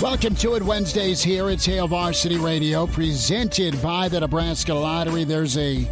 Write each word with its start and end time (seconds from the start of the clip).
Welcome 0.00 0.36
to 0.36 0.54
it 0.54 0.62
Wednesdays 0.62 1.24
here. 1.24 1.50
It's 1.50 1.66
Hail 1.66 1.88
Varsity 1.88 2.36
Radio, 2.36 2.86
presented 2.86 3.82
by 3.82 4.08
the 4.08 4.20
Nebraska 4.20 4.72
Lottery. 4.72 5.24
There's 5.24 5.58
a 5.58 5.88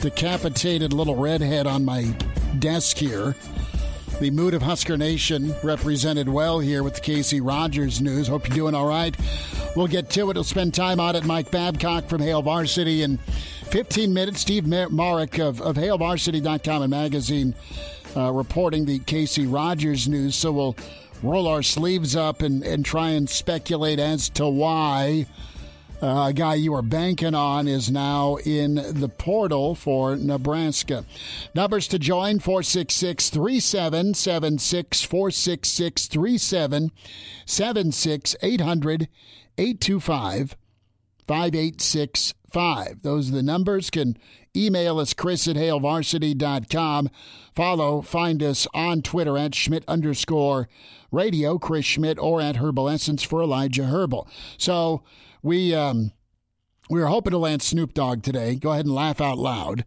decapitated 0.00 0.92
little 0.92 1.14
redhead 1.14 1.68
on 1.68 1.84
my 1.84 2.12
desk 2.58 2.96
here. 2.96 3.36
The 4.20 4.32
mood 4.32 4.54
of 4.54 4.62
Husker 4.62 4.96
Nation 4.96 5.54
represented 5.62 6.28
well 6.28 6.58
here 6.58 6.82
with 6.82 6.96
the 6.96 7.00
Casey 7.00 7.40
Rogers 7.40 8.00
news. 8.00 8.26
Hope 8.26 8.48
you're 8.48 8.56
doing 8.56 8.74
all 8.74 8.86
right. 8.86 9.16
We'll 9.76 9.86
get 9.86 10.10
to 10.10 10.30
it. 10.30 10.34
We'll 10.34 10.42
spend 10.42 10.74
time 10.74 10.98
on 10.98 11.14
it. 11.14 11.24
Mike 11.24 11.52
Babcock 11.52 12.08
from 12.08 12.20
Hail 12.20 12.42
Varsity 12.42 13.04
in 13.04 13.18
15 13.18 14.12
minutes. 14.12 14.40
Steve 14.40 14.66
Marik 14.66 15.38
of, 15.38 15.62
of 15.62 15.76
HailVarsity.com 15.76 16.82
and 16.82 16.90
magazine 16.90 17.54
uh, 18.16 18.32
reporting 18.32 18.86
the 18.86 18.98
Casey 18.98 19.46
Rogers 19.46 20.08
news. 20.08 20.34
So 20.34 20.50
we'll 20.50 20.76
roll 21.22 21.46
our 21.46 21.62
sleeves 21.62 22.16
up 22.16 22.42
and, 22.42 22.62
and 22.62 22.84
try 22.84 23.10
and 23.10 23.28
speculate 23.28 23.98
as 23.98 24.28
to 24.30 24.48
why 24.48 25.26
uh, 26.02 26.28
a 26.28 26.32
guy 26.32 26.54
you 26.54 26.72
were 26.72 26.80
banking 26.82 27.34
on 27.34 27.68
is 27.68 27.90
now 27.90 28.36
in 28.36 28.76
the 28.76 29.08
portal 29.08 29.74
for 29.74 30.16
Nebraska. 30.16 31.04
Numbers 31.54 31.86
to 31.88 31.98
join 31.98 32.38
466 32.38 33.28
3776 33.28 35.02
466 35.02 36.06
3776 36.06 38.36
800 38.42 39.08
825 39.58 40.56
5865. 41.26 43.02
Those 43.02 43.28
are 43.28 43.34
the 43.34 43.42
numbers. 43.42 43.90
Can 43.90 44.16
email 44.56 44.98
us, 44.98 45.12
chris 45.12 45.46
at 45.46 45.56
hailvarsity.com. 45.56 47.10
Follow, 47.52 48.00
find 48.00 48.42
us 48.42 48.66
on 48.72 49.02
Twitter 49.02 49.36
at 49.36 49.54
Schmidt 49.54 49.84
underscore 49.86 50.66
radio, 51.10 51.58
Chris 51.58 51.84
Schmidt, 51.84 52.18
or 52.18 52.40
at 52.40 52.56
Herbal 52.56 52.88
Essence 52.88 53.22
for 53.22 53.42
Elijah 53.42 53.86
Herbal. 53.86 54.28
So 54.58 55.02
we 55.42 55.74
um, 55.74 56.12
we 56.88 57.00
were 57.00 57.06
hoping 57.06 57.30
to 57.30 57.38
land 57.38 57.62
Snoop 57.62 57.94
Dogg 57.94 58.22
today. 58.22 58.56
Go 58.56 58.72
ahead 58.72 58.84
and 58.84 58.94
laugh 58.94 59.20
out 59.20 59.38
loud. 59.38 59.84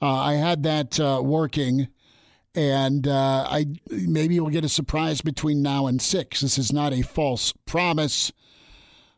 Uh, 0.00 0.14
I 0.14 0.34
had 0.34 0.62
that 0.64 1.00
uh, 1.00 1.20
working, 1.24 1.88
and 2.54 3.08
uh, 3.08 3.46
I 3.48 3.66
maybe 3.90 4.38
we'll 4.38 4.50
get 4.50 4.64
a 4.64 4.68
surprise 4.68 5.22
between 5.22 5.62
now 5.62 5.86
and 5.86 6.00
six. 6.00 6.40
This 6.40 6.58
is 6.58 6.72
not 6.72 6.92
a 6.92 7.02
false 7.02 7.52
promise. 7.64 8.32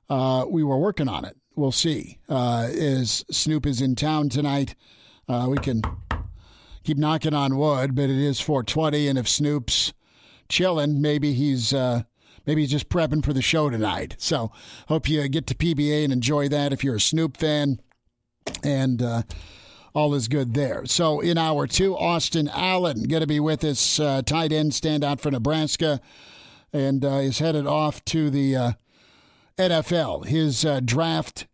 Uh, 0.08 0.46
we 0.48 0.62
were 0.62 0.78
working 0.78 1.08
on 1.08 1.24
it. 1.24 1.36
We'll 1.56 1.72
see. 1.72 2.18
Uh, 2.28 2.68
as 2.72 3.24
Snoop 3.30 3.66
is 3.66 3.82
in 3.82 3.96
town 3.96 4.28
tonight, 4.28 4.76
uh, 5.28 5.46
we 5.50 5.58
can 5.58 5.82
keep 6.84 6.96
knocking 6.96 7.34
on 7.34 7.56
wood, 7.56 7.94
but 7.96 8.04
it 8.04 8.10
is 8.10 8.40
420, 8.40 9.08
and 9.08 9.18
if 9.18 9.28
Snoop's 9.28 9.92
chilling. 10.48 11.00
Maybe 11.00 11.32
he's 11.32 11.72
uh, 11.72 12.02
maybe 12.46 12.62
he's 12.62 12.70
just 12.70 12.88
prepping 12.88 13.24
for 13.24 13.32
the 13.32 13.42
show 13.42 13.70
tonight. 13.70 14.16
So 14.18 14.52
hope 14.88 15.08
you 15.08 15.26
get 15.28 15.46
to 15.48 15.54
PBA 15.54 16.04
and 16.04 16.12
enjoy 16.12 16.48
that 16.48 16.72
if 16.72 16.82
you're 16.82 16.96
a 16.96 17.00
Snoop 17.00 17.36
fan. 17.36 17.80
And 18.62 19.02
uh, 19.02 19.22
all 19.94 20.14
is 20.14 20.28
good 20.28 20.54
there. 20.54 20.86
So 20.86 21.20
in 21.20 21.36
hour 21.36 21.66
two, 21.66 21.96
Austin 21.96 22.48
Allen 22.48 23.04
going 23.04 23.20
to 23.20 23.26
be 23.26 23.40
with 23.40 23.64
us, 23.64 24.00
uh, 24.00 24.22
tight 24.22 24.52
end 24.52 24.72
standout 24.72 25.20
for 25.20 25.30
Nebraska, 25.30 26.00
and 26.72 27.04
uh, 27.04 27.16
is 27.16 27.38
headed 27.38 27.66
off 27.66 28.04
to 28.06 28.30
the 28.30 28.56
uh, 28.56 28.72
NFL. 29.58 30.26
His 30.26 30.64
uh, 30.64 30.80
draft 30.80 31.46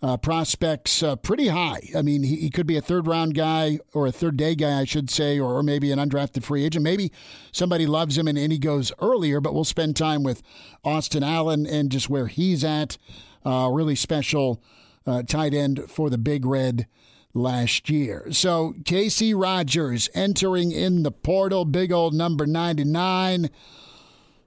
uh, 0.00 0.16
prospects 0.16 1.02
uh, 1.02 1.16
pretty 1.16 1.48
high. 1.48 1.80
I 1.96 2.02
mean, 2.02 2.22
he, 2.22 2.36
he, 2.36 2.50
could 2.50 2.66
be 2.66 2.76
a 2.76 2.80
third 2.80 3.06
round 3.06 3.34
guy 3.34 3.80
or 3.92 4.06
a 4.06 4.12
third 4.12 4.36
day 4.36 4.54
guy, 4.54 4.80
I 4.80 4.84
should 4.84 5.10
say, 5.10 5.40
or, 5.40 5.56
or 5.56 5.62
maybe 5.62 5.90
an 5.90 5.98
undrafted 5.98 6.44
free 6.44 6.64
agent. 6.64 6.84
Maybe 6.84 7.10
somebody 7.50 7.86
loves 7.86 8.16
him 8.16 8.28
and, 8.28 8.38
and, 8.38 8.52
he 8.52 8.58
goes 8.58 8.92
earlier, 9.00 9.40
but 9.40 9.54
we'll 9.54 9.64
spend 9.64 9.96
time 9.96 10.22
with 10.22 10.42
Austin 10.84 11.24
Allen 11.24 11.66
and 11.66 11.90
just 11.90 12.08
where 12.08 12.28
he's 12.28 12.62
at. 12.62 12.96
Uh, 13.44 13.68
really 13.72 13.96
special 13.96 14.62
uh, 15.06 15.22
tight 15.22 15.54
end 15.54 15.84
for 15.88 16.10
the 16.10 16.18
Big 16.18 16.46
Red 16.46 16.86
last 17.34 17.90
year. 17.90 18.28
So 18.30 18.74
Casey 18.84 19.34
Rogers 19.34 20.08
entering 20.14 20.70
in 20.70 21.02
the 21.02 21.10
portal, 21.10 21.64
big 21.64 21.92
old 21.92 22.14
number 22.14 22.46
99 22.46 23.50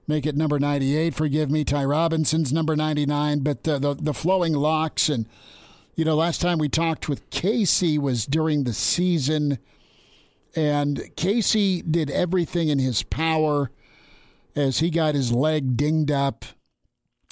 make 0.06 0.26
it 0.26 0.36
number 0.36 0.58
98. 0.58 1.14
Forgive 1.14 1.50
me. 1.50 1.64
Ty 1.64 1.84
Robinson's 1.84 2.52
number 2.52 2.76
99. 2.76 3.40
But 3.40 3.64
the, 3.64 3.78
the, 3.78 3.94
the 3.94 4.14
flowing 4.14 4.54
locks. 4.54 5.08
And, 5.08 5.26
you 5.94 6.04
know, 6.04 6.16
last 6.16 6.40
time 6.40 6.58
we 6.58 6.68
talked 6.68 7.08
with 7.08 7.28
Casey 7.30 7.98
was 7.98 8.26
during 8.26 8.64
the 8.64 8.72
season. 8.72 9.58
And 10.54 11.10
Casey 11.16 11.82
did 11.82 12.10
everything 12.10 12.68
in 12.68 12.78
his 12.78 13.02
power 13.02 13.70
as 14.54 14.80
he 14.80 14.90
got 14.90 15.14
his 15.14 15.32
leg 15.32 15.76
dinged 15.76 16.10
up 16.10 16.44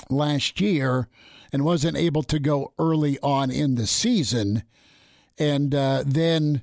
last 0.08 0.60
year 0.60 1.08
and 1.52 1.64
wasn't 1.64 1.96
able 1.96 2.22
to 2.22 2.38
go 2.38 2.72
early 2.78 3.18
on 3.22 3.50
in 3.50 3.74
the 3.74 3.86
season. 3.86 4.62
And 5.38 5.74
uh, 5.74 6.04
then 6.06 6.62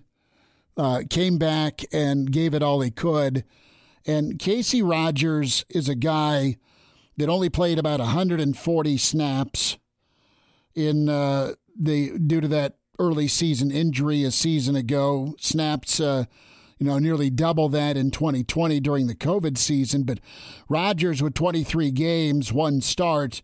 uh, 0.78 1.04
came 1.10 1.38
back 1.38 1.84
and 1.92 2.32
gave 2.32 2.54
it 2.54 2.64
all 2.64 2.82
he 2.82 2.92
could 2.92 3.44
and 4.08 4.40
Casey 4.40 4.82
Rogers 4.82 5.66
is 5.70 5.90
a 5.90 5.96
guy 5.96 6.56
that 7.18 7.30
only 7.30 7.50
played 7.50 7.78
about 7.78 8.00
140 8.00 8.98
snaps 8.98 9.78
in 10.74 11.10
uh, 11.10 11.54
the 11.78 12.18
due 12.18 12.40
to 12.42 12.48
that 12.48 12.78
early 13.00 13.28
season 13.28 13.70
injury 13.70 14.24
a 14.24 14.32
season 14.32 14.76
ago. 14.76 15.36
Snaps, 15.40 16.00
uh, 16.00 16.24
you 16.78 16.88
know, 16.88 16.98
nearly 17.00 17.30
double 17.30 17.68
that 17.70 17.98
in 17.98 18.10
2020 18.12 18.80
during 18.80 19.08
the 19.08 19.16
COVID 19.16 19.58
season. 19.58 20.04
But 20.04 20.20
Rogers 20.70 21.22
with 21.22 21.34
23 21.34 21.92
games, 21.92 22.54
one 22.54 22.82
start, 22.82 23.42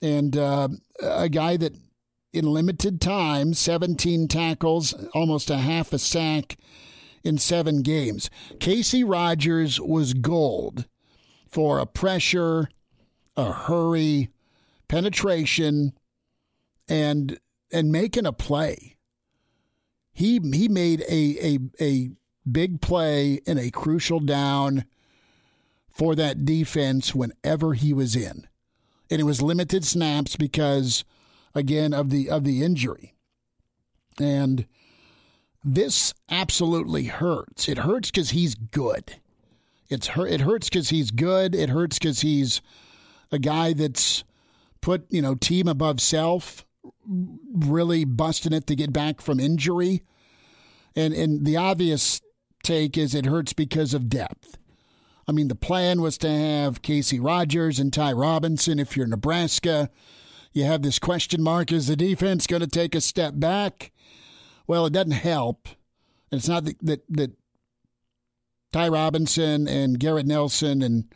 and 0.00 0.36
uh, 0.36 0.68
a 1.02 1.28
guy 1.28 1.56
that 1.58 1.74
in 2.32 2.46
limited 2.46 3.00
time, 3.00 3.54
17 3.54 4.28
tackles, 4.28 4.94
almost 5.14 5.50
a 5.50 5.58
half 5.58 5.92
a 5.92 5.98
sack 5.98 6.56
in 7.24 7.38
seven 7.38 7.82
games. 7.82 8.30
Casey 8.60 9.02
Rogers 9.02 9.80
was 9.80 10.12
gold 10.14 10.86
for 11.48 11.78
a 11.78 11.86
pressure, 11.86 12.68
a 13.36 13.50
hurry, 13.50 14.28
penetration, 14.88 15.94
and 16.86 17.38
and 17.72 17.90
making 17.90 18.26
a 18.26 18.32
play. 18.32 18.96
He 20.12 20.38
he 20.52 20.68
made 20.68 21.00
a 21.08 21.38
a 21.44 21.58
a 21.80 22.10
big 22.50 22.80
play 22.80 23.40
in 23.46 23.58
a 23.58 23.70
crucial 23.70 24.20
down 24.20 24.84
for 25.88 26.14
that 26.14 26.44
defense 26.44 27.14
whenever 27.14 27.74
he 27.74 27.92
was 27.92 28.14
in. 28.14 28.46
And 29.10 29.20
it 29.20 29.24
was 29.24 29.40
limited 29.40 29.84
snaps 29.84 30.36
because 30.36 31.04
again 31.54 31.94
of 31.94 32.10
the 32.10 32.28
of 32.28 32.44
the 32.44 32.62
injury. 32.62 33.14
And 34.20 34.66
this 35.64 36.12
absolutely 36.28 37.04
hurts. 37.04 37.68
It 37.68 37.78
hurts 37.78 38.10
because 38.10 38.30
he's 38.30 38.54
good. 38.54 39.16
It's 39.88 40.08
hurt. 40.08 40.30
It 40.30 40.42
hurts 40.42 40.68
because 40.68 40.90
he's 40.90 41.10
good. 41.10 41.54
It 41.54 41.70
hurts 41.70 41.98
because 41.98 42.20
he's 42.20 42.60
a 43.32 43.38
guy 43.38 43.72
that's 43.72 44.24
put 44.80 45.06
you 45.10 45.22
know 45.22 45.34
team 45.34 45.66
above 45.66 46.00
self, 46.00 46.66
really 47.06 48.04
busting 48.04 48.52
it 48.52 48.66
to 48.66 48.76
get 48.76 48.92
back 48.92 49.20
from 49.20 49.40
injury. 49.40 50.02
And 50.94 51.14
and 51.14 51.46
the 51.46 51.56
obvious 51.56 52.20
take 52.62 52.98
is 52.98 53.14
it 53.14 53.26
hurts 53.26 53.52
because 53.52 53.94
of 53.94 54.08
depth. 54.08 54.58
I 55.26 55.32
mean, 55.32 55.48
the 55.48 55.54
plan 55.54 56.02
was 56.02 56.18
to 56.18 56.28
have 56.28 56.82
Casey 56.82 57.18
Rogers 57.18 57.78
and 57.78 57.92
Ty 57.92 58.12
Robinson 58.12 58.78
if 58.78 58.96
you're 58.96 59.06
Nebraska. 59.06 59.90
You 60.52 60.64
have 60.64 60.82
this 60.82 60.98
question 60.98 61.42
mark 61.42 61.72
is 61.72 61.86
the 61.86 61.96
defense 61.96 62.46
going 62.46 62.60
to 62.60 62.68
take 62.68 62.94
a 62.94 63.00
step 63.00 63.34
back? 63.36 63.90
Well, 64.66 64.86
it 64.86 64.92
doesn't 64.92 65.12
help. 65.12 65.68
It's 66.32 66.48
not 66.48 66.64
that, 66.64 66.76
that, 66.82 67.04
that 67.10 67.30
Ty 68.72 68.88
Robinson 68.88 69.68
and 69.68 69.98
Garrett 70.00 70.26
Nelson 70.26 70.82
and 70.82 71.12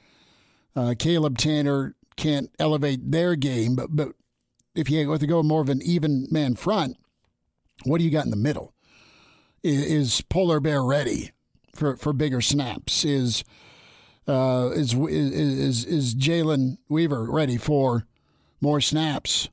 uh, 0.76 0.94
Caleb 0.98 1.38
Tannor 1.38 1.94
can't 2.16 2.50
elevate 2.58 3.10
their 3.10 3.34
game, 3.34 3.74
but, 3.74 3.88
but 3.90 4.08
if 4.74 4.90
you 4.90 5.10
have 5.10 5.20
to 5.20 5.26
go 5.26 5.42
more 5.42 5.60
of 5.60 5.68
an 5.68 5.82
even 5.82 6.28
man 6.30 6.54
front, 6.54 6.96
what 7.84 7.98
do 7.98 8.04
you 8.04 8.10
got 8.10 8.24
in 8.24 8.30
the 8.30 8.36
middle? 8.36 8.74
Is, 9.62 9.84
is 9.84 10.20
Polar 10.22 10.60
Bear 10.60 10.84
ready 10.84 11.32
for, 11.74 11.96
for 11.96 12.12
bigger 12.12 12.40
snaps? 12.40 13.04
Is 13.04 13.44
uh, 14.26 14.70
is 14.74 14.94
is 14.94 15.84
is 15.84 16.14
Jalen 16.14 16.76
Weaver 16.88 17.30
ready 17.30 17.56
for 17.56 18.06
more 18.60 18.80
snaps? 18.80 19.48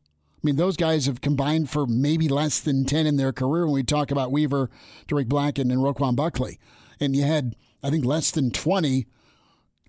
I 0.45 0.53
mean, 0.53 0.57
those 0.57 0.77
guys 0.77 1.07
have 1.07 1.21
combined 1.21 1.71
for 1.71 1.87
maybe 1.87 2.29
less 2.29 2.59
than 2.59 2.85
ten 2.85 3.07
in 3.07 3.15
their 3.15 3.33
career. 3.33 3.65
When 3.65 3.73
we 3.73 3.81
talk 3.81 4.11
about 4.11 4.31
Weaver, 4.31 4.69
Derek 5.07 5.27
Blacken, 5.27 5.71
and 5.71 5.81
Ru'Quan 5.81 6.15
Buckley, 6.15 6.59
and 6.99 7.15
you 7.15 7.23
had 7.23 7.55
I 7.81 7.89
think 7.89 8.05
less 8.05 8.29
than 8.29 8.51
twenty 8.51 9.07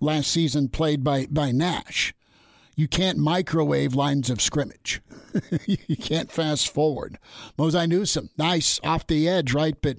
last 0.01 0.31
season 0.31 0.69
played 0.69 1.03
by 1.03 1.27
by 1.27 1.51
Nash. 1.51 2.11
You 2.75 2.87
can't 2.87 3.19
microwave 3.19 3.93
lines 3.93 4.31
of 4.31 4.41
scrimmage. 4.41 4.99
you 5.67 5.95
can't 5.95 6.31
fast 6.31 6.73
forward. 6.73 7.19
Mosai 7.55 7.87
Newsom, 7.87 8.31
nice 8.35 8.79
off 8.83 9.05
the 9.05 9.29
edge, 9.29 9.53
right? 9.53 9.79
But 9.79 9.97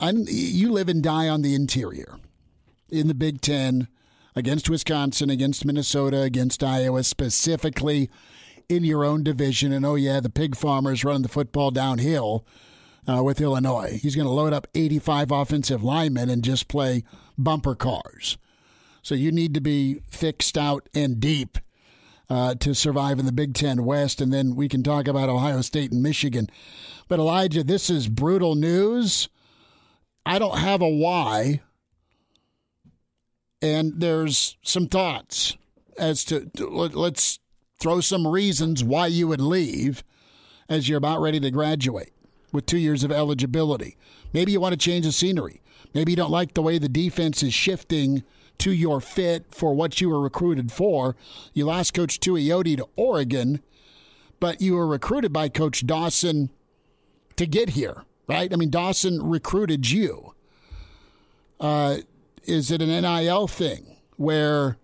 I'm, 0.00 0.24
you 0.26 0.72
live 0.72 0.88
and 0.88 1.04
die 1.04 1.28
on 1.28 1.42
the 1.42 1.54
interior 1.54 2.18
in 2.90 3.06
the 3.06 3.14
Big 3.14 3.42
Ten 3.42 3.86
against 4.34 4.68
Wisconsin, 4.68 5.30
against 5.30 5.64
Minnesota, 5.64 6.22
against 6.22 6.64
Iowa, 6.64 7.04
specifically 7.04 8.10
in 8.68 8.84
your 8.84 9.04
own 9.04 9.22
division. 9.22 9.72
And 9.72 9.84
oh, 9.84 9.94
yeah, 9.94 10.20
the 10.20 10.30
pig 10.30 10.56
farmers 10.56 11.04
running 11.04 11.22
the 11.22 11.28
football 11.28 11.70
downhill 11.70 12.44
uh, 13.08 13.22
with 13.22 13.40
Illinois. 13.40 13.98
He's 14.02 14.16
going 14.16 14.26
to 14.26 14.32
load 14.32 14.52
up 14.52 14.66
85 14.74 15.30
offensive 15.30 15.82
linemen 15.82 16.30
and 16.30 16.42
just 16.42 16.68
play 16.68 17.04
bumper 17.38 17.74
cars. 17.74 18.38
So 19.02 19.14
you 19.14 19.30
need 19.30 19.54
to 19.54 19.60
be 19.60 20.00
fixed 20.08 20.58
out 20.58 20.88
and 20.94 21.20
deep 21.20 21.58
uh, 22.28 22.56
to 22.56 22.74
survive 22.74 23.18
in 23.18 23.26
the 23.26 23.32
Big 23.32 23.54
Ten 23.54 23.84
West. 23.84 24.20
And 24.20 24.32
then 24.32 24.56
we 24.56 24.68
can 24.68 24.82
talk 24.82 25.06
about 25.06 25.28
Ohio 25.28 25.60
State 25.60 25.92
and 25.92 26.02
Michigan. 26.02 26.48
But 27.06 27.20
Elijah, 27.20 27.62
this 27.62 27.88
is 27.88 28.08
brutal 28.08 28.56
news. 28.56 29.28
I 30.24 30.40
don't 30.40 30.58
have 30.58 30.82
a 30.82 30.88
why 30.88 31.60
and 33.62 33.94
there's 34.00 34.56
some 34.62 34.86
thoughts 34.86 35.56
as 35.98 36.24
to 36.24 36.50
let's 36.58 37.38
throw 37.78 38.00
some 38.00 38.26
reasons 38.26 38.82
why 38.82 39.06
you 39.06 39.28
would 39.28 39.40
leave 39.40 40.02
as 40.68 40.88
you're 40.88 40.98
about 40.98 41.20
ready 41.20 41.40
to 41.40 41.50
graduate 41.50 42.12
with 42.52 42.66
two 42.66 42.78
years 42.78 43.04
of 43.04 43.12
eligibility. 43.12 43.96
Maybe 44.32 44.52
you 44.52 44.60
want 44.60 44.72
to 44.72 44.78
change 44.78 45.04
the 45.04 45.12
scenery. 45.12 45.60
Maybe 45.94 46.12
you 46.12 46.16
don't 46.16 46.30
like 46.30 46.54
the 46.54 46.62
way 46.62 46.78
the 46.78 46.88
defense 46.88 47.42
is 47.42 47.54
shifting 47.54 48.22
to 48.58 48.72
your 48.72 49.00
fit 49.00 49.46
for 49.50 49.74
what 49.74 50.00
you 50.00 50.08
were 50.08 50.20
recruited 50.20 50.72
for. 50.72 51.16
You 51.52 51.66
lost 51.66 51.94
Coach 51.94 52.20
Tuioti 52.20 52.76
to 52.76 52.88
Oregon, 52.96 53.60
but 54.40 54.60
you 54.60 54.74
were 54.74 54.86
recruited 54.86 55.32
by 55.32 55.48
Coach 55.48 55.86
Dawson 55.86 56.50
to 57.36 57.46
get 57.46 57.70
here, 57.70 58.04
right? 58.26 58.52
I 58.52 58.56
mean, 58.56 58.70
Dawson 58.70 59.22
recruited 59.22 59.90
you. 59.90 60.34
Uh, 61.60 61.98
is 62.44 62.70
it 62.70 62.80
an 62.80 62.88
NIL 62.88 63.46
thing 63.46 63.96
where 64.16 64.78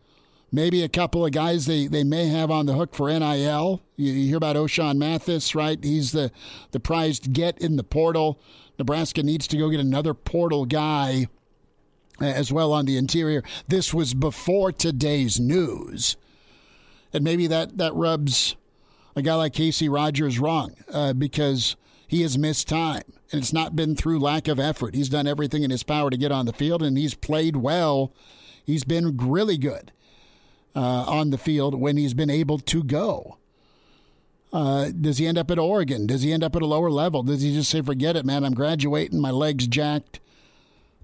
maybe 0.53 0.83
a 0.83 0.89
couple 0.89 1.25
of 1.25 1.33
guys 1.33 1.67
they, 1.67 1.87
they 1.87 2.05
may 2.05 2.29
have 2.29 2.51
on 2.51 2.67
the 2.67 2.75
hook 2.75 2.95
for 2.95 3.09
NIL? 3.09 3.83
You, 3.97 4.13
you 4.13 4.29
hear 4.29 4.37
about 4.37 4.57
Ochaun 4.57 4.99
Mathis, 4.99 5.55
right? 5.55 5.83
He's 5.83 6.13
the, 6.13 6.31
the 6.71 6.81
prized 6.81 7.33
get 7.33 7.59
in 7.59 7.77
the 7.77 7.83
portal. 7.83 8.39
Nebraska 8.79 9.23
needs 9.23 9.47
to 9.49 9.57
go 9.57 9.71
get 9.71 9.81
another 9.81 10.15
portal 10.15 10.67
guy 10.67 11.27
as 12.21 12.53
well 12.53 12.73
on 12.73 12.85
the 12.85 12.97
interior. 12.97 13.43
This 13.67 13.93
was 13.93 14.15
before 14.15 14.71
today's 14.71 15.41
news. 15.41 16.17
And 17.13 17.25
maybe 17.25 17.47
that, 17.47 17.79
that 17.79 17.95
rubs 17.95 18.57
a 19.17 19.23
guy 19.23 19.35
like 19.35 19.55
Casey 19.55 19.89
Rogers 19.89 20.39
wrong 20.39 20.75
uh, 20.93 21.13
because 21.13 21.77
he 22.07 22.23
has 22.23 22.39
missed 22.39 22.69
time 22.69 23.03
and 23.33 23.41
it's 23.41 23.53
not 23.53 23.75
been 23.75 23.97
through 23.97 24.19
lack 24.19 24.47
of 24.47 24.61
effort. 24.61 24.95
He's 24.95 25.09
done 25.09 25.27
everything 25.27 25.63
in 25.63 25.71
his 25.71 25.83
power 25.83 26.11
to 26.11 26.17
get 26.17 26.31
on 26.31 26.45
the 26.45 26.53
field, 26.53 26.83
and 26.83 26.99
he's 26.99 27.15
played 27.15 27.57
well. 27.57 28.13
He's 28.65 28.85
been 28.85 29.17
really 29.17 29.57
good 29.57 29.91
uh, 30.75 31.05
on 31.07 31.31
the 31.31 31.39
field 31.39 31.75
when 31.75 31.97
he's 31.97 32.15
been 32.15 32.31
able 32.31 32.59
to 32.59 32.83
go. 32.83 33.39
Uh, 34.53 34.91
does 34.91 35.19
he 35.19 35.27
end 35.27 35.39
up 35.39 35.51
at 35.51 35.59
Oregon? 35.59 36.07
Does 36.07 36.23
he 36.23 36.33
end 36.33 36.45
up 36.45 36.55
at 36.55 36.63
a 36.63 36.67
lower 36.67 36.91
level? 36.91 37.23
Does 37.23 37.41
he 37.41 37.55
just 37.55 37.71
say, 37.71 37.81
forget 37.81 38.17
it, 38.17 38.27
man, 38.27 38.45
I'm 38.45 38.55
graduating, 38.55 39.19
my 39.19 39.31
leg's 39.31 39.67
jacked? 39.67 40.21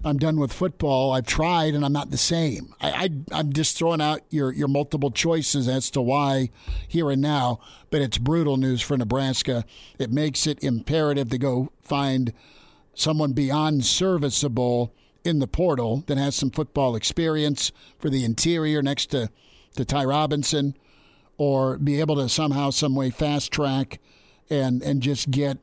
I'm 0.03 0.17
done 0.17 0.39
with 0.39 0.53
football. 0.53 1.11
I've 1.11 1.25
tried 1.25 1.73
and 1.73 1.83
I'm 1.83 1.91
not 1.91 2.09
the 2.09 2.17
same. 2.17 2.73
I, 2.79 3.09
I 3.31 3.39
am 3.39 3.51
just 3.51 3.77
throwing 3.77 3.99
out 3.99 4.21
your 4.29 4.53
your 4.53 4.69
multiple 4.69 5.11
choices 5.11 5.67
as 5.67 5.91
to 5.91 6.01
why 6.01 6.51
here 6.87 7.11
and 7.11 7.21
now, 7.21 7.59
but 7.89 8.01
it's 8.01 8.17
brutal 8.17 8.55
news 8.55 8.81
for 8.81 8.97
Nebraska. 8.97 9.65
It 9.97 10.09
makes 10.09 10.47
it 10.47 10.63
imperative 10.63 11.29
to 11.31 11.37
go 11.37 11.71
find 11.81 12.31
someone 12.93 13.33
beyond 13.33 13.83
serviceable 13.83 14.93
in 15.25 15.39
the 15.39 15.47
portal 15.47 16.03
that 16.07 16.17
has 16.17 16.33
some 16.33 16.49
football 16.49 16.95
experience 16.95 17.73
for 17.99 18.09
the 18.09 18.23
interior 18.23 18.81
next 18.81 19.07
to 19.07 19.29
to 19.75 19.85
Ty 19.85 20.05
Robinson, 20.05 20.75
or 21.37 21.77
be 21.77 21.99
able 21.99 22.15
to 22.17 22.29
somehow, 22.29 22.69
some 22.69 22.95
way, 22.95 23.09
fast 23.09 23.51
track 23.51 23.99
and 24.49 24.81
and 24.81 25.01
just 25.01 25.31
get. 25.31 25.57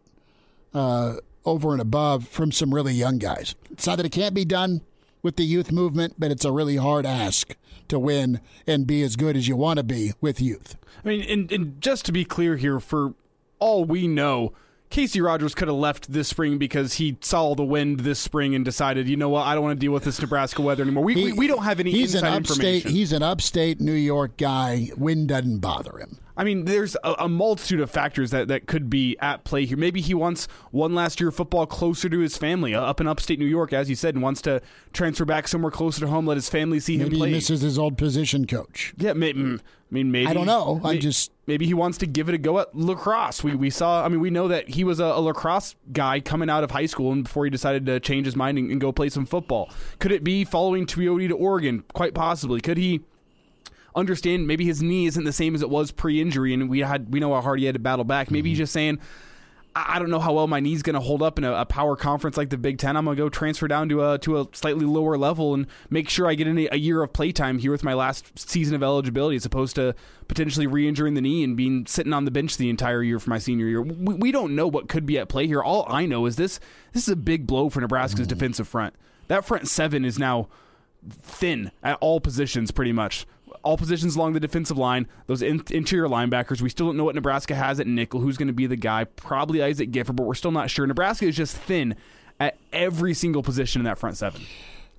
Uh, 0.75 1.17
over 1.47 1.73
and 1.73 1.81
above 1.81 2.27
from 2.29 2.53
some 2.53 2.75
really 2.75 2.93
young 2.93 3.19
guys. 3.19 3.55
It's 3.71 3.87
not 3.87 3.97
that 3.97 4.05
it 4.05 4.13
can't 4.13 4.35
be 4.35 4.45
done 4.45 4.83
with 5.23 5.37
the 5.37 5.45
youth 5.45 5.73
movement, 5.73 6.15
but 6.19 6.31
it's 6.31 6.45
a 6.45 6.53
really 6.53 6.77
hard 6.77 7.07
ask 7.07 7.55
to 7.89 7.99
win 7.99 8.41
and 8.67 8.87
be 8.87 9.03
as 9.03 9.17
good 9.17 9.37
as 9.37 9.49
you 9.49 9.57
want 9.57 9.79
to 9.79 9.85
be 9.85 10.13
with 10.21 10.41
youth. 10.41 10.77
I 11.05 11.09
mean, 11.09 11.23
and, 11.23 11.53
and 11.53 11.81
just 11.81 12.05
to 12.07 12.13
be 12.13 12.25
clear 12.25 12.57
here, 12.57 12.81
for 12.81 13.15
all 13.59 13.85
we 13.85 14.09
know, 14.09 14.53
Casey 14.97 15.21
Rogers 15.21 15.55
could 15.55 15.69
have 15.69 15.77
left 15.77 16.11
this 16.11 16.27
spring 16.27 16.57
because 16.57 16.95
he 16.95 17.19
saw 17.21 17.55
the 17.55 17.63
wind 17.63 18.01
this 18.01 18.19
spring 18.19 18.55
and 18.55 18.65
decided, 18.65 19.07
you 19.07 19.19
know 19.19 19.29
what, 19.29 19.43
I 19.47 19.55
don't 19.55 19.63
want 19.63 19.79
to 19.79 19.85
deal 19.85 19.93
with 19.93 20.05
this 20.05 20.19
Nebraska 20.19 20.63
weather 20.63 20.85
anymore. 20.85 21.05
We, 21.05 21.13
he, 21.13 21.25
we, 21.25 21.33
we, 21.35 21.47
don't 21.47 21.65
have 21.65 21.81
any 21.81 21.91
he's 21.91 22.15
inside 22.15 22.29
an 22.29 22.35
upstate, 22.37 22.57
information. 22.57 22.91
He's 22.93 23.13
an 23.13 23.23
upstate 23.23 23.79
New 23.79 23.93
York 23.93 24.39
guy. 24.39 24.89
Wind 24.97 25.29
doesn't 25.29 25.59
bother 25.59 25.99
him. 25.99 26.17
I 26.37 26.45
mean, 26.45 26.67
there's 26.67 26.97
a, 27.03 27.15
a, 27.21 27.29
multitude 27.29 27.81
of 27.81 27.91
factors 27.91 28.31
that, 28.31 28.49
that 28.49 28.67
could 28.67 28.91
be 28.91 29.17
at 29.21 29.45
play 29.45 29.65
here. 29.65 29.77
Maybe 29.77 30.01
he 30.03 30.13
wants 30.13 30.49
one 30.71 30.95
last 30.95 31.19
year 31.19 31.31
of 31.31 31.35
football 31.35 31.67
closer 31.67 32.09
to 32.09 32.19
his 32.19 32.37
family, 32.37 32.75
uh, 32.75 32.83
up 32.83 33.01
in 33.01 33.07
upstate 33.07 33.39
New 33.39 33.47
York, 33.47 33.73
as 33.73 33.89
you 33.89 33.97
said, 33.97 34.15
and 34.15 34.23
wants 34.23 34.43
to 34.43 34.61
transfer 34.93 35.25
back 35.25 35.49
somewhere 35.49 35.71
closer 35.71 36.01
to 36.01 36.09
home, 36.09 36.27
let 36.27 36.37
his 36.37 36.51
family 36.51 36.79
see 36.79 36.99
maybe 36.99 37.05
him 37.05 37.11
play. 37.11 37.19
Maybe 37.21 37.31
he 37.31 37.37
misses 37.37 37.61
his 37.63 37.79
old 37.79 37.97
position 37.97 38.47
coach. 38.47 38.93
Yeah, 38.99 39.15
maybe, 39.15 39.41
mm, 39.41 39.59
I 39.59 39.63
mean, 39.91 40.11
maybe. 40.11 40.27
I 40.27 40.35
don't 40.35 40.47
know. 40.47 40.81
I 40.85 40.99
just. 40.99 41.33
Maybe 41.47 41.65
he 41.65 41.75
wants 41.75 41.99
to 41.99 42.07
give 42.07 42.29
it 42.29 42.35
a 42.35 42.39
go 42.39 42.59
at 42.59 42.75
lacrosse. 42.75 43.45
We, 43.45 43.55
we 43.55 43.71
saw, 43.71 44.05
I 44.05 44.09
mean, 44.09 44.19
we 44.19 44.31
know 44.31 44.49
that 44.49 44.69
he 44.69 44.83
was 44.83 44.99
a, 44.99 45.05
a 45.05 45.21
lacrosse 45.21 45.77
guy 45.93 46.19
coming 46.19 46.51
out 46.51 46.65
of 46.65 46.73
high 46.73 46.87
school 46.87 47.13
and 47.13 47.23
before 47.23 47.45
he 47.45 47.51
decided 47.51 47.87
to 47.87 48.01
change 48.01 48.27
his 48.27 48.35
mind 48.35 48.59
and, 48.59 48.69
and 48.71 48.81
go 48.81 48.91
play 48.91 49.09
some 49.09 49.27
football. 49.27 49.71
Could 50.01 50.11
it 50.11 50.25
be 50.25 50.45
following 50.45 50.87
Tuioti 50.87 51.29
to 51.29 51.37
Oregon? 51.37 51.85
Quite 51.95 52.15
possibly. 52.15 52.61
Could 52.61 52.79
he 52.79 53.03
understand 53.97 54.47
maybe 54.47 54.65
his 54.65 54.83
knee 54.83 55.07
isn't 55.07 55.25
the 55.25 55.33
same 55.33 55.55
as 55.55 55.63
it 55.63 55.71
was 55.71 55.91
pre-injury, 55.91 56.55
and 56.55 56.69
we 56.69 56.81
had 56.81 57.13
we 57.13 57.19
know 57.19 57.35
how 57.35 57.41
hard 57.41 57.59
he 57.59 57.65
had 57.65 57.75
to 57.75 57.81
battle 57.81 58.05
back. 58.05 58.31
Maybe 58.31 58.41
mm-hmm. 58.41 58.51
he's 58.51 58.59
just 58.59 58.73
saying. 58.73 59.01
I 59.79 59.99
don't 59.99 60.09
know 60.09 60.21
how 60.21 60.33
well 60.33 60.47
my 60.47 60.59
knee's 60.59 60.83
going 60.83 60.95
to 60.95 61.01
hold 61.01 61.23
up 61.23 61.37
in 61.37 61.45
a, 61.45 61.53
a, 61.53 61.67
power 61.67 61.97
conference 61.97 62.39
like 62.39 62.49
the 62.49 62.57
Big 62.57 62.79
Ten. 62.79 62.97
I'm 62.97 63.05
going 63.05 63.15
to 63.15 63.23
go 63.23 63.29
transfer 63.29 63.69
down 63.69 63.91
to 63.91 64.11
a 64.11 64.19
to 64.21 64.41
a 64.41 64.49
slightly 64.53 64.87
lower 64.87 65.19
level 65.19 65.53
and 65.53 65.67
make 65.91 66.09
sure 66.09 66.27
I 66.27 66.35
get 66.35 66.47
in 66.47 66.57
a, 66.57 66.69
a 66.73 66.79
year 66.79 67.03
of 67.03 67.13
playtime 67.13 67.59
here 67.59 67.73
with 67.73 67.85
my 67.85 67.93
last 67.93 68.39
season 68.39 68.75
of 68.75 68.83
eligibility, 68.83 69.37
as 69.37 69.45
opposed 69.45 69.75
to 69.75 69.95
potentially 70.29 70.67
re-injuring 70.67 71.13
the 71.13 71.21
knee 71.21 71.45
and 71.45 71.59
being 71.59 71.85
sitting 71.85 72.15
on 72.15 72.25
the 72.25 72.31
bench 72.31 72.57
the 72.57 72.71
entire 72.71 73.03
year 73.03 73.19
for 73.19 73.29
my 73.29 73.37
senior 73.37 73.67
year. 73.67 73.83
We, 73.83 74.15
we 74.15 74.33
don't 74.33 74.57
know 74.57 74.67
what 74.67 74.89
could 74.89 75.05
be 75.05 75.19
at 75.19 75.29
play 75.29 75.47
here. 75.47 75.63
All 75.63 75.85
I 75.89 76.07
know 76.07 76.25
is 76.25 76.37
this: 76.37 76.59
this 76.95 77.03
is 77.03 77.11
a 77.11 77.17
big 77.17 77.47
blow 77.47 77.69
for 77.69 77.83
Nebraska's 77.83 78.27
mm. 78.27 78.31
defensive 78.31 78.67
front. 78.67 78.95
That 79.29 79.45
front 79.45 79.69
seven 79.69 80.07
is 80.07 80.19
now 80.19 80.49
thin 81.07 81.71
at 81.83 81.99
all 82.01 82.19
positions, 82.19 82.71
pretty 82.71 82.93
much 82.93 83.27
all 83.67 83.77
positions 83.77 84.15
along 84.15 84.33
the 84.33 84.41
defensive 84.41 84.79
line, 84.79 85.09
those 85.27 85.43
in- 85.43 85.63
interior 85.71 86.07
linebackers. 86.07 86.61
We 86.63 86.69
still 86.69 86.87
don't 86.87 86.97
know 86.97 87.03
what 87.03 87.17
Nebraska 87.17 87.57
has 87.57 87.81
at 87.81 87.89
nickel, 87.89 88.21
who's 88.21 88.37
going 88.37 88.47
to 88.47 88.55
be 88.55 88.67
the 88.69 88.77
guy. 88.77 89.05
Probably 89.05 89.61
Isaac 89.61 89.91
Gifford, 89.91 90.15
but 90.15 90.23
we're 90.23 90.35
still 90.35 90.53
not 90.53 90.71
sure. 90.71 90.87
Nebraska 90.87 91.27
is 91.27 91.37
just 91.37 91.57
thin 91.57 91.97
at 92.39 92.57
every 92.73 93.13
single 93.13 93.43
position 93.43 93.81
in 93.81 93.85
that 93.87 93.99
front 93.99 94.17
seven. 94.17 94.43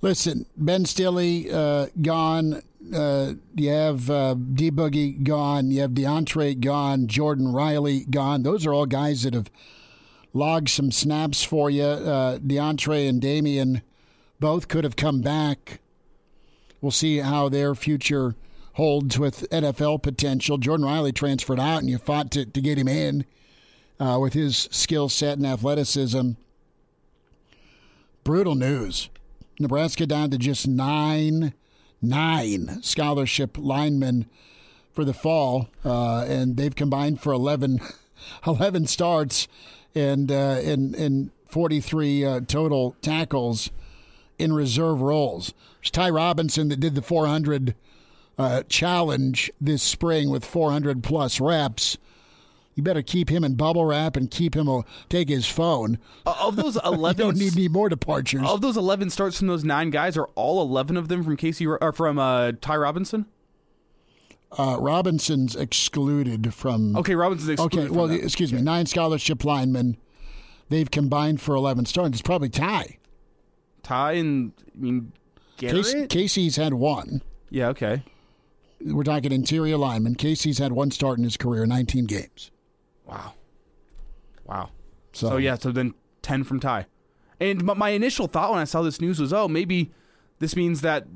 Listen, 0.02 0.44
Ben 0.54 0.84
Stille 0.84 1.50
uh, 1.50 1.86
gone. 2.02 2.62
Uh, 2.94 3.32
you 3.54 3.70
have 3.70 4.10
uh, 4.10 4.34
D 4.34 4.70
Boogie 4.70 5.22
gone. 5.22 5.70
You 5.70 5.80
have 5.80 5.92
DeAndre 5.92 6.60
gone. 6.60 7.06
Jordan 7.06 7.50
Riley 7.50 8.04
gone. 8.04 8.42
Those 8.42 8.66
are 8.66 8.74
all 8.74 8.86
guys 8.86 9.22
that 9.22 9.32
have 9.32 9.50
logged 10.34 10.68
some 10.68 10.92
snaps 10.92 11.42
for 11.42 11.70
you. 11.70 11.84
Uh, 11.84 12.38
and 12.38 13.20
Damian 13.20 13.82
both 14.38 14.68
could 14.68 14.84
have 14.84 14.94
come 14.94 15.22
back. 15.22 15.80
We'll 16.82 16.92
see 16.92 17.18
how 17.18 17.48
their 17.48 17.74
future 17.74 18.36
holds 18.78 19.18
with 19.18 19.50
NFL 19.50 20.02
potential. 20.04 20.56
Jordan 20.56 20.86
Riley 20.86 21.10
transferred 21.10 21.58
out, 21.58 21.80
and 21.80 21.90
you 21.90 21.98
fought 21.98 22.30
to, 22.30 22.46
to 22.46 22.60
get 22.60 22.78
him 22.78 22.86
in 22.86 23.24
uh, 23.98 24.18
with 24.20 24.34
his 24.34 24.68
skill 24.70 25.08
set 25.08 25.36
and 25.36 25.44
athleticism. 25.44 26.30
Brutal 28.22 28.54
news. 28.54 29.10
Nebraska 29.58 30.06
down 30.06 30.30
to 30.30 30.38
just 30.38 30.68
nine, 30.68 31.54
nine 32.00 32.80
scholarship 32.80 33.58
linemen 33.58 34.26
for 34.92 35.04
the 35.04 35.12
fall, 35.12 35.68
uh, 35.84 36.24
and 36.28 36.56
they've 36.56 36.76
combined 36.76 37.20
for 37.20 37.32
11, 37.32 37.80
11 38.46 38.86
starts 38.86 39.48
and 39.96 40.30
uh, 40.30 40.60
in 40.62 40.94
in 40.94 41.32
43 41.48 42.24
uh, 42.24 42.40
total 42.42 42.94
tackles 43.02 43.70
in 44.38 44.52
reserve 44.52 45.00
roles. 45.00 45.52
There's 45.80 45.90
Ty 45.90 46.10
Robinson 46.10 46.68
that 46.68 46.78
did 46.78 46.94
the 46.94 47.02
400 47.02 47.74
uh, 48.38 48.62
challenge 48.68 49.50
this 49.60 49.82
spring 49.82 50.30
with 50.30 50.44
400 50.44 51.02
plus 51.02 51.40
reps. 51.40 51.98
You 52.78 52.84
better 52.84 53.02
keep 53.02 53.28
him 53.28 53.42
in 53.42 53.56
bubble 53.56 53.84
wrap 53.84 54.14
and 54.14 54.30
keep 54.30 54.54
him. 54.54 54.68
Uh, 54.68 54.82
take 55.08 55.28
his 55.28 55.48
phone. 55.48 55.98
Uh, 56.24 56.36
of 56.42 56.54
those 56.54 56.78
eleven, 56.84 57.26
don't 57.26 57.36
need 57.36 57.56
any 57.56 57.66
more 57.66 57.88
departures. 57.88 58.42
Of 58.46 58.60
those 58.60 58.76
eleven 58.76 59.10
starts 59.10 59.38
from 59.38 59.48
those 59.48 59.64
nine 59.64 59.90
guys, 59.90 60.16
are 60.16 60.28
all 60.36 60.62
eleven 60.62 60.96
of 60.96 61.08
them 61.08 61.24
from 61.24 61.36
Casey 61.36 61.66
or 61.66 61.92
from 61.92 62.20
uh, 62.20 62.52
Ty 62.60 62.76
Robinson? 62.76 63.26
Uh, 64.56 64.76
Robinson's 64.78 65.56
excluded 65.56 66.54
from. 66.54 66.96
Okay, 66.96 67.16
Robinson's 67.16 67.50
excluded. 67.50 67.80
Okay, 67.80 67.90
well, 67.90 68.06
that. 68.06 68.22
excuse 68.22 68.52
me. 68.52 68.62
Nine 68.62 68.86
scholarship 68.86 69.44
linemen. 69.44 69.96
They've 70.68 70.88
combined 70.88 71.40
for 71.40 71.56
eleven 71.56 71.84
starts. 71.84 72.12
It's 72.12 72.22
probably 72.22 72.48
Ty. 72.48 72.98
Ty 73.82 74.12
and 74.12 74.52
I 74.72 74.80
mean 74.80 75.12
Garrett. 75.56 75.84
Casey, 75.84 76.06
Casey's 76.06 76.54
had 76.54 76.74
one. 76.74 77.22
Yeah. 77.50 77.70
Okay. 77.70 78.04
We're 78.80 79.04
talking 79.04 79.32
interior 79.32 79.76
lineman. 79.76 80.14
Casey's 80.14 80.58
had 80.58 80.72
one 80.72 80.90
start 80.90 81.18
in 81.18 81.24
his 81.24 81.36
career, 81.36 81.66
19 81.66 82.06
games. 82.06 82.50
Wow. 83.06 83.34
Wow. 84.44 84.70
So, 85.12 85.30
so 85.30 85.36
yeah, 85.36 85.56
so 85.56 85.72
then 85.72 85.94
10 86.22 86.44
from 86.44 86.60
Ty. 86.60 86.86
And 87.40 87.62
my 87.62 87.90
initial 87.90 88.26
thought 88.26 88.50
when 88.50 88.60
I 88.60 88.64
saw 88.64 88.82
this 88.82 89.00
news 89.00 89.20
was, 89.20 89.32
oh, 89.32 89.48
maybe 89.48 89.90
this 90.38 90.56
means 90.56 90.80
that 90.80 91.06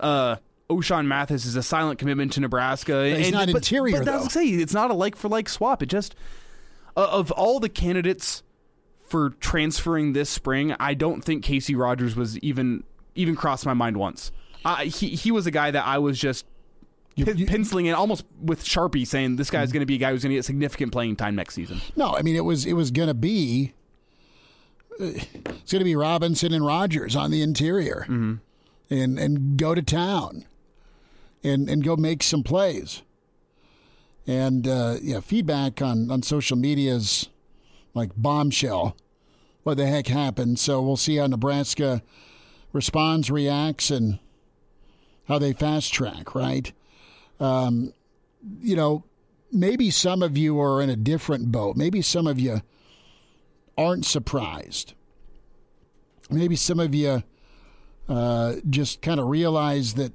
uh, 0.00 0.36
Ochaun 0.70 1.06
Mathis 1.06 1.44
is 1.44 1.56
a 1.56 1.62
silent 1.62 1.98
commitment 1.98 2.32
to 2.32 2.40
Nebraska. 2.40 3.06
He's 3.08 3.26
and, 3.26 3.34
not 3.34 3.46
but, 3.48 3.56
interior, 3.56 3.98
but 3.98 4.04
though. 4.04 4.20
That's 4.20 4.34
say 4.34 4.46
it's 4.46 4.74
not 4.74 4.90
a 4.90 4.94
like 4.94 5.16
for 5.16 5.28
like 5.28 5.48
swap. 5.48 5.82
It 5.82 5.86
just 5.86 6.14
uh, 6.96 7.08
of 7.10 7.30
all 7.32 7.60
the 7.60 7.68
candidates 7.68 8.42
for 9.06 9.30
transferring 9.30 10.12
this 10.12 10.28
spring, 10.28 10.74
I 10.78 10.94
don't 10.94 11.22
think 11.22 11.42
Casey 11.42 11.74
Rogers 11.74 12.14
was 12.16 12.38
even 12.38 12.84
even 13.14 13.34
crossed 13.34 13.64
my 13.64 13.74
mind 13.74 13.96
once. 13.96 14.30
Uh, 14.64 14.76
he 14.76 15.08
he 15.10 15.30
was 15.30 15.46
a 15.46 15.50
guy 15.50 15.70
that 15.70 15.86
I 15.86 15.98
was 15.98 16.18
just 16.18 16.44
you, 17.18 17.32
you, 17.34 17.46
penciling 17.46 17.86
in 17.86 17.94
almost 17.94 18.24
with 18.40 18.64
Sharpie, 18.64 19.06
saying 19.06 19.36
this 19.36 19.50
guy's 19.50 19.68
mm-hmm. 19.68 19.74
going 19.74 19.80
to 19.80 19.86
be 19.86 19.96
a 19.96 19.98
guy 19.98 20.12
who's 20.12 20.22
going 20.22 20.30
to 20.30 20.36
get 20.36 20.44
significant 20.44 20.92
playing 20.92 21.16
time 21.16 21.34
next 21.34 21.54
season. 21.54 21.80
No, 21.96 22.14
I 22.14 22.22
mean 22.22 22.36
it 22.36 22.44
was 22.44 22.64
it 22.66 22.74
was 22.74 22.90
going 22.90 23.08
to 23.08 23.14
be 23.14 23.74
it's 24.98 25.72
going 25.72 25.80
to 25.80 25.84
be 25.84 25.96
Robinson 25.96 26.52
and 26.52 26.64
Rogers 26.64 27.14
on 27.14 27.30
the 27.30 27.42
interior, 27.42 28.06
mm-hmm. 28.08 28.34
and 28.90 29.18
and 29.18 29.56
go 29.56 29.74
to 29.74 29.82
town, 29.82 30.44
and 31.44 31.68
and 31.68 31.84
go 31.84 31.96
make 31.96 32.22
some 32.22 32.42
plays. 32.42 33.02
And 34.26 34.66
uh, 34.66 34.96
yeah, 35.00 35.20
feedback 35.20 35.80
on 35.80 36.10
on 36.10 36.22
social 36.22 36.56
media 36.56 36.94
is 36.94 37.28
like 37.94 38.10
bombshell. 38.16 38.96
What 39.62 39.76
the 39.76 39.86
heck 39.86 40.06
happened? 40.06 40.58
So 40.58 40.80
we'll 40.80 40.96
see 40.96 41.16
how 41.16 41.26
Nebraska 41.26 42.02
responds, 42.72 43.30
reacts, 43.30 43.90
and 43.90 44.18
how 45.26 45.38
they 45.38 45.52
fast 45.52 45.92
track. 45.92 46.34
Right. 46.34 46.72
Um, 47.40 47.92
you 48.60 48.76
know, 48.76 49.04
maybe 49.52 49.90
some 49.90 50.22
of 50.22 50.36
you 50.36 50.60
are 50.60 50.80
in 50.82 50.90
a 50.90 50.96
different 50.96 51.50
boat. 51.50 51.76
Maybe 51.76 52.02
some 52.02 52.26
of 52.26 52.38
you 52.38 52.62
aren't 53.76 54.04
surprised. 54.04 54.94
Maybe 56.30 56.56
some 56.56 56.80
of 56.80 56.94
you 56.94 57.22
uh, 58.08 58.56
just 58.68 59.00
kind 59.02 59.20
of 59.20 59.28
realize 59.28 59.94
that 59.94 60.12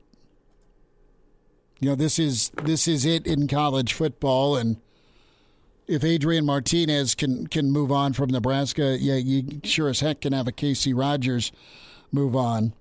you 1.80 1.90
know 1.90 1.96
this 1.96 2.20
is 2.20 2.50
this 2.64 2.88
is 2.88 3.06
it 3.06 3.26
in 3.26 3.48
college 3.48 3.94
football, 3.94 4.56
and 4.56 4.78
if 5.88 6.04
Adrian 6.04 6.46
Martinez 6.46 7.16
can 7.16 7.48
can 7.48 7.72
move 7.72 7.92
on 7.92 8.14
from 8.14 8.30
Nebraska, 8.30 8.98
yeah, 9.00 9.16
you 9.16 9.60
sure 9.64 9.90
as 9.90 10.00
heck 10.00 10.22
can 10.22 10.34
have 10.34 10.48
a 10.48 10.52
Casey 10.52 10.94
Rogers 10.94 11.52
move 12.12 12.36
on. 12.36 12.74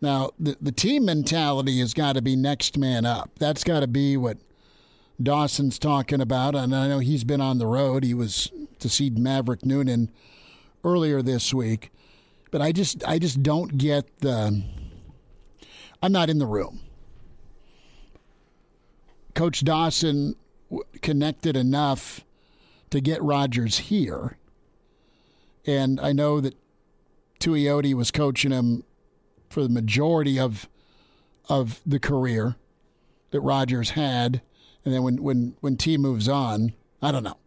Now, 0.00 0.30
the, 0.38 0.56
the 0.60 0.72
team 0.72 1.04
mentality 1.04 1.80
has 1.80 1.92
got 1.92 2.14
to 2.14 2.22
be 2.22 2.36
next 2.36 2.78
man 2.78 3.04
up. 3.04 3.30
That's 3.38 3.64
got 3.64 3.80
to 3.80 3.88
be 3.88 4.16
what 4.16 4.38
Dawson's 5.20 5.78
talking 5.78 6.20
about. 6.20 6.54
And 6.54 6.74
I 6.74 6.86
know 6.88 7.00
he's 7.00 7.24
been 7.24 7.40
on 7.40 7.58
the 7.58 7.66
road. 7.66 8.04
He 8.04 8.14
was 8.14 8.52
to 8.78 8.88
see 8.88 9.10
Maverick 9.10 9.64
Noonan 9.64 10.10
earlier 10.84 11.20
this 11.22 11.52
week. 11.52 11.90
But 12.50 12.62
I 12.62 12.72
just 12.72 13.06
I 13.06 13.18
just 13.18 13.42
don't 13.42 13.76
get 13.76 14.20
the 14.20 14.62
I'm 16.00 16.12
not 16.12 16.30
in 16.30 16.38
the 16.38 16.46
room. 16.46 16.80
Coach 19.34 19.64
Dawson 19.64 20.36
connected 21.02 21.56
enough 21.56 22.24
to 22.90 23.00
get 23.00 23.22
Rogers 23.22 23.78
here. 23.78 24.36
And 25.66 26.00
I 26.00 26.12
know 26.12 26.40
that 26.40 26.54
Tuioti 27.40 27.94
was 27.94 28.10
coaching 28.10 28.50
him 28.50 28.84
for 29.48 29.62
the 29.62 29.68
majority 29.68 30.38
of 30.38 30.68
of 31.48 31.80
the 31.86 31.98
career 31.98 32.56
that 33.30 33.40
Rogers 33.40 33.90
had, 33.90 34.42
and 34.84 34.94
then 34.94 35.02
when 35.02 35.22
when 35.22 35.56
when 35.60 35.76
T 35.76 35.96
moves 35.96 36.28
on, 36.28 36.72
I 37.02 37.12
don't 37.12 37.24
know. 37.24 37.38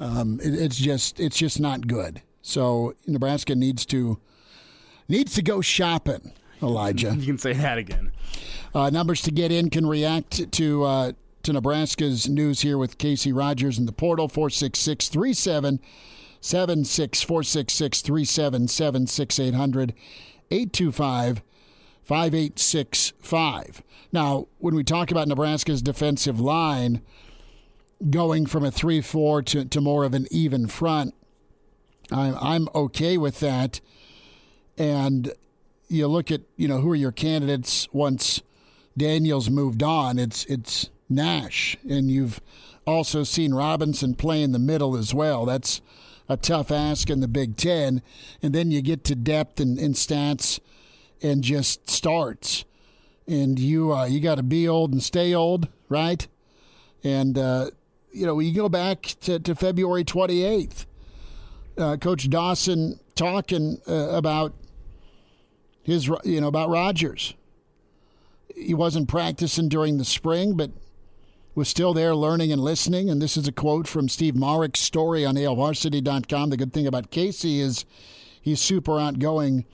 Um, 0.00 0.40
it, 0.42 0.54
it's 0.54 0.76
just 0.76 1.20
it's 1.20 1.36
just 1.36 1.60
not 1.60 1.86
good. 1.86 2.22
So 2.42 2.94
Nebraska 3.06 3.54
needs 3.54 3.86
to 3.86 4.18
needs 5.08 5.34
to 5.34 5.42
go 5.42 5.60
shopping. 5.60 6.32
Elijah, 6.62 7.14
you 7.18 7.26
can 7.26 7.38
say 7.38 7.52
that 7.52 7.78
again. 7.78 8.12
Uh, 8.74 8.90
numbers 8.90 9.20
to 9.22 9.30
get 9.30 9.52
in 9.52 9.70
can 9.70 9.86
react 9.86 10.50
to 10.52 10.84
uh, 10.84 11.12
to 11.42 11.52
Nebraska's 11.52 12.28
news 12.28 12.60
here 12.60 12.78
with 12.78 12.98
Casey 12.98 13.32
Rogers 13.32 13.78
in 13.78 13.86
the 13.86 13.92
portal 13.92 14.28
four 14.28 14.50
six 14.50 14.78
six 14.78 15.08
three 15.08 15.32
seven 15.32 15.80
seven 16.40 16.84
six 16.84 17.22
four 17.22 17.42
six 17.42 17.72
six 17.72 18.00
three 18.00 18.24
seven 18.24 18.68
seven 18.68 19.06
six 19.06 19.38
eight 19.38 19.54
hundred. 19.54 19.94
825 20.52 21.42
5865. 22.02 23.82
Now, 24.12 24.48
when 24.58 24.74
we 24.74 24.84
talk 24.84 25.10
about 25.10 25.28
Nebraska's 25.28 25.80
defensive 25.80 26.38
line 26.38 27.00
going 28.10 28.46
from 28.46 28.64
a 28.64 28.70
3 28.70 29.00
4 29.00 29.42
to, 29.42 29.64
to 29.64 29.80
more 29.80 30.04
of 30.04 30.12
an 30.12 30.26
even 30.30 30.66
front, 30.66 31.14
I'm, 32.10 32.36
I'm 32.38 32.68
okay 32.74 33.16
with 33.16 33.40
that. 33.40 33.80
And 34.76 35.32
you 35.88 36.06
look 36.08 36.30
at, 36.30 36.42
you 36.56 36.68
know, 36.68 36.80
who 36.80 36.90
are 36.90 36.96
your 36.96 37.12
candidates 37.12 37.88
once 37.92 38.42
Daniels 38.96 39.48
moved 39.48 39.82
on? 39.82 40.18
It's, 40.18 40.44
it's 40.46 40.90
Nash. 41.08 41.76
And 41.88 42.10
you've 42.10 42.40
also 42.86 43.22
seen 43.22 43.54
Robinson 43.54 44.14
play 44.14 44.42
in 44.42 44.52
the 44.52 44.58
middle 44.58 44.96
as 44.96 45.14
well. 45.14 45.46
That's 45.46 45.80
a 46.28 46.36
tough 46.36 46.70
ask 46.70 47.10
in 47.10 47.20
the 47.20 47.28
Big 47.28 47.56
Ten. 47.56 48.02
And 48.42 48.54
then 48.54 48.70
you 48.70 48.82
get 48.82 49.04
to 49.04 49.14
depth 49.14 49.60
and, 49.60 49.78
and 49.78 49.94
stats 49.94 50.60
and 51.22 51.42
just 51.42 51.90
starts. 51.90 52.64
And 53.26 53.58
you 53.58 53.94
uh, 53.94 54.06
you 54.06 54.20
got 54.20 54.36
to 54.36 54.42
be 54.42 54.68
old 54.68 54.92
and 54.92 55.02
stay 55.02 55.34
old, 55.34 55.68
right? 55.88 56.26
And, 57.04 57.36
uh, 57.36 57.70
you 58.12 58.26
know, 58.26 58.38
you 58.38 58.52
go 58.54 58.68
back 58.68 59.02
to, 59.22 59.38
to 59.40 59.54
February 59.54 60.04
28th, 60.04 60.86
uh, 61.78 61.96
Coach 61.96 62.28
Dawson 62.30 63.00
talking 63.14 63.80
uh, 63.88 64.10
about 64.10 64.54
his, 65.82 66.08
you 66.24 66.40
know, 66.40 66.48
about 66.48 66.68
Rogers. 66.68 67.34
He 68.54 68.74
wasn't 68.74 69.08
practicing 69.08 69.68
during 69.68 69.98
the 69.98 70.04
spring, 70.04 70.56
but 70.56 70.70
was 71.54 71.68
still 71.68 71.92
there 71.92 72.14
learning 72.14 72.52
and 72.52 72.62
listening. 72.62 73.10
And 73.10 73.20
this 73.20 73.36
is 73.36 73.46
a 73.46 73.52
quote 73.52 73.86
from 73.86 74.08
Steve 74.08 74.34
Marik's 74.34 74.80
story 74.80 75.24
on 75.24 75.34
hailvarsity.com. 75.34 76.50
The 76.50 76.56
good 76.56 76.72
thing 76.72 76.86
about 76.86 77.10
Casey 77.10 77.60
is 77.60 77.84
he's 78.40 78.60
super 78.60 78.98
outgoing 78.98 79.66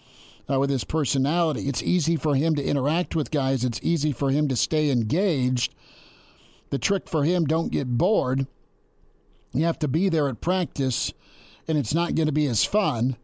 uh, 0.50 0.58
with 0.58 0.70
his 0.70 0.84
personality. 0.84 1.68
It's 1.68 1.82
easy 1.82 2.16
for 2.16 2.34
him 2.34 2.54
to 2.54 2.64
interact 2.64 3.14
with 3.14 3.30
guys, 3.30 3.64
it's 3.64 3.80
easy 3.82 4.12
for 4.12 4.30
him 4.30 4.48
to 4.48 4.56
stay 4.56 4.90
engaged. 4.90 5.74
The 6.70 6.78
trick 6.78 7.08
for 7.08 7.24
him, 7.24 7.46
don't 7.46 7.72
get 7.72 7.96
bored. 7.96 8.46
You 9.52 9.64
have 9.64 9.78
to 9.78 9.88
be 9.88 10.08
there 10.08 10.28
at 10.28 10.42
practice, 10.42 11.14
and 11.66 11.78
it's 11.78 11.94
not 11.94 12.14
going 12.14 12.26
to 12.26 12.32
be 12.32 12.46
as 12.46 12.64
fun. 12.64 13.16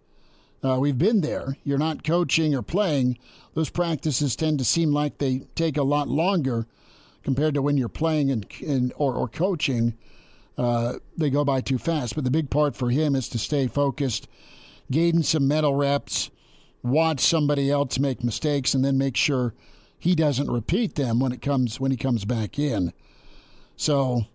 Uh, 0.62 0.78
we've 0.78 0.96
been 0.96 1.20
there. 1.20 1.58
You're 1.62 1.76
not 1.76 2.04
coaching 2.04 2.54
or 2.54 2.62
playing. 2.62 3.18
Those 3.52 3.68
practices 3.68 4.34
tend 4.34 4.58
to 4.58 4.64
seem 4.64 4.92
like 4.92 5.18
they 5.18 5.40
take 5.54 5.76
a 5.76 5.82
lot 5.82 6.08
longer 6.08 6.66
compared 7.24 7.54
to 7.54 7.62
when 7.62 7.76
you're 7.76 7.88
playing 7.88 8.30
and, 8.30 8.46
and 8.64 8.92
or, 8.96 9.14
or 9.14 9.28
coaching. 9.28 9.94
Uh, 10.56 10.94
they 11.16 11.30
go 11.30 11.44
by 11.44 11.60
too 11.60 11.78
fast. 11.78 12.14
But 12.14 12.24
the 12.24 12.30
big 12.30 12.50
part 12.50 12.76
for 12.76 12.90
him 12.90 13.16
is 13.16 13.28
to 13.30 13.38
stay 13.38 13.66
focused, 13.66 14.28
gain 14.90 15.22
some 15.22 15.48
mental 15.48 15.74
reps, 15.74 16.30
watch 16.82 17.20
somebody 17.20 17.70
else 17.70 17.98
make 17.98 18.22
mistakes, 18.22 18.74
and 18.74 18.84
then 18.84 18.96
make 18.96 19.16
sure 19.16 19.54
he 19.98 20.14
doesn't 20.14 20.50
repeat 20.50 20.94
them 20.94 21.18
when 21.18 21.32
it 21.32 21.42
comes 21.42 21.80
when 21.80 21.90
he 21.90 21.96
comes 21.96 22.24
back 22.24 22.58
in. 22.58 22.92
So, 23.76 24.26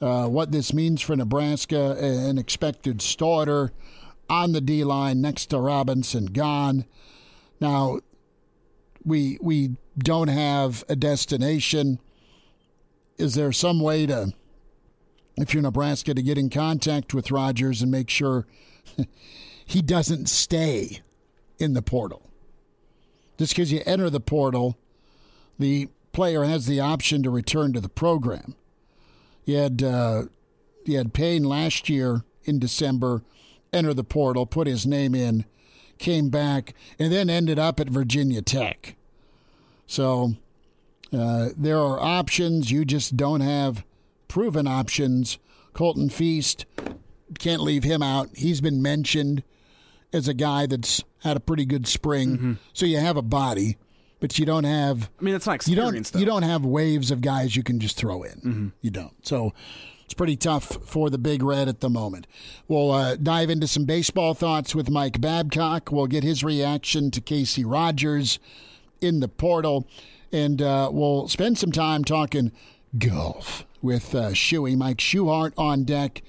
uh, 0.00 0.28
what 0.28 0.52
this 0.52 0.72
means 0.72 1.00
for 1.00 1.16
Nebraska, 1.16 1.96
an 1.98 2.38
expected 2.38 3.00
starter 3.00 3.72
on 4.28 4.52
the 4.52 4.60
D 4.60 4.84
line 4.84 5.20
next 5.20 5.46
to 5.46 5.58
Robinson 5.58 6.26
gone. 6.26 6.84
Now, 7.60 8.00
we 9.04 9.38
we 9.40 9.76
don't 9.98 10.28
have 10.28 10.84
a 10.88 10.96
destination. 10.96 11.98
Is 13.16 13.34
there 13.34 13.52
some 13.52 13.80
way 13.80 14.06
to, 14.06 14.32
if 15.36 15.54
you're 15.54 15.62
Nebraska, 15.62 16.14
to 16.14 16.22
get 16.22 16.38
in 16.38 16.50
contact 16.50 17.14
with 17.14 17.30
Rogers 17.30 17.82
and 17.82 17.90
make 17.90 18.10
sure 18.10 18.46
he 19.64 19.82
doesn't 19.82 20.28
stay 20.28 21.00
in 21.58 21.74
the 21.74 21.82
portal? 21.82 22.30
Just 23.38 23.54
because 23.54 23.72
you 23.72 23.82
enter 23.86 24.10
the 24.10 24.20
portal, 24.20 24.78
the 25.58 25.88
player 26.12 26.44
has 26.44 26.66
the 26.66 26.80
option 26.80 27.22
to 27.22 27.30
return 27.30 27.72
to 27.72 27.80
the 27.80 27.88
program. 27.88 28.54
You 29.44 29.56
had 29.56 29.82
uh, 29.82 30.24
you 30.84 30.96
had 30.96 31.12
Payne 31.12 31.44
last 31.44 31.88
year 31.88 32.24
in 32.44 32.58
December 32.58 33.22
enter 33.72 33.92
the 33.92 34.04
portal, 34.04 34.46
put 34.46 34.66
his 34.66 34.86
name 34.86 35.14
in, 35.14 35.44
came 35.98 36.28
back, 36.28 36.74
and 36.98 37.12
then 37.12 37.28
ended 37.28 37.58
up 37.58 37.80
at 37.80 37.88
Virginia 37.90 38.40
Tech. 38.40 38.96
So 39.86 40.36
uh, 41.16 41.48
there 41.56 41.78
are 41.78 42.00
options. 42.00 42.70
You 42.70 42.84
just 42.84 43.16
don't 43.16 43.40
have 43.40 43.84
proven 44.28 44.66
options. 44.66 45.38
Colton 45.72 46.08
Feist, 46.08 46.64
can't 47.38 47.62
leave 47.62 47.84
him 47.84 48.02
out. 48.02 48.30
He's 48.34 48.60
been 48.60 48.80
mentioned 48.80 49.42
as 50.12 50.28
a 50.28 50.34
guy 50.34 50.66
that's 50.66 51.02
had 51.22 51.36
a 51.36 51.40
pretty 51.40 51.64
good 51.64 51.86
spring. 51.86 52.36
Mm-hmm. 52.36 52.52
So 52.72 52.86
you 52.86 52.98
have 52.98 53.16
a 53.16 53.22
body, 53.22 53.76
but 54.20 54.38
you 54.38 54.46
don't 54.46 54.64
have. 54.64 55.10
I 55.18 55.24
mean, 55.24 55.34
it's 55.34 55.46
not 55.46 55.66
you 55.66 55.74
don't, 55.74 56.06
though. 56.06 56.18
You 56.18 56.26
don't 56.26 56.42
have 56.42 56.64
waves 56.64 57.10
of 57.10 57.20
guys 57.20 57.56
you 57.56 57.62
can 57.62 57.80
just 57.80 57.96
throw 57.96 58.22
in. 58.22 58.32
Mm-hmm. 58.32 58.68
You 58.80 58.90
don't. 58.90 59.26
So 59.26 59.52
it's 60.04 60.14
pretty 60.14 60.36
tough 60.36 60.64
for 60.86 61.10
the 61.10 61.18
Big 61.18 61.42
Red 61.42 61.68
at 61.68 61.80
the 61.80 61.90
moment. 61.90 62.26
We'll 62.68 62.92
uh, 62.92 63.16
dive 63.16 63.50
into 63.50 63.66
some 63.66 63.84
baseball 63.84 64.34
thoughts 64.34 64.74
with 64.74 64.90
Mike 64.90 65.20
Babcock. 65.20 65.90
We'll 65.90 66.06
get 66.06 66.22
his 66.22 66.44
reaction 66.44 67.10
to 67.12 67.20
Casey 67.20 67.64
Rogers 67.64 68.38
in 69.00 69.20
the 69.20 69.28
portal, 69.28 69.88
and 70.34 70.60
uh, 70.60 70.90
we'll 70.92 71.28
spend 71.28 71.58
some 71.58 71.70
time 71.70 72.02
talking 72.02 72.50
golf 72.98 73.64
with 73.80 74.16
uh, 74.16 74.30
Shuey, 74.30 74.76
Mike 74.76 74.98
Schuhart 74.98 75.52
on 75.56 75.84
deck. 75.84 76.22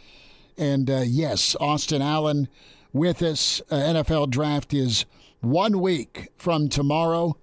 And 0.60 0.88
uh, 0.92 1.02
yes, 1.08 1.56
Austin 1.60 2.04
Allen 2.04 2.48
with 2.94 3.24
us. 3.24 3.64
Uh, 3.72 3.78
NFL 3.78 4.30
draft 4.30 4.76
is 4.76 5.06
one 5.42 5.82
week 5.82 6.30
from 6.38 6.70
tomorrow. 6.70 7.36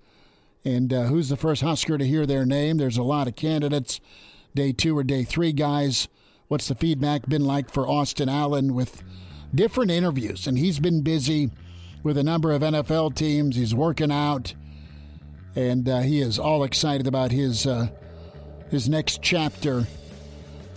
And 0.64 0.92
uh, 0.92 1.04
who's 1.04 1.31
the 1.31 1.37
first 1.37 1.62
Husker 1.62 1.99
to 1.99 2.07
hear 2.07 2.26
their 2.26 2.47
name? 2.47 2.76
There's 2.76 2.97
a 2.97 3.02
lot 3.02 3.26
of 3.26 3.35
candidates. 3.35 4.00
Day 4.54 4.71
two 4.71 4.97
or 4.97 5.02
day 5.02 5.25
three 5.25 5.52
guys. 5.52 6.07
What's 6.47 6.69
the 6.69 6.76
feedback 6.76 7.26
been 7.28 7.45
like 7.45 7.73
for 7.73 7.88
Austin 7.88 8.28
Allen 8.28 8.73
with 8.73 9.02
different 9.52 9.90
interviews? 9.90 10.47
And 10.47 10.57
he's 10.57 10.78
been 10.78 11.02
busy 11.02 11.50
with 12.04 12.16
a 12.16 12.23
number 12.23 12.52
of 12.52 12.62
NFL 12.62 13.16
teams. 13.16 13.57
He's 13.57 13.75
working 13.75 14.12
out, 14.12 14.54
and 15.56 15.88
uh, 15.88 16.00
he 16.00 16.21
is 16.21 16.38
all 16.38 16.64
excited 16.64 17.06
about 17.06 17.30
his 17.30 17.66
uh, 17.66 17.88
his 18.71 18.88
next 18.88 19.23
chapter, 19.23 19.87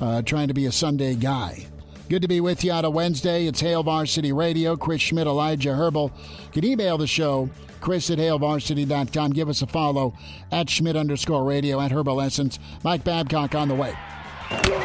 uh, 0.01 0.22
trying 0.22 0.48
to 0.50 0.53
be 0.53 0.65
a 0.65 0.72
Sunday 0.72 1.15
guy. 1.15 1.65
Good 2.08 2.22
to 2.22 2.27
be 2.27 2.39
with 2.39 2.63
you 2.63 2.72
on 2.72 2.86
a 2.86 2.89
Wednesday. 2.89 3.48
It's 3.48 3.62
Hail 3.62 3.82
Varsity 3.82 4.32
Radio. 4.32 4.75
Chris 4.75 5.01
Schmidt, 5.01 5.25
Elijah 5.25 5.74
Herbal. 5.74 6.12
You 6.46 6.51
can 6.51 6.65
email 6.65 7.00
the 7.00 7.08
show, 7.08 7.50
chris 7.82 8.12
at 8.12 8.20
hailvarsity.com. 8.20 9.32
Give 9.32 9.50
us 9.50 9.63
a 9.63 9.67
follow 9.67 10.13
at 10.51 10.70
Schmidt 10.70 10.96
underscore 10.96 11.44
radio 11.44 11.82
at 11.82 11.91
Herbal 11.91 12.22
Essence. 12.22 12.60
Mike 12.84 13.03
Babcock 13.03 13.55
on 13.55 13.70
the 13.70 13.75
way. 13.75 14.85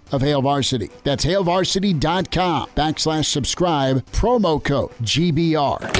of 0.11 0.21
Hail 0.21 0.41
Varsity. 0.41 0.89
That's 1.03 1.25
hailvarsity.com 1.25 2.69
backslash 2.75 3.25
subscribe, 3.25 4.05
promo 4.11 4.63
code 4.63 4.91
GBR. 5.01 5.97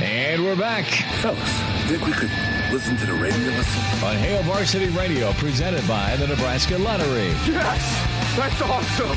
And 0.00 0.44
we're 0.44 0.56
back. 0.56 0.84
Fellas, 1.20 1.38
think 1.88 2.04
we 2.04 2.12
could 2.12 2.30
listen 2.70 2.96
to 2.98 3.06
the 3.06 3.14
radio 3.14 3.48
listen? 3.56 4.04
On 4.04 4.14
Hail 4.16 4.42
Varsity 4.42 4.88
Radio, 4.88 5.32
presented 5.32 5.86
by 5.88 6.16
the 6.16 6.26
Nebraska 6.26 6.76
Lottery. 6.78 7.28
Yes! 7.46 8.36
That's 8.36 8.60
awesome! 8.60 9.16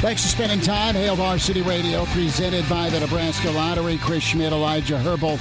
Thanks 0.00 0.22
for 0.22 0.28
spending 0.28 0.60
time. 0.60 0.94
Hail 0.94 1.16
Varsity 1.16 1.60
Radio, 1.60 2.04
presented 2.06 2.68
by 2.68 2.88
the 2.88 3.00
Nebraska 3.00 3.50
Lottery. 3.50 3.98
Chris 3.98 4.22
Schmidt, 4.22 4.52
Elijah 4.52 4.96
Herbal 4.96 5.38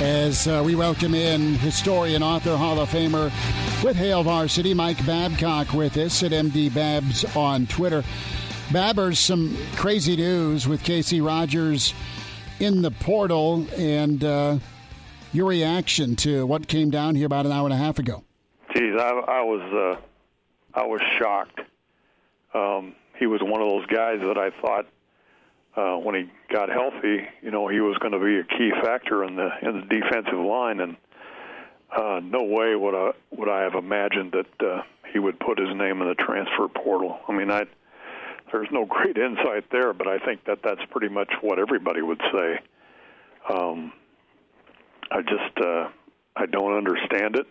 as 0.00 0.48
uh, 0.48 0.62
we 0.64 0.74
welcome 0.74 1.14
in 1.14 1.54
historian, 1.56 2.22
author, 2.22 2.56
Hall 2.56 2.80
of 2.80 2.88
Famer 2.90 3.32
with 3.84 3.96
Hail 3.96 4.22
Varsity, 4.22 4.74
Mike 4.74 5.04
Babcock 5.04 5.72
with 5.72 5.96
us 5.96 6.22
at 6.22 6.32
MD 6.32 6.72
Babs 6.72 7.24
on 7.36 7.66
Twitter. 7.66 8.02
Babbers, 8.68 9.16
some 9.18 9.56
crazy 9.76 10.16
news 10.16 10.66
with 10.66 10.82
Casey 10.82 11.20
Rogers 11.20 11.94
in 12.60 12.82
the 12.82 12.90
portal 12.90 13.66
and 13.76 14.22
uh, 14.24 14.58
your 15.32 15.46
reaction 15.48 16.16
to 16.16 16.46
what 16.46 16.68
came 16.68 16.90
down 16.90 17.14
here 17.14 17.26
about 17.26 17.46
an 17.46 17.52
hour 17.52 17.64
and 17.64 17.74
a 17.74 17.76
half 17.76 17.98
ago. 17.98 18.24
Geez, 18.74 18.94
I, 18.98 19.10
I 19.10 19.42
was 19.42 19.60
uh, 19.72 20.00
I 20.74 20.86
was 20.86 21.00
shocked. 21.18 21.60
Um, 22.54 22.94
he 23.18 23.26
was 23.26 23.40
one 23.42 23.60
of 23.60 23.68
those 23.68 23.86
guys 23.86 24.20
that 24.20 24.38
I 24.38 24.50
thought– 24.60 24.86
uh, 25.76 25.96
when 25.96 26.14
he 26.14 26.30
got 26.52 26.68
healthy, 26.68 27.26
you 27.40 27.50
know, 27.50 27.68
he 27.68 27.80
was 27.80 27.96
going 27.98 28.12
to 28.12 28.18
be 28.18 28.38
a 28.38 28.44
key 28.44 28.70
factor 28.82 29.24
in 29.24 29.36
the 29.36 29.50
in 29.62 29.80
the 29.80 29.86
defensive 29.86 30.38
line, 30.38 30.80
and 30.80 30.96
uh, 31.96 32.20
no 32.22 32.42
way 32.42 32.74
would 32.74 32.94
I 32.94 33.12
would 33.30 33.48
I 33.48 33.62
have 33.62 33.74
imagined 33.74 34.32
that 34.32 34.66
uh, 34.66 34.82
he 35.12 35.18
would 35.18 35.38
put 35.40 35.58
his 35.58 35.74
name 35.74 36.02
in 36.02 36.08
the 36.08 36.14
transfer 36.14 36.68
portal. 36.68 37.18
I 37.26 37.32
mean, 37.32 37.50
I 37.50 37.64
there's 38.52 38.68
no 38.70 38.84
great 38.84 39.16
insight 39.16 39.64
there, 39.70 39.94
but 39.94 40.06
I 40.06 40.18
think 40.18 40.44
that 40.44 40.58
that's 40.62 40.82
pretty 40.90 41.08
much 41.08 41.32
what 41.40 41.58
everybody 41.58 42.02
would 42.02 42.20
say. 42.32 42.60
Um, 43.48 43.92
I 45.10 45.22
just 45.22 45.58
uh, 45.58 45.88
I 46.36 46.46
don't 46.46 46.76
understand 46.76 47.36
it, 47.36 47.46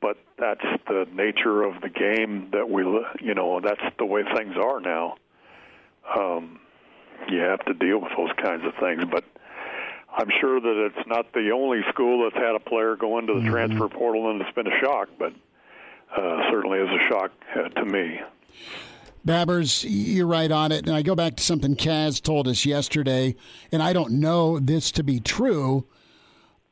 but 0.00 0.16
that's 0.38 0.64
the 0.86 1.06
nature 1.12 1.64
of 1.64 1.80
the 1.80 1.88
game 1.88 2.50
that 2.52 2.70
we 2.70 2.82
you 3.20 3.34
know 3.34 3.60
that's 3.60 3.82
the 3.98 4.06
way 4.06 4.22
things 4.36 4.54
are 4.56 4.80
now. 4.80 5.16
Um, 6.16 6.60
you 7.28 7.40
have 7.40 7.64
to 7.66 7.74
deal 7.74 8.00
with 8.00 8.12
those 8.16 8.32
kinds 8.42 8.64
of 8.64 8.74
things. 8.80 9.04
But 9.10 9.24
I'm 10.16 10.28
sure 10.40 10.60
that 10.60 10.86
it's 10.86 11.08
not 11.08 11.32
the 11.32 11.50
only 11.50 11.80
school 11.90 12.24
that's 12.24 12.42
had 12.42 12.54
a 12.54 12.60
player 12.60 12.96
go 12.96 13.18
into 13.18 13.34
the 13.34 13.40
mm-hmm. 13.40 13.50
transfer 13.50 13.88
portal 13.88 14.30
and 14.30 14.40
it's 14.40 14.54
been 14.54 14.66
a 14.66 14.80
shock, 14.80 15.08
but 15.18 15.32
uh, 16.16 16.50
certainly 16.50 16.78
is 16.78 16.88
a 16.88 17.08
shock 17.08 17.30
uh, 17.54 17.68
to 17.68 17.84
me. 17.84 18.20
Babbers, 19.26 19.84
you're 19.86 20.26
right 20.26 20.50
on 20.50 20.72
it. 20.72 20.86
And 20.86 20.96
I 20.96 21.02
go 21.02 21.14
back 21.14 21.36
to 21.36 21.44
something 21.44 21.76
Kaz 21.76 22.22
told 22.22 22.48
us 22.48 22.64
yesterday, 22.64 23.36
and 23.70 23.82
I 23.82 23.92
don't 23.92 24.12
know 24.12 24.58
this 24.58 24.90
to 24.92 25.02
be 25.02 25.20
true. 25.20 25.86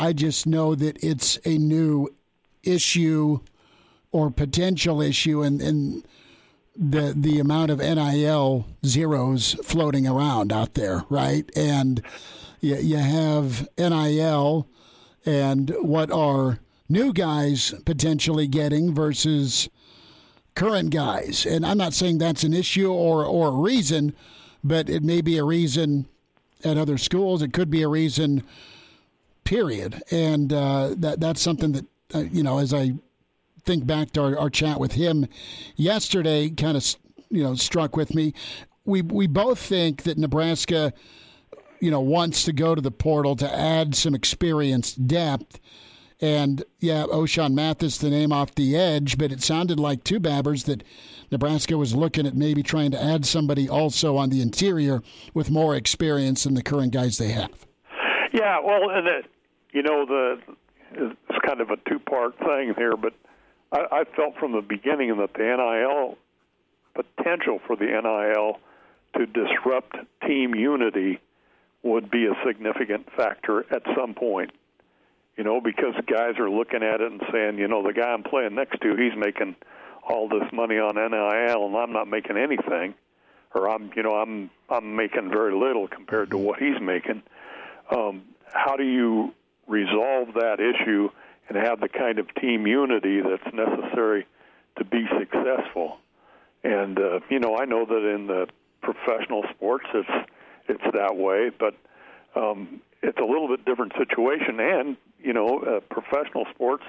I 0.00 0.12
just 0.12 0.46
know 0.46 0.74
that 0.74 1.02
it's 1.04 1.38
a 1.44 1.59
new 1.59 2.09
issue 2.62 3.40
or 4.12 4.30
potential 4.30 5.02
issue, 5.02 5.42
and, 5.42 5.61
and 5.61 6.06
the 6.78 7.14
the 7.16 7.38
amount 7.38 7.70
of 7.70 7.78
NIL 7.78 8.66
zeros 8.84 9.54
floating 9.64 10.06
around 10.06 10.52
out 10.52 10.74
there, 10.74 11.04
right? 11.08 11.50
And 11.56 12.02
you, 12.60 12.76
you 12.76 12.96
have 12.96 13.68
NIL 13.78 14.68
and 15.24 15.70
what 15.80 16.10
are 16.10 16.60
new 16.88 17.12
guys 17.12 17.74
potentially 17.84 18.46
getting 18.46 18.94
versus 18.94 19.68
current 20.54 20.90
guys. 20.90 21.46
And 21.46 21.64
I'm 21.64 21.78
not 21.78 21.94
saying 21.94 22.18
that's 22.18 22.44
an 22.44 22.54
issue 22.54 22.92
or 22.92 23.24
or 23.24 23.48
a 23.48 23.60
reason, 23.60 24.14
but 24.62 24.88
it 24.88 25.02
may 25.02 25.20
be 25.20 25.38
a 25.38 25.44
reason 25.44 26.06
at 26.64 26.76
other 26.76 26.98
schools. 26.98 27.42
It 27.42 27.52
could 27.52 27.70
be 27.70 27.82
a 27.82 27.88
reason. 27.88 28.42
Period. 29.44 30.02
And 30.10 30.52
uh, 30.52 30.94
that 30.96 31.20
that's 31.20 31.40
something 31.40 31.72
that 31.72 31.84
uh, 32.14 32.18
you 32.18 32.42
know 32.42 32.58
as 32.58 32.74
I 32.74 32.94
think 33.66 33.87
back 33.87 34.12
to 34.12 34.22
our, 34.22 34.38
our 34.38 34.50
chat 34.50 34.81
with 34.81 34.92
him 34.92 35.26
yesterday, 35.74 36.48
kind 36.48 36.76
of 36.76 36.96
you 37.29 37.42
know 37.42 37.55
struck 37.57 37.96
with 37.96 38.14
me. 38.14 38.33
we 38.85 39.02
we 39.02 39.26
both 39.26 39.59
think 39.59 40.05
that 40.05 40.16
Nebraska, 40.16 40.94
you 41.81 41.90
know, 41.90 42.00
wants 42.00 42.44
to 42.44 42.52
go 42.52 42.74
to 42.74 42.81
the 42.81 42.90
portal 42.90 43.37
to 43.37 43.55
add 43.55 43.94
some 43.94 44.14
experience 44.14 44.94
depth. 44.94 45.61
And 46.18 46.64
yeah, 46.79 47.05
Ochaun 47.05 47.52
Mathis, 47.52 47.98
the 47.98 48.09
name 48.09 48.33
off 48.33 48.55
the 48.55 48.74
edge, 48.74 49.18
but 49.18 49.33
it 49.33 49.42
sounded 49.42 49.79
like 49.79 50.02
two 50.02 50.18
Babbers 50.18 50.64
that 50.64 50.83
Nebraska 51.31 51.76
was 51.76 51.94
looking 51.94 52.26
at 52.26 52.35
maybe 52.35 52.62
trying 52.62 52.90
to 52.92 53.02
add 53.02 53.26
somebody 53.26 53.68
also 53.68 54.16
on 54.16 54.31
the 54.31 54.40
interior 54.40 55.02
with 55.35 55.50
more 55.50 55.76
experience 55.76 56.44
than 56.44 56.55
the 56.55 56.62
current 56.62 56.94
guys 56.94 57.18
they 57.18 57.33
have. 57.33 57.66
Yeah, 58.33 58.61
well, 58.64 58.88
and 58.88 59.07
it, 59.07 59.26
you 59.72 59.83
know 59.83 60.07
the 60.07 60.38
it's 60.92 61.38
kind 61.46 61.61
of 61.61 61.68
a 61.70 61.76
two-part 61.88 62.38
thing 62.38 62.72
here, 62.79 62.96
but 62.96 63.12
I, 63.72 63.79
I 63.90 64.05
felt 64.16 64.37
from 64.38 64.52
the 64.52 64.62
beginning 64.62 65.16
that 65.18 65.35
the 65.35 65.42
NIL 65.42 66.16
potential 66.94 67.61
for 67.66 67.76
the 67.76 67.87
NIL 67.87 68.61
to 69.16 69.26
disrupt 69.26 69.96
team 70.26 70.55
unity 70.55 71.20
would 71.83 72.11
be 72.11 72.26
a 72.26 72.35
significant 72.46 73.09
factor 73.16 73.64
at 73.72 73.83
some 73.96 74.14
point. 74.14 74.50
You 75.37 75.44
know, 75.44 75.61
because 75.61 75.94
guys 76.07 76.38
are 76.38 76.50
looking 76.50 76.83
at 76.83 77.00
it 77.00 77.12
and 77.12 77.22
saying, 77.31 77.59
you 77.59 77.68
know, 77.68 77.83
the 77.83 77.92
guy 77.92 78.09
I'm 78.09 78.22
playing 78.22 78.55
next 78.55 78.81
to, 78.81 78.96
he's 78.96 79.16
making 79.16 79.55
all 80.09 80.29
this 80.29 80.50
money 80.52 80.76
on 80.76 80.94
NIL, 80.94 81.66
and 81.66 81.76
I'm 81.76 81.92
not 81.92 82.09
making 82.09 82.38
anything, 82.38 82.94
or 83.55 83.68
I'm, 83.68 83.90
you 83.94 84.02
know, 84.02 84.14
I'm 84.14 84.50
I'm 84.70 84.96
making 84.96 85.31
very 85.31 85.55
little 85.55 85.88
compared 85.88 86.31
to 86.31 86.38
what 86.38 86.59
he's 86.59 86.81
making. 86.81 87.22
Um, 87.90 88.22
how 88.52 88.76
do 88.76 88.85
you 88.85 89.35
resolve 89.66 90.35
that 90.35 90.59
issue 90.61 91.11
and 91.48 91.56
have 91.56 91.80
the 91.80 91.88
kind 91.88 92.18
of 92.18 92.32
team 92.35 92.66
unity 92.66 93.20
that's 93.20 93.54
necessary 93.54 94.26
to 94.78 94.85
be 94.85 95.06
successful? 95.18 95.98
And 96.64 96.98
uh, 96.98 97.20
you 97.30 97.38
know, 97.38 97.56
I 97.56 97.64
know 97.64 97.85
that 97.85 98.14
in 98.14 98.26
the 98.26 98.48
professional 98.82 99.44
sports, 99.54 99.87
it's 99.94 100.30
it's 100.68 100.82
that 100.94 101.16
way, 101.16 101.50
but 101.56 101.74
um, 102.35 102.80
it's 103.02 103.18
a 103.18 103.24
little 103.24 103.48
bit 103.48 103.64
different 103.64 103.92
situation. 103.96 104.59
And 104.61 104.96
you 105.22 105.32
know, 105.32 105.61
uh, 105.61 105.80
professional 105.94 106.46
sports 106.54 106.85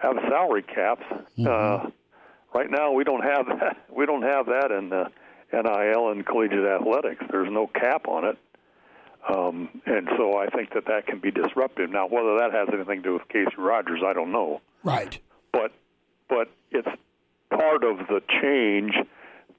have 0.00 0.16
salary 0.28 0.62
caps. 0.62 1.04
Mm-hmm. 1.38 1.46
Uh, 1.46 1.90
right 2.54 2.70
now, 2.70 2.92
we 2.92 3.04
don't 3.04 3.24
have 3.24 3.46
that. 3.60 3.76
We 3.90 4.06
don't 4.06 4.22
have 4.22 4.46
that 4.46 4.70
in 4.70 4.92
uh, 4.92 5.08
NIL 5.52 6.10
and 6.10 6.26
collegiate 6.26 6.64
athletics. 6.64 7.24
There's 7.30 7.50
no 7.50 7.66
cap 7.66 8.08
on 8.08 8.24
it. 8.24 8.38
Um, 9.28 9.68
and 9.86 10.08
so 10.16 10.38
I 10.38 10.48
think 10.48 10.74
that 10.74 10.84
that 10.86 11.06
can 11.06 11.18
be 11.18 11.30
disruptive. 11.30 11.90
Now, 11.90 12.06
whether 12.06 12.36
that 12.38 12.52
has 12.52 12.68
anything 12.72 13.02
to 13.02 13.08
do 13.08 13.12
with 13.14 13.28
Casey 13.28 13.56
Rogers, 13.56 14.00
I 14.04 14.12
don't 14.12 14.32
know. 14.32 14.60
Right. 14.82 15.18
But 15.52 15.72
but 16.28 16.50
it's 16.70 16.88
part 17.50 17.84
of 17.84 17.98
the 18.08 18.20
change, 18.42 18.92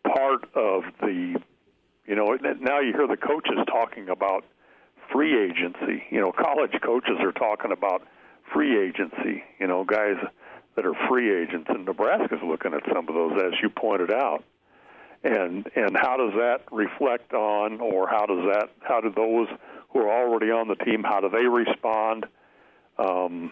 part 0.04 0.44
of 0.56 0.84
the, 1.00 1.40
you 2.06 2.16
know, 2.16 2.38
now 2.60 2.80
you 2.80 2.94
hear 2.94 3.08
the 3.08 3.18
coaches 3.18 3.58
talking 3.68 4.10
about 4.10 4.44
free 5.12 5.36
agency. 5.50 6.04
You 6.10 6.22
know, 6.22 6.32
college 6.32 6.74
coaches 6.84 7.18
are 7.22 7.32
talking 7.32 7.72
about 7.72 8.04
free 8.54 8.88
agency. 8.88 9.44
You 9.60 9.68
know, 9.68 9.84
guys 9.84 10.18
that 10.76 10.86
are 10.86 10.96
free 11.10 11.34
agents, 11.42 11.68
and 11.70 11.86
Nebraska's 11.86 12.40
looking 12.46 12.74
at 12.74 12.84
some 12.94 13.08
of 13.08 13.16
those, 13.16 13.34
as 13.42 13.54
you 13.64 13.70
pointed 13.70 14.12
out. 14.12 14.44
And 15.26 15.68
and 15.76 15.98
how 15.98 16.18
does 16.18 16.34
that 16.34 16.62
reflect 16.72 17.34
on, 17.34 17.82
or 17.82 18.08
how 18.08 18.26
does 18.26 18.46
that, 18.54 18.70
how 18.82 19.02
do 19.02 19.10
those 19.10 19.48
who 19.90 20.00
are 20.00 20.12
already 20.12 20.52
on 20.52 20.68
the 20.68 20.76
team, 20.76 21.04
how 21.04 21.20
do 21.20 21.30
they 21.30 21.46
respond? 21.46 22.28
Um, 22.98 23.52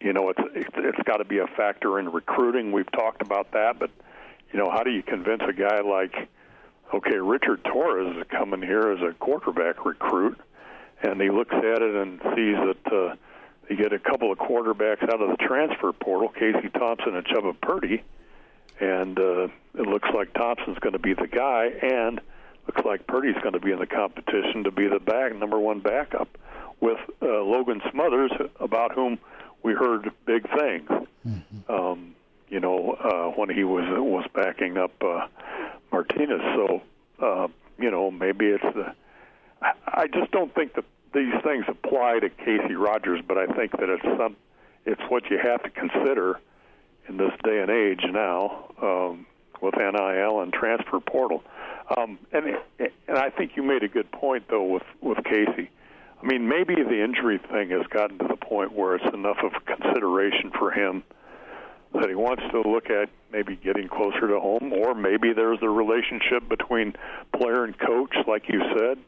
you 0.00 0.12
know, 0.12 0.30
it's 0.30 0.40
it's, 0.54 0.74
it's 0.76 1.02
got 1.06 1.18
to 1.18 1.24
be 1.24 1.38
a 1.38 1.46
factor 1.46 2.00
in 2.00 2.10
recruiting. 2.10 2.72
We've 2.72 2.90
talked 2.92 3.22
about 3.22 3.52
that, 3.52 3.78
but 3.78 3.90
you 4.52 4.58
know, 4.58 4.70
how 4.70 4.82
do 4.82 4.90
you 4.90 5.02
convince 5.02 5.42
a 5.48 5.52
guy 5.52 5.80
like, 5.82 6.28
okay, 6.94 7.18
Richard 7.18 7.62
Torres 7.64 8.16
is 8.16 8.24
coming 8.30 8.62
here 8.62 8.90
as 8.92 9.02
a 9.02 9.12
quarterback 9.14 9.84
recruit? 9.84 10.40
and 11.02 11.20
he 11.20 11.30
looks 11.30 11.54
at 11.54 11.82
it 11.82 11.94
and 11.94 12.20
sees 12.34 12.56
that 12.56 12.92
uh, 12.92 13.14
they 13.68 13.76
get 13.76 13.92
a 13.92 13.98
couple 13.98 14.32
of 14.32 14.38
quarterbacks 14.38 15.02
out 15.02 15.20
of 15.20 15.30
the 15.30 15.36
transfer 15.40 15.92
portal, 15.92 16.28
Casey 16.28 16.68
Thompson 16.70 17.16
and 17.16 17.26
Chubba 17.26 17.60
Purdy, 17.60 18.02
and 18.80 19.18
uh, 19.18 19.48
it 19.74 19.86
looks 19.86 20.08
like 20.14 20.32
Thompson's 20.34 20.78
going 20.78 20.92
to 20.92 20.98
be 20.98 21.14
the 21.14 21.26
guy, 21.26 21.66
and 21.82 22.20
looks 22.66 22.84
like 22.84 23.06
Purdy's 23.06 23.36
going 23.42 23.54
to 23.54 23.60
be 23.60 23.72
in 23.72 23.78
the 23.78 23.86
competition 23.86 24.64
to 24.64 24.70
be 24.70 24.88
the 24.88 25.00
back 25.00 25.34
number 25.34 25.58
one 25.58 25.80
backup 25.80 26.28
with 26.80 26.98
uh, 27.20 27.42
Logan 27.42 27.80
Smothers, 27.90 28.32
about 28.60 28.92
whom 28.92 29.18
we 29.62 29.72
heard 29.72 30.10
big 30.26 30.48
things. 30.56 30.88
Mm-hmm. 31.26 31.72
Um, 31.72 32.14
you 32.48 32.60
know, 32.60 32.92
uh, 32.92 33.38
when 33.38 33.48
he 33.48 33.64
was 33.64 33.84
was 33.88 34.26
backing 34.34 34.76
up 34.76 34.92
uh, 35.02 35.26
Martinez, 35.90 36.40
so 36.54 36.82
uh, 37.20 37.48
you 37.78 37.90
know 37.90 38.10
maybe 38.10 38.46
it's 38.46 38.74
the 38.74 38.94
I 39.86 40.06
just 40.08 40.30
don't 40.32 40.54
think 40.54 40.74
that 40.74 40.84
these 41.14 41.34
things 41.44 41.64
apply 41.68 42.20
to 42.20 42.30
Casey 42.30 42.74
Rogers, 42.74 43.20
but 43.26 43.38
I 43.38 43.46
think 43.46 43.72
that 43.72 43.88
it's 43.88 44.02
some, 44.02 44.36
it's 44.86 45.00
what 45.08 45.30
you 45.30 45.38
have 45.38 45.62
to 45.62 45.70
consider 45.70 46.40
in 47.08 47.16
this 47.16 47.32
day 47.44 47.60
and 47.60 47.70
age 47.70 48.02
now 48.10 48.70
um, 48.80 49.26
with 49.60 49.74
NIL 49.76 50.40
and 50.40 50.52
transfer 50.52 51.00
portal. 51.00 51.42
Um, 51.96 52.18
and 52.32 52.56
and 52.78 53.18
I 53.18 53.30
think 53.30 53.52
you 53.56 53.62
made 53.62 53.82
a 53.82 53.88
good 53.88 54.10
point 54.12 54.44
though 54.48 54.64
with 54.64 54.84
with 55.00 55.18
Casey. 55.24 55.70
I 56.22 56.26
mean, 56.26 56.48
maybe 56.48 56.76
the 56.76 57.02
injury 57.02 57.38
thing 57.38 57.70
has 57.70 57.86
gotten 57.88 58.18
to 58.18 58.28
the 58.28 58.36
point 58.36 58.72
where 58.72 58.94
it's 58.94 59.14
enough 59.14 59.38
of 59.42 59.52
consideration 59.66 60.52
for 60.56 60.70
him 60.70 61.02
that 61.94 62.08
he 62.08 62.14
wants 62.14 62.42
to 62.52 62.60
look 62.62 62.90
at 62.90 63.10
maybe 63.32 63.56
getting 63.56 63.88
closer 63.88 64.28
to 64.28 64.38
home, 64.40 64.72
or 64.72 64.94
maybe 64.94 65.32
there's 65.32 65.58
a 65.62 65.68
relationship 65.68 66.48
between 66.48 66.94
player 67.36 67.64
and 67.64 67.76
coach, 67.78 68.14
like 68.26 68.48
you 68.48 68.62
said 68.78 68.98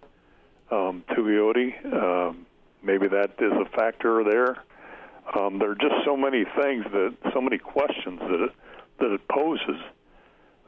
um, 0.70 1.04
Tuioti. 1.10 1.72
Um, 1.92 2.46
maybe 2.82 3.08
that 3.08 3.34
is 3.38 3.52
a 3.52 3.64
factor 3.76 4.24
there. 4.24 4.62
Um, 5.36 5.58
there 5.58 5.70
are 5.70 5.76
just 5.76 6.04
so 6.04 6.16
many 6.16 6.44
things 6.44 6.84
that, 6.92 7.14
so 7.32 7.40
many 7.40 7.58
questions 7.58 8.20
that 8.20 8.40
it, 8.40 8.52
that 9.00 9.10
it 9.12 9.28
poses. 9.28 9.80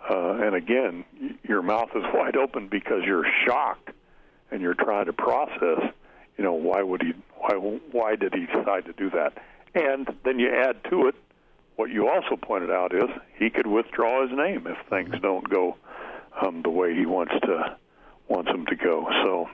Uh, 0.09 0.38
and 0.42 0.55
again, 0.55 1.05
your 1.42 1.62
mouth 1.62 1.90
is 1.95 2.03
wide 2.14 2.37
open 2.37 2.69
because 2.69 3.03
you're 3.05 3.27
shocked 3.47 3.90
and 4.51 4.61
you're 4.62 4.75
trying 4.75 5.07
to 5.07 5.12
process. 5.12 5.92
You 6.38 6.45
know, 6.45 6.55
why 6.55 6.83
would 6.83 7.03
he? 7.03 7.12
Why? 7.37 7.79
Why 7.92 8.16
did 8.16 8.35
he 8.35 8.47
decide 8.47 8.85
to 8.85 8.92
do 8.92 9.11
that? 9.11 9.33
And 9.75 10.09
then 10.25 10.38
you 10.38 10.51
add 10.51 10.85
to 10.90 11.09
it 11.09 11.14
what 11.77 11.90
you 11.90 12.09
also 12.09 12.37
pointed 12.37 12.71
out 12.71 12.95
is 12.95 13.09
he 13.38 13.51
could 13.51 13.66
withdraw 13.66 14.27
his 14.27 14.37
name 14.37 14.66
if 14.66 14.79
things 14.88 15.14
don't 15.21 15.49
go 15.49 15.77
um, 16.40 16.62
the 16.62 16.71
way 16.71 16.95
he 16.95 17.07
wants 17.07 17.35
to 17.42 17.77
wants 18.29 18.51
them 18.51 18.66
to 18.66 18.75
go. 18.75 19.07
So 19.23 19.49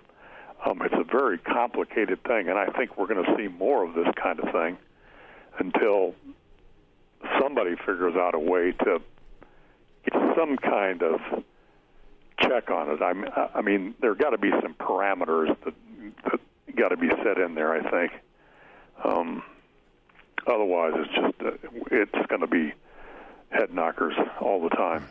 um, 0.65 0.81
it's 0.83 0.95
a 0.95 1.05
very 1.05 1.39
complicated 1.39 2.23
thing, 2.23 2.49
and 2.49 2.57
I 2.59 2.67
think 2.67 2.97
we're 2.97 3.09
going 3.09 3.25
to 3.25 3.37
see 3.37 3.49
more 3.49 3.85
of 3.85 3.95
this 3.95 4.07
kind 4.21 4.41
of 4.41 4.51
thing 4.53 4.79
until 5.59 6.15
somebody 7.41 7.77
figures 7.77 8.15
out 8.17 8.35
a 8.35 8.39
way 8.39 8.73
to 8.73 9.01
get 10.05 10.23
some 10.37 10.57
kind 10.57 11.03
of 11.03 11.21
check 12.41 12.71
on 12.71 12.91
it. 12.91 13.03
I 13.03 13.13
mean, 13.13 13.31
I 13.55 13.63
mean 13.63 13.95
there 14.01 14.15
got 14.15 14.31
to 14.31 14.39
be 14.39 14.51
some 14.63 14.75
parameters 14.75 15.57
that, 15.65 15.75
that 16.25 16.77
got 16.77 16.89
to 16.89 16.97
be 16.97 17.09
set 17.23 17.39
in 17.39 17.55
there. 17.55 17.73
I 17.73 17.91
think. 17.91 18.13
Um, 19.05 19.43
otherwise, 20.47 20.93
it's 20.97 21.15
just 21.15 21.43
uh, 21.43 21.69
it's 21.91 22.27
going 22.29 22.41
to 22.41 22.47
be 22.47 22.73
head 23.51 23.73
knockers 23.73 24.15
all 24.41 24.63
the 24.63 24.71
time. 24.71 25.09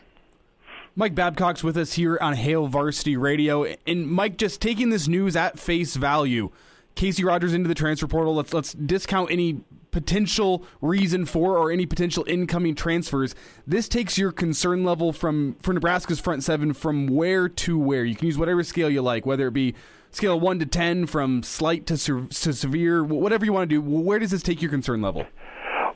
Mike 0.96 1.16
Babcock's 1.16 1.64
with 1.64 1.78
us 1.78 1.94
here 1.94 2.18
on 2.20 2.34
Hail 2.34 2.68
Varsity 2.68 3.16
Radio. 3.16 3.66
And 3.88 4.08
Mike, 4.08 4.38
just 4.38 4.62
taking 4.62 4.90
this 4.90 5.08
news 5.08 5.38
at 5.38 5.58
face 5.58 5.96
value, 5.96 6.52
Casey 6.96 7.24
Rogers 7.24 7.54
into 7.54 7.70
the 7.70 7.76
transfer 7.76 8.08
portal. 8.08 8.36
Let's 8.36 8.54
let's 8.54 8.74
discount 8.74 9.32
any 9.32 9.62
potential 9.92 10.66
reason 10.82 11.26
for 11.26 11.58
or 11.58 11.72
any 11.72 11.86
potential 11.86 12.24
incoming 12.28 12.76
transfers. 12.76 13.36
This 13.68 13.88
takes 13.88 14.18
your 14.18 14.32
concern 14.32 14.84
level 14.84 15.14
from 15.14 15.56
for 15.62 15.74
Nebraska's 15.74 16.20
front 16.20 16.44
seven 16.44 16.74
from 16.74 17.08
where 17.08 17.48
to 17.48 17.78
where. 17.78 18.04
You 18.04 18.16
can 18.16 18.28
use 18.28 18.38
whatever 18.38 18.64
scale 18.64 18.90
you 18.90 19.02
like, 19.02 19.26
whether 19.26 19.48
it 19.48 19.54
be 19.54 19.76
scale 20.12 20.40
one 20.40 20.60
to 20.60 20.66
ten, 20.66 21.06
from 21.06 21.44
slight 21.44 21.86
to, 21.88 21.98
to 21.98 22.54
severe, 22.54 23.04
whatever 23.04 23.46
you 23.46 23.54
want 23.54 23.70
to 23.70 23.76
do. 23.76 23.82
Where 23.82 24.20
does 24.20 24.32
this 24.32 24.44
take 24.44 24.62
your 24.62 24.72
concern 24.72 25.02
level? 25.02 25.26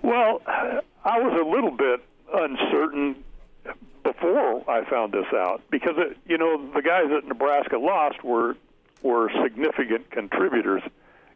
Well, 0.01 0.41
I 0.45 1.19
was 1.19 1.39
a 1.41 1.49
little 1.49 1.71
bit 1.71 2.01
uncertain 2.33 3.23
before 4.03 4.69
I 4.69 4.87
found 4.89 5.13
this 5.13 5.25
out 5.33 5.61
because 5.71 5.95
it, 5.97 6.17
you 6.27 6.37
know 6.37 6.69
the 6.73 6.81
guys 6.81 7.05
that 7.09 7.27
Nebraska 7.27 7.77
lost 7.77 8.23
were 8.23 8.55
were 9.01 9.31
significant 9.43 10.09
contributors, 10.11 10.81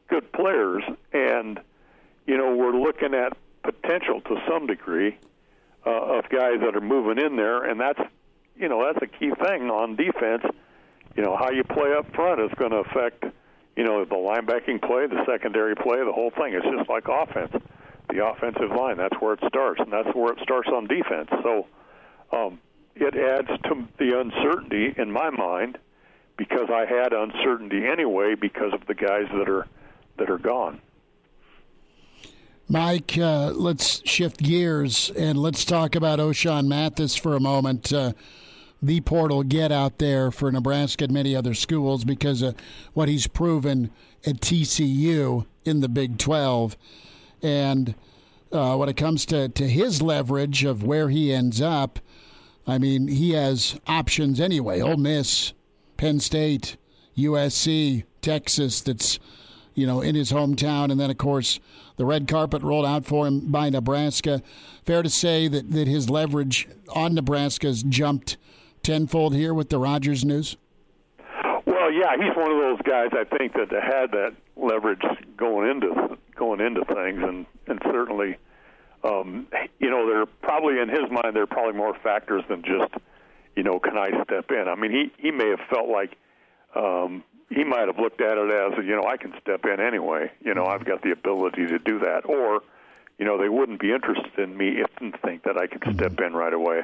good 0.08 0.32
players, 0.32 0.84
and 1.13 1.60
you 2.30 2.38
know 2.38 2.56
we're 2.56 2.80
looking 2.80 3.15
at 3.15 3.36
potential 3.63 4.22
to 4.22 4.36
some 4.48 4.68
degree 4.68 5.18
uh, 5.84 6.18
of 6.20 6.30
guys 6.30 6.62
that 6.62 6.76
are 6.76 6.82
moving 6.82 7.18
in 7.18 7.36
there, 7.36 7.63
and 7.65 7.80
that's 7.80 8.00
you 8.56 8.70
know 8.70 8.86
that's 8.86 9.04
a 9.04 9.08
key 9.08 9.32
thing 9.44 9.72
on 9.72 9.96
defense. 9.96 10.44
You 11.18 11.24
know 11.24 11.36
how 11.36 11.50
you 11.50 11.63
play 11.63 11.92
up 11.98 12.13
front 12.13 12.39
is 12.39 12.52
going 12.56 12.70
to 12.70 12.78
affect 12.78 13.26
you 13.76 13.84
know 13.84 14.06
the 14.06 14.13
linebacking 14.13 14.80
play, 14.84 15.08
the 15.08 15.26
secondary 15.26 15.76
play, 15.76 15.98
the 16.06 16.12
whole 16.12 16.30
thing. 16.30 16.54
It's 16.54 16.65
just 16.65 16.88
like 16.88 17.08
offense. 17.10 17.52
The 18.13 18.26
offensive 18.26 18.72
line, 18.76 18.98
that's 18.98 19.15
where 19.20 19.34
it 19.34 19.39
starts, 19.48 19.80
and 19.80 19.92
that's 19.92 20.15
where 20.15 20.34
it 20.34 20.39
starts 20.42 20.70
on 20.70 20.88
defense. 20.88 21.30
So 21.44 21.68
um, 22.32 22.60
it 22.96 23.15
adds 23.15 23.48
to 23.65 23.88
the 23.98 24.20
uncertainty 24.20 24.94
in 24.98 25.12
my 25.12 25.30
mind 25.32 25.78
because 26.38 26.70
I 26.72 26.86
had 26.86 27.13
uncertainty 27.13 27.86
anyway 27.86 28.36
because 28.36 28.74
of 28.74 28.86
the 28.88 28.96
guys 28.96 29.26
that 29.34 29.50
are 29.50 29.68
that 30.18 30.30
are 30.30 30.38
gone. 30.38 30.82
Mike, 32.72 33.18
uh, 33.18 33.48
let's 33.56 34.08
shift 34.08 34.44
gears 34.44 35.10
and 35.18 35.40
let's 35.40 35.66
talk 35.66 35.96
about 35.96 36.20
Ochaun 36.20 36.68
Mathis 36.68 37.16
for 37.16 37.36
a 37.36 37.40
moment. 37.40 37.92
Uh, 37.92 38.14
the 38.80 39.02
portal 39.02 39.42
get 39.42 39.72
out 39.72 39.98
there 39.98 40.30
for 40.30 40.52
Nebraska 40.52 41.06
and 41.06 41.14
many 41.14 41.36
other 41.36 41.56
schools 41.56 42.06
because 42.06 42.44
of 42.44 42.56
what 42.94 43.10
he's 43.10 43.26
proven 43.26 43.90
at 44.24 44.36
TCU 44.42 45.48
in 45.66 45.80
the 45.80 45.90
Big 45.90 46.20
12. 46.20 46.78
And 47.42 47.96
uh, 48.52 48.76
when 48.76 48.88
it 48.88 48.98
comes 48.98 49.26
to, 49.26 49.50
to 49.50 49.68
his 49.68 50.04
leverage 50.04 50.64
of 50.64 50.84
where 50.84 51.10
he 51.10 51.34
ends 51.34 51.60
up, 51.60 52.00
I 52.68 52.78
mean, 52.78 53.08
he 53.08 53.32
has 53.32 53.80
options 53.88 54.40
anyway. 54.40 54.80
Ole 54.80 54.98
Miss, 54.98 55.54
Penn 55.98 56.20
State, 56.20 56.78
USC, 57.18 58.04
Texas, 58.22 58.80
that's, 58.80 59.18
you 59.80 59.88
know, 59.88 60.02
in 60.02 60.13
his 60.13 60.32
hometown. 60.32 60.92
And 60.92 61.00
then, 61.00 61.10
of 61.10 61.18
course, 61.18 61.60
the 61.96 62.06
red 62.06 62.28
carpet 62.28 62.62
rolled 62.62 62.86
out 62.86 63.06
for 63.06 63.26
him 63.26 63.52
by 63.52 63.70
Nebraska. 63.70 64.42
Fair 64.84 65.02
to 65.02 65.10
say 65.10 65.48
that, 65.48 65.72
that 65.72 65.88
his 65.88 66.10
leverage 66.10 66.68
on 66.94 67.13
Nebraska 67.13 67.68
has 67.68 67.84
jumped 67.84 68.38
tenfold 68.84 69.34
here 69.34 69.54
with 69.54 69.70
the 69.70 69.80
Rogers 69.80 70.26
news? 70.26 70.58
Well, 71.65 71.92
yeah, 71.92 72.15
he's 72.18 72.36
one 72.36 72.52
of 72.52 72.58
those 72.58 72.82
guys 72.84 73.10
I 73.13 73.24
think 73.38 73.54
that 73.54 73.72
had 73.72 74.12
that 74.12 74.34
leverage 74.56 75.02
going 75.38 75.70
into 75.70 76.18
going 76.36 76.62
into 76.62 76.84
things, 76.86 77.20
and 77.22 77.46
and 77.68 77.80
certainly, 77.84 78.38
um, 79.04 79.48
you 79.80 79.89
know, 79.89 80.08
there 80.10 80.26
probably 80.42 80.80
in 80.80 80.89
his 80.89 81.10
mind 81.12 81.36
there 81.36 81.44
are 81.44 81.48
probably 81.48 81.78
more 81.78 81.96
factors 82.04 82.44
than 82.50 82.63
just, 82.63 82.94
you 83.56 83.63
know, 83.63 83.80
can 83.80 83.98
I 83.98 84.24
step 84.24 84.50
in? 84.50 84.65
I 84.68 84.76
mean, 84.76 84.92
he 84.92 85.12
he 85.18 85.32
may 85.32 85.50
have 85.50 85.62
felt 85.70 85.89
like. 85.89 86.18
Um, 86.76 87.24
he 87.50 87.64
might 87.64 87.88
have 87.88 87.98
looked 87.98 88.22
at 88.22 88.38
it 88.38 88.52
as, 88.52 88.86
you 88.86 88.96
know, 88.96 89.04
I 89.08 89.18
can 89.18 89.34
step 89.42 89.66
in 89.66 89.80
anyway. 89.80 90.32
You 90.42 90.54
know, 90.54 90.66
I've 90.66 90.86
got 90.86 91.02
the 91.02 91.12
ability 91.12 91.66
to 91.68 91.80
do 91.80 92.00
that. 92.00 92.26
Or, 92.26 92.62
you 93.18 93.26
know, 93.26 93.42
they 93.42 93.50
wouldn't 93.50 93.80
be 93.80 93.92
interested 93.92 94.38
in 94.38 94.56
me 94.56 94.82
if 94.82 94.88
they 94.96 95.06
didn't 95.06 95.22
think 95.22 95.44
that 95.44 95.58
I 95.58 95.68
could 95.68 95.84
step 95.96 96.20
in 96.20 96.34
right 96.34 96.54
away. 96.54 96.84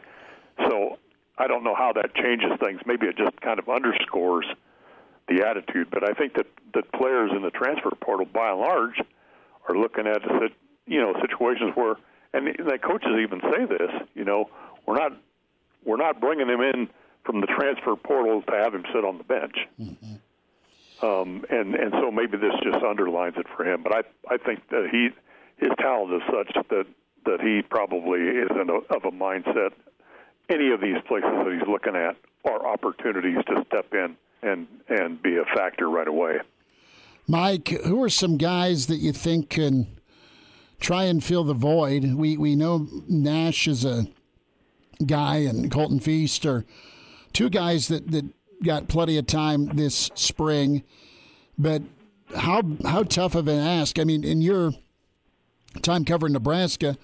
So 0.58 0.98
I 1.38 1.48
don't 1.48 1.64
know 1.64 1.76
how 1.76 1.94
that 1.94 2.16
changes 2.16 2.52
things. 2.60 2.82
Maybe 2.86 3.08
it 3.08 3.18
just 3.18 3.40
kind 3.42 3.60
of 3.60 3.70
underscores 3.70 4.46
the 5.28 5.46
attitude. 5.48 5.90
But 5.92 6.10
I 6.10 6.14
think 6.14 6.34
that 6.36 6.48
that 6.74 6.92
players 6.92 7.32
in 7.36 7.42
the 7.42 7.52
transfer 7.52 7.92
portal, 8.02 8.26
by 8.26 8.52
and 8.52 8.60
large, 8.60 9.02
are 9.70 9.78
looking 9.78 10.08
at 10.08 10.22
you 10.88 11.00
know 11.00 11.14
situations 11.22 11.74
where, 11.76 11.96
and 12.34 12.48
the 12.48 12.78
coaches 12.78 13.12
even 13.22 13.42
say 13.42 13.66
this. 13.66 13.92
You 14.14 14.26
know, 14.26 14.50
we're 14.86 14.98
not 14.98 15.14
we're 15.84 15.98
not 15.98 16.20
bringing 16.20 16.50
him 16.50 16.62
in 16.62 16.90
from 17.24 17.42
the 17.42 17.48
transfer 17.48 17.96
portal 17.96 18.42
to 18.44 18.52
have 18.52 18.74
him 18.74 18.86
sit 18.94 19.04
on 19.04 19.18
the 19.18 19.24
bench. 19.24 19.56
Mm-hmm. 19.80 20.16
Um, 21.02 21.46
and 21.50 21.76
and 21.76 21.92
so 22.00 22.10
maybe 22.12 22.38
this 22.38 22.54
just 22.64 22.84
underlines 22.84 23.36
it 23.38 23.48
for 23.56 23.66
him. 23.66 23.84
But 23.84 23.94
I 23.94 24.34
I 24.34 24.38
think 24.38 24.68
that 24.70 24.88
he 24.92 25.10
his 25.58 25.72
talent 25.80 26.14
is 26.14 26.22
such 26.32 26.68
that 26.70 26.86
that 27.26 27.42
he 27.42 27.62
probably 27.62 28.22
isn't 28.22 28.70
a, 28.70 28.94
of 28.94 29.04
a 29.06 29.12
mindset 29.12 29.72
any 30.50 30.72
of 30.72 30.82
these 30.82 30.98
places 31.08 31.30
that 31.32 31.58
he's 31.58 31.68
looking 31.68 31.96
at 31.96 32.16
are 32.46 32.66
opportunities 32.68 33.38
to 33.48 33.66
step 33.68 33.94
in 33.94 34.16
and 34.44 34.68
and 34.90 35.22
be 35.22 35.38
a 35.38 35.46
factor 35.56 35.90
right 35.90 36.08
away. 36.08 36.40
Mike, 37.28 37.70
who 37.70 38.02
are 38.04 38.10
some 38.10 38.38
guys 38.38 38.88
that 38.88 38.98
you 38.98 39.12
think 39.12 39.50
can 39.50 39.88
try 40.80 41.06
and 41.06 41.24
fill 41.24 41.44
the 41.44 41.54
void? 41.54 42.14
We 42.14 42.38
we 42.38 42.56
know 42.56 42.88
Nash 43.08 43.68
is 43.68 43.84
a 43.84 44.08
guy 45.06 45.38
and 45.38 45.72
Colton 45.72 46.00
Feist 46.00 46.46
are 46.46 46.66
two 47.34 47.50
guys 47.50 47.88
that, 47.88 48.12
that 48.12 48.26
got 48.64 48.88
plenty 48.88 49.18
of 49.18 49.28
time 49.28 49.68
this 49.68 50.12
spring. 50.16 50.84
But 51.58 51.82
how 52.36 52.64
how 52.84 53.04
tough 53.04 53.36
of 53.36 53.48
an 53.48 53.60
ask? 53.60 54.00
I 54.00 54.04
mean, 54.04 54.24
in 54.24 54.42
your 54.42 54.74
time 55.82 56.06
covering 56.06 56.34
Nebraska, 56.34 56.98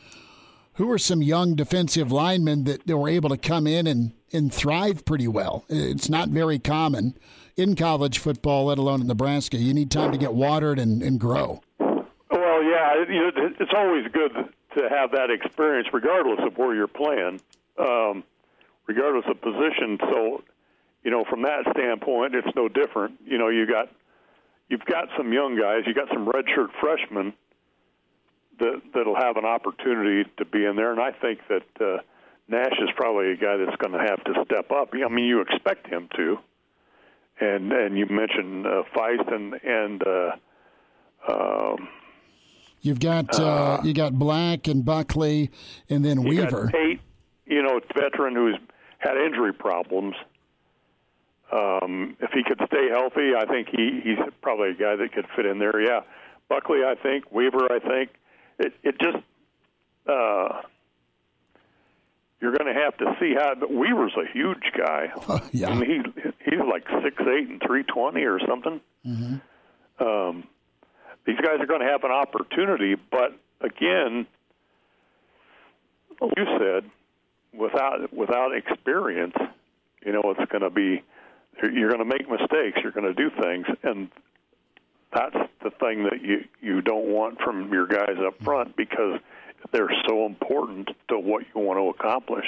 who 0.75 0.89
are 0.91 0.97
some 0.97 1.21
young 1.21 1.55
defensive 1.55 2.11
linemen 2.11 2.63
that, 2.65 2.87
were 2.87 3.09
able 3.09 3.29
to 3.29 3.37
come 3.37 3.67
in 3.67 3.87
and, 3.87 4.13
and 4.31 4.53
thrive 4.53 5.05
pretty 5.05 5.27
well. 5.27 5.65
It's 5.69 6.09
not 6.09 6.29
very 6.29 6.59
common 6.59 7.17
in 7.57 7.75
college 7.75 8.17
football, 8.17 8.65
let 8.65 8.77
alone 8.77 9.01
in 9.01 9.07
Nebraska. 9.07 9.57
You 9.57 9.73
need 9.73 9.91
time 9.91 10.11
to 10.11 10.17
get 10.17 10.33
watered 10.33 10.79
and, 10.79 11.03
and 11.03 11.19
grow. 11.19 11.61
Well, 11.79 12.63
yeah, 12.63 12.93
it, 12.95 13.55
it's 13.59 13.73
always 13.75 14.07
good 14.11 14.31
to 14.77 14.89
have 14.89 15.11
that 15.11 15.29
experience, 15.29 15.89
regardless 15.91 16.39
of 16.45 16.57
where 16.57 16.73
you're 16.73 16.87
playing, 16.87 17.41
um, 17.77 18.23
regardless 18.87 19.25
of 19.27 19.41
position. 19.41 19.97
So, 19.99 20.43
you 21.03 21.11
know, 21.11 21.25
from 21.29 21.43
that 21.43 21.65
standpoint, 21.71 22.35
it's 22.35 22.55
no 22.55 22.67
different. 22.67 23.19
You 23.25 23.37
know, 23.37 23.49
you 23.49 23.65
got 23.65 23.89
you've 24.69 24.85
got 24.85 25.09
some 25.17 25.33
young 25.33 25.59
guys, 25.59 25.83
you 25.85 25.93
got 25.93 26.09
some 26.09 26.25
redshirt 26.25 26.69
freshmen 26.79 27.33
that 28.59 28.81
that'll 28.93 29.15
have 29.15 29.37
an 29.37 29.45
opportunity 29.45 30.29
to 30.37 30.45
be 30.45 30.65
in 30.65 30.75
there. 30.75 30.91
And 30.91 31.01
I 31.01 31.11
think 31.11 31.39
that 31.49 31.83
uh, 31.83 32.01
Nash 32.47 32.77
is 32.81 32.89
probably 32.95 33.31
a 33.31 33.35
guy 33.35 33.57
that's 33.57 33.75
going 33.77 33.93
to 33.93 33.99
have 33.99 34.23
to 34.25 34.45
step 34.45 34.71
up. 34.71 34.89
I 34.93 35.09
mean, 35.09 35.25
you 35.25 35.41
expect 35.41 35.87
him 35.87 36.07
to. 36.15 36.37
And 37.39 37.71
and 37.71 37.97
you 37.97 38.05
mentioned 38.05 38.67
uh, 38.67 38.83
Feist 38.95 39.33
and 39.33 39.53
and 39.63 40.03
uh, 40.05 40.31
um, 41.27 41.89
you've 42.81 42.99
got 42.99 43.39
uh, 43.39 43.43
uh, 43.43 43.81
you 43.83 43.93
got 43.93 44.13
Black 44.13 44.67
and 44.67 44.85
Buckley, 44.85 45.49
and 45.89 46.05
then 46.05 46.23
Weaver. 46.23 46.65
Got 46.65 46.73
Tate, 46.73 46.99
you 47.47 47.63
know, 47.63 47.79
veteran 47.95 48.35
who's 48.35 48.57
had 48.99 49.17
injury 49.17 49.53
problems. 49.53 50.15
Um, 51.51 52.15
if 52.21 52.31
he 52.31 52.43
could 52.43 52.61
stay 52.67 52.87
healthy, 52.89 53.31
I 53.37 53.45
think 53.45 53.67
he 53.69 53.99
he's 54.03 54.19
probably 54.41 54.69
a 54.69 54.73
guy 54.73 54.95
that 54.95 55.11
could 55.13 55.25
fit 55.35 55.45
in 55.45 55.59
there. 55.59 55.81
Yeah, 55.81 56.01
Buckley, 56.47 56.79
I 56.85 56.95
think 56.95 57.31
Weaver, 57.31 57.71
I 57.71 57.79
think 57.79 58.11
it 58.57 58.73
it 58.83 58.95
just 58.99 59.17
uh, 60.07 60.61
you're 62.39 62.55
going 62.55 62.73
to 62.73 62.79
have 62.79 62.97
to 62.97 63.15
see 63.19 63.33
how. 63.37 63.55
But 63.55 63.71
Weaver's 63.71 64.15
a 64.17 64.31
huge 64.31 64.71
guy. 64.77 65.11
Uh, 65.27 65.39
yeah, 65.51 65.69
I 65.69 65.75
mean, 65.75 66.13
he 66.15 66.21
he's 66.45 66.59
like 66.59 66.85
six 67.03 67.15
eight 67.21 67.49
and 67.49 67.61
three 67.65 67.83
twenty 67.83 68.23
or 68.23 68.39
something. 68.47 68.81
Mm-hmm. 69.05 70.05
Um, 70.05 70.43
these 71.25 71.37
guys 71.37 71.59
are 71.59 71.67
going 71.67 71.81
to 71.81 71.87
have 71.87 72.03
an 72.03 72.11
opportunity, 72.11 72.95
but 72.95 73.37
again, 73.61 74.25
you 76.21 76.45
said 76.59 76.89
without 77.53 78.13
without 78.13 78.55
experience, 78.55 79.35
you 80.05 80.11
know, 80.11 80.21
it's 80.25 80.51
going 80.51 80.63
to 80.63 80.69
be 80.69 81.03
you're 81.61 81.89
going 81.89 81.99
to 81.99 82.05
make 82.05 82.29
mistakes. 82.29 82.79
You're 82.81 82.91
going 82.91 83.13
to 83.13 83.13
do 83.13 83.29
things, 83.41 83.65
and 83.83 84.09
that's 85.13 85.35
the 85.63 85.71
thing 85.79 86.03
that 86.03 86.21
you 86.21 86.45
you 86.61 86.81
don't 86.81 87.07
want 87.07 87.39
from 87.41 87.71
your 87.71 87.87
guys 87.87 88.17
up 88.25 88.41
front 88.43 88.75
because 88.75 89.19
they're 89.71 89.91
so 90.07 90.25
important 90.25 90.89
to 91.09 91.19
what 91.19 91.43
you 91.53 91.61
want 91.61 91.79
to 91.79 91.89
accomplish. 91.89 92.45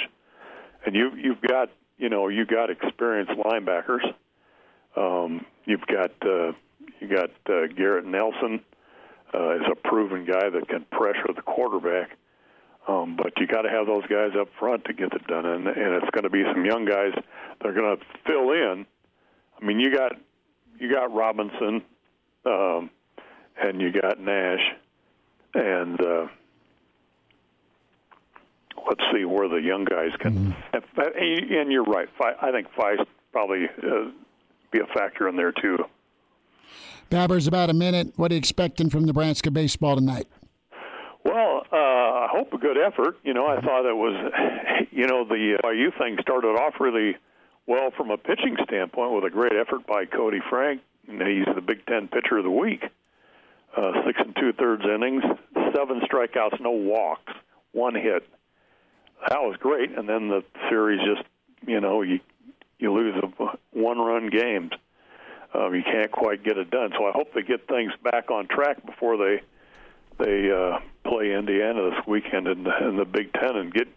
And 0.86 0.94
you 0.94 1.10
you've 1.16 1.40
got 1.40 1.70
you 1.98 2.08
know 2.08 2.28
you 2.28 2.44
got 2.46 2.70
experienced 2.70 3.32
linebackers. 3.32 4.04
Um, 4.96 5.44
you've 5.64 5.86
got 5.86 6.12
uh, 6.22 6.52
you 7.00 7.08
got 7.08 7.30
uh, 7.48 7.66
Garrett 7.76 8.06
Nelson 8.06 8.60
uh, 9.34 9.56
is 9.56 9.62
a 9.70 9.74
proven 9.88 10.24
guy 10.24 10.50
that 10.50 10.68
can 10.68 10.84
pressure 10.90 11.32
the 11.34 11.42
quarterback. 11.42 12.16
Um, 12.86 13.16
but 13.16 13.32
you 13.38 13.46
got 13.46 13.62
to 13.62 13.70
have 13.70 13.86
those 13.86 14.04
guys 14.06 14.32
up 14.38 14.48
front 14.58 14.84
to 14.84 14.92
get 14.92 15.12
it 15.14 15.26
done, 15.26 15.46
and, 15.46 15.66
and 15.66 15.94
it's 15.94 16.10
going 16.10 16.24
to 16.24 16.30
be 16.30 16.44
some 16.52 16.66
young 16.66 16.84
guys 16.84 17.12
that 17.14 17.66
are 17.66 17.72
going 17.72 17.96
to 17.96 18.04
fill 18.26 18.52
in. 18.52 18.84
I 19.60 19.64
mean, 19.64 19.80
you 19.80 19.94
got 19.94 20.12
you 20.78 20.90
got 20.90 21.14
Robinson, 21.14 21.82
um, 22.44 22.90
and 23.60 23.80
you 23.80 23.92
got 23.92 24.20
Nash, 24.20 24.60
and 25.54 26.00
uh, 26.00 26.26
let's 28.88 29.02
see 29.12 29.24
where 29.24 29.48
the 29.48 29.56
young 29.56 29.84
guys 29.84 30.10
can. 30.18 30.54
Mm-hmm. 30.72 31.54
And 31.54 31.72
you're 31.72 31.84
right. 31.84 32.08
I 32.20 32.50
think 32.50 32.68
Feist 32.76 33.06
probably 33.32 33.66
uh, 33.82 34.10
be 34.70 34.80
a 34.80 34.86
factor 34.86 35.28
in 35.28 35.36
there 35.36 35.52
too. 35.52 35.78
Babbers, 37.10 37.46
about 37.46 37.70
a 37.70 37.74
minute. 37.74 38.12
What 38.16 38.30
are 38.30 38.34
you 38.34 38.38
expecting 38.38 38.90
from 38.90 39.04
Nebraska 39.04 39.50
baseball 39.50 39.96
tonight? 39.96 40.26
Well, 41.24 41.64
uh, 41.72 41.76
I 41.76 42.28
hope 42.30 42.52
a 42.52 42.58
good 42.58 42.76
effort. 42.76 43.18
You 43.24 43.34
know, 43.34 43.46
I 43.46 43.60
thought 43.60 43.88
it 43.88 43.96
was, 43.96 44.32
you 44.90 45.06
know, 45.06 45.24
the 45.24 45.36
YU 45.36 45.92
thing 45.98 46.16
started 46.20 46.48
off 46.48 46.74
really 46.80 47.16
well 47.66 47.90
from 47.96 48.10
a 48.10 48.16
pitching 48.16 48.56
standpoint 48.64 49.12
with 49.12 49.24
a 49.24 49.30
great 49.30 49.52
effort 49.52 49.86
by 49.86 50.04
Koty 50.04 50.40
Frank 50.48 50.80
he's 51.06 51.46
the 51.54 51.60
Big 51.60 51.84
Ten 51.86 52.08
pitcher 52.08 52.38
of 52.38 52.44
the 52.44 52.50
week. 52.50 52.84
Uh, 53.76 53.92
six 54.06 54.20
and 54.20 54.34
two 54.36 54.52
thirds 54.52 54.84
innings, 54.84 55.24
seven 55.74 56.00
strikeouts, 56.00 56.60
no 56.60 56.70
walks, 56.70 57.32
one 57.72 57.94
hit. 57.94 58.26
That 59.28 59.42
was 59.42 59.56
great. 59.58 59.90
And 59.96 60.08
then 60.08 60.28
the 60.28 60.44
series 60.68 61.00
just, 61.00 61.26
you 61.66 61.80
know, 61.80 62.02
you 62.02 62.20
you 62.78 62.92
lose 62.92 63.14
a 63.22 63.56
one-run 63.72 64.28
games. 64.28 64.72
Um, 65.54 65.74
you 65.74 65.82
can't 65.82 66.10
quite 66.10 66.44
get 66.44 66.58
it 66.58 66.70
done. 66.70 66.90
So 66.96 67.06
I 67.06 67.12
hope 67.12 67.32
they 67.32 67.42
get 67.42 67.66
things 67.68 67.92
back 68.02 68.30
on 68.30 68.46
track 68.46 68.84
before 68.84 69.16
they 69.16 69.42
they 70.18 70.50
uh, 70.50 70.78
play 71.02 71.34
Indiana 71.34 71.90
this 71.90 72.06
weekend 72.06 72.46
in 72.46 72.62
the, 72.62 72.88
in 72.88 72.96
the 72.96 73.04
Big 73.04 73.32
Ten 73.32 73.56
and 73.56 73.74
get 73.74 73.88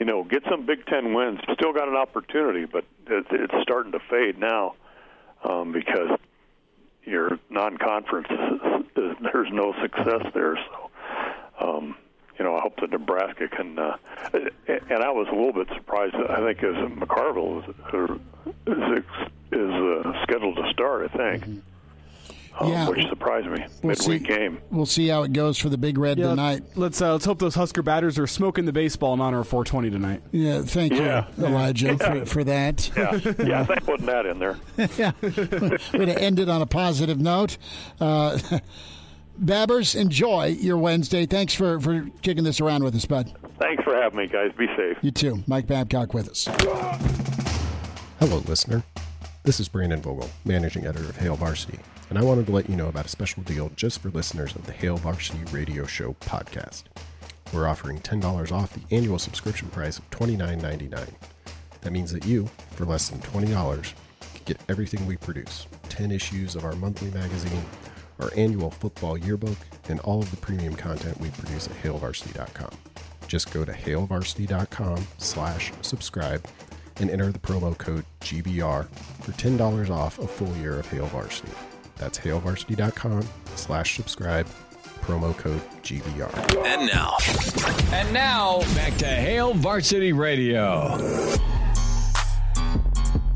you 0.00 0.06
know 0.06 0.24
get 0.24 0.42
some 0.50 0.66
Big 0.66 0.84
Ten 0.86 1.14
wins. 1.14 1.38
Still 1.54 1.72
got 1.72 1.86
an 1.88 1.94
opportunity, 1.96 2.64
but 2.64 2.84
it, 3.06 3.26
it's 3.30 3.54
starting 3.62 3.92
to 3.92 4.00
fade 4.10 4.38
now. 4.38 4.74
um, 5.44 5.72
because 5.72 6.18
your 7.04 7.38
non-conference 7.48 8.28
there's 8.94 9.48
no 9.52 9.74
success 9.80 10.22
there. 10.34 10.56
So, 10.56 10.90
um, 11.60 11.96
you 12.38 12.44
know, 12.44 12.54
I 12.56 12.60
hope 12.60 12.76
that 12.80 12.90
Nebraska 12.90 13.48
can. 13.48 13.78
Uh, 13.78 13.96
and 14.32 15.02
I 15.02 15.10
was 15.10 15.28
a 15.28 15.34
little 15.34 15.52
bit 15.52 15.68
surprised. 15.74 16.14
I 16.14 16.36
think 16.36 16.62
as 16.62 16.74
McCarville 16.98 17.68
is 17.68 18.20
is, 18.66 19.04
is 19.52 19.70
uh, 19.70 20.22
scheduled 20.22 20.56
to 20.56 20.70
start. 20.72 21.10
I 21.12 21.16
think. 21.16 21.44
Mm-hmm 21.44 21.69
yeah. 22.64 22.88
which 22.88 23.08
surprised 23.08 23.46
me. 23.46 23.64
We'll 23.82 23.96
Midweek 23.96 24.22
see, 24.22 24.26
game. 24.26 24.60
We'll 24.70 24.86
see 24.86 25.08
how 25.08 25.22
it 25.22 25.32
goes 25.32 25.58
for 25.58 25.68
the 25.68 25.78
Big 25.78 25.98
Red 25.98 26.18
yeah, 26.18 26.28
tonight. 26.28 26.62
Let's 26.74 27.00
uh, 27.00 27.12
let's 27.12 27.24
hope 27.24 27.38
those 27.38 27.54
Husker 27.54 27.82
batters 27.82 28.18
are 28.18 28.26
smoking 28.26 28.64
the 28.64 28.72
baseball 28.72 29.14
in 29.14 29.20
honor 29.20 29.40
of 29.40 29.48
420 29.48 29.90
tonight. 29.90 30.22
Yeah, 30.32 30.62
thank 30.62 30.92
yeah. 30.92 31.26
you, 31.36 31.46
Elijah, 31.46 31.86
yeah. 31.88 31.96
for, 31.96 32.26
for 32.26 32.44
that. 32.44 32.90
Yeah, 33.00 33.18
yeah, 33.38 33.64
thank 33.64 33.84
putting 33.84 34.06
that 34.06 34.26
in 34.26 34.38
there. 34.38 34.56
yeah, 34.98 35.12
we're 35.22 35.30
going 35.30 36.06
to 36.06 36.20
end 36.20 36.38
it 36.38 36.50
on 36.50 36.60
a 36.60 36.66
positive 36.66 37.18
note. 37.18 37.56
Uh, 37.98 38.36
Babbers, 39.40 39.98
enjoy 39.98 40.56
your 40.60 40.76
Wednesday. 40.76 41.24
Thanks 41.24 41.54
for, 41.54 41.80
for 41.80 42.06
kicking 42.20 42.44
this 42.44 42.60
around 42.60 42.84
with 42.84 42.94
us, 42.94 43.06
bud. 43.06 43.32
Thanks 43.58 43.82
for 43.84 43.94
having 43.94 44.18
me, 44.18 44.26
guys. 44.26 44.52
Be 44.58 44.66
safe. 44.76 44.98
You 45.00 45.12
too. 45.12 45.42
Mike 45.46 45.66
Babcock 45.66 46.12
with 46.12 46.28
us. 46.28 46.46
Hello, 48.18 48.38
listener. 48.46 48.82
This 49.44 49.60
is 49.60 49.68
Brandon 49.68 50.02
Vogel, 50.02 50.28
managing 50.44 50.84
editor 50.86 51.08
of 51.08 51.16
Hail 51.16 51.36
Varsity 51.36 51.78
and 52.10 52.18
I 52.18 52.24
wanted 52.24 52.46
to 52.46 52.52
let 52.52 52.68
you 52.68 52.74
know 52.74 52.88
about 52.88 53.06
a 53.06 53.08
special 53.08 53.44
deal 53.44 53.70
just 53.76 54.00
for 54.00 54.10
listeners 54.10 54.54
of 54.56 54.66
the 54.66 54.72
Hail 54.72 54.96
Varsity 54.96 55.44
Radio 55.52 55.86
Show 55.86 56.14
podcast. 56.14 56.82
We're 57.54 57.68
offering 57.68 58.00
$10 58.00 58.52
off 58.52 58.72
the 58.72 58.94
annual 58.94 59.18
subscription 59.18 59.68
price 59.68 59.98
of 59.98 60.10
$29.99. 60.10 61.08
That 61.80 61.92
means 61.92 62.12
that 62.12 62.26
you, 62.26 62.50
for 62.72 62.84
less 62.84 63.08
than 63.08 63.20
$20, 63.20 63.94
can 64.20 64.42
get 64.44 64.60
everything 64.68 65.06
we 65.06 65.16
produce 65.16 65.68
10 65.88 66.10
issues 66.10 66.56
of 66.56 66.64
our 66.64 66.74
monthly 66.74 67.12
magazine, 67.12 67.64
our 68.18 68.30
annual 68.36 68.72
football 68.72 69.16
yearbook, 69.16 69.58
and 69.88 70.00
all 70.00 70.20
of 70.20 70.30
the 70.32 70.36
premium 70.36 70.74
content 70.74 71.18
we 71.20 71.30
produce 71.30 71.68
at 71.68 71.74
hailvarsity.com. 71.74 72.70
Just 73.28 73.52
go 73.52 73.64
to 73.64 73.72
hailvarsity.com 73.72 75.06
slash 75.18 75.72
subscribe 75.82 76.44
and 76.96 77.08
enter 77.08 77.30
the 77.30 77.38
promo 77.38 77.78
code 77.78 78.04
GBR 78.20 78.88
for 79.22 79.32
$10 79.32 79.90
off 79.90 80.18
a 80.18 80.26
full 80.26 80.54
year 80.56 80.80
of 80.80 80.90
Hail 80.90 81.06
Varsity. 81.06 81.52
That's 82.00 82.18
hailvarsity.com 82.18 83.28
slash 83.56 83.96
subscribe, 83.96 84.46
promo 85.02 85.36
code 85.36 85.60
GBR. 85.82 86.64
And 86.64 86.86
now. 86.90 87.18
And 87.92 88.10
now, 88.14 88.60
back 88.74 88.96
to 88.96 89.06
Hail 89.06 89.52
Varsity 89.52 90.14
Radio. 90.14 90.96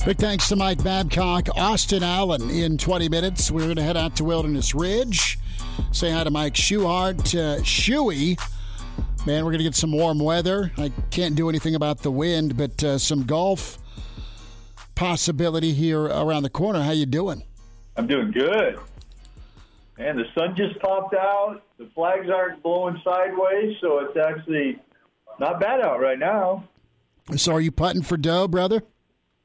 Big 0.07 0.17
thanks 0.17 0.49
to 0.49 0.57
Mike 0.57 0.83
Babcock. 0.83 1.49
Austin 1.55 2.03
Allen 2.03 2.49
in 2.49 2.79
20 2.79 3.11
minutes. 3.11 3.51
We're 3.51 3.65
going 3.65 3.77
to 3.77 3.83
head 3.83 3.99
out 3.99 4.17
to 4.17 4.25
Wilderness 4.25 4.75
Ridge. 4.75 5.39
Say 5.93 6.11
hi 6.11 6.25
to 6.25 6.31
Mike 6.31 6.55
Schuhart. 6.55 7.21
Uh, 7.35 7.61
Shuey. 7.63 8.39
Man, 9.27 9.45
we're 9.45 9.51
going 9.51 9.59
to 9.59 9.65
get 9.65 9.75
some 9.75 9.93
warm 9.93 10.19
weather. 10.19 10.73
I 10.79 10.91
can't 11.11 11.35
do 11.35 11.51
anything 11.51 11.75
about 11.75 12.03
the 12.03 12.11
wind, 12.11 12.57
but 12.57 12.83
uh, 12.83 12.97
some 12.97 13.25
golf 13.25 13.79
possibility 14.95 15.75
here 15.75 16.05
around 16.05 16.45
the 16.45 16.51
corner. 16.51 16.83
How 16.83 16.93
you 16.93 17.07
doing? 17.07 17.43
I'm 17.97 18.07
doing 18.07 18.33
good. 18.33 18.79
And 19.99 20.19
the 20.19 20.25
sun 20.37 20.57
just 20.57 20.79
popped 20.81 21.15
out. 21.15 21.63
The 21.79 21.89
flags 21.95 22.29
aren't 22.29 22.63
blowing 22.63 23.01
sideways, 23.05 23.77
so 23.81 24.01
it's 24.01 24.17
actually 24.17 24.79
not 25.39 25.61
bad 25.61 25.81
out 25.81 26.01
right 26.01 26.19
now. 26.19 26.65
So, 27.37 27.53
are 27.53 27.61
you 27.61 27.71
putting 27.71 28.03
for 28.03 28.17
dough, 28.17 28.49
brother? 28.49 28.83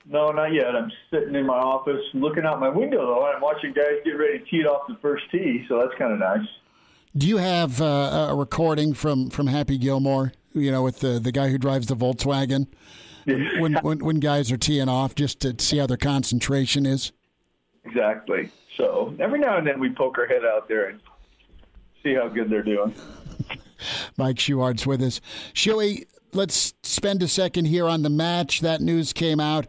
No, 0.06 0.32
not 0.32 0.54
yet. 0.54 0.76
I'm 0.76 0.92
sitting 1.12 1.36
in 1.36 1.46
my 1.46 1.58
office 1.58 2.02
looking 2.14 2.46
out 2.46 2.60
my 2.60 2.70
window, 2.70 3.06
though, 3.06 3.28
and 3.28 3.36
I'm 3.36 3.42
watching 3.42 3.74
guys 3.74 4.00
get 4.04 4.12
ready 4.12 4.40
to 4.40 4.46
tee 4.46 4.58
it 4.58 4.66
off 4.66 4.88
the 4.88 4.98
first 5.02 5.24
tee, 5.32 5.66
so 5.70 5.78
that's 5.80 5.94
kind 6.00 6.12
of 6.12 6.20
nice. 6.20 6.48
Do 7.16 7.28
you 7.28 7.38
have 7.38 7.80
uh, 7.80 8.30
a 8.32 8.36
recording 8.36 8.94
from, 8.94 9.30
from 9.30 9.48
Happy 9.48 9.78
Gilmore, 9.78 10.34
you 10.54 10.72
know, 10.72 10.82
with 10.82 11.00
the, 11.00 11.20
the 11.20 11.32
guy 11.32 11.50
who 11.50 11.60
drives 11.60 11.88
the 11.88 11.96
Volkswagen? 11.96 12.68
when, 13.26 13.76
when, 13.82 14.00
when 14.00 14.20
guys 14.20 14.52
are 14.52 14.58
teeing 14.58 14.90
off, 14.90 15.14
just 15.14 15.40
to 15.42 15.56
see 15.60 15.78
how 15.78 15.86
their 15.86 15.98
concentration 15.98 16.86
is? 16.86 17.12
Exactly. 17.89 18.52
So 18.78 19.15
every 19.19 19.39
now 19.39 19.58
and 19.58 19.65
then 19.65 19.80
we 19.80 19.89
poke 19.89 20.17
our 20.17 20.28
head 20.28 20.45
out 20.45 20.67
there 20.67 20.89
and 20.89 20.99
see 22.04 22.13
how 22.13 22.28
good 22.28 22.49
they're 22.49 22.63
doing. 22.63 22.93
Mike 24.17 24.38
Schuhart's 24.38 24.86
with 24.86 25.02
us. 25.02 25.21
Shuey, 25.54 26.06
let's 26.34 26.73
spend 26.84 27.23
a 27.23 27.28
second 27.28 27.65
here 27.65 27.88
on 27.88 28.04
the 28.04 28.10
match. 28.10 28.62
That 28.62 28.82
news 28.82 29.13
came 29.13 29.39
out. 29.39 29.67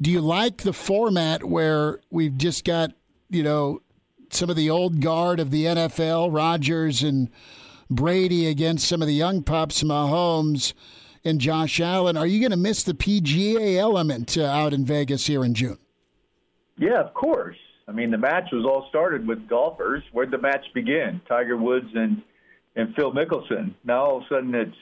Do 0.00 0.10
you 0.10 0.20
like 0.20 0.62
the 0.62 0.72
format 0.72 1.44
where 1.44 2.00
we've 2.10 2.36
just 2.36 2.64
got, 2.64 2.92
you 3.30 3.42
know, 3.42 3.80
some 4.30 4.50
of 4.50 4.56
the 4.56 4.70
old 4.70 5.00
guard 5.00 5.40
of 5.40 5.50
the 5.50 5.66
NFL, 5.66 6.34
Rodgers 6.34 7.02
and 7.02 7.30
Brady 7.90 8.46
against 8.46 8.88
some 8.88 9.02
of 9.02 9.08
the 9.08 9.14
young 9.14 9.42
pups, 9.42 9.82
Mahomes 9.82 10.72
and 11.24 11.40
Josh 11.40 11.80
Allen? 11.80 12.16
Are 12.16 12.26
you 12.26 12.40
going 12.40 12.50
to 12.50 12.56
miss 12.56 12.82
the 12.82 12.94
PGA 12.94 13.76
element 13.76 14.36
uh, 14.36 14.44
out 14.44 14.72
in 14.72 14.84
Vegas 14.84 15.26
here 15.26 15.44
in 15.44 15.54
June? 15.54 15.78
Yeah, 16.78 17.00
of 17.00 17.14
course. 17.14 17.56
I 17.88 17.92
mean, 17.92 18.10
the 18.10 18.18
match 18.18 18.48
was 18.52 18.64
all 18.64 18.86
started 18.88 19.26
with 19.26 19.48
golfers. 19.48 20.02
Where'd 20.12 20.30
the 20.30 20.38
match 20.38 20.64
begin? 20.74 21.20
Tiger 21.28 21.56
Woods 21.56 21.88
and 21.94 22.22
and 22.74 22.94
Phil 22.94 23.12
Mickelson. 23.12 23.74
Now 23.84 24.04
all 24.04 24.16
of 24.18 24.22
a 24.24 24.28
sudden 24.28 24.54
it's 24.54 24.76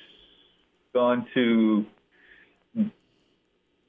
gone 0.93 1.27
to 1.35 1.87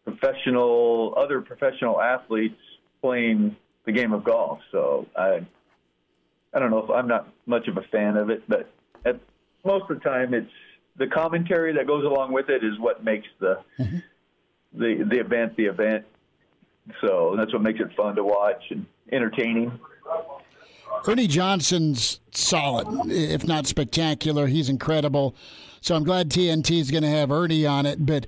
professional, 0.03 1.13
other 1.17 1.41
professional 1.41 2.01
athletes 2.01 2.59
playing 3.01 3.55
the 3.85 3.91
game 3.91 4.13
of 4.13 4.23
golf. 4.23 4.59
So 4.71 5.07
I, 5.15 5.45
I 6.53 6.59
don't 6.59 6.71
know 6.71 6.79
if 6.79 6.89
I'm 6.89 7.07
not 7.07 7.27
much 7.45 7.67
of 7.67 7.77
a 7.77 7.83
fan 7.83 8.17
of 8.17 8.29
it, 8.29 8.43
but 8.47 8.69
at 9.05 9.19
most 9.63 9.89
of 9.89 9.99
the 9.99 10.03
time 10.03 10.33
it's 10.33 10.51
the 10.97 11.07
commentary 11.07 11.73
that 11.73 11.87
goes 11.87 12.03
along 12.05 12.33
with 12.33 12.49
it 12.49 12.63
is 12.63 12.77
what 12.79 13.03
makes 13.03 13.27
the 13.39 13.59
mm-hmm. 13.79 13.97
the 14.73 15.05
the 15.09 15.19
event 15.19 15.55
the 15.55 15.65
event. 15.65 16.05
So 16.99 17.35
that's 17.37 17.53
what 17.53 17.61
makes 17.61 17.79
it 17.79 17.95
fun 17.95 18.15
to 18.15 18.23
watch 18.23 18.63
and 18.71 18.85
entertaining. 19.11 19.79
Ernie 21.07 21.27
Johnson's 21.27 22.19
solid, 22.31 23.11
if 23.11 23.45
not 23.45 23.65
spectacular. 23.65 24.47
He's 24.47 24.69
incredible. 24.69 25.35
So 25.81 25.95
I'm 25.95 26.03
glad 26.03 26.29
TNT 26.29 26.79
is 26.79 26.91
going 26.91 27.03
to 27.03 27.09
have 27.09 27.31
Ernie 27.31 27.65
on 27.65 27.85
it. 27.85 28.05
But 28.05 28.27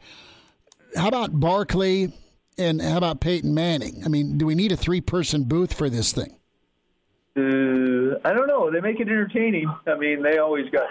how 0.96 1.08
about 1.08 1.40
Barkley 1.40 2.14
and 2.58 2.82
how 2.82 2.98
about 2.98 3.22
Peyton 3.22 3.54
Manning? 3.54 4.02
I 4.06 4.10
mean, 4.10 4.38
do 4.38 4.46
we 4.46 4.56
need 4.56 4.72
a 4.72 4.78
three 4.78 5.02
person 5.02 5.44
booth 5.44 5.74
for 5.74 5.90
this 5.90 6.12
thing? 6.12 6.36
Uh, 7.36 8.20
I 8.26 8.34
don't 8.34 8.48
know. 8.48 8.70
They 8.72 8.80
make 8.80 9.00
it 9.00 9.08
entertaining. 9.08 9.72
I 9.88 9.96
mean, 9.96 10.22
they 10.22 10.38
always 10.38 10.70
got 10.70 10.88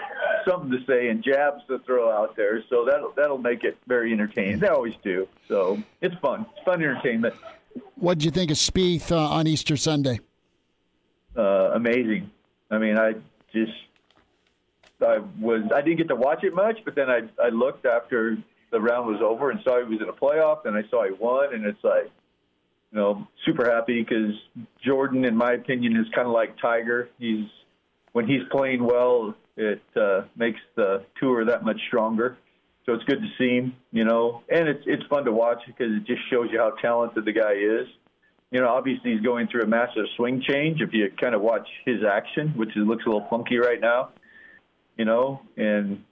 something 0.47 0.71
to 0.71 0.85
say 0.85 1.07
and 1.07 1.23
jabs 1.23 1.61
to 1.69 1.79
throw 1.79 2.11
out 2.11 2.35
there, 2.35 2.61
so 2.69 2.85
that'll 2.85 3.13
that'll 3.15 3.37
make 3.37 3.63
it 3.63 3.77
very 3.87 4.11
entertaining. 4.11 4.59
They 4.59 4.67
always 4.67 4.95
do. 5.03 5.27
So 5.47 5.81
it's 6.01 6.15
fun. 6.15 6.45
It's 6.55 6.65
fun 6.65 6.81
entertainment. 6.81 7.33
What 7.95 8.17
did 8.17 8.25
you 8.25 8.31
think 8.31 8.51
of 8.51 8.57
Spieth 8.57 9.11
uh, 9.11 9.17
on 9.17 9.47
Easter 9.47 9.77
Sunday? 9.77 10.19
Uh, 11.35 11.71
amazing. 11.73 12.29
I 12.69 12.77
mean, 12.77 12.97
I 12.97 13.13
just 13.53 13.71
I 15.01 15.19
was 15.39 15.63
I 15.73 15.81
didn't 15.81 15.97
get 15.97 16.07
to 16.09 16.15
watch 16.15 16.43
it 16.43 16.53
much, 16.53 16.79
but 16.85 16.95
then 16.95 17.09
I 17.09 17.21
I 17.41 17.49
looked 17.49 17.85
after 17.85 18.37
the 18.71 18.81
round 18.81 19.07
was 19.07 19.21
over 19.21 19.51
and 19.51 19.59
saw 19.63 19.79
he 19.79 19.85
was 19.85 20.01
in 20.01 20.09
a 20.09 20.13
playoff, 20.13 20.65
and 20.65 20.75
I 20.75 20.83
saw 20.89 21.05
he 21.05 21.11
won, 21.11 21.53
and 21.53 21.65
it's 21.65 21.83
like 21.83 22.11
you 22.93 22.99
know, 22.99 23.27
super 23.43 23.69
happy 23.69 24.03
because 24.03 24.35
Jordan, 24.85 25.25
in 25.25 25.35
my 25.35 25.53
opinion, 25.53 25.97
is 25.97 26.05
kind 26.13 26.27
of 26.27 26.33
like 26.33 26.55
Tiger. 26.61 27.09
He's 27.17 27.45
when 28.11 28.27
he's 28.27 28.41
playing 28.51 28.83
well, 28.83 29.33
it 29.57 29.81
uh, 29.95 30.21
makes 30.35 30.59
the 30.75 31.03
tour 31.19 31.43
that 31.45 31.63
much 31.63 31.79
stronger. 31.87 32.37
So 32.85 32.93
it's 32.93 33.03
good 33.05 33.21
to 33.21 33.29
see 33.37 33.55
him, 33.55 33.75
you 33.91 34.03
know, 34.03 34.43
and 34.49 34.67
it's 34.67 34.83
it's 34.85 35.03
fun 35.07 35.23
to 35.25 35.31
watch 35.31 35.59
because 35.65 35.93
it 35.95 36.05
just 36.05 36.21
shows 36.29 36.49
you 36.51 36.59
how 36.59 36.71
talented 36.81 37.23
the 37.25 37.31
guy 37.31 37.53
is. 37.53 37.87
You 38.51 38.61
know, 38.61 38.67
obviously 38.67 39.13
he's 39.13 39.21
going 39.21 39.47
through 39.47 39.63
a 39.63 39.67
massive 39.67 40.05
swing 40.15 40.43
change. 40.47 40.81
If 40.81 40.93
you 40.93 41.09
kind 41.19 41.33
of 41.33 41.41
watch 41.41 41.67
his 41.85 42.03
action, 42.03 42.49
which 42.55 42.69
looks 42.75 43.05
a 43.05 43.09
little 43.09 43.25
funky 43.29 43.57
right 43.57 43.79
now, 43.79 44.09
you 44.97 45.05
know, 45.05 45.41
and 45.57 46.03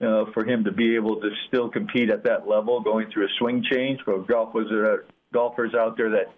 uh, 0.00 0.24
for 0.32 0.44
him 0.44 0.64
to 0.64 0.72
be 0.72 0.96
able 0.96 1.20
to 1.20 1.30
still 1.48 1.68
compete 1.68 2.10
at 2.10 2.24
that 2.24 2.48
level, 2.48 2.80
going 2.80 3.10
through 3.12 3.26
a 3.26 3.30
swing 3.38 3.64
change 3.70 4.00
for 4.04 4.18
golfers 4.20 4.68
that 4.70 4.78
are 4.78 5.04
golfers 5.32 5.74
out 5.74 5.96
there 5.96 6.10
that 6.10 6.32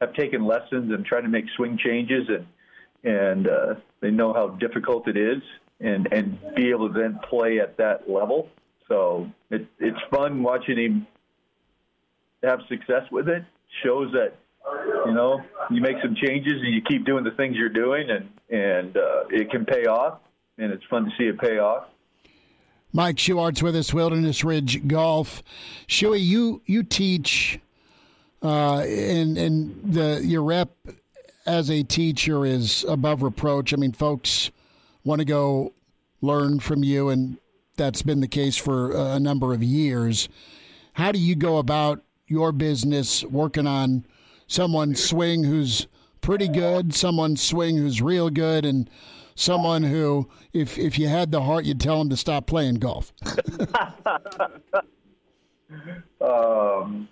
have 0.00 0.14
taken 0.14 0.44
lessons 0.44 0.92
and 0.92 1.04
trying 1.04 1.22
to 1.22 1.28
make 1.28 1.44
swing 1.56 1.78
changes 1.78 2.28
and 2.28 2.46
and 3.04 3.48
uh, 3.48 3.74
they 4.00 4.10
know 4.10 4.32
how 4.32 4.48
difficult 4.48 5.06
it 5.08 5.16
is 5.16 5.42
and 5.80 6.08
and 6.12 6.38
be 6.54 6.70
able 6.70 6.92
to 6.92 6.98
then 6.98 7.18
play 7.28 7.60
at 7.60 7.76
that 7.76 8.08
level. 8.08 8.48
So 8.92 9.26
it, 9.48 9.66
it's 9.78 9.98
fun 10.14 10.42
watching 10.42 10.76
him 10.76 11.06
have 12.42 12.60
success 12.68 13.04
with 13.10 13.26
it. 13.26 13.42
Shows 13.82 14.12
that 14.12 14.34
you 15.06 15.14
know 15.14 15.40
you 15.70 15.80
make 15.80 15.96
some 16.02 16.14
changes 16.14 16.54
and 16.62 16.74
you 16.74 16.82
keep 16.82 17.06
doing 17.06 17.24
the 17.24 17.30
things 17.30 17.56
you're 17.56 17.70
doing 17.70 18.10
and 18.10 18.28
and 18.50 18.94
uh, 18.94 19.24
it 19.30 19.50
can 19.50 19.64
pay 19.64 19.86
off 19.86 20.18
and 20.58 20.70
it's 20.70 20.84
fun 20.90 21.06
to 21.06 21.10
see 21.16 21.24
it 21.24 21.40
pay 21.40 21.58
off. 21.58 21.84
Mike 22.92 23.16
Schuhart's 23.16 23.62
with 23.62 23.74
us, 23.74 23.94
Wilderness 23.94 24.44
Ridge 24.44 24.86
Golf. 24.86 25.42
Shuey, 25.88 26.22
you 26.22 26.60
you 26.66 26.82
teach 26.82 27.58
uh, 28.42 28.80
and 28.80 29.38
and 29.38 29.94
the 29.94 30.20
your 30.22 30.42
rep 30.42 30.76
as 31.46 31.70
a 31.70 31.82
teacher 31.82 32.44
is 32.44 32.84
above 32.86 33.22
reproach. 33.22 33.72
I 33.72 33.78
mean, 33.78 33.92
folks 33.92 34.50
want 35.02 35.20
to 35.20 35.24
go 35.24 35.72
learn 36.20 36.60
from 36.60 36.84
you, 36.84 37.08
and 37.08 37.38
that's 37.76 38.02
been 38.02 38.20
the 38.20 38.28
case 38.28 38.56
for 38.56 38.92
a 38.92 39.18
number 39.18 39.52
of 39.54 39.62
years. 39.62 40.28
How 40.94 41.12
do 41.12 41.18
you 41.18 41.34
go 41.34 41.58
about 41.58 42.02
your 42.26 42.52
business 42.52 43.24
working 43.24 43.66
on 43.66 44.06
someone's 44.46 45.02
swing 45.02 45.44
who's 45.44 45.86
pretty 46.20 46.48
good, 46.48 46.94
someone's 46.94 47.42
swing 47.42 47.76
who's 47.76 48.02
real 48.02 48.30
good, 48.30 48.64
and 48.64 48.88
someone 49.34 49.82
who, 49.82 50.28
if 50.52 50.78
if 50.78 50.98
you 50.98 51.08
had 51.08 51.30
the 51.32 51.42
heart, 51.42 51.64
you'd 51.64 51.80
tell 51.80 51.98
them 51.98 52.10
to 52.10 52.16
stop 52.16 52.46
playing 52.46 52.76
golf? 52.76 53.12
um, 56.20 57.08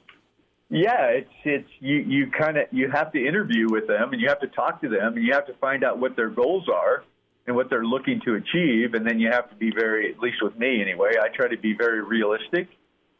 yeah, 0.68 1.06
it's 1.06 1.30
it's 1.44 1.68
you 1.80 1.96
you 1.96 2.30
kind 2.30 2.56
of 2.58 2.66
you 2.70 2.90
have 2.90 3.12
to 3.12 3.26
interview 3.26 3.68
with 3.70 3.86
them 3.88 4.12
and 4.12 4.20
you 4.20 4.28
have 4.28 4.40
to 4.40 4.46
talk 4.48 4.80
to 4.82 4.88
them 4.88 5.16
and 5.16 5.26
you 5.26 5.32
have 5.32 5.46
to 5.46 5.54
find 5.54 5.82
out 5.82 5.98
what 5.98 6.16
their 6.16 6.30
goals 6.30 6.68
are 6.68 7.04
and 7.46 7.56
what 7.56 7.70
they're 7.70 7.84
looking 7.84 8.20
to 8.24 8.34
achieve 8.34 8.94
and 8.94 9.06
then 9.06 9.18
you 9.18 9.28
have 9.30 9.48
to 9.50 9.56
be 9.56 9.70
very 9.70 10.12
at 10.12 10.18
least 10.18 10.42
with 10.42 10.56
me 10.58 10.80
anyway 10.80 11.12
I 11.20 11.28
try 11.28 11.48
to 11.48 11.56
be 11.56 11.72
very 11.72 12.02
realistic 12.02 12.68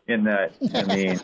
in 0.06 0.24
that 0.24 0.52
I 0.74 0.82
mean 0.84 1.20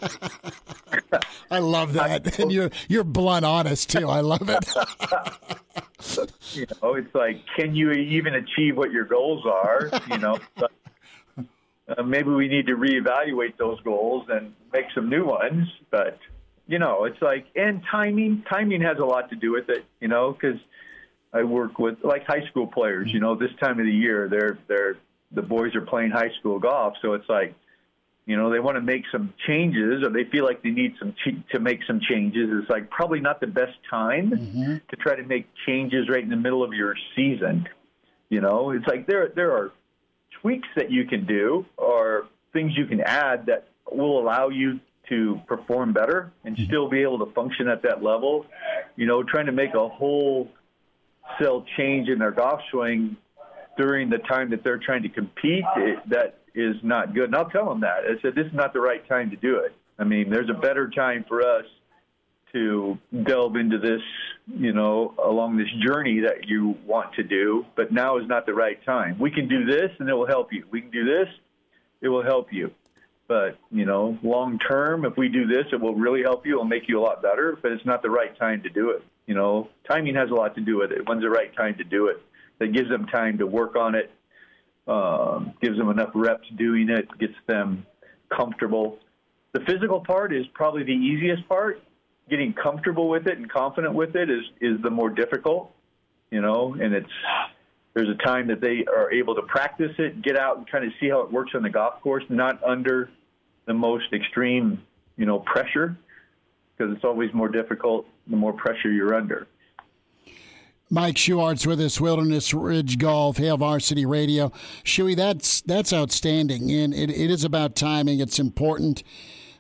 I 1.51 1.59
love 1.59 1.93
that 1.95 2.39
and 2.39 2.53
you're 2.53 2.71
you're 2.89 3.05
blunt 3.05 3.45
honest 3.45 3.91
too 3.91 4.09
I 4.09 4.21
love 4.21 4.49
it 4.49 4.69
you 6.53 6.67
know 6.83 6.95
it's 6.95 7.15
like 7.15 7.43
can 7.57 7.75
you 7.75 7.91
even 7.93 8.35
achieve 8.35 8.77
what 8.77 8.93
your 8.93 9.05
goals 9.05 9.45
are 9.47 9.91
you 10.11 10.19
know 10.19 10.39
uh, 11.89 12.03
maybe 12.03 12.31
we 12.31 12.49
need 12.49 12.67
to 12.67 12.75
reevaluate 12.75 13.57
those 13.59 13.81
goals 13.81 14.27
and 14.29 14.53
make 14.73 14.87
some 14.95 15.09
new 15.09 15.25
ones. 15.25 15.69
But 15.91 16.19
you 16.67 16.79
know, 16.79 17.05
it's 17.05 17.21
like 17.23 17.47
and 17.55 17.83
timing. 17.91 18.45
Timing 18.49 18.83
has 18.83 18.99
a 18.99 19.05
lot 19.05 19.31
to 19.31 19.37
do 19.37 19.53
with 19.53 19.69
it. 19.69 19.85
You 20.01 20.09
know, 20.09 20.33
because 20.33 20.59
I 21.37 21.45
work 21.45 21.79
with 21.79 21.99
like 22.03 22.27
high 22.27 22.47
school 22.51 22.67
players. 22.67 23.13
You 23.13 23.21
know, 23.21 23.35
this 23.35 23.51
time 23.61 23.79
of 23.79 23.87
the 23.87 23.93
year, 23.93 24.29
they're 24.29 24.59
they're 24.67 24.97
the 25.33 25.43
boys 25.43 25.75
are 25.75 25.83
playing 25.83 26.11
high 26.11 26.31
school 26.41 26.59
golf, 26.59 26.95
so 27.03 27.13
it's 27.15 27.29
like. 27.29 27.55
You 28.29 28.37
know, 28.37 28.51
they 28.51 28.59
want 28.59 28.75
to 28.75 28.81
make 28.81 29.05
some 29.13 29.33
changes, 29.47 30.03
or 30.03 30.11
they 30.11 30.25
feel 30.25 30.45
like 30.45 30.61
they 30.61 30.71
need 30.71 30.95
some 30.99 31.13
ch- 31.13 31.49
to 31.53 31.61
make 31.61 31.79
some 31.87 32.01
changes. 32.01 32.51
It's 32.61 32.69
like 32.69 32.91
probably 32.91 33.21
not 33.21 33.41
the 33.41 33.47
best 33.47 33.79
time 33.89 34.33
mm-hmm. 34.33 34.79
to 34.91 34.97
try 34.97 35.15
to 35.15 35.23
make 35.23 35.47
changes 35.65 36.09
right 36.09 36.25
in 36.25 36.29
the 36.29 36.35
middle 36.35 36.65
of 36.65 36.73
your 36.73 36.97
season. 37.15 37.69
You 38.29 38.41
know, 38.41 38.73
it's 38.73 38.87
like 38.89 39.07
there 39.07 39.29
there 39.29 39.53
are 39.53 39.71
tweaks 40.41 40.67
that 40.75 40.91
you 40.91 41.05
can 41.05 41.25
do 41.25 41.67
or 41.77 42.27
things 42.53 42.77
you 42.77 42.87
can 42.87 43.01
add 43.01 43.47
that 43.47 43.69
will 43.93 44.19
allow 44.21 44.49
you 44.49 44.81
to 45.09 45.41
perform 45.47 45.93
better 45.93 46.33
and 46.45 46.57
mm-hmm. 46.57 46.67
still 46.67 46.89
be 46.89 47.03
able 47.03 47.25
to 47.25 47.33
function 47.33 47.69
at 47.69 47.83
that 47.83 48.03
level. 48.03 48.47
You 48.97 49.07
know, 49.07 49.23
trying 49.23 49.47
to 49.47 49.53
make 49.53 49.75
a 49.75 49.89
whole 49.89 50.51
cell 51.41 51.65
change 51.77 52.09
in 52.09 52.19
their 52.19 52.31
golf 52.31 52.61
swing 52.71 53.17
during 53.77 54.09
the 54.09 54.19
time 54.19 54.51
that 54.51 54.65
they're 54.65 54.79
trying 54.79 55.03
to 55.03 55.09
compete, 55.09 55.65
it, 55.77 55.99
that 56.09 56.39
is 56.55 56.77
not 56.83 57.15
good. 57.15 57.25
And 57.25 57.37
I'll 57.37 57.51
tell 57.51 57.69
them 57.69 57.81
that. 57.83 58.05
I 58.05 58.21
said, 58.23 58.35
this 58.35 58.47
is 58.47 58.55
not 58.55 58.73
the 58.73 58.81
right 58.81 59.07
time 59.09 59.31
to 59.31 59.37
do 59.37 59.59
it. 59.59 59.75
I 59.99 60.05
mean, 60.05 60.31
there's 60.31 60.51
a 60.51 60.59
better 60.59 60.89
time 60.91 61.25
for 61.29 61.43
us 61.43 61.65
to 62.53 62.99
delve 63.25 63.57
into 63.57 63.79
this, 63.79 64.01
you 64.47 64.73
know, 64.73 65.15
along 65.23 65.57
this 65.57 65.69
journey 65.87 66.21
that 66.21 66.49
you 66.49 66.77
want 66.87 67.15
to 67.15 67.23
do, 67.23 67.67
but 67.77 67.93
now 67.93 68.19
is 68.19 68.27
not 68.27 68.47
the 68.47 68.55
right 68.55 68.83
time. 68.85 69.19
We 69.19 69.31
can 69.31 69.49
do 69.49 69.65
this 69.67 69.91
and 69.99 70.09
it 70.09 70.15
will 70.15 70.27
help 70.27 70.53
you. 70.53 70.65
We 70.71 70.81
can 70.81 70.91
do 70.91 71.05
this, 71.05 71.29
it 72.01 72.09
will 72.09 72.25
help 72.25 72.53
you. 72.53 72.71
But, 73.29 73.59
you 73.71 73.85
know, 73.85 74.17
long 74.23 74.59
term, 74.59 75.05
if 75.05 75.17
we 75.17 75.29
do 75.29 75.47
this, 75.47 75.67
it 75.73 75.81
will 75.81 75.97
really 75.97 76.23
help 76.23 76.47
you. 76.47 76.55
It 76.55 76.59
will 76.59 76.65
make 76.65 76.89
you 76.89 77.01
a 77.01 77.03
lot 77.03 77.23
better, 77.23 77.59
but 77.61 77.73
it's 77.73 77.85
not 77.85 78.03
the 78.03 78.11
right 78.11 78.37
time 78.39 78.63
to 78.63 78.69
do 78.69 78.91
it. 78.91 79.03
You 79.27 79.35
know, 79.35 79.69
timing 79.89 80.15
has 80.15 80.31
a 80.31 80.35
lot 80.35 80.55
to 80.55 80.61
do 80.61 80.79
with 80.79 80.93
it. 80.93 81.09
When's 81.09 81.23
the 81.23 81.31
right 81.31 81.55
time 81.57 81.77
to 81.79 81.85
do 81.85 82.07
it? 82.07 82.23
That 82.59 82.73
gives 82.73 82.89
them 82.89 83.07
time 83.07 83.39
to 83.39 83.47
work 83.47 83.77
on 83.77 83.95
it, 83.95 84.11
um, 84.87 85.53
gives 85.61 85.77
them 85.77 85.91
enough 85.91 86.11
reps 86.15 86.49
doing 86.57 86.89
it, 86.89 87.07
gets 87.19 87.35
them 87.47 87.85
comfortable. 88.35 88.99
The 89.53 89.61
physical 89.61 90.01
part 90.01 90.35
is 90.35 90.47
probably 90.55 90.85
the 90.85 90.93
easiest 90.93 91.49
part 91.49 91.83
getting 92.29 92.53
comfortable 92.53 93.09
with 93.09 93.27
it 93.27 93.39
and 93.39 93.51
confident 93.51 93.95
with 93.95 94.17
it 94.17 94.31
is 94.31 94.43
is 94.61 94.81
the 94.83 94.91
more 94.91 95.11
difficult, 95.11 95.71
you 96.31 96.41
know. 96.41 96.75
And 96.81 96.95
it's 96.95 97.11
there's 97.95 98.09
a 98.09 98.27
time 98.27 98.49
that 98.49 98.61
they 98.61 98.85
are 98.85 99.11
able 99.13 99.35
to 99.35 99.43
practice 99.43 99.93
it, 99.99 100.23
get 100.23 100.39
out 100.39 100.59
and 100.59 100.71
kind 100.71 100.85
of 100.85 100.93
see 101.01 101.09
how 101.09 101.21
it 101.23 101.33
works 101.33 101.53
on 101.55 101.63
the 101.63 101.71
golf 101.71 102.01
course, 102.03 102.25
not 102.29 102.63
under 102.63 103.11
the 103.67 103.75
most 103.75 104.13
extreme, 104.13 104.83
you 105.17 105.27
know, 105.27 105.41
pressure, 105.41 105.97
because 106.77 106.95
it's 106.95 107.05
always 107.05 107.33
more 107.33 107.49
difficult 107.49 108.07
the 108.27 108.37
more 108.37 108.53
pressure 108.53 108.91
you're 108.91 109.15
under. 109.15 109.47
Mike 110.89 111.17
Schuart's 111.17 111.67
with 111.67 111.81
us, 111.81 112.01
Wilderness 112.01 112.55
Ridge 112.55 112.99
Golf, 112.99 113.39
Hail 113.39 113.57
Varsity 113.57 114.07
Radio. 114.07 114.51
Shuey, 114.85 115.17
that's 115.17 115.61
that's 115.63 115.93
outstanding, 115.93 116.71
and 116.71 116.95
it, 116.95 117.11
it 117.11 117.31
is 117.31 117.43
about 117.43 117.75
timing. 117.75 118.21
It's 118.21 118.39
important 118.39 119.03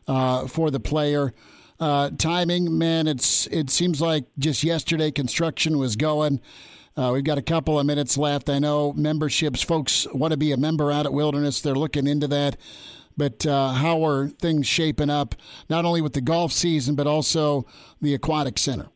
uh, 0.06 0.46
for 0.46 0.70
the 0.70 0.78
player. 0.78 1.34
Uh, 1.80 2.10
timing, 2.16 2.78
man, 2.78 3.08
it's 3.08 3.48
it 3.48 3.70
seems 3.70 4.00
like 4.00 4.24
just 4.38 4.62
yesterday 4.62 5.10
construction 5.10 5.78
was 5.78 5.96
going. 5.96 6.40
Uh, 6.96 7.10
we've 7.12 7.24
got 7.24 7.38
a 7.38 7.42
couple 7.42 7.78
of 7.78 7.84
minutes 7.84 8.16
left. 8.16 8.48
I 8.48 8.60
know 8.60 8.92
memberships, 8.92 9.62
folks 9.62 10.06
want 10.14 10.30
to 10.30 10.36
be 10.36 10.52
a 10.52 10.56
member 10.56 10.92
out 10.92 11.06
at 11.06 11.12
Wilderness. 11.12 11.60
They're 11.60 11.74
looking 11.74 12.06
into 12.06 12.28
that. 12.28 12.56
But 13.16 13.46
uh, 13.46 13.72
how 13.72 14.04
are 14.04 14.28
things 14.28 14.66
shaping 14.66 15.10
up, 15.10 15.34
not 15.70 15.84
only 15.84 16.00
with 16.02 16.12
the 16.12 16.20
golf 16.20 16.52
season, 16.52 16.94
but 16.94 17.06
also 17.06 17.66
the 18.00 18.14
aquatic 18.14 18.58
center? 18.58 18.88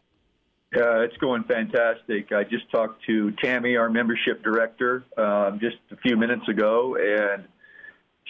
Uh, 0.76 1.00
it's 1.00 1.16
going 1.16 1.42
fantastic. 1.44 2.30
I 2.30 2.44
just 2.44 2.70
talked 2.70 3.04
to 3.06 3.32
Tammy, 3.42 3.76
our 3.76 3.90
membership 3.90 4.44
director, 4.44 5.04
um, 5.16 5.58
just 5.58 5.78
a 5.90 5.96
few 5.96 6.16
minutes 6.16 6.46
ago, 6.48 6.96
and 6.96 7.44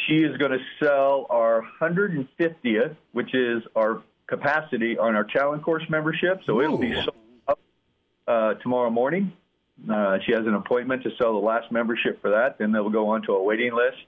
she 0.07 0.23
is 0.23 0.37
going 0.39 0.53
to 0.53 0.61
sell 0.83 1.27
our 1.29 1.63
150th, 1.81 2.97
which 3.13 3.35
is 3.35 3.63
our 3.77 4.03
capacity 4.27 4.97
on 4.97 5.15
our 5.17 5.25
challenge 5.25 5.63
course 5.63 5.83
membership, 5.91 6.41
so 6.47 6.59
Ooh. 6.59 6.63
it'll 6.63 6.79
be 6.79 6.95
sold 6.95 7.11
up 7.47 7.59
uh, 8.27 8.55
tomorrow 8.55 8.89
morning. 8.89 9.33
Uh, 9.91 10.19
she 10.25 10.33
has 10.33 10.47
an 10.47 10.55
appointment 10.55 11.03
to 11.03 11.11
sell 11.19 11.33
the 11.33 11.47
last 11.47 11.71
membership 11.71 12.21
for 12.23 12.31
that. 12.31 12.59
Then 12.59 12.73
they'll 12.73 12.91
go 12.91 13.09
on 13.09 13.23
to 13.23 13.33
a 13.33 13.43
waiting 13.43 13.75
list, 13.75 13.99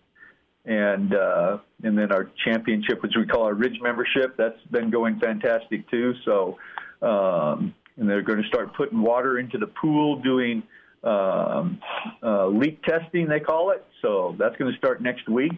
and 0.65 1.15
uh, 1.15 1.59
and 1.83 1.99
then 1.99 2.13
our 2.13 2.31
championship, 2.45 3.03
which 3.03 3.13
we 3.17 3.27
call 3.27 3.45
our 3.45 3.55
Ridge 3.55 3.79
membership, 3.83 4.37
that's 4.37 4.61
been 4.71 4.91
going 4.91 5.19
fantastic 5.19 5.91
too. 5.91 6.15
So, 6.25 6.59
um, 7.03 7.75
and 7.97 8.09
they're 8.09 8.23
going 8.23 8.43
to 8.43 8.49
start 8.49 8.75
putting 8.75 9.03
water 9.03 9.39
into 9.39 9.59
the 9.59 9.67
pool, 9.67 10.21
doing 10.23 10.63
um, 11.03 11.81
uh, 12.23 12.47
leak 12.47 12.83
testing, 12.85 13.29
they 13.29 13.41
call 13.41 13.71
it. 13.71 13.85
So 14.03 14.37
that's 14.39 14.57
going 14.57 14.71
to 14.71 14.79
start 14.79 15.03
next 15.03 15.29
week, 15.29 15.53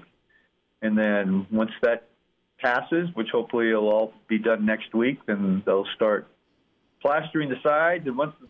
and 0.80 0.96
then 0.96 1.46
once 1.50 1.72
that 1.82 2.08
passes, 2.58 3.08
which 3.14 3.28
hopefully 3.30 3.68
it'll 3.68 3.90
all 3.90 4.14
be 4.28 4.38
done 4.38 4.64
next 4.64 4.94
week, 4.94 5.18
then 5.26 5.62
they'll 5.66 5.86
start 5.94 6.26
plastering 7.02 7.50
the 7.50 7.56
sides. 7.62 8.06
And 8.06 8.16
once 8.16 8.32
the 8.40 8.48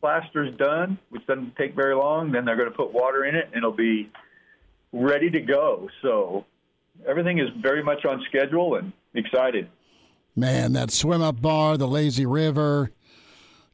plaster's 0.00 0.56
done, 0.56 0.98
which 1.10 1.26
doesn't 1.26 1.56
take 1.56 1.74
very 1.74 1.94
long, 1.94 2.30
then 2.30 2.44
they're 2.44 2.56
going 2.56 2.70
to 2.70 2.76
put 2.76 2.92
water 2.92 3.24
in 3.24 3.34
it 3.34 3.46
and 3.46 3.56
it'll 3.56 3.72
be 3.72 4.10
ready 4.94 5.30
to 5.30 5.40
go. 5.40 5.88
So 6.00 6.46
everything 7.06 7.38
is 7.38 7.48
very 7.60 7.82
much 7.82 8.04
on 8.04 8.24
schedule 8.28 8.76
and 8.76 8.92
excited. 9.14 9.68
Man, 10.36 10.72
that 10.72 10.90
swim 10.90 11.22
up 11.22 11.40
bar, 11.40 11.76
the 11.76 11.86
lazy 11.86 12.26
river, 12.26 12.90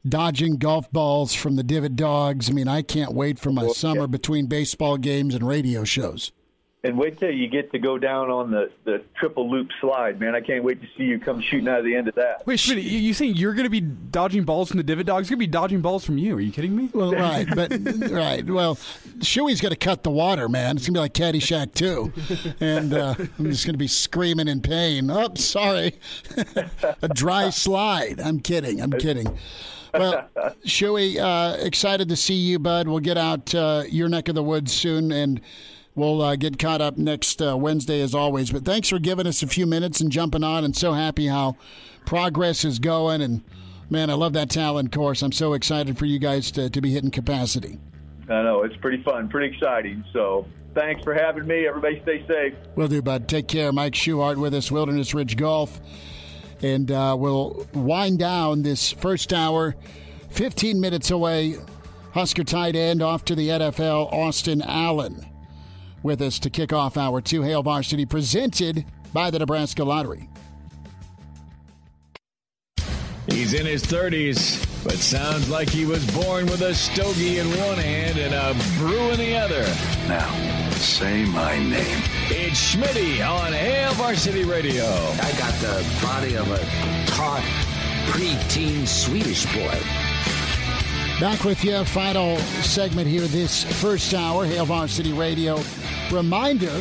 dodging 0.07 0.57
golf 0.57 0.91
balls 0.91 1.33
from 1.33 1.55
the 1.55 1.63
divot 1.63 1.95
dogs. 1.95 2.49
I 2.49 2.53
mean, 2.53 2.67
I 2.67 2.81
can't 2.81 3.13
wait 3.13 3.39
for 3.39 3.51
my 3.51 3.67
summer 3.67 4.07
between 4.07 4.47
baseball 4.47 4.97
games 4.97 5.33
and 5.33 5.47
radio 5.47 5.83
shows. 5.83 6.31
And 6.83 6.97
wait 6.97 7.19
till 7.19 7.29
you 7.29 7.47
get 7.47 7.71
to 7.73 7.79
go 7.79 7.99
down 7.99 8.31
on 8.31 8.49
the, 8.49 8.71
the 8.85 9.03
triple 9.15 9.47
loop 9.51 9.69
slide, 9.79 10.19
man. 10.19 10.33
I 10.33 10.41
can't 10.41 10.63
wait 10.63 10.81
to 10.81 10.87
see 10.97 11.03
you 11.03 11.19
come 11.19 11.39
shooting 11.39 11.67
out 11.67 11.77
of 11.77 11.85
the 11.85 11.95
end 11.95 12.07
of 12.07 12.15
that. 12.15 12.41
Wait, 12.47 12.59
Schmidt, 12.59 12.79
you, 12.79 12.97
you 12.97 13.13
saying 13.13 13.35
you're 13.35 13.53
going 13.53 13.65
to 13.65 13.69
be 13.69 13.81
dodging 13.81 14.45
balls 14.45 14.69
from 14.69 14.77
the 14.77 14.83
divot 14.83 15.05
dog? 15.05 15.17
You're 15.17 15.37
going 15.37 15.37
to 15.37 15.37
be 15.37 15.47
dodging 15.47 15.81
balls 15.81 16.03
from 16.03 16.17
you. 16.17 16.35
Are 16.35 16.41
you 16.41 16.51
kidding 16.51 16.75
me? 16.75 16.89
Well, 16.91 17.11
right. 17.13 17.47
But, 17.53 17.71
right. 18.09 18.43
Well, 18.43 18.77
Shuey's 19.19 19.61
going 19.61 19.73
to 19.73 19.77
cut 19.77 20.01
the 20.01 20.09
water, 20.09 20.49
man. 20.49 20.75
It's 20.75 20.89
going 20.89 20.95
to 20.95 20.97
be 20.97 21.01
like 21.01 21.13
Caddyshack 21.13 21.75
2. 21.75 22.55
And 22.65 22.95
uh, 22.95 23.13
I'm 23.37 23.51
just 23.51 23.67
going 23.67 23.75
to 23.75 23.77
be 23.77 23.87
screaming 23.87 24.47
in 24.47 24.59
pain. 24.59 25.11
Oh, 25.11 25.35
sorry. 25.35 25.99
A 27.03 27.07
dry 27.09 27.51
slide. 27.51 28.19
I'm 28.19 28.39
kidding. 28.39 28.81
I'm 28.81 28.91
kidding. 28.93 29.37
Well, 29.93 30.27
Shuey, 30.65 31.19
uh, 31.19 31.57
excited 31.63 32.09
to 32.09 32.15
see 32.15 32.33
you, 32.33 32.57
bud. 32.57 32.87
We'll 32.87 33.01
get 33.01 33.17
out 33.17 33.53
uh, 33.53 33.83
your 33.87 34.09
neck 34.09 34.29
of 34.29 34.35
the 34.35 34.43
woods 34.43 34.73
soon 34.73 35.11
and– 35.11 35.41
We'll 35.93 36.21
uh, 36.21 36.35
get 36.37 36.57
caught 36.57 36.81
up 36.81 36.97
next 36.97 37.41
uh, 37.41 37.57
Wednesday 37.57 38.01
as 38.01 38.15
always. 38.15 38.51
But 38.51 38.63
thanks 38.63 38.89
for 38.89 38.99
giving 38.99 39.27
us 39.27 39.43
a 39.43 39.47
few 39.47 39.65
minutes 39.65 39.99
and 39.99 40.11
jumping 40.11 40.43
on. 40.43 40.63
And 40.63 40.75
so 40.75 40.93
happy 40.93 41.27
how 41.27 41.57
progress 42.05 42.63
is 42.63 42.79
going. 42.79 43.21
And 43.21 43.43
man, 43.89 44.09
I 44.09 44.13
love 44.13 44.33
that 44.33 44.49
talent 44.49 44.91
course. 44.93 45.21
I'm 45.21 45.33
so 45.33 45.53
excited 45.53 45.97
for 45.97 46.05
you 46.05 46.17
guys 46.17 46.51
to, 46.51 46.69
to 46.69 46.81
be 46.81 46.91
hitting 46.91 47.11
capacity. 47.11 47.77
I 48.29 48.43
know 48.43 48.63
it's 48.63 48.77
pretty 48.77 49.03
fun, 49.03 49.27
pretty 49.27 49.53
exciting. 49.53 50.05
So 50.13 50.45
thanks 50.73 51.03
for 51.03 51.13
having 51.13 51.45
me. 51.45 51.67
Everybody 51.67 52.01
stay 52.03 52.25
safe. 52.25 52.53
Will 52.75 52.87
do, 52.87 53.01
bud. 53.01 53.27
Take 53.27 53.47
care. 53.49 53.73
Mike 53.73 53.93
Schuart 53.93 54.37
with 54.37 54.53
us, 54.53 54.71
Wilderness 54.71 55.13
Ridge 55.13 55.35
Golf. 55.35 55.81
And 56.61 56.91
uh, 56.91 57.17
we'll 57.19 57.67
wind 57.73 58.19
down 58.19 58.61
this 58.61 58.91
first 58.91 59.33
hour, 59.33 59.75
15 60.29 60.79
minutes 60.79 61.11
away. 61.11 61.55
Husker 62.13 62.43
tight 62.43 62.75
end 62.75 63.01
off 63.01 63.25
to 63.25 63.35
the 63.35 63.47
NFL, 63.49 64.11
Austin 64.11 64.61
Allen, 64.61 65.25
with 66.03 66.21
us 66.21 66.39
to 66.39 66.49
kick 66.49 66.73
off 66.73 66.97
our 66.97 67.21
two 67.21 67.41
Hail 67.41 67.63
Varsity 67.63 68.05
presented 68.05 68.85
by 69.13 69.29
the 69.29 69.39
Nebraska 69.39 69.83
Lottery. 69.83 70.29
He's 73.27 73.53
in 73.53 73.65
his 73.65 73.83
30s, 73.83 74.83
but 74.83 74.93
sounds 74.93 75.49
like 75.49 75.69
he 75.69 75.85
was 75.85 76.05
born 76.11 76.47
with 76.47 76.61
a 76.61 76.73
stogie 76.73 77.37
in 77.37 77.47
one 77.47 77.77
hand 77.77 78.17
and 78.17 78.33
a 78.33 78.79
brew 78.79 79.11
in 79.11 79.19
the 79.19 79.35
other. 79.35 79.61
Now, 80.07 80.71
say 80.71 81.23
my 81.25 81.57
name. 81.57 82.01
It's 82.29 82.75
Schmitty 82.75 83.25
on 83.25 83.53
Hail 83.53 83.93
Varsity 83.93 84.43
Radio. 84.43 84.85
I 84.85 85.31
got 85.37 85.53
the 85.61 85.85
body 86.01 86.35
of 86.35 86.49
a 86.51 86.57
taut, 87.11 87.43
preteen 88.07 88.87
Swedish 88.87 89.45
boy. 89.53 89.79
Back 91.21 91.43
with 91.43 91.63
you, 91.63 91.85
final 91.85 92.35
segment 92.63 93.07
here 93.07 93.21
this 93.21 93.63
first 93.79 94.11
hour, 94.15 94.43
Hail 94.43 94.65
Varsity 94.65 95.13
Radio. 95.13 95.59
Reminder 96.11 96.71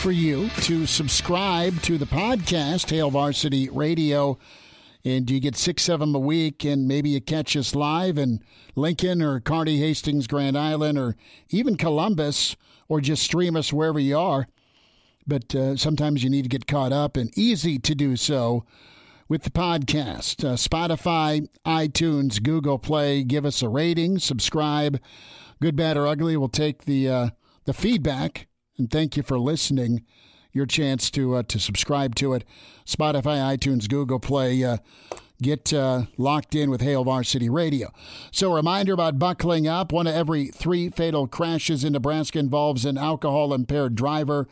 for 0.00 0.10
you 0.10 0.48
to 0.62 0.86
subscribe 0.86 1.82
to 1.82 1.98
the 1.98 2.06
podcast, 2.06 2.88
Hail 2.88 3.10
Varsity 3.10 3.68
Radio 3.68 4.38
and 5.04 5.30
you 5.30 5.38
get 5.38 5.54
six 5.54 5.90
of 5.90 6.00
them 6.00 6.14
a 6.14 6.18
week, 6.18 6.64
and 6.64 6.88
maybe 6.88 7.10
you 7.10 7.20
catch 7.20 7.54
us 7.58 7.74
live 7.74 8.16
in 8.16 8.40
Lincoln 8.74 9.20
or 9.20 9.38
Kearney, 9.38 9.76
Hastings, 9.80 10.26
Grand 10.26 10.56
Island, 10.56 10.98
or 10.98 11.14
even 11.50 11.76
Columbus, 11.76 12.56
or 12.88 13.02
just 13.02 13.22
stream 13.22 13.54
us 13.54 13.70
wherever 13.70 14.00
you 14.00 14.16
are. 14.16 14.48
But 15.26 15.54
uh, 15.54 15.76
sometimes 15.76 16.24
you 16.24 16.30
need 16.30 16.44
to 16.44 16.48
get 16.48 16.66
caught 16.66 16.92
up, 16.92 17.18
and 17.18 17.36
easy 17.36 17.78
to 17.80 17.94
do 17.94 18.16
so 18.16 18.64
with 19.28 19.42
the 19.42 19.50
podcast. 19.50 20.44
Uh, 20.44 20.54
Spotify, 20.54 21.48
iTunes, 21.66 22.42
Google 22.42 22.78
Play. 22.78 23.22
Give 23.24 23.44
us 23.44 23.62
a 23.62 23.68
rating, 23.68 24.18
subscribe. 24.18 25.00
Good, 25.60 25.76
bad, 25.76 25.96
or 25.96 26.06
ugly. 26.06 26.36
We'll 26.36 26.48
take 26.48 26.84
the 26.84 27.08
uh, 27.08 27.28
the 27.64 27.72
feedback, 27.72 28.48
and 28.78 28.90
thank 28.90 29.16
you 29.16 29.22
for 29.22 29.38
listening 29.38 30.04
your 30.52 30.66
chance 30.66 31.10
to 31.12 31.36
uh, 31.36 31.42
to 31.44 31.58
subscribe 31.58 32.14
to 32.16 32.34
it. 32.34 32.44
Spotify, 32.86 33.56
iTunes, 33.56 33.88
Google 33.88 34.20
Play. 34.20 34.62
Uh, 34.62 34.78
get 35.42 35.72
uh, 35.72 36.04
locked 36.16 36.54
in 36.54 36.70
with 36.70 36.80
Hail 36.80 37.04
Varsity 37.04 37.50
Radio. 37.50 37.92
So, 38.30 38.52
a 38.52 38.54
reminder 38.54 38.92
about 38.92 39.18
buckling 39.18 39.66
up. 39.66 39.92
One 39.92 40.06
of 40.06 40.14
every 40.14 40.46
three 40.46 40.90
fatal 40.90 41.26
crashes 41.26 41.84
in 41.84 41.92
Nebraska 41.92 42.38
involves 42.38 42.84
an 42.84 42.96
alcohol 42.96 43.52
impaired 43.52 43.94
driver. 43.94 44.48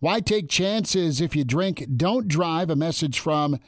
Why 0.00 0.20
take 0.20 0.48
chances 0.48 1.20
if 1.20 1.34
you 1.34 1.42
drink? 1.44 1.86
Don't 1.96 2.28
drive. 2.28 2.70
A 2.70 2.76
message 2.76 3.18
from 3.18 3.58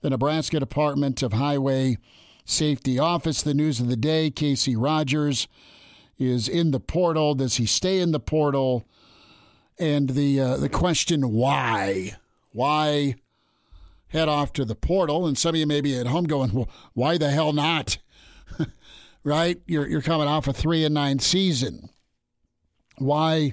the 0.00 0.10
Nebraska 0.10 0.60
Department 0.60 1.22
of 1.22 1.32
Highway 1.32 1.98
Safety 2.44 2.98
Office. 2.98 3.42
The 3.42 3.54
news 3.54 3.80
of 3.80 3.88
the 3.88 3.96
day 3.96 4.30
Casey 4.30 4.76
Rogers 4.76 5.48
is 6.18 6.48
in 6.48 6.70
the 6.70 6.80
portal. 6.80 7.34
Does 7.34 7.56
he 7.56 7.66
stay 7.66 8.00
in 8.00 8.12
the 8.12 8.20
portal? 8.20 8.86
and 9.78 10.10
the 10.10 10.40
uh, 10.40 10.56
the 10.56 10.68
question 10.68 11.32
why 11.32 12.16
why 12.52 13.14
head 14.08 14.28
off 14.28 14.52
to 14.52 14.64
the 14.64 14.74
portal 14.74 15.26
and 15.26 15.36
some 15.36 15.50
of 15.50 15.56
you 15.56 15.66
may 15.66 15.80
be 15.80 15.98
at 15.98 16.06
home 16.06 16.24
going 16.24 16.52
well 16.52 16.68
why 16.94 17.18
the 17.18 17.30
hell 17.30 17.52
not 17.52 17.98
right 19.24 19.60
you're 19.66 19.86
you're 19.86 20.02
coming 20.02 20.28
off 20.28 20.48
a 20.48 20.52
3 20.52 20.84
and 20.84 20.94
9 20.94 21.18
season 21.18 21.88
why 22.98 23.52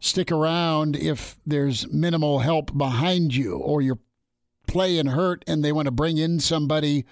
stick 0.00 0.30
around 0.30 0.96
if 0.96 1.36
there's 1.46 1.90
minimal 1.92 2.40
help 2.40 2.76
behind 2.76 3.34
you 3.34 3.56
or 3.56 3.80
you're 3.80 3.98
playing 4.68 5.06
hurt 5.06 5.42
and 5.48 5.64
they 5.64 5.72
want 5.72 5.86
to 5.86 5.92
bring 5.92 6.18
in 6.18 6.38
somebody 6.38 7.04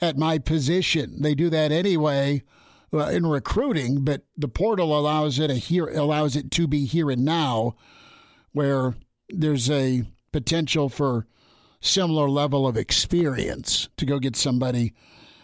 at 0.00 0.16
my 0.16 0.38
position 0.38 1.22
they 1.22 1.34
do 1.34 1.48
that 1.50 1.70
anyway 1.70 2.42
uh, 2.92 3.06
in 3.06 3.26
recruiting, 3.26 4.04
but 4.04 4.22
the 4.36 4.48
portal 4.48 4.98
allows 4.98 5.38
it 5.38 5.50
a 5.50 5.54
here 5.54 5.88
allows 5.88 6.36
it 6.36 6.50
to 6.52 6.66
be 6.66 6.84
here 6.84 7.10
and 7.10 7.24
now, 7.24 7.76
where 8.52 8.94
there's 9.28 9.70
a 9.70 10.04
potential 10.32 10.88
for 10.88 11.26
similar 11.80 12.28
level 12.28 12.66
of 12.66 12.76
experience 12.76 13.88
to 13.96 14.06
go 14.06 14.18
get 14.18 14.36
somebody. 14.36 14.94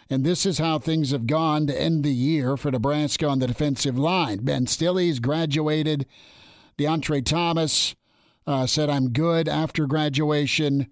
And 0.09 0.23
this 0.23 0.45
is 0.45 0.59
how 0.59 0.77
things 0.77 1.11
have 1.11 1.25
gone 1.25 1.65
to 1.67 1.81
end 1.81 2.03
the 2.03 2.13
year 2.13 2.57
for 2.57 2.71
Nebraska 2.71 3.27
on 3.27 3.39
the 3.39 3.47
defensive 3.47 3.97
line. 3.97 4.39
Ben 4.43 4.67
Stille's 4.67 5.19
graduated. 5.19 6.05
Deontre 6.77 7.25
Thomas 7.25 7.95
uh, 8.45 8.67
said, 8.67 8.89
I'm 8.89 9.09
good 9.09 9.47
after 9.47 9.87
graduation. 9.87 10.87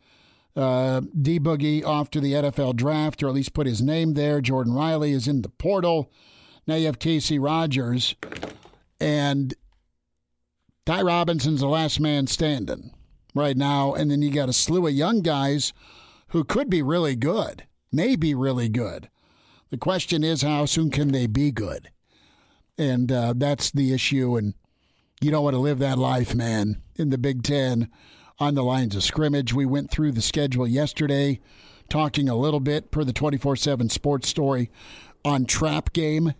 Uh, 0.55 1.01
D 1.19 1.39
Boogie 1.39 1.83
off 1.83 2.11
to 2.11 2.19
the 2.19 2.33
NFL 2.33 2.75
draft, 2.75 3.23
or 3.23 3.27
at 3.27 3.33
least 3.33 3.53
put 3.53 3.65
his 3.65 3.81
name 3.81 4.13
there. 4.13 4.39
Jordan 4.39 4.73
Riley 4.73 5.11
is 5.11 5.27
in 5.27 5.41
the 5.41 5.49
portal. 5.49 6.11
Now 6.67 6.75
you 6.75 6.85
have 6.85 6.99
Casey 6.99 7.39
Rogers, 7.39 8.15
and 8.99 9.53
Ty 10.85 11.01
Robinson's 11.01 11.61
the 11.61 11.67
last 11.67 11.99
man 11.99 12.27
standing 12.27 12.91
right 13.33 13.57
now. 13.57 13.93
And 13.93 14.11
then 14.11 14.21
you 14.21 14.31
got 14.31 14.49
a 14.49 14.53
slew 14.53 14.85
of 14.87 14.93
young 14.93 15.21
guys 15.21 15.73
who 16.29 16.43
could 16.43 16.69
be 16.69 16.81
really 16.81 17.15
good, 17.15 17.65
may 17.91 18.15
be 18.15 18.35
really 18.35 18.69
good. 18.69 19.09
The 19.69 19.77
question 19.77 20.23
is, 20.23 20.41
how 20.41 20.65
soon 20.65 20.91
can 20.91 21.11
they 21.11 21.25
be 21.25 21.51
good? 21.51 21.89
And 22.77 23.11
uh, 23.11 23.33
that's 23.35 23.71
the 23.71 23.93
issue. 23.93 24.35
And 24.35 24.53
you 25.21 25.31
don't 25.31 25.43
want 25.43 25.55
to 25.55 25.59
live 25.59 25.79
that 25.79 25.97
life, 25.97 26.35
man, 26.35 26.81
in 26.95 27.09
the 27.09 27.17
Big 27.17 27.43
Ten 27.43 27.89
on 28.43 28.55
the 28.55 28.63
lines 28.63 28.95
of 28.95 29.03
scrimmage. 29.03 29.53
We 29.53 29.65
went 29.65 29.89
through 29.89 30.11
the 30.11 30.21
schedule 30.21 30.67
yesterday, 30.67 31.39
talking 31.89 32.27
a 32.27 32.35
little 32.35 32.59
bit 32.59 32.91
per 32.91 33.03
the 33.03 33.13
24 33.13 33.55
7 33.55 33.89
sports 33.89 34.27
story 34.27 34.69
on 35.25 35.45
trap 35.45 35.93
game 35.93 36.33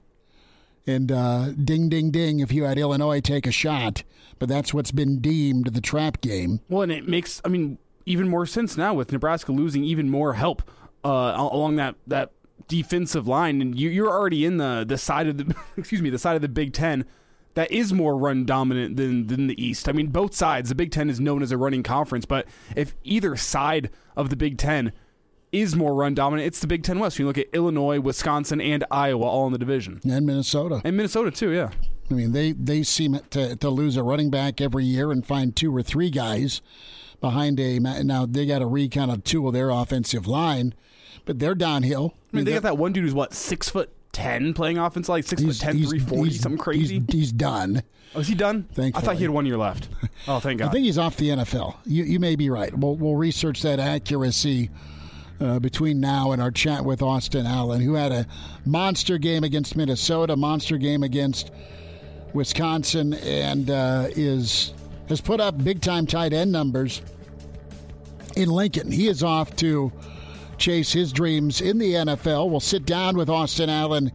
and 0.86 1.12
uh, 1.12 1.52
ding, 1.52 1.88
ding, 1.88 2.12
ding 2.12 2.42
if 2.42 2.52
you 2.52 2.66
had 2.66 2.78
Illinois 2.78 3.22
take 3.22 3.48
a 3.48 3.52
shot. 3.52 4.04
But 4.38 4.50
that's 4.50 4.74
what's 4.74 4.92
been 4.92 5.20
deemed 5.20 5.68
the 5.68 5.80
trap 5.80 6.20
game. 6.20 6.60
Well, 6.68 6.82
and 6.82 6.92
it 6.92 7.08
makes, 7.08 7.42
I 7.46 7.48
mean, 7.48 7.78
even 8.06 8.28
more 8.28 8.46
sense 8.46 8.76
now 8.76 8.94
with 8.94 9.12
Nebraska 9.12 9.54
losing 9.54 9.86
even 9.86 10.10
more 10.10 10.34
help 10.34 10.70
uh, 11.06 11.34
along 11.38 11.78
that, 11.78 11.96
that 12.08 12.32
defensive 12.68 13.28
line. 13.28 13.62
And 13.62 13.80
you, 13.80 13.90
you're 13.90 14.10
already 14.10 14.44
in 14.44 14.58
the, 14.58 14.84
the 14.86 14.98
side 14.98 15.28
of 15.28 15.38
the, 15.38 15.56
excuse 15.78 16.02
me, 16.02 16.10
the 16.10 16.20
side 16.20 16.36
of 16.36 16.42
the 16.42 16.50
Big 16.50 16.74
Ten 16.74 17.06
that 17.56 17.72
is 17.72 17.94
more 17.94 18.18
run 18.18 18.46
dominant 18.46 18.98
than 18.98 19.28
than 19.28 19.48
the 19.48 19.64
East. 19.64 19.88
I 19.88 19.92
mean, 19.92 20.08
both 20.08 20.34
sides. 20.34 20.70
The 20.70 20.76
Big 20.76 20.92
Ten 20.92 21.10
is 21.10 21.20
known 21.20 21.42
as 21.44 21.52
a 21.52 21.58
running 21.58 21.84
conference, 21.84 22.26
but 22.26 22.48
if 22.76 22.96
either 23.04 23.36
side 23.36 23.90
of 24.16 24.30
the 24.30 24.36
Big 24.36 24.58
Ten 24.58 24.92
is 25.54 25.76
more 25.76 25.94
run 25.94 26.16
dominant. 26.16 26.48
It's 26.48 26.60
the 26.60 26.68
Big 26.68 26.84
Ten 26.84 27.00
West. 27.00 27.20
You 27.20 27.28
look 27.28 27.38
at 27.38 27.48
Illinois, 27.54 28.00
Wisconsin, 28.00 28.60
and 28.60 28.84
Iowa 28.90 29.26
all 29.26 29.46
in 29.46 29.54
the 29.54 29.60
division, 29.60 30.02
and 30.04 30.26
Minnesota, 30.26 30.82
and 30.84 30.98
Minnesota 30.98 31.32
too. 31.32 31.52
Yeah, 31.52 31.70
I 32.10 32.14
mean 32.14 32.34
they 32.34 32.52
they 32.52 32.84
seem 32.84 33.20
to 33.30 33.56
to 33.56 33.70
lose 33.70 33.96
a 33.96 34.04
running 34.04 34.30
back 34.30 34.60
every 34.60 34.84
year 34.84 35.12
and 35.12 35.26
find 35.26 35.56
two 35.56 35.74
or 35.74 35.84
three 35.84 36.10
guys 36.10 36.62
behind 37.22 37.60
a 37.60 37.80
now 37.80 38.26
they 38.26 38.46
got 38.46 38.60
to 38.60 38.66
recount 38.66 39.12
of 39.12 39.24
two 39.24 39.48
of 39.48 39.54
their 39.54 39.70
offensive 39.70 40.28
line, 40.28 40.74
but 41.24 41.40
they're 41.40 41.56
downhill. 41.56 42.16
I 42.34 42.38
mean, 42.38 42.46
they 42.46 42.54
got 42.54 42.64
that 42.64 42.78
one 42.78 42.92
dude 42.92 43.04
who's 43.04 43.14
what 43.14 43.34
six 43.34 43.70
foot 43.70 43.92
ten 44.14 44.54
playing 44.54 44.78
offense, 44.78 45.10
like 45.10 45.26
six 45.26 45.44
foot 45.44 45.60
10, 45.60 45.74
340, 45.80 46.32
something 46.32 46.58
crazy. 46.58 47.00
He's, 47.00 47.14
he's, 47.14 47.32
done. 47.34 47.84
Oh, 48.16 48.22
is 48.22 48.28
he 48.30 48.36
done? 48.36 48.64
Thankfully. 48.74 49.04
I 49.04 49.06
thought 49.06 49.16
he 49.18 49.24
had 49.24 49.32
one 49.32 49.46
year 49.46 49.58
left. 49.58 49.90
Oh, 50.26 50.40
thank 50.40 50.60
God. 50.60 50.70
I 50.70 50.72
think 50.72 50.86
he's 50.86 50.98
off 50.98 51.18
the 51.18 51.30
NFL. 51.30 51.76
You 51.86 52.06
you 52.06 52.18
may 52.18 52.38
be 52.38 52.50
right. 52.50 52.74
We'll 52.74 52.96
we'll 52.96 53.18
research 53.18 53.62
that 53.64 53.78
accuracy 53.78 54.70
uh, 55.42 55.60
between 55.60 56.00
now 56.00 56.32
and 56.32 56.42
our 56.42 56.52
chat 56.52 56.86
with 56.86 57.02
Austin 57.02 57.46
Allen, 57.46 57.82
who 57.82 57.96
had 57.96 58.14
a 58.14 58.26
monster 58.66 59.18
game 59.18 59.44
against 59.44 59.76
Minnesota, 59.76 60.38
monster 60.38 60.78
game 60.78 61.04
against 61.04 61.52
Wisconsin, 62.34 63.16
and 63.16 63.70
uh, 63.70 64.08
is 64.12 64.74
has 65.10 65.20
put 65.20 65.42
up 65.42 65.62
big 65.62 65.82
time 65.82 66.08
tight 66.08 66.32
end 66.32 66.54
numbers 66.54 67.02
in 68.38 68.48
Lincoln. 68.50 68.90
He 68.90 69.10
is 69.10 69.24
off 69.24 69.54
to 69.58 69.92
chase 70.58 70.94
his 70.94 71.12
dreams 71.12 71.62
in 71.62 71.78
the 71.78 71.94
NFL. 71.94 72.50
We'll 72.50 72.60
sit 72.60 72.86
down 72.86 73.18
with 73.18 73.30
Austin 73.30 73.70
Allen 73.70 74.12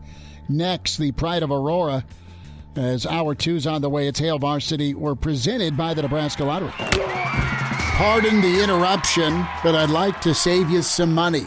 next, 0.49 0.97
the 0.97 1.13
pride 1.13 1.43
of 1.43 1.51
Aurora. 1.51 2.05
As 2.77 3.07
hour 3.07 3.35
two's 3.35 3.67
on 3.67 3.83
the 3.83 3.91
way, 3.91 4.07
it's 4.07 4.21
Hail 4.21 4.39
Varsity. 4.39 4.95
We're 4.95 5.15
presented 5.15 5.77
by 5.77 5.95
the 5.95 6.03
Nebraska 6.03 6.45
Lottery. 6.45 6.71
Pardon 7.99 8.41
the 8.41 8.63
interruption, 8.63 9.45
but 9.65 9.75
I'd 9.75 9.91
like 9.91 10.21
to 10.21 10.35
save 10.35 10.71
you 10.71 10.83
some 10.83 11.13
money. 11.13 11.47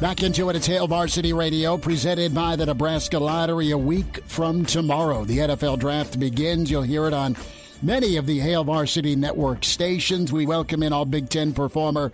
Back 0.00 0.24
into 0.24 0.50
it, 0.50 0.56
it's 0.56 0.66
Hail 0.66 0.88
Varsity 0.88 1.32
Radio, 1.32 1.78
presented 1.78 2.34
by 2.34 2.56
the 2.56 2.66
Nebraska 2.66 3.18
Lottery. 3.18 3.70
A 3.70 3.78
week 3.78 4.24
from 4.24 4.66
tomorrow, 4.66 5.24
the 5.24 5.38
NFL 5.38 5.78
Draft 5.78 6.18
begins. 6.18 6.68
You'll 6.68 6.82
hear 6.82 7.06
it 7.06 7.14
on 7.14 7.36
many 7.80 8.16
of 8.16 8.26
the 8.26 8.40
Hail 8.40 8.64
Varsity 8.64 9.14
Network 9.14 9.64
stations. 9.64 10.32
We 10.32 10.46
welcome 10.46 10.82
in 10.82 10.92
all 10.92 11.04
Big 11.04 11.28
Ten 11.28 11.52
performer, 11.54 12.10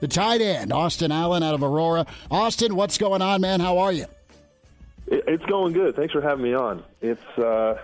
the 0.00 0.08
tight 0.08 0.42
end, 0.42 0.74
Austin 0.74 1.10
Allen 1.10 1.42
out 1.42 1.54
of 1.54 1.62
Aurora. 1.62 2.06
Austin, 2.30 2.76
what's 2.76 2.98
going 2.98 3.22
on, 3.22 3.40
man? 3.40 3.60
How 3.60 3.78
are 3.78 3.92
you? 3.92 4.04
It's 5.06 5.44
going 5.46 5.72
good. 5.72 5.96
Thanks 5.96 6.12
for 6.12 6.20
having 6.20 6.44
me 6.44 6.54
on. 6.54 6.84
It's 7.00 7.38
uh, 7.38 7.80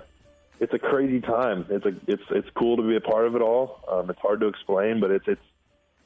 it's 0.61 0.75
a 0.75 0.79
crazy 0.79 1.23
time. 1.23 1.65
It's 1.71 1.87
a 1.87 1.95
it's 2.07 2.23
it's 2.31 2.49
cool 2.55 2.77
to 2.77 2.83
be 2.83 2.97
a 2.97 3.01
part 3.01 3.27
of 3.27 3.35
it 3.35 3.41
all. 3.41 3.81
Um, 3.91 4.11
it's 4.11 4.21
hard 4.21 4.41
to 4.41 4.47
explain, 4.47 5.01
but 5.01 5.11
it's 5.11 5.27
it's 5.27 5.45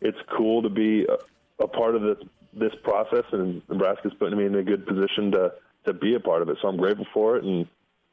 it's 0.01 0.18
cool 0.36 0.62
to 0.62 0.70
be 0.70 1.07
a, 1.07 1.64
a 1.64 1.66
part 1.66 1.97
of 1.97 2.03
this 2.03 2.18
this 2.53 2.72
process, 2.82 3.24
and 3.32 3.62
Nebraska's 3.68 4.12
putting 4.18 4.38
me 4.38 4.46
in 4.46 4.55
a 4.55 4.62
good 4.62 4.86
position 4.86 5.32
to 5.32 5.53
to 5.84 5.92
be 5.92 6.14
a 6.14 6.20
part 6.20 6.42
of 6.42 6.48
it. 6.48 6.59
So 6.62 6.68
I'm 6.68 6.76
grateful 6.76 7.07
for 7.12 7.36
it, 7.36 7.44
and 7.44 7.66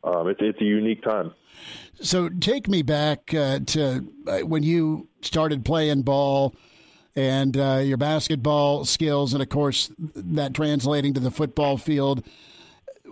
um, 0.03 0.27
it's 0.27 0.39
it's 0.41 0.61
a 0.61 0.65
unique 0.65 1.03
time. 1.03 1.33
So 2.01 2.29
take 2.29 2.67
me 2.67 2.81
back 2.81 3.33
uh, 3.33 3.59
to 3.67 4.07
uh, 4.27 4.39
when 4.39 4.63
you 4.63 5.07
started 5.21 5.65
playing 5.65 6.03
ball 6.03 6.55
and 7.15 7.57
uh, 7.57 7.81
your 7.83 7.97
basketball 7.97 8.85
skills, 8.85 9.33
and 9.33 9.43
of 9.43 9.49
course 9.49 9.91
that 10.15 10.53
translating 10.53 11.13
to 11.15 11.19
the 11.19 11.31
football 11.31 11.77
field, 11.77 12.25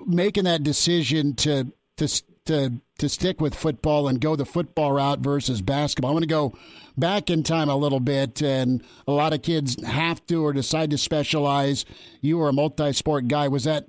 making 0.05 0.45
that 0.45 0.63
decision 0.63 1.35
to 1.35 1.71
to 1.97 2.23
to 2.45 2.81
to 2.99 3.09
stick 3.09 3.41
with 3.41 3.53
football 3.53 4.07
and 4.07 4.21
go 4.21 4.35
the 4.35 4.45
football 4.45 4.93
route 4.93 5.19
versus 5.19 5.61
basketball. 5.61 6.11
I 6.11 6.13
want 6.13 6.23
to 6.23 6.27
go 6.27 6.57
back 6.97 7.29
in 7.29 7.43
time 7.43 7.69
a 7.69 7.75
little 7.75 7.99
bit, 7.99 8.41
and 8.41 8.83
a 9.07 9.11
lot 9.11 9.33
of 9.33 9.41
kids 9.41 9.81
have 9.83 10.25
to 10.27 10.43
or 10.43 10.53
decide 10.53 10.89
to 10.91 10.97
specialize. 10.97 11.85
You 12.21 12.37
were 12.37 12.49
a 12.49 12.53
multi-sport 12.53 13.27
guy. 13.27 13.47
Was 13.47 13.65
that 13.65 13.87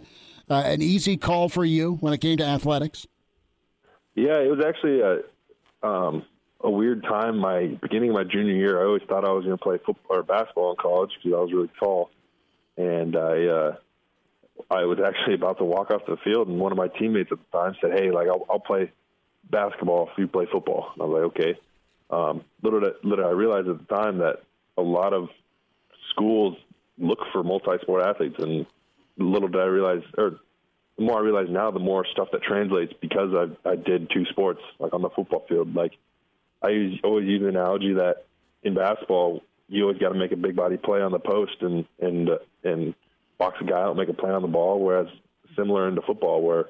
uh, 0.51 0.63
an 0.67 0.83
easy 0.83 1.17
call 1.17 1.49
for 1.49 1.65
you 1.65 1.95
when 2.01 2.13
it 2.13 2.19
came 2.21 2.37
to 2.39 2.45
athletics? 2.45 3.07
Yeah, 4.15 4.41
it 4.41 4.51
was 4.51 4.65
actually 4.65 5.01
a 5.01 5.87
um, 5.87 6.25
a 6.61 6.71
weird 6.71 7.05
time. 7.05 7.39
My 7.39 7.79
beginning 7.81 8.11
of 8.11 8.17
my 8.17 8.25
junior 8.25 8.55
year, 8.55 8.81
I 8.81 8.87
always 8.87 9.03
thought 9.09 9.25
I 9.25 9.33
was 9.33 9.45
going 9.45 9.57
to 9.57 9.63
play 9.63 9.79
football 9.79 10.19
or 10.19 10.23
basketball 10.23 10.73
in 10.73 10.77
college 10.77 11.11
because 11.23 11.37
I 11.37 11.41
was 11.41 11.53
really 11.53 11.71
tall, 11.79 12.11
and 12.77 13.17
I. 13.17 13.45
Uh, 13.47 13.77
I 14.73 14.85
was 14.87 14.99
actually 14.99 15.35
about 15.35 15.59
to 15.59 15.65
walk 15.65 15.93
off 15.93 16.03
the 16.07 16.17
field, 16.25 16.49
and 16.49 16.59
one 16.59 16.73
of 16.73 16.79
my 16.79 16.89
teammates 16.89 17.31
at 17.31 17.39
the 17.39 17.59
time 17.59 17.77
said, 17.81 17.93
"Hey, 17.93 18.11
like 18.11 18.27
I'll, 18.27 18.45
I'll 18.51 18.59
play 18.59 18.91
basketball 19.49 20.11
if 20.11 20.19
you 20.19 20.27
play 20.27 20.47
football." 20.51 20.91
And 20.95 21.03
I 21.03 21.07
was 21.07 21.15
like, 21.15 21.41
"Okay." 21.41 21.61
Um, 22.11 22.45
little 22.63 22.81
did, 22.81 22.95
little 23.03 23.27
I 23.27 23.31
realized 23.31 23.69
at 23.69 23.79
the 23.87 23.95
time 23.95 24.19
that 24.19 24.43
a 24.77 24.83
lot 24.83 25.13
of 25.13 25.29
schools 26.11 26.57
look 26.99 27.19
for 27.33 27.43
multi-sport 27.43 28.05
athletes, 28.05 28.37
and 28.39 28.67
little 29.19 29.49
did 29.49 29.61
I 29.61 29.67
realize, 29.67 30.03
or 30.17 30.41
the 30.97 31.05
more 31.05 31.19
I 31.19 31.23
realize 31.23 31.47
now, 31.49 31.71
the 31.71 31.79
more 31.79 32.07
stuff 32.13 32.29
that 32.33 32.43
translates 32.43 32.93
because 33.01 33.31
I 33.35 33.69
I 33.69 33.77
did 33.77 34.11
two 34.11 34.25
sports 34.31 34.61
like 34.79 34.93
on 34.93 35.03
the 35.03 35.11
football 35.11 35.45
field. 35.49 35.75
Like 35.75 35.93
I 36.63 36.71
use, 36.71 37.01
always 37.05 37.27
use 37.27 37.41
the 37.41 37.49
analogy 37.49 37.95
that 37.95 38.25
in 38.63 38.75
basketball, 38.75 39.43
you 39.69 39.85
always 39.85 39.99
got 39.99 40.09
to 40.11 40.19
make 40.19 40.33
a 40.33 40.37
big 40.37 40.57
body 40.57 40.77
play 40.77 41.01
on 41.01 41.13
the 41.13 41.19
post 41.19 41.57
and 41.61 41.85
and 42.01 42.31
and 42.65 42.95
box 43.39 43.59
a 43.61 43.65
guy 43.65 43.83
out, 43.83 43.97
make 43.97 44.09
a 44.09 44.15
play 44.15 44.31
on 44.31 44.43
the 44.43 44.49
ball. 44.49 44.81
Whereas 44.81 45.07
similar 45.57 45.89
into 45.89 46.03
football, 46.03 46.43
where 46.43 46.67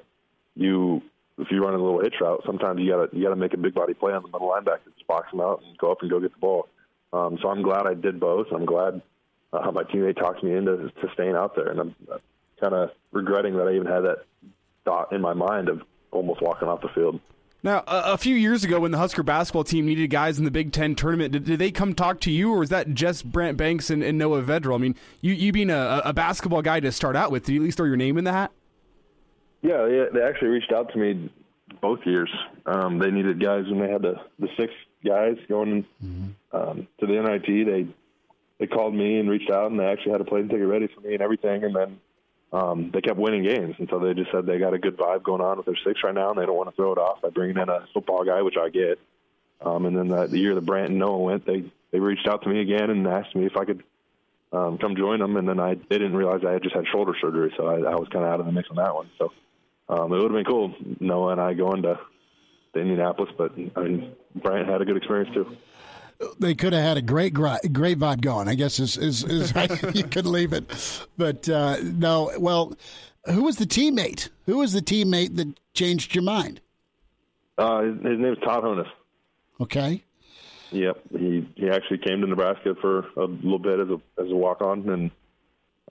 you 0.55 1.01
if 1.39 1.47
you're 1.49 1.61
running 1.61 1.79
a 1.79 1.83
little 1.83 2.01
hitch 2.01 2.15
route, 2.21 2.41
sometimes 2.45 2.79
you 2.79 2.91
gotta 2.91 3.09
you 3.15 3.23
gotta 3.23 3.35
make 3.35 3.53
a 3.53 3.57
big 3.57 3.73
body 3.73 3.93
play 3.93 4.13
on 4.13 4.21
the 4.21 4.27
middle 4.27 4.49
linebacker, 4.49 4.93
just 4.93 5.07
box 5.07 5.31
him 5.33 5.41
out 5.41 5.61
and 5.65 5.77
go 5.77 5.91
up 5.91 6.01
and 6.01 6.09
go 6.09 6.19
get 6.19 6.33
the 6.33 6.39
ball. 6.39 6.67
Um, 7.11 7.39
so 7.41 7.49
I'm 7.49 7.61
glad 7.61 7.87
I 7.87 7.93
did 7.93 8.19
both. 8.19 8.47
I'm 8.53 8.65
glad 8.65 9.01
uh, 9.53 9.71
my 9.71 9.83
teammate 9.83 10.17
talked 10.17 10.43
me 10.43 10.55
into 10.55 10.77
to 10.77 11.09
staying 11.13 11.35
out 11.35 11.55
there, 11.55 11.69
and 11.69 11.79
I'm 11.79 11.95
kind 12.59 12.73
of 12.73 12.91
regretting 13.11 13.55
that 13.57 13.67
I 13.67 13.73
even 13.73 13.87
had 13.87 14.01
that 14.01 14.25
thought 14.85 15.11
in 15.11 15.21
my 15.21 15.33
mind 15.33 15.69
of 15.69 15.81
almost 16.11 16.41
walking 16.41 16.67
off 16.67 16.81
the 16.81 16.89
field. 16.89 17.19
Now, 17.61 17.83
a, 17.87 18.13
a, 18.13 18.17
few 18.17 18.35
years 18.35 18.63
ago, 18.63 18.79
when 18.79 18.91
the 18.91 18.97
Husker 18.97 19.21
basketball 19.21 19.65
team 19.65 19.85
needed 19.85 20.09
guys 20.09 20.39
in 20.39 20.45
the 20.45 20.51
Big 20.51 20.71
Ten 20.71 20.95
tournament, 20.95 21.33
did, 21.33 21.43
did 21.43 21.59
they 21.59 21.71
come 21.71 21.93
talk 21.93 22.21
to 22.21 22.31
you, 22.31 22.53
or 22.53 22.59
was 22.59 22.69
that 22.69 22.93
just 22.93 23.29
Brant 23.29 23.57
Banks 23.57 23.89
and, 23.89 24.01
and 24.01 24.17
Noah 24.17 24.43
Vedral? 24.43 24.75
I 24.75 24.77
mean, 24.77 24.95
you, 25.19 25.33
you 25.33 25.51
being 25.51 25.69
a, 25.69 26.01
a, 26.05 26.13
basketball 26.13 26.61
guy 26.61 26.79
to 26.79 26.91
start 26.91 27.17
out 27.17 27.31
with, 27.31 27.45
did 27.45 27.53
you 27.53 27.59
at 27.59 27.65
least 27.65 27.77
throw 27.77 27.85
your 27.85 27.97
name 27.97 28.17
in 28.17 28.23
the 28.23 28.31
hat? 28.31 28.51
Yeah, 29.61 29.87
yeah 29.87 30.05
they 30.13 30.21
actually 30.21 30.49
reached 30.49 30.71
out 30.71 30.91
to 30.93 30.97
me 30.97 31.31
both 31.81 31.99
years. 32.05 32.29
Um, 32.65 32.99
they 32.99 33.11
needed 33.11 33.41
guys 33.41 33.65
when 33.69 33.79
they 33.79 33.91
had 33.91 34.01
the, 34.01 34.15
the 34.39 34.49
six 34.57 34.73
guys 35.05 35.37
going 35.47 35.85
mm-hmm. 36.03 36.55
um, 36.55 36.87
to 36.99 37.05
the 37.05 37.13
NIT. 37.13 37.65
They 37.65 37.87
they 38.59 38.67
called 38.67 38.93
me 38.93 39.19
and 39.19 39.29
reached 39.29 39.49
out, 39.49 39.71
and 39.71 39.79
they 39.79 39.85
actually 39.85 40.11
had 40.11 40.21
a 40.21 40.25
plane 40.25 40.49
ticket 40.49 40.67
ready 40.67 40.87
for 40.93 41.01
me 41.01 41.13
and 41.13 41.21
everything. 41.21 41.63
And 41.63 41.75
then 41.75 41.99
um, 42.51 42.91
they 42.93 43.01
kept 43.01 43.17
winning 43.17 43.43
games, 43.43 43.75
and 43.79 43.87
so 43.89 43.99
they 43.99 44.13
just 44.13 44.31
said 44.31 44.45
they 44.45 44.59
got 44.59 44.73
a 44.73 44.79
good 44.79 44.97
vibe 44.97 45.23
going 45.23 45.41
on 45.41 45.57
with 45.57 45.65
their 45.65 45.77
six 45.85 46.03
right 46.03 46.13
now, 46.13 46.29
and 46.29 46.37
they 46.37 46.45
don't 46.45 46.57
want 46.57 46.69
to 46.69 46.75
throw 46.75 46.91
it 46.91 46.97
off 46.97 47.21
by 47.21 47.29
bringing 47.29 47.57
in 47.57 47.69
a 47.69 47.87
football 47.93 48.23
guy, 48.25 48.41
which 48.41 48.57
I 48.57 48.69
get. 48.69 48.99
Um, 49.61 49.85
and 49.85 49.95
then 49.95 50.07
the, 50.07 50.27
the 50.27 50.39
year 50.39 50.55
that 50.55 50.65
Brant 50.65 50.89
and 50.89 50.99
Noah 50.99 51.19
went, 51.19 51.45
they 51.45 51.63
they 51.91 51.99
reached 51.99 52.27
out 52.27 52.43
to 52.43 52.49
me 52.49 52.61
again 52.61 52.89
and 52.89 53.05
asked 53.07 53.35
me 53.35 53.45
if 53.45 53.55
I 53.57 53.65
could 53.65 53.83
um, 54.51 54.77
come 54.77 54.95
join 54.95 55.19
them, 55.19 55.37
and 55.37 55.47
then 55.47 55.59
I 55.59 55.75
they 55.75 55.97
didn't 55.97 56.15
realize 56.15 56.41
I 56.45 56.53
had 56.53 56.63
just 56.63 56.75
had 56.75 56.85
shoulder 56.91 57.13
surgery, 57.21 57.53
so 57.55 57.67
I, 57.67 57.91
I 57.91 57.95
was 57.95 58.07
kind 58.09 58.25
of 58.25 58.31
out 58.31 58.39
of 58.39 58.45
the 58.45 58.51
mix 58.51 58.69
on 58.69 58.77
that 58.77 58.93
one. 58.93 59.09
So 59.17 59.31
um, 59.89 60.13
it 60.13 60.17
would 60.17 60.31
have 60.31 60.31
been 60.31 60.45
cool 60.45 60.73
Noah 60.99 61.33
and 61.33 61.41
I 61.41 61.53
going 61.53 61.81
to, 61.83 61.99
to 62.73 62.79
Indianapolis, 62.79 63.31
but 63.37 63.53
I 63.75 63.81
mean 63.81 64.13
Brant 64.35 64.67
had 64.67 64.81
a 64.81 64.85
good 64.85 64.97
experience 64.97 65.33
too 65.33 65.57
they 66.39 66.53
could 66.53 66.73
have 66.73 66.83
had 66.83 66.97
a 66.97 67.01
great 67.01 67.33
great 67.33 67.97
vibe 67.97 68.21
going. 68.21 68.47
I 68.47 68.55
guess 68.55 68.79
is 68.79 68.97
is, 68.97 69.23
is 69.23 69.53
you 69.93 70.03
could 70.03 70.25
leave 70.25 70.53
it, 70.53 70.65
but 71.17 71.47
uh, 71.47 71.77
no. 71.81 72.31
Well, 72.37 72.73
who 73.25 73.43
was 73.43 73.57
the 73.57 73.65
teammate? 73.65 74.29
Who 74.45 74.57
was 74.57 74.73
the 74.73 74.81
teammate 74.81 75.35
that 75.37 75.53
changed 75.73 76.13
your 76.15 76.23
mind? 76.23 76.61
Uh, 77.57 77.81
his, 77.81 77.95
his 77.95 78.19
name 78.19 78.33
is 78.33 78.37
Todd 78.43 78.63
Honas. 78.63 78.89
Okay. 79.61 80.03
Yep, 80.71 81.01
he 81.17 81.49
he 81.55 81.69
actually 81.69 81.97
came 81.99 82.21
to 82.21 82.27
Nebraska 82.27 82.75
for 82.79 82.99
a 83.17 83.25
little 83.25 83.59
bit 83.59 83.79
as 83.79 83.87
a 83.89 84.21
as 84.21 84.31
a 84.31 84.35
walk 84.35 84.61
on 84.61 84.87
and 84.89 85.11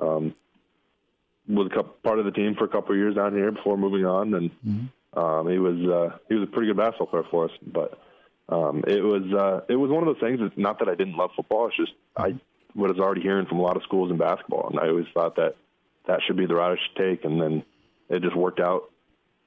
um, 0.00 0.34
was 1.48 1.70
part 2.02 2.18
of 2.18 2.24
the 2.24 2.30
team 2.30 2.54
for 2.54 2.64
a 2.64 2.68
couple 2.68 2.92
of 2.92 2.98
years 2.98 3.14
down 3.14 3.34
here 3.34 3.50
before 3.50 3.76
moving 3.76 4.04
on, 4.04 4.34
and 4.34 4.50
mm-hmm. 4.66 5.18
um, 5.18 5.48
he 5.48 5.58
was 5.58 5.76
uh, 5.76 6.18
he 6.28 6.34
was 6.34 6.48
a 6.48 6.52
pretty 6.52 6.68
good 6.68 6.76
basketball 6.76 7.06
player 7.06 7.24
for 7.30 7.46
us, 7.46 7.50
but 7.66 7.98
um, 8.48 8.84
it 8.86 9.02
was 9.02 9.22
uh, 9.32 9.60
it 9.68 9.76
was 9.76 9.90
one 9.90 10.06
of 10.06 10.14
those 10.14 10.20
things. 10.20 10.40
It's 10.42 10.58
not 10.58 10.78
that 10.80 10.88
I 10.88 10.94
didn't 10.94 11.16
love 11.16 11.30
football. 11.36 11.68
It's 11.68 11.76
just 11.76 11.92
I 12.16 12.34
was 12.74 12.98
already 12.98 13.22
hearing 13.22 13.46
from 13.46 13.58
a 13.58 13.62
lot 13.62 13.76
of 13.76 13.82
schools 13.82 14.10
in 14.10 14.18
basketball, 14.18 14.68
and 14.70 14.78
I 14.78 14.88
always 14.88 15.06
thought 15.14 15.36
that 15.36 15.56
that 16.06 16.20
should 16.26 16.36
be 16.36 16.46
the 16.46 16.54
route 16.54 16.72
I 16.72 16.82
should 16.82 16.96
take. 16.96 17.24
And 17.24 17.40
then 17.40 17.64
it 18.08 18.22
just 18.22 18.36
worked 18.36 18.60
out 18.60 18.90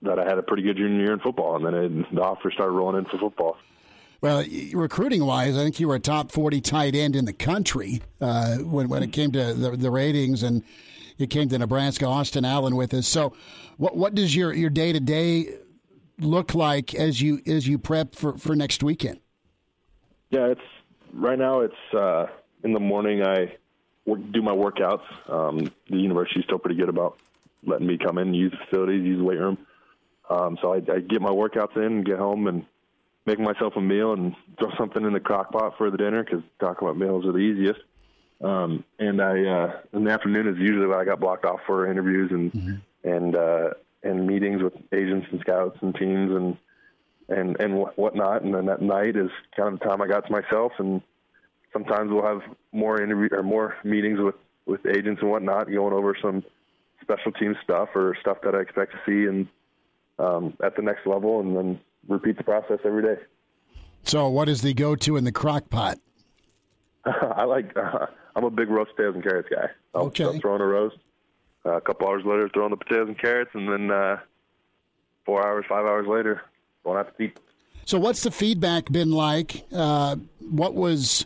that 0.03 0.19
I 0.19 0.23
had 0.23 0.37
a 0.37 0.43
pretty 0.43 0.63
good 0.63 0.77
junior 0.77 0.99
year 0.99 1.13
in 1.13 1.19
football, 1.19 1.55
and 1.55 1.65
then 1.65 1.73
it, 1.73 2.15
the 2.15 2.21
offers 2.21 2.53
started 2.53 2.73
rolling 2.73 2.97
in 2.97 3.05
for 3.05 3.17
football. 3.17 3.57
Well, 4.21 4.43
recruiting 4.73 5.25
wise, 5.25 5.57
I 5.57 5.63
think 5.63 5.79
you 5.79 5.87
were 5.87 5.95
a 5.95 5.99
top 5.99 6.31
40 6.31 6.61
tight 6.61 6.93
end 6.93 7.15
in 7.15 7.25
the 7.25 7.33
country 7.33 8.03
uh, 8.19 8.57
when, 8.57 8.87
when 8.87 9.01
it 9.01 9.11
came 9.11 9.31
to 9.31 9.53
the, 9.55 9.71
the, 9.71 9.89
ratings, 9.89 10.43
and 10.43 10.63
you 11.21 11.27
came 11.27 11.47
to 11.49 11.57
Nebraska. 11.57 12.05
Austin 12.05 12.43
Allen 12.43 12.75
with 12.75 12.93
us. 12.93 13.07
So, 13.07 13.33
what, 13.77 13.95
what 13.95 14.15
does 14.15 14.35
your, 14.35 14.53
your 14.53 14.69
day 14.69 14.91
to 14.91 14.99
day 14.99 15.55
look 16.19 16.53
like 16.53 16.93
as 16.93 17.21
you 17.21 17.41
as 17.47 17.67
you 17.67 17.77
prep 17.77 18.15
for, 18.15 18.37
for 18.37 18.55
next 18.55 18.83
weekend? 18.83 19.19
Yeah, 20.29 20.47
it's 20.47 20.61
right 21.13 21.37
now. 21.37 21.61
It's 21.61 21.93
uh, 21.93 22.27
in 22.63 22.73
the 22.73 22.79
morning. 22.79 23.23
I 23.23 23.55
work, 24.05 24.19
do 24.31 24.41
my 24.41 24.53
workouts. 24.53 25.03
Um, 25.29 25.71
the 25.89 25.97
university's 25.97 26.45
still 26.45 26.59
pretty 26.59 26.79
good 26.79 26.89
about 26.89 27.17
letting 27.65 27.87
me 27.87 27.97
come 27.97 28.17
in, 28.17 28.33
use 28.33 28.51
the 28.51 28.57
facilities, 28.65 29.03
use 29.03 29.19
the 29.19 29.23
weight 29.23 29.39
room. 29.39 29.57
Um, 30.29 30.57
so 30.61 30.73
I, 30.73 30.77
I 30.77 30.99
get 30.99 31.21
my 31.21 31.29
workouts 31.29 31.75
in, 31.75 32.03
get 32.03 32.17
home, 32.17 32.47
and 32.47 32.65
make 33.25 33.39
myself 33.39 33.73
a 33.75 33.81
meal 33.81 34.13
and 34.13 34.35
throw 34.57 34.69
something 34.77 35.03
in 35.03 35.13
the 35.13 35.19
crock 35.19 35.51
pot 35.51 35.73
for 35.77 35.91
the 35.91 35.97
dinner 35.97 36.23
because 36.23 36.41
crock 36.59 36.79
pot 36.79 36.97
meals 36.97 37.25
are 37.25 37.31
the 37.31 37.39
easiest. 37.39 37.79
Um, 38.43 38.83
and 38.97 39.21
I 39.21 39.43
uh, 39.45 39.79
in 39.93 40.03
the 40.03 40.11
afternoon 40.11 40.47
is 40.47 40.57
usually 40.57 40.87
when 40.87 40.99
I 40.99 41.05
got 41.05 41.19
blocked 41.19 41.45
off 41.45 41.59
for 41.65 41.89
interviews 41.89 42.31
and 42.31 42.51
mm-hmm. 42.51 43.09
and 43.09 43.35
uh, 43.35 43.69
and 44.03 44.25
meetings 44.25 44.63
with 44.63 44.73
agents 44.91 45.27
and 45.31 45.39
scouts 45.41 45.77
and 45.81 45.93
teams 45.95 46.31
and 46.31 46.57
and 47.29 47.59
and 47.59 47.85
whatnot. 47.95 48.41
And 48.41 48.53
then 48.53 48.65
that 48.65 48.81
night 48.81 49.15
is 49.15 49.29
kind 49.55 49.73
of 49.73 49.79
the 49.79 49.85
time 49.85 50.01
I 50.01 50.07
got 50.07 50.25
to 50.25 50.31
myself. 50.31 50.71
And 50.79 51.01
sometimes 51.71 52.11
we'll 52.11 52.25
have 52.25 52.41
more 52.71 53.01
interview 53.01 53.29
or 53.31 53.43
more 53.43 53.75
meetings 53.83 54.19
with 54.19 54.35
with 54.65 54.85
agents 54.85 55.21
and 55.21 55.29
whatnot, 55.29 55.71
going 55.71 55.93
over 55.93 56.15
some 56.19 56.43
special 57.01 57.31
team 57.31 57.55
stuff 57.63 57.89
or 57.95 58.15
stuff 58.21 58.37
that 58.43 58.55
I 58.55 58.59
expect 58.59 58.93
to 58.93 58.99
see 59.05 59.27
and 59.27 59.47
um, 60.17 60.55
at 60.63 60.75
the 60.75 60.81
next 60.81 61.05
level, 61.05 61.39
and 61.39 61.55
then 61.55 61.79
repeat 62.07 62.37
the 62.37 62.43
process 62.43 62.79
every 62.85 63.03
day. 63.03 63.21
So, 64.03 64.29
what 64.29 64.49
is 64.49 64.61
the 64.61 64.73
go-to 64.73 65.17
in 65.17 65.23
the 65.23 65.31
crock 65.31 65.69
pot? 65.69 65.99
I 67.05 67.43
like. 67.43 67.75
Uh, 67.77 68.07
I'm 68.35 68.43
a 68.43 68.49
big 68.49 68.69
roast 68.69 68.91
potatoes 68.91 69.15
and 69.15 69.23
carrots 69.23 69.49
guy. 69.49 69.69
I'll, 69.93 70.03
okay. 70.03 70.23
I'll 70.23 70.39
throw 70.39 70.55
in 70.55 70.61
a 70.61 70.65
roast. 70.65 70.97
Uh, 71.65 71.73
a 71.73 71.81
couple 71.81 72.07
hours 72.07 72.23
later, 72.25 72.49
throw 72.49 72.65
in 72.65 72.71
the 72.71 72.77
potatoes 72.77 73.07
and 73.07 73.19
carrots, 73.19 73.51
and 73.53 73.67
then 73.69 73.91
uh, 73.91 74.17
four 75.25 75.45
hours, 75.45 75.65
five 75.69 75.85
hours 75.85 76.07
later, 76.07 76.41
don't 76.83 76.95
have 76.95 77.15
to 77.15 77.23
eat. 77.23 77.37
So, 77.85 77.99
what's 77.99 78.23
the 78.23 78.31
feedback 78.31 78.91
been 78.91 79.11
like? 79.11 79.65
Uh, 79.71 80.15
what 80.39 80.73
was 80.73 81.25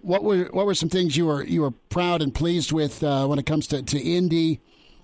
what 0.00 0.22
were 0.22 0.44
what 0.52 0.66
were 0.66 0.74
some 0.74 0.88
things 0.88 1.16
you 1.16 1.26
were 1.26 1.44
you 1.44 1.62
were 1.62 1.70
proud 1.70 2.22
and 2.22 2.34
pleased 2.34 2.72
with 2.72 3.02
uh, 3.02 3.26
when 3.26 3.38
it 3.38 3.46
comes 3.46 3.66
to, 3.68 3.82
to 3.82 3.98
Indy, 3.98 4.60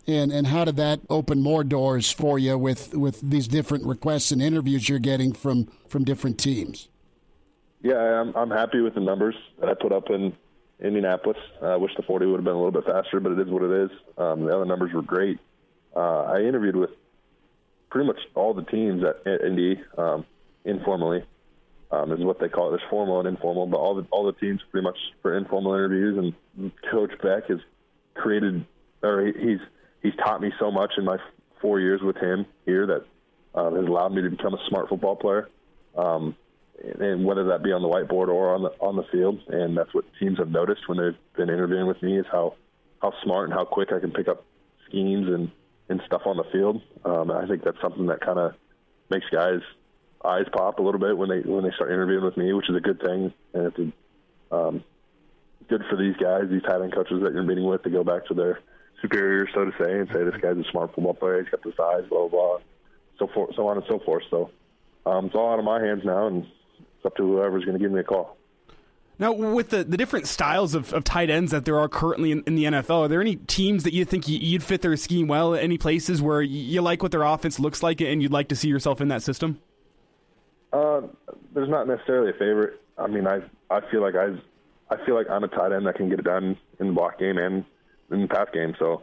and 0.07 0.31
and 0.31 0.47
how 0.47 0.65
did 0.65 0.77
that 0.77 1.01
open 1.11 1.43
more 1.43 1.65
doors 1.65 2.11
for 2.11 2.39
you 2.39 2.57
with 2.57 2.95
with 2.95 3.21
these 3.21 3.49
different 3.49 3.85
requests 3.85 4.31
and 4.31 4.41
interviews 4.41 4.89
you're 4.89 4.99
getting 4.99 5.33
from 5.33 5.67
from 5.89 6.05
different 6.05 6.39
teams? 6.39 6.89
Yeah, 7.83 7.97
I'm 7.97 8.35
I'm 8.37 8.51
happy 8.51 8.81
with 8.81 8.95
the 8.95 9.01
numbers 9.01 9.35
that 9.59 9.69
I 9.69 9.75
put 9.75 9.93
up 9.93 10.11
in 10.11 10.37
Indianapolis. 10.83 11.39
Uh, 11.63 11.67
I 11.67 11.77
wish 11.77 11.93
the 11.97 12.03
40 12.03 12.27
would 12.27 12.37
have 12.37 12.45
been 12.45 12.55
a 12.55 12.63
little 12.63 12.71
bit 12.71 12.85
faster, 12.85 13.21
but 13.21 13.33
it 13.33 13.39
is 13.39 13.49
what 13.49 13.63
it 13.63 13.85
is. 13.85 13.91
Um, 14.17 14.45
the 14.45 14.55
other 14.55 14.65
numbers 14.65 14.93
were 14.93 15.03
great. 15.03 15.39
Uh, 15.95 16.23
I 16.25 16.43
interviewed 16.43 16.77
with 16.77 16.91
pretty 17.91 18.07
much 18.07 18.19
all 18.35 18.55
the 18.55 18.63
teams 18.63 19.03
at, 19.05 19.45
Indy 19.45 19.81
um, 19.99 20.25
informally. 20.65 21.25
Um, 21.93 22.13
is 22.13 22.21
what 22.21 22.39
they 22.39 22.49
call 22.49 22.69
it. 22.69 22.79
There's 22.79 22.89
formal 22.89 23.19
and 23.19 23.27
informal, 23.27 23.67
but 23.67 23.79
all 23.79 23.97
the 23.97 24.07
all 24.13 24.25
the 24.25 24.33
teams 24.33 24.61
pretty 24.71 24.85
much 24.85 24.97
for 25.23 25.37
informal 25.37 25.75
interviews. 25.75 26.33
And 26.57 26.71
Coach 26.89 27.11
Beck 27.21 27.49
has 27.49 27.59
created, 28.15 28.65
or 29.03 29.27
he's 29.27 29.59
he's 30.01 30.15
taught 30.15 30.41
me 30.41 30.53
so 30.61 30.71
much 30.71 30.93
in 30.99 31.05
my 31.05 31.17
four 31.61 31.81
years 31.81 32.01
with 32.01 32.17
him 32.17 32.47
here 32.65 32.87
that 32.87 33.05
um, 33.59 33.75
has 33.75 33.87
allowed 33.87 34.13
me 34.13 34.23
to 34.23 34.31
become 34.31 34.55
a 34.55 34.69
smart 34.69 34.89
football 34.89 35.17
player. 35.17 35.49
Um, 35.97 36.37
and 36.83 37.25
whether 37.25 37.45
that 37.45 37.63
be 37.63 37.73
on 37.73 37.83
the 37.83 37.89
whiteboard 37.89 38.29
or 38.29 38.55
on 38.55 38.63
the 38.63 38.71
on 38.81 38.97
the 38.97 39.05
field. 39.13 39.41
And 39.49 39.77
that's 39.77 39.93
what 39.93 40.05
teams 40.19 40.39
have 40.39 40.51
noticed 40.51 40.89
when 40.89 40.99
they've 40.99 41.17
been 41.37 41.51
interviewing 41.51 41.87
with 41.87 42.03
me 42.03 42.19
is 42.19 42.27
how 42.31 42.55
how 43.01 43.13
smart 43.23 43.49
and 43.49 43.53
how 43.53 43.65
quick 43.65 43.93
I 43.93 44.01
can 44.01 44.13
pick 44.13 44.29
up 44.29 44.45
schemes 44.89 45.29
and 45.29 45.51
and 45.89 46.01
stuff 46.07 46.23
on 46.25 46.37
the 46.37 46.45
field. 46.53 46.81
Um, 47.05 47.31
I 47.31 47.47
think 47.47 47.65
that's 47.65 47.81
something 47.81 48.07
that 48.07 48.21
kind 48.21 48.39
of 48.39 48.55
makes 49.11 49.27
guys 49.31 49.61
eyes 50.25 50.47
pop 50.53 50.79
a 50.79 50.83
little 50.83 51.01
bit 51.01 51.17
when 51.17 51.29
they 51.29 51.41
when 51.41 51.65
they 51.65 51.73
start 51.73 51.91
interviewing 51.91 52.25
with 52.25 52.37
me, 52.37 52.53
which 52.53 52.69
is 52.69 52.77
a 52.77 52.81
good 52.81 53.01
thing, 53.01 53.33
and 53.55 53.67
it's 53.67 53.79
a, 53.79 54.55
um, 54.55 54.85
good 55.69 55.83
for 55.89 55.97
these 55.97 56.17
guys, 56.17 56.45
these 56.51 56.63
tight 56.63 56.83
end 56.83 56.95
coaches 56.95 57.23
that 57.23 57.33
you're 57.33 57.43
meeting 57.43 57.65
with, 57.65 57.83
to 57.83 57.91
go 57.91 58.05
back 58.05 58.27
to 58.27 58.35
their 58.35 58.61
superiors, 59.01 59.49
so 59.55 59.65
to 59.65 59.73
say, 59.83 59.99
and 59.99 60.09
say 60.09 60.25
this 60.25 60.41
guy's 60.41 60.57
a 60.57 60.71
smart 60.71 60.95
football 60.95 61.15
player, 61.15 61.43
he's 61.43 61.51
got 61.51 61.63
the 61.63 61.73
size, 61.77 62.09
blah 62.09 62.29
blah 62.29 62.29
blah, 62.29 62.59
so 63.19 63.27
forth, 63.29 63.55
so 63.57 63.67
on 63.67 63.77
and 63.77 63.87
so 63.89 63.99
forth. 64.01 64.25
So 64.31 64.51
um, 65.07 65.27
it's 65.27 65.35
all 65.35 65.53
out 65.53 65.59
of 65.59 65.65
my 65.65 65.81
hands 65.83 66.03
now, 66.05 66.27
and 66.27 66.47
it's 67.01 67.07
up 67.07 67.17
to 67.17 67.23
whoever's 67.23 67.65
going 67.65 67.79
to 67.79 67.83
give 67.83 67.91
me 67.91 68.01
a 68.01 68.05
call. 68.05 68.37
Now, 69.19 69.33
with 69.33 69.71
the, 69.71 69.85
the 69.85 69.97
different 69.97 70.27
styles 70.27 70.75
of, 70.75 70.93
of 70.95 71.05
tight 71.05 71.29
ends 71.29 71.53
that 71.53 71.65
there 71.65 71.79
are 71.79 71.89
currently 71.89 72.33
in, 72.33 72.43
in 72.47 72.55
the 72.55 72.65
NFL, 72.65 73.05
are 73.05 73.09
there 73.09 73.21
any 73.21 73.37
teams 73.37 73.85
that 73.85 73.93
you 73.93 74.05
think 74.05 74.29
you, 74.29 74.53
would 74.53 74.63
fit 74.63 74.83
their 74.83 74.97
scheme 74.97 75.29
well? 75.29 75.55
Any 75.55 75.77
places 75.79 76.23
where 76.23 76.41
you 76.41 76.81
like 76.81 77.03
what 77.03 77.13
their 77.13 77.23
offense 77.23 77.59
looks 77.59 77.83
like 77.83 78.01
and 78.01 78.23
you'd 78.23 78.33
like 78.33 78.49
to 78.49 78.57
see 78.57 78.69
yourself 78.69 79.01
in 79.01 79.09
that 79.09 79.23
system? 79.23 79.61
Uh, 80.73 81.03
there's 81.53 81.69
not 81.69 81.87
necessarily 81.87 82.31
a 82.31 82.35
favorite. 82.35 82.81
I 82.97 83.07
mean, 83.09 83.27
I 83.27 83.43
I 83.71 83.81
feel 83.91 84.01
like 84.03 84.15
I 84.15 84.37
I 84.91 85.05
feel 85.05 85.15
like 85.15 85.29
I'm 85.29 85.45
a 85.45 85.49
tight 85.49 85.73
end 85.73 85.87
that 85.87 85.97
can 85.97 86.09
get 86.09 86.19
it 86.19 86.25
done 86.25 86.57
in 86.79 86.89
the 86.89 86.93
block 86.93 87.19
game 87.19 87.39
and 87.39 87.65
in 88.11 88.23
the 88.23 88.29
pass 88.29 88.49
game. 88.53 88.75
So 88.79 89.03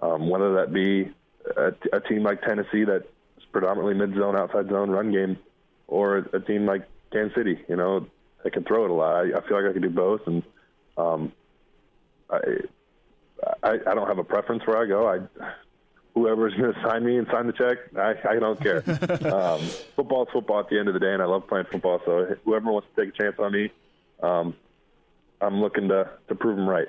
um, 0.00 0.28
whether 0.28 0.54
that 0.54 0.72
be 0.72 1.12
a, 1.56 1.72
a 1.92 2.00
team 2.00 2.22
like 2.22 2.42
Tennessee 2.42 2.84
that's 2.84 3.06
predominantly 3.52 3.94
mid 3.94 4.16
zone, 4.16 4.36
outside 4.36 4.68
zone 4.68 4.90
run 4.90 5.12
game, 5.12 5.38
or 5.86 6.18
a 6.18 6.40
team 6.40 6.66
like 6.66 6.88
Kansas 7.12 7.34
City. 7.34 7.60
You 7.68 7.76
know, 7.76 8.06
I 8.44 8.50
can 8.50 8.64
throw 8.64 8.84
it 8.84 8.90
a 8.90 8.94
lot. 8.94 9.16
I, 9.16 9.38
I 9.38 9.46
feel 9.46 9.60
like 9.60 9.70
I 9.70 9.72
can 9.72 9.82
do 9.82 9.90
both, 9.90 10.22
and 10.26 10.42
um, 10.96 11.32
I, 12.30 12.38
I 13.62 13.70
I 13.86 13.94
don't 13.94 14.08
have 14.08 14.18
a 14.18 14.24
preference 14.24 14.66
where 14.66 14.78
I 14.78 14.86
go. 14.86 15.08
I 15.08 15.46
whoever's 16.14 16.54
going 16.58 16.72
to 16.72 16.82
sign 16.82 17.04
me 17.04 17.18
and 17.18 17.26
sign 17.30 17.46
the 17.46 17.52
check, 17.52 17.78
I, 17.96 18.14
I 18.28 18.38
don't 18.38 18.60
care. 18.60 18.82
um, 19.32 19.60
football's 19.96 20.28
football 20.32 20.60
at 20.60 20.68
the 20.68 20.78
end 20.78 20.88
of 20.88 20.94
the 20.94 21.00
day, 21.00 21.12
and 21.12 21.22
I 21.22 21.26
love 21.26 21.46
playing 21.46 21.66
football. 21.70 22.00
So 22.04 22.36
whoever 22.44 22.70
wants 22.70 22.88
to 22.94 23.04
take 23.04 23.14
a 23.14 23.22
chance 23.22 23.36
on 23.38 23.52
me, 23.52 23.70
um, 24.22 24.54
I'm 25.40 25.60
looking 25.60 25.88
to 25.88 26.10
to 26.28 26.34
prove 26.34 26.56
them 26.56 26.68
right. 26.68 26.88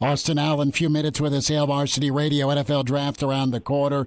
Austin 0.00 0.38
Allen, 0.38 0.70
few 0.70 0.88
minutes 0.88 1.20
with 1.20 1.34
us, 1.34 1.48
Hail 1.48 1.66
Varsity 1.66 2.10
Radio, 2.10 2.48
NFL 2.48 2.84
Draft 2.84 3.22
around 3.22 3.50
the 3.50 3.60
corner 3.60 4.06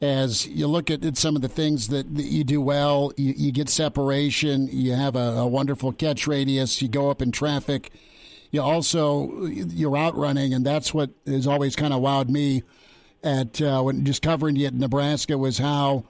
as 0.00 0.46
you 0.46 0.66
look 0.66 0.90
at, 0.90 1.04
at 1.04 1.16
some 1.16 1.36
of 1.36 1.42
the 1.42 1.48
things 1.48 1.88
that, 1.88 2.14
that 2.14 2.24
you 2.24 2.44
do 2.44 2.60
well, 2.60 3.12
you, 3.16 3.34
you, 3.36 3.52
get 3.52 3.68
separation, 3.68 4.68
you 4.70 4.92
have 4.92 5.16
a, 5.16 5.18
a, 5.18 5.46
wonderful 5.46 5.92
catch 5.92 6.26
radius, 6.26 6.82
you 6.82 6.88
go 6.88 7.10
up 7.10 7.22
in 7.22 7.32
traffic, 7.32 7.90
you 8.50 8.60
also 8.60 9.46
you're 9.46 9.96
out 9.96 10.16
running, 10.16 10.52
and 10.52 10.64
that's 10.64 10.92
what 10.92 11.10
has 11.26 11.46
always 11.46 11.74
kind 11.76 11.92
of 11.92 12.02
wowed 12.02 12.28
me 12.28 12.62
at 13.22 13.60
uh, 13.60 13.82
when 13.82 14.04
just 14.04 14.22
covering 14.22 14.56
you 14.56 14.66
at 14.66 14.74
Nebraska 14.74 15.38
was 15.38 15.58
how 15.58 16.04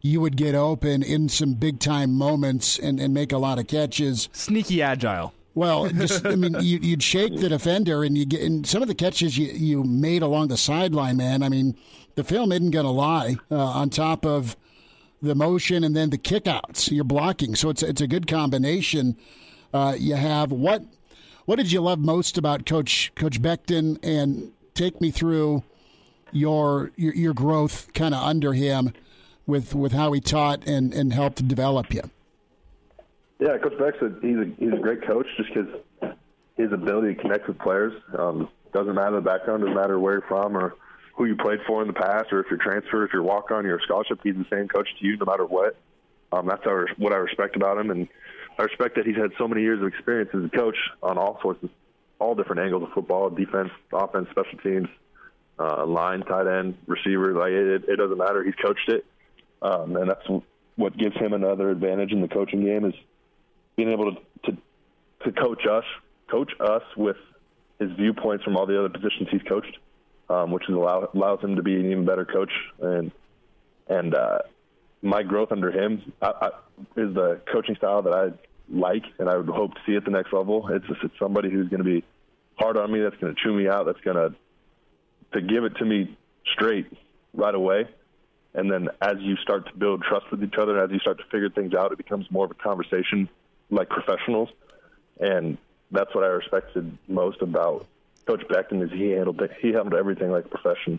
you 0.00 0.20
would 0.20 0.36
get 0.36 0.54
open 0.54 1.02
in 1.02 1.28
some 1.28 1.54
big 1.54 1.80
time 1.80 2.12
moments 2.12 2.78
and, 2.78 3.00
and 3.00 3.14
make 3.14 3.32
a 3.32 3.38
lot 3.38 3.58
of 3.58 3.66
catches. 3.66 4.28
Sneaky 4.32 4.82
agile. 4.82 5.32
Well, 5.54 5.88
just 5.90 6.26
I 6.26 6.34
mean, 6.34 6.56
you, 6.60 6.90
would 6.90 7.02
shake 7.02 7.36
the 7.36 7.48
defender, 7.48 8.02
and 8.02 8.18
you 8.18 8.26
get 8.26 8.42
and 8.42 8.66
some 8.66 8.82
of 8.82 8.88
the 8.88 8.94
catches 8.94 9.38
you 9.38 9.46
you 9.46 9.84
made 9.84 10.22
along 10.22 10.48
the 10.48 10.56
sideline, 10.56 11.16
man. 11.16 11.42
I 11.42 11.48
mean, 11.48 11.76
the 12.14 12.24
film 12.24 12.52
isn't 12.52 12.70
going 12.70 12.84
to 12.84 12.90
lie. 12.90 13.36
Uh, 13.50 13.56
on 13.56 13.90
top 13.90 14.24
of 14.24 14.56
the 15.22 15.34
motion 15.34 15.84
and 15.84 15.96
then 15.96 16.10
the 16.10 16.18
kickouts, 16.18 16.90
you're 16.90 17.04
blocking, 17.04 17.54
so 17.54 17.70
it's 17.70 17.82
it's 17.82 18.00
a 18.00 18.06
good 18.06 18.26
combination. 18.26 19.16
Uh, 19.72 19.96
you 19.98 20.14
have 20.14 20.52
what 20.52 20.82
what 21.46 21.56
did 21.56 21.72
you 21.72 21.80
love 21.80 21.98
most 21.98 22.38
about 22.38 22.66
Coach 22.66 23.12
Coach 23.14 23.40
Beckton, 23.40 23.98
and 24.02 24.52
take 24.74 25.00
me 25.00 25.10
through 25.10 25.62
your 26.30 26.90
your, 26.96 27.14
your 27.14 27.34
growth 27.34 27.92
kind 27.94 28.14
of 28.14 28.22
under 28.22 28.52
him 28.52 28.92
with 29.46 29.74
with 29.74 29.92
how 29.92 30.12
he 30.12 30.20
taught 30.20 30.66
and 30.66 30.92
and 30.92 31.12
helped 31.12 31.46
develop 31.48 31.92
you. 31.92 32.02
Yeah, 33.40 33.58
Coach 33.58 33.78
Beck's 33.78 34.02
a, 34.02 34.12
he's 34.20 34.36
a 34.36 34.44
he's 34.58 34.72
a 34.72 34.78
great 34.80 35.02
coach 35.06 35.26
just 35.36 35.52
because 35.52 36.14
his 36.56 36.72
ability 36.72 37.14
to 37.14 37.20
connect 37.20 37.48
with 37.48 37.58
players. 37.58 37.92
Um, 38.16 38.48
doesn't 38.72 38.94
matter 38.94 39.16
the 39.16 39.20
background, 39.20 39.62
doesn't 39.62 39.74
matter 39.74 39.98
where 39.98 40.14
you're 40.14 40.22
from 40.22 40.56
or 40.56 40.74
who 41.14 41.26
you 41.26 41.36
played 41.36 41.60
for 41.66 41.80
in 41.80 41.88
the 41.88 41.94
past, 41.94 42.32
or 42.32 42.40
if 42.40 42.46
you're 42.50 42.58
transferred, 42.58 43.04
if 43.04 43.12
you're 43.12 43.22
walk 43.22 43.50
on, 43.50 43.64
you're 43.64 43.78
a 43.78 43.82
scholarship. 43.82 44.20
He's 44.22 44.34
the 44.34 44.46
same 44.50 44.68
coach 44.68 44.88
to 44.98 45.06
you, 45.06 45.16
no 45.16 45.26
matter 45.26 45.46
what. 45.46 45.76
Um, 46.32 46.46
that's 46.46 46.66
our, 46.66 46.88
what 46.98 47.12
I 47.12 47.16
respect 47.16 47.54
about 47.54 47.78
him, 47.78 47.90
and 47.90 48.08
I 48.58 48.64
respect 48.64 48.96
that 48.96 49.06
he's 49.06 49.16
had 49.16 49.30
so 49.38 49.46
many 49.46 49.62
years 49.62 49.80
of 49.80 49.86
experience 49.86 50.30
as 50.34 50.44
a 50.44 50.48
coach 50.48 50.76
on 51.02 51.16
all 51.16 51.38
sorts 51.40 51.62
of, 51.62 51.70
all 52.18 52.34
different 52.34 52.62
angles 52.62 52.82
of 52.82 52.90
football, 52.92 53.30
defense, 53.30 53.70
offense, 53.92 54.28
special 54.30 54.58
teams, 54.58 54.88
uh, 55.58 55.86
line, 55.86 56.22
tight 56.22 56.46
end, 56.46 56.76
receiver. 56.86 57.32
Like 57.32 57.52
it, 57.52 57.84
it 57.88 57.96
doesn't 57.96 58.18
matter. 58.18 58.42
He's 58.42 58.54
coached 58.54 58.88
it, 58.88 59.04
um, 59.62 59.96
and 59.96 60.10
that's 60.10 60.26
what 60.76 60.96
gives 60.96 61.16
him 61.16 61.32
another 61.32 61.70
advantage 61.70 62.10
in 62.10 62.20
the 62.20 62.28
coaching 62.28 62.64
game 62.64 62.84
is 62.84 62.94
being 63.76 63.90
able 63.90 64.14
to 64.14 64.20
to, 64.50 64.56
to 65.24 65.32
coach 65.32 65.66
us, 65.66 65.84
coach 66.28 66.52
us 66.58 66.82
with 66.96 67.16
his 67.78 67.90
viewpoints 67.92 68.42
from 68.44 68.56
all 68.56 68.66
the 68.66 68.78
other 68.78 68.88
positions 68.88 69.28
he's 69.30 69.42
coached 69.42 69.76
um, 70.28 70.50
which 70.50 70.64
allow, 70.68 71.08
allows 71.14 71.40
him 71.40 71.56
to 71.56 71.62
be 71.62 71.74
an 71.74 71.90
even 71.90 72.04
better 72.04 72.24
coach. 72.24 72.52
And 72.80 73.10
and 73.88 74.14
uh, 74.14 74.38
my 75.02 75.22
growth 75.22 75.52
under 75.52 75.70
him 75.70 76.12
I, 76.22 76.32
I, 76.40 76.46
is 76.96 77.14
the 77.14 77.40
coaching 77.52 77.76
style 77.76 78.02
that 78.02 78.14
I 78.14 78.32
like, 78.68 79.04
and 79.18 79.28
I 79.28 79.36
would 79.36 79.48
hope 79.48 79.74
to 79.74 79.80
see 79.86 79.96
at 79.96 80.04
the 80.04 80.10
next 80.10 80.32
level. 80.32 80.66
It's 80.68 80.86
just, 80.86 81.00
it's 81.02 81.18
somebody 81.18 81.50
who's 81.50 81.68
going 81.68 81.84
to 81.84 81.90
be 81.90 82.02
hard 82.56 82.76
on 82.76 82.90
me, 82.90 83.00
that's 83.00 83.16
going 83.16 83.34
to 83.34 83.40
chew 83.40 83.52
me 83.52 83.68
out, 83.68 83.86
that's 83.86 84.00
going 84.00 84.16
to 84.16 84.34
to 85.32 85.40
give 85.40 85.64
it 85.64 85.76
to 85.76 85.84
me 85.84 86.16
straight 86.52 86.86
right 87.34 87.54
away. 87.54 87.88
And 88.54 88.70
then 88.70 88.88
as 89.02 89.16
you 89.18 89.36
start 89.36 89.66
to 89.66 89.76
build 89.76 90.02
trust 90.02 90.30
with 90.30 90.42
each 90.42 90.54
other, 90.56 90.78
and 90.78 90.88
as 90.88 90.94
you 90.94 91.00
start 91.00 91.18
to 91.18 91.24
figure 91.24 91.50
things 91.50 91.74
out, 91.74 91.90
it 91.90 91.98
becomes 91.98 92.30
more 92.30 92.44
of 92.44 92.52
a 92.52 92.54
conversation 92.54 93.28
like 93.68 93.88
professionals. 93.88 94.48
And 95.18 95.58
that's 95.90 96.14
what 96.14 96.22
I 96.22 96.28
respected 96.28 96.96
most 97.08 97.42
about 97.42 97.86
Coach 98.26 98.42
Beckton 98.48 98.82
is 98.82 98.90
he 98.90 99.10
handled 99.10 99.40
it, 99.42 99.50
he 99.60 99.68
handled 99.68 99.94
everything 99.94 100.30
like 100.30 100.46
a 100.46 100.48
profession, 100.48 100.98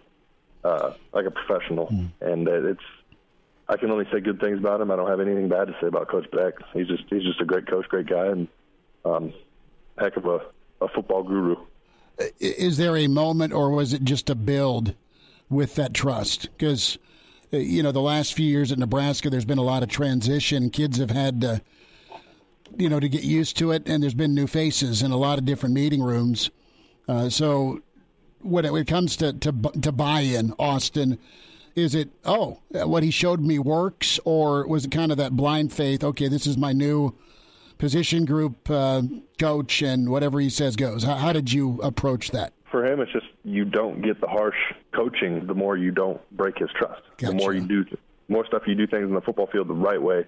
uh, 0.63 0.93
like 1.13 1.25
a 1.25 1.31
professional, 1.31 1.87
Hmm. 1.87 2.05
and 2.21 2.47
uh, 2.47 2.69
it's. 2.69 2.83
I 3.67 3.77
can 3.77 3.89
only 3.89 4.05
say 4.11 4.19
good 4.19 4.39
things 4.39 4.59
about 4.59 4.79
him. 4.79 4.91
I 4.91 4.95
don't 4.95 5.09
have 5.09 5.19
anything 5.19 5.49
bad 5.49 5.65
to 5.69 5.75
say 5.81 5.87
about 5.87 6.07
Coach 6.07 6.29
Beck. 6.31 6.53
He's 6.73 6.87
just 6.87 7.03
he's 7.09 7.23
just 7.23 7.41
a 7.41 7.45
great 7.45 7.65
coach, 7.67 7.87
great 7.89 8.05
guy, 8.07 8.27
and 8.27 8.47
um, 9.03 9.33
heck 9.97 10.17
of 10.17 10.25
a, 10.25 10.41
a 10.81 10.87
football 10.89 11.23
guru. 11.23 11.55
Is 12.39 12.77
there 12.77 12.95
a 12.95 13.07
moment, 13.07 13.53
or 13.53 13.71
was 13.71 13.91
it 13.91 14.03
just 14.03 14.29
a 14.29 14.35
build 14.35 14.93
with 15.49 15.73
that 15.75 15.95
trust? 15.95 16.43
Because 16.55 16.99
you 17.49 17.81
know 17.81 17.91
the 17.91 18.01
last 18.01 18.35
few 18.35 18.45
years 18.45 18.71
at 18.71 18.77
Nebraska, 18.77 19.31
there's 19.31 19.45
been 19.45 19.57
a 19.57 19.63
lot 19.63 19.81
of 19.81 19.89
transition. 19.89 20.69
Kids 20.69 20.99
have 20.99 21.09
had 21.09 21.41
to, 21.41 21.61
you 22.77 22.87
know, 22.87 22.99
to 22.99 23.09
get 23.09 23.23
used 23.23 23.57
to 23.57 23.71
it, 23.71 23.87
and 23.87 24.03
there's 24.03 24.13
been 24.13 24.35
new 24.35 24.45
faces 24.47 25.01
in 25.01 25.11
a 25.11 25.17
lot 25.17 25.39
of 25.39 25.45
different 25.45 25.73
meeting 25.73 26.03
rooms. 26.03 26.51
Uh, 27.07 27.29
so 27.29 27.81
when 28.41 28.65
it, 28.65 28.71
when 28.71 28.81
it 28.81 28.87
comes 28.87 29.15
to 29.17 29.33
to, 29.33 29.51
to 29.81 29.91
buy-in, 29.91 30.53
Austin, 30.59 31.17
is 31.75 31.95
it 31.95 32.09
oh 32.23 32.59
what 32.71 33.03
he 33.03 33.11
showed 33.11 33.41
me 33.41 33.59
works, 33.59 34.19
or 34.25 34.67
was 34.67 34.85
it 34.85 34.91
kind 34.91 35.11
of 35.11 35.17
that 35.17 35.35
blind 35.35 35.71
faith? 35.73 36.03
Okay, 36.03 36.27
this 36.27 36.47
is 36.47 36.57
my 36.57 36.73
new 36.73 37.13
position 37.77 38.25
group 38.25 38.69
uh, 38.69 39.01
coach, 39.39 39.81
and 39.81 40.09
whatever 40.09 40.39
he 40.39 40.49
says 40.49 40.75
goes. 40.75 41.03
How, 41.03 41.15
how 41.15 41.33
did 41.33 41.51
you 41.51 41.79
approach 41.81 42.31
that? 42.31 42.53
For 42.71 42.85
him, 42.85 42.99
it's 42.99 43.11
just 43.11 43.27
you 43.43 43.65
don't 43.65 44.01
get 44.01 44.19
the 44.19 44.27
harsh 44.27 44.57
coaching 44.93 45.45
the 45.45 45.53
more 45.53 45.77
you 45.77 45.91
don't 45.91 46.19
break 46.35 46.57
his 46.57 46.69
trust. 46.77 47.01
The 47.19 47.33
more 47.33 47.53
you 47.53 47.61
do, 47.61 47.83
the 47.85 47.97
more 48.27 48.45
stuff 48.45 48.63
you 48.65 48.75
do 48.75 48.87
things 48.87 49.03
in 49.03 49.13
the 49.13 49.21
football 49.21 49.47
field 49.47 49.67
the 49.67 49.73
right 49.73 50.01
way, 50.01 50.25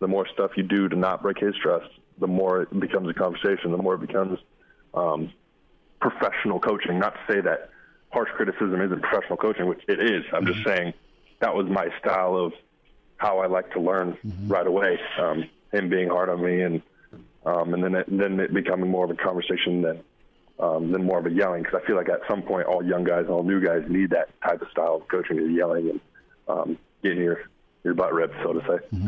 the 0.00 0.06
more 0.06 0.26
stuff 0.32 0.52
you 0.56 0.62
do 0.62 0.88
to 0.88 0.96
not 0.96 1.22
break 1.22 1.38
his 1.38 1.54
trust, 1.60 1.88
the 2.18 2.26
more 2.26 2.62
it 2.62 2.80
becomes 2.80 3.08
a 3.08 3.14
conversation, 3.14 3.72
the 3.72 3.78
more 3.78 3.94
it 3.94 4.00
becomes 4.00 4.38
um, 4.94 5.32
professional 6.00 6.60
coaching. 6.60 6.98
Not 6.98 7.14
to 7.14 7.32
say 7.32 7.40
that 7.40 7.70
harsh 8.10 8.30
criticism 8.36 8.80
isn't 8.80 9.02
professional 9.02 9.36
coaching, 9.36 9.66
which 9.66 9.82
it 9.88 10.00
is. 10.00 10.24
I'm 10.32 10.46
just 10.46 10.64
saying 10.66 10.94
that 11.40 11.54
was 11.54 11.66
my 11.66 11.88
style 12.00 12.36
of 12.36 12.52
how 13.16 13.38
I 13.38 13.46
like 13.46 13.72
to 13.72 13.80
learn 13.80 14.16
right 14.46 14.66
away. 14.66 14.98
Um, 15.20 15.48
him 15.72 15.88
being 15.88 16.08
hard 16.08 16.28
on 16.30 16.42
me, 16.42 16.62
and 16.62 16.82
um, 17.44 17.74
and 17.74 17.82
then 17.82 17.94
it, 17.94 18.06
then 18.08 18.40
it 18.40 18.54
becoming 18.54 18.90
more 18.90 19.04
of 19.04 19.10
a 19.10 19.14
conversation 19.14 19.82
than 19.82 20.00
um, 20.58 20.92
than 20.92 21.04
more 21.04 21.18
of 21.18 21.26
a 21.26 21.30
yelling. 21.30 21.62
Because 21.62 21.80
I 21.82 21.86
feel 21.86 21.96
like 21.96 22.08
at 22.08 22.20
some 22.28 22.42
point, 22.42 22.66
all 22.66 22.84
young 22.84 23.04
guys, 23.04 23.26
all 23.28 23.42
new 23.42 23.60
guys 23.64 23.82
need 23.88 24.10
that 24.10 24.28
type 24.42 24.62
of 24.62 24.68
style 24.70 24.96
of 24.96 25.08
coaching, 25.08 25.38
is 25.38 25.50
yelling 25.50 25.90
and 25.90 26.00
um, 26.48 26.78
getting 27.02 27.18
your 27.18 27.42
your 27.84 27.94
butt 27.94 28.12
ripped, 28.14 28.34
so 28.42 28.52
to 28.54 28.60
say. 28.60 28.98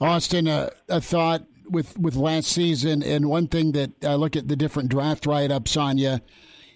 Austin, 0.00 0.48
uh, 0.48 0.70
a 0.88 1.00
thought 1.00 1.42
with 1.68 1.98
with 1.98 2.16
last 2.16 2.50
season, 2.50 3.02
and 3.02 3.28
one 3.28 3.48
thing 3.48 3.72
that 3.72 4.04
I 4.04 4.14
look 4.14 4.36
at 4.36 4.48
the 4.48 4.56
different 4.56 4.90
draft 4.90 5.26
write 5.26 5.50
ups 5.50 5.76
on 5.76 5.98
you, 5.98 6.20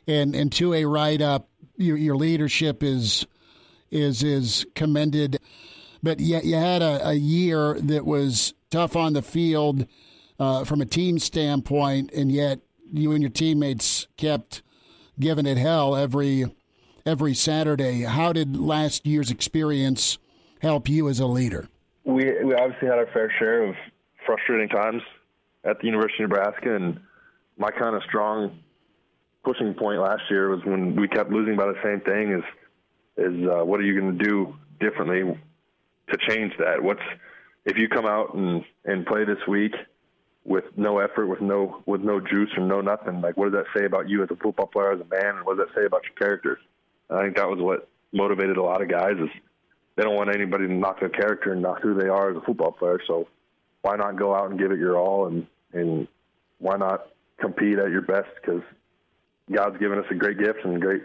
and 0.06 0.34
and 0.34 0.52
to 0.52 0.74
a 0.74 0.84
write 0.84 1.22
up, 1.22 1.48
your 1.76 1.96
your 1.96 2.16
leadership 2.16 2.82
is 2.82 3.26
is 3.90 4.22
is 4.22 4.66
commended, 4.74 5.38
but 6.02 6.20
yet 6.20 6.44
you 6.44 6.56
had 6.56 6.82
a, 6.82 7.08
a 7.08 7.14
year 7.14 7.78
that 7.80 8.04
was 8.04 8.54
tough 8.70 8.96
on 8.96 9.12
the 9.12 9.22
field 9.22 9.86
uh, 10.38 10.64
from 10.64 10.80
a 10.80 10.86
team 10.86 11.18
standpoint, 11.18 12.12
and 12.12 12.30
yet 12.30 12.60
you 12.92 13.12
and 13.12 13.22
your 13.22 13.30
teammates 13.30 14.06
kept 14.16 14.62
giving 15.18 15.46
it 15.46 15.58
hell 15.58 15.96
every 15.96 16.46
every 17.06 17.34
Saturday. 17.34 18.02
How 18.02 18.32
did 18.32 18.56
last 18.56 19.06
year's 19.06 19.30
experience 19.30 20.18
help 20.60 20.88
you 20.88 21.08
as 21.08 21.20
a 21.20 21.26
leader? 21.26 21.68
we 22.04 22.32
we 22.42 22.54
obviously 22.54 22.88
had 22.88 22.98
our 22.98 23.06
fair 23.12 23.32
share 23.38 23.64
of 23.64 23.74
frustrating 24.30 24.68
times 24.68 25.02
at 25.64 25.80
the 25.80 25.86
University 25.86 26.22
of 26.22 26.30
Nebraska, 26.30 26.76
and 26.76 27.00
my 27.58 27.70
kind 27.70 27.96
of 27.96 28.02
strong 28.08 28.60
pushing 29.44 29.74
point 29.74 30.00
last 30.00 30.22
year 30.30 30.48
was 30.48 30.64
when 30.64 30.94
we 30.94 31.08
kept 31.08 31.30
losing 31.30 31.56
by 31.56 31.66
the 31.66 31.78
same 31.82 32.00
thing. 32.00 32.32
Is 32.32 32.44
is 33.16 33.48
uh, 33.48 33.64
what 33.64 33.80
are 33.80 33.82
you 33.82 34.00
going 34.00 34.16
to 34.16 34.24
do 34.24 34.54
differently 34.78 35.36
to 36.10 36.18
change 36.28 36.52
that? 36.58 36.82
What's 36.82 37.02
if 37.64 37.76
you 37.76 37.88
come 37.88 38.06
out 38.06 38.34
and 38.34 38.64
and 38.84 39.04
play 39.04 39.24
this 39.24 39.44
week 39.48 39.74
with 40.44 40.64
no 40.76 41.00
effort, 41.00 41.26
with 41.26 41.40
no 41.40 41.82
with 41.86 42.00
no 42.00 42.20
juice 42.20 42.50
or 42.56 42.64
no 42.64 42.80
nothing? 42.80 43.20
Like, 43.20 43.36
what 43.36 43.50
does 43.50 43.64
that 43.64 43.78
say 43.78 43.84
about 43.84 44.08
you 44.08 44.22
as 44.22 44.28
a 44.30 44.36
football 44.36 44.66
player, 44.66 44.92
as 44.92 45.00
a 45.00 45.04
man, 45.04 45.38
and 45.38 45.44
what 45.44 45.56
does 45.56 45.66
that 45.66 45.80
say 45.80 45.86
about 45.86 46.02
your 46.04 46.14
character? 46.14 46.60
And 47.08 47.18
I 47.18 47.24
think 47.24 47.36
that 47.36 47.48
was 47.48 47.58
what 47.58 47.88
motivated 48.12 48.56
a 48.56 48.62
lot 48.62 48.80
of 48.80 48.88
guys 48.88 49.16
is 49.18 49.28
they 49.96 50.04
don't 50.04 50.16
want 50.16 50.34
anybody 50.34 50.68
to 50.68 50.72
knock 50.72 51.00
their 51.00 51.08
character 51.08 51.52
and 51.52 51.60
knock 51.60 51.82
who 51.82 51.94
they 51.94 52.08
are 52.08 52.30
as 52.30 52.36
a 52.36 52.40
football 52.40 52.70
player. 52.70 53.00
So 53.06 53.26
why 53.82 53.96
not 53.96 54.16
go 54.16 54.34
out 54.34 54.50
and 54.50 54.58
give 54.58 54.72
it 54.72 54.78
your 54.78 54.98
all 54.98 55.26
and 55.26 55.46
and 55.72 56.06
why 56.58 56.76
not 56.76 57.06
compete 57.38 57.78
at 57.78 57.90
your 57.90 58.02
best? 58.02 58.28
Because 58.40 58.62
God's 59.50 59.78
given 59.78 59.98
us 59.98 60.04
a 60.10 60.14
great 60.14 60.38
gift 60.38 60.64
and 60.64 60.80
great 60.80 61.02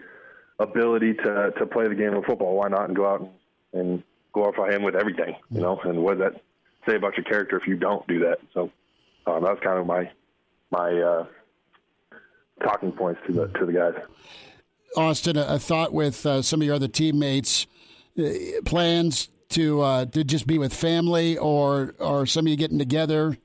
ability 0.60 1.14
to 1.14 1.54
to 1.58 1.66
play 1.66 1.88
the 1.88 1.96
game 1.96 2.14
of 2.14 2.26
football. 2.26 2.56
Why 2.56 2.68
not 2.68 2.88
and 2.88 2.96
go 2.96 3.08
out 3.08 3.30
and, 3.74 4.04
glorify 4.34 4.70
Him 4.70 4.84
with 4.84 4.96
everything? 4.96 5.34
You 5.50 5.62
know, 5.62 5.80
and 5.86 6.04
what 6.04 6.18
does 6.18 6.34
that 6.34 6.42
say 6.86 6.98
about 6.98 7.16
your 7.16 7.24
character 7.24 7.58
if 7.58 7.66
you 7.66 7.78
don't 7.78 8.06
do 8.06 8.20
that? 8.20 8.40
So 8.54 8.70
um, 9.26 9.44
that 9.44 9.52
was 9.52 9.60
kind 9.64 9.80
of 9.80 9.86
my 9.86 10.10
my 10.72 10.92
uh, 10.92 11.26
talking 12.62 12.92
points 12.92 13.22
to 13.28 13.34
the 13.34 13.48
to 13.60 13.66
the 13.66 13.72
guys. 13.72 13.94
Austin, 14.98 15.38
a 15.38 15.58
thought 15.60 15.94
with 15.94 16.26
uh, 16.26 16.42
some 16.42 16.62
of 16.62 16.66
your 16.66 16.76
other 16.76 16.88
teammates, 16.88 17.68
uh, 18.20 18.24
plans 18.66 19.30
to 19.50 19.82
uh, 19.82 20.06
to 20.06 20.24
just 20.24 20.48
be 20.48 20.58
with 20.58 20.74
family, 20.74 21.38
or 21.38 21.96
or 22.00 22.26
some 22.26 22.46
of 22.46 22.50
you 22.50 22.58
getting 22.58 22.80
together 22.80 23.38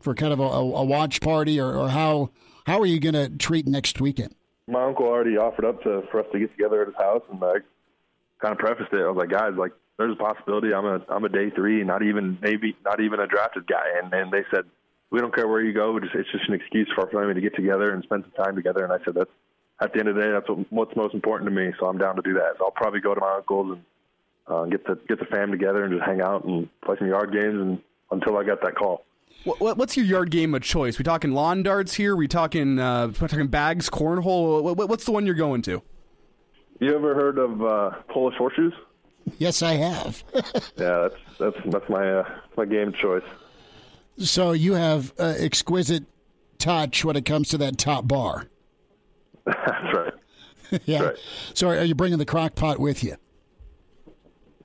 for 0.00 0.14
kind 0.14 0.32
of 0.32 0.40
a, 0.40 0.42
a 0.42 0.84
watch 0.84 1.20
party, 1.20 1.60
or, 1.60 1.74
or 1.74 1.88
how 1.90 2.30
how 2.66 2.80
are 2.80 2.86
you 2.86 3.00
going 3.00 3.14
to 3.14 3.28
treat 3.28 3.66
next 3.66 4.00
weekend? 4.00 4.34
my 4.68 4.84
uncle 4.84 5.06
already 5.06 5.36
offered 5.36 5.64
up 5.64 5.82
to 5.82 6.02
for 6.10 6.20
us 6.20 6.26
to 6.32 6.38
get 6.38 6.50
together 6.52 6.82
at 6.82 6.88
his 6.88 6.96
house, 6.96 7.22
and 7.30 7.42
I 7.42 7.54
kind 8.40 8.52
of 8.52 8.58
prefaced 8.58 8.92
it. 8.92 9.00
I 9.00 9.08
was 9.08 9.16
like, 9.16 9.30
guys, 9.30 9.52
like 9.56 9.72
there's 9.98 10.12
a 10.12 10.22
possibility 10.22 10.72
I'm 10.72 10.86
a 10.86 11.00
I'm 11.08 11.24
a 11.24 11.28
day 11.28 11.50
three, 11.50 11.82
not 11.84 12.02
even 12.02 12.38
maybe 12.40 12.76
not 12.84 13.00
even 13.00 13.20
a 13.20 13.26
drafted 13.26 13.66
guy, 13.66 14.00
and 14.02 14.12
and 14.12 14.32
they 14.32 14.44
said 14.50 14.64
we 15.10 15.20
don't 15.20 15.34
care 15.34 15.48
where 15.48 15.62
you 15.62 15.72
go, 15.72 15.98
just 16.00 16.14
it's 16.14 16.30
just 16.30 16.48
an 16.48 16.54
excuse 16.54 16.90
for 16.94 17.02
our 17.02 17.10
family 17.10 17.34
to 17.34 17.40
get 17.40 17.54
together 17.54 17.92
and 17.92 18.02
spend 18.04 18.24
some 18.24 18.44
time 18.44 18.56
together. 18.56 18.84
And 18.84 18.92
I 18.92 19.04
said 19.04 19.14
that's 19.14 19.30
at 19.80 19.92
the 19.92 19.98
end 19.98 20.08
of 20.08 20.14
the 20.14 20.22
day, 20.22 20.30
that's 20.30 20.48
what, 20.48 20.72
what's 20.72 20.96
most 20.96 21.14
important 21.14 21.50
to 21.50 21.54
me. 21.54 21.72
So 21.78 21.86
I'm 21.86 21.98
down 21.98 22.16
to 22.16 22.22
do 22.22 22.34
that. 22.34 22.54
So 22.58 22.66
I'll 22.66 22.70
probably 22.70 23.00
go 23.00 23.14
to 23.14 23.20
my 23.20 23.34
uncle's 23.36 23.72
and 23.72 23.82
uh, 24.46 24.64
get 24.66 24.86
the 24.86 24.98
get 25.08 25.18
the 25.18 25.24
fam 25.26 25.50
together 25.50 25.84
and 25.84 25.92
just 25.94 26.04
hang 26.04 26.20
out 26.20 26.44
and 26.44 26.68
play 26.84 26.96
some 26.98 27.08
yard 27.08 27.32
games 27.32 27.54
and 27.60 27.78
until 28.10 28.36
I 28.36 28.44
got 28.44 28.60
that 28.62 28.74
call. 28.74 29.04
What, 29.44 29.60
what- 29.60 29.76
what's 29.78 29.96
your 29.96 30.06
yard 30.06 30.30
game 30.30 30.54
of 30.54 30.62
choice? 30.62 30.98
We 30.98 31.04
talking 31.04 31.32
lawn 31.32 31.62
darts 31.62 31.94
here? 31.94 32.14
We 32.14 32.28
talking 32.28 32.78
uh, 32.78 33.08
we 33.08 33.14
talking 33.14 33.46
bags, 33.48 33.88
cornhole? 33.90 34.62
What, 34.62 34.76
what- 34.76 34.88
what's 34.88 35.04
the 35.04 35.12
one 35.12 35.24
you're 35.26 35.34
going 35.34 35.62
to? 35.62 35.82
You 36.80 36.94
ever 36.94 37.14
heard 37.14 37.38
of 37.38 37.62
uh, 37.62 37.90
Polish 38.08 38.36
horseshoes? 38.36 38.72
Yes, 39.38 39.62
I 39.62 39.74
have. 39.74 40.24
Yeah, 40.76 41.08
that's 41.08 41.14
that's 41.38 41.56
that's 41.66 41.88
my 41.88 42.10
uh, 42.12 42.28
my 42.56 42.64
game 42.64 42.88
of 42.88 42.96
choice. 42.96 43.22
so 44.18 44.50
you 44.52 44.74
have 44.74 45.12
uh, 45.18 45.34
exquisite 45.38 46.04
touch 46.58 47.04
when 47.04 47.14
it 47.16 47.24
comes 47.24 47.48
to 47.50 47.58
that 47.58 47.78
top 47.78 48.08
bar. 48.08 48.48
that's 49.44 49.94
right. 49.94 50.12
yeah. 50.86 51.10
So 51.54 51.68
are 51.68 51.84
you 51.84 51.94
bringing 51.94 52.18
the 52.18 52.24
crock 52.26 52.54
pot 52.56 52.78
with 52.80 53.04
you? 53.04 53.16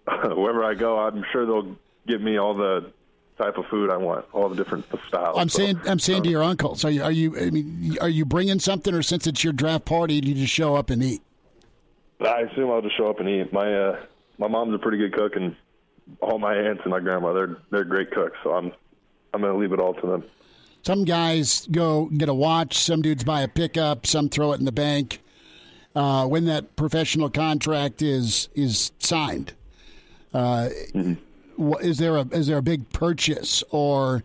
wherever 0.36 0.64
I 0.64 0.74
go, 0.74 1.00
I'm 1.00 1.24
sure 1.32 1.46
they'll 1.46 1.76
give 2.08 2.22
me 2.22 2.38
all 2.38 2.54
the 2.54 2.92
type 3.38 3.58
of 3.58 3.66
food 3.68 3.90
I 3.92 3.98
want, 3.98 4.26
all 4.34 4.50
the 4.50 4.56
different 4.56 4.86
styles. 5.08 5.38
I'm 5.38 5.50
So, 5.50 5.60
saying 5.60 5.80
I'm 5.86 6.00
saying 6.00 6.24
to 6.24 6.30
your 6.30 6.44
uncle. 6.44 6.76
So 6.76 6.88
are 6.88 6.92
you, 6.92 7.04
are 7.04 7.12
you 7.12 7.38
I 7.38 7.50
mean 7.50 7.98
are 8.02 8.10
you 8.10 8.26
bringing 8.26 8.60
something, 8.60 8.94
or 8.94 9.04
since 9.04 9.28
it's 9.28 9.44
your 9.44 9.54
draft 9.54 9.86
party, 9.86 10.22
do 10.22 10.30
you 10.30 10.36
just 10.36 10.54
show 10.54 10.76
up 10.76 10.90
and 10.90 11.04
eat? 11.04 11.22
I 12.20 12.42
assume 12.42 12.72
I'll 12.72 12.82
just 12.82 12.98
show 12.98 13.10
up 13.10 13.20
and 13.20 13.30
eat. 13.30 13.54
My 13.54 13.72
uh, 13.72 14.00
my 14.40 14.48
mom's 14.48 14.74
a 14.74 14.80
pretty 14.80 14.98
good 14.98 15.14
cook, 15.14 15.36
and 15.36 15.56
all 16.22 16.40
my 16.40 16.56
aunts 16.56 16.82
and 16.84 16.92
my 16.92 17.00
grandma 17.00 17.34
they're 17.34 17.58
they're 17.70 17.84
great 17.84 18.12
cooks. 18.12 18.38
So 18.44 18.54
I'm 18.54 18.72
I'm 19.34 19.42
gonna 19.42 19.58
leave 19.58 19.72
it 19.74 19.80
all 19.80 19.94
to 19.94 20.08
them. 20.08 20.24
Some 20.84 21.04
guys 21.04 21.68
go 21.70 22.06
get 22.06 22.30
a 22.30 22.34
watch. 22.34 22.78
Some 22.78 23.02
dudes 23.02 23.24
buy 23.24 23.42
a 23.42 23.48
pickup. 23.48 24.08
Some 24.08 24.30
throw 24.30 24.54
it 24.54 24.60
in 24.60 24.66
the 24.66 24.72
bank. 24.72 25.22
Uh, 25.96 26.26
when 26.28 26.46
that 26.46 26.76
professional 26.76 27.30
contract 27.30 28.02
is 28.02 28.50
is 28.56 28.92
signed, 29.00 29.54
uh, 30.38 30.70
wha- 31.58 31.78
is 31.80 31.98
there 31.98 32.18
a 32.18 32.22
is 32.32 32.48
there 32.48 32.58
a 32.58 32.62
big 32.62 32.90
purchase 32.90 33.64
or 33.72 34.24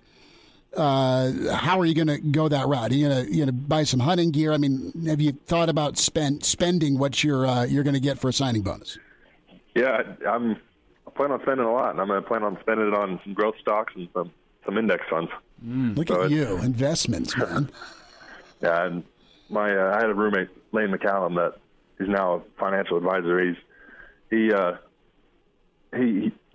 uh, 0.77 1.31
how 1.55 1.79
are 1.81 1.85
you 1.85 1.95
going 1.95 2.07
to 2.09 2.19
go 2.19 2.49
that 2.49 2.67
route? 2.67 2.91
Are 2.91 2.95
you 2.95 3.09
going 3.09 3.25
to 3.27 3.31
you 3.31 3.37
going 3.45 3.47
to 3.47 3.53
buy 3.53 3.85
some 3.85 4.01
hunting 4.01 4.31
gear? 4.31 4.53
I 4.53 4.59
mean, 4.59 4.93
have 5.07 5.21
you 5.21 5.33
thought 5.33 5.69
about 5.69 5.99
spend 5.99 6.45
spending 6.45 6.99
what 6.99 7.23
you're 7.23 7.47
uh, 7.47 7.65
you're 7.65 7.85
going 7.85 7.95
to 7.95 8.01
get 8.01 8.19
for 8.19 8.29
a 8.29 8.33
signing 8.33 8.63
bonus? 8.63 8.99
Yeah, 9.75 10.03
I'm 10.29 10.57
I 11.07 11.11
plan 11.11 11.31
on 11.33 11.41
spending 11.43 11.67
a 11.67 11.73
lot, 11.73 11.91
and 11.91 12.01
I'm 12.01 12.09
gonna 12.09 12.23
plan 12.23 12.43
on 12.43 12.59
spending 12.61 12.89
it 12.89 12.95
on 12.95 13.21
some 13.25 13.33
growth 13.35 13.55
stocks 13.61 13.93
and 13.97 14.09
some 14.15 14.31
some 14.65 14.77
index 14.79 15.03
funds. 15.11 15.31
Look 15.65 16.09
So 16.09 16.23
at 16.25 16.31
you, 16.31 16.59
investments, 16.59 17.37
man. 17.37 17.71
Yeah, 18.63 18.85
and 18.87 19.03
my 19.51 19.75
uh, 19.77 19.97
I 19.97 20.01
had 20.01 20.09
a 20.11 20.15
roommate, 20.15 20.49
Lane 20.71 20.91
McCallum, 20.91 21.35
that 21.35 21.59
is 21.99 22.09
now 22.09 22.35
a 22.35 22.41
financial 22.61 22.97
advisor. 22.97 23.45
He's 23.45 23.57
he 24.31 24.53
uh, 24.53 24.75
he. 25.97 26.33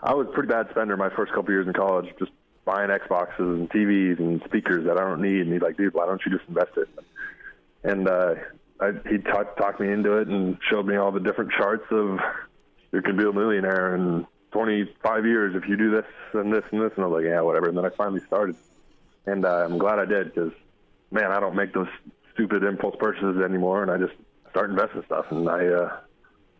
I 0.00 0.14
was 0.14 0.28
a 0.28 0.32
pretty 0.32 0.48
bad 0.48 0.68
spender 0.70 0.96
my 0.96 1.10
first 1.10 1.32
couple 1.32 1.50
years 1.50 1.66
in 1.66 1.72
college, 1.72 2.06
just 2.20 2.30
buying 2.64 2.88
Xboxes 2.88 3.38
and 3.38 3.68
TVs 3.68 4.20
and 4.20 4.40
speakers 4.44 4.84
that 4.86 4.96
I 4.96 5.00
don't 5.00 5.20
need. 5.20 5.40
And 5.40 5.52
he's 5.52 5.60
like, 5.60 5.76
dude, 5.76 5.92
why 5.92 6.06
don't 6.06 6.22
you 6.24 6.30
just 6.30 6.48
invest 6.48 6.76
it? 6.76 6.88
and 7.84 8.08
uh, 8.08 8.34
I, 8.80 8.92
he 9.08 9.18
talked 9.18 9.58
talked 9.58 9.80
me 9.80 9.90
into 9.90 10.18
it 10.18 10.28
and 10.28 10.58
showed 10.70 10.86
me 10.86 10.96
all 10.96 11.12
the 11.12 11.20
different 11.20 11.52
charts 11.52 11.84
of 11.90 12.18
you 12.92 13.02
could 13.02 13.16
be 13.16 13.24
a 13.24 13.32
millionaire 13.32 13.94
in 13.94 14.26
25 14.52 15.26
years 15.26 15.54
if 15.54 15.68
you 15.68 15.76
do 15.76 15.90
this 15.90 16.06
and 16.32 16.52
this 16.52 16.64
and 16.72 16.80
this, 16.80 16.92
and 16.96 17.04
I 17.04 17.08
was 17.08 17.22
like, 17.22 17.30
yeah, 17.30 17.40
whatever. 17.40 17.68
And 17.68 17.76
then 17.76 17.84
I 17.84 17.90
finally 17.90 18.20
started, 18.26 18.56
and 19.26 19.44
uh, 19.44 19.64
I'm 19.64 19.78
glad 19.78 19.98
I 19.98 20.06
did 20.06 20.34
because, 20.34 20.52
man, 21.10 21.30
I 21.30 21.40
don't 21.40 21.54
make 21.54 21.74
those 21.74 21.88
stupid 22.32 22.64
impulse 22.64 22.96
purchases 22.98 23.42
anymore, 23.42 23.82
and 23.82 23.90
I 23.90 23.98
just 23.98 24.18
start 24.50 24.70
investing 24.70 25.02
stuff, 25.04 25.26
and 25.30 25.48
I 25.48 25.66
uh, 25.66 25.96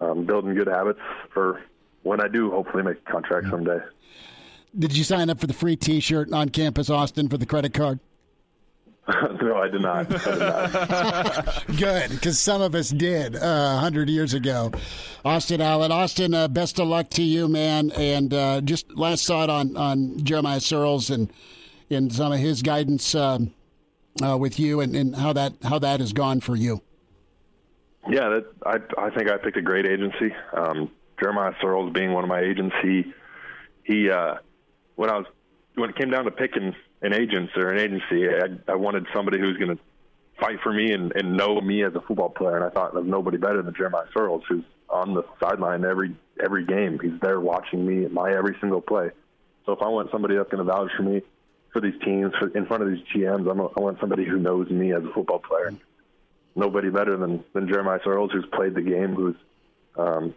I'm 0.01 0.27
building 0.27 0.55
good 0.55 0.69
habits 0.69 1.01
for 1.33 1.63
when 2.03 2.21
I 2.21 2.29
do 2.29 2.51
hopefully 2.51 2.83
make 2.83 2.99
a 3.07 3.11
contract 3.11 3.49
someday. 3.51 3.79
Did 4.79 4.97
you 4.97 5.05
sign 5.05 5.31
up 5.31 5.41
for 5.41 5.47
the 5.47 5.55
free 5.55 5.77
T-shirt 5.77 6.33
on 6.33 6.51
campus, 6.51 6.91
Austin, 6.91 7.29
for 7.29 7.39
the 7.39 7.47
credit 7.47 7.75
card? 7.75 8.01
no, 9.41 9.57
I 9.57 9.69
did 9.69 9.81
not. 9.81 10.13
I 10.27 10.31
did 10.31 10.39
not. 10.39 11.67
Good, 11.79 12.11
because 12.11 12.39
some 12.39 12.61
of 12.61 12.75
us 12.75 12.91
did 12.91 13.37
uh, 13.37 13.39
a 13.39 13.43
uh, 13.43 13.79
hundred 13.81 14.11
years 14.11 14.35
ago. 14.35 14.71
Austin 15.25 15.63
Allen, 15.63 15.91
Austin, 15.91 16.35
uh, 16.35 16.47
best 16.47 16.79
of 16.79 16.89
luck 16.89 17.09
to 17.11 17.23
you, 17.23 17.49
man. 17.49 17.91
And 17.93 18.35
uh, 18.35 18.61
just 18.61 18.95
last 18.95 19.27
thought 19.27 19.49
on 19.49 19.79
on 19.79 20.23
Jeremiah 20.25 20.61
Searles 20.61 21.09
and 21.09 21.33
and 21.89 22.13
some 22.13 22.33
of 22.33 22.39
his 22.39 22.61
guidance 22.61 23.15
um, 23.15 23.55
uh, 24.23 24.37
with 24.37 24.61
you, 24.61 24.81
and, 24.81 24.95
and 24.95 25.17
how 25.17 25.33
that 25.33 25.55
how 25.63 25.79
that 25.79 26.01
has 26.01 26.13
gone 26.13 26.41
for 26.41 26.55
you. 26.55 26.83
Yeah, 28.11 28.29
that, 28.29 28.47
I 28.67 29.07
I 29.07 29.11
think 29.11 29.31
I 29.31 29.39
picked 29.39 29.57
a 29.57 29.63
great 29.63 29.87
agency. 29.87 30.35
Um, 30.53 30.91
Jeremiah 31.21 31.53
Searles 31.61 31.93
being 31.93 32.13
one 32.13 32.25
of 32.25 32.29
my 32.29 32.41
agents, 32.41 32.75
he 32.83 33.13
he 33.85 34.11
uh, 34.11 34.37
when 34.97 35.11
I 35.11 35.19
was 35.19 35.27
when 35.75 35.91
it 35.91 35.97
came 35.97 36.11
down 36.11 36.25
to 36.25 36.31
picking 36.31 36.75
an 37.03 37.13
agent 37.13 37.51
or 37.57 37.71
an 37.71 37.79
agency, 37.79 38.29
I, 38.29 38.73
I 38.73 38.75
wanted 38.75 39.07
somebody 39.15 39.39
who's 39.39 39.57
going 39.57 39.77
to 39.77 39.83
fight 40.41 40.59
for 40.63 40.73
me 40.73 40.93
and, 40.93 41.13
and 41.15 41.37
know 41.37 41.61
me 41.61 41.85
as 41.85 41.95
a 41.95 42.01
football 42.01 42.31
player. 42.31 42.57
And 42.57 42.65
I 42.65 42.71
thought 42.71 42.97
of 42.97 43.07
nobody 43.07 43.39
better 43.39 43.63
than 43.63 43.75
Jeremiah 43.75 44.07
Searles, 44.13 44.43
who's 44.49 44.65
on 44.89 45.15
the 45.15 45.23
sideline 45.41 45.85
every 45.85 46.17
every 46.43 46.65
game. 46.65 46.99
He's 47.01 47.21
there 47.21 47.41
watching 47.41 47.87
me 47.87 48.05
at 48.05 48.13
my 48.13 48.33
every 48.33 48.57
single 48.61 48.81
play. 48.81 49.11
So 49.67 49.73
if 49.73 49.83
I 49.83 49.89
want 49.89 50.11
somebody 50.11 50.37
that's 50.37 50.51
going 50.51 50.65
to 50.65 50.73
vouch 50.73 50.91
for 50.97 51.03
me 51.03 51.23
for 51.73 51.81
these 51.81 51.99
teams, 52.05 52.33
for, 52.39 52.49
in 52.57 52.67
front 52.67 52.83
of 52.83 52.89
these 52.89 53.05
GMs, 53.15 53.51
I'm 53.51 53.61
a, 53.61 53.67
I 53.67 53.81
want 53.81 54.01
somebody 54.01 54.25
who 54.25 54.39
knows 54.39 54.71
me 54.71 54.93
as 54.93 55.05
a 55.05 55.13
football 55.13 55.41
player. 55.41 55.75
Nobody 56.57 56.91
better 56.91 57.17
than 57.17 57.45
than 57.53 57.69
Jeremiah 57.69 58.01
Searles, 58.03 58.33
who's 58.33 58.47
played 58.53 58.75
the 58.75 58.83
game, 58.83 59.15
who's 59.15 59.37
um, 59.97 60.35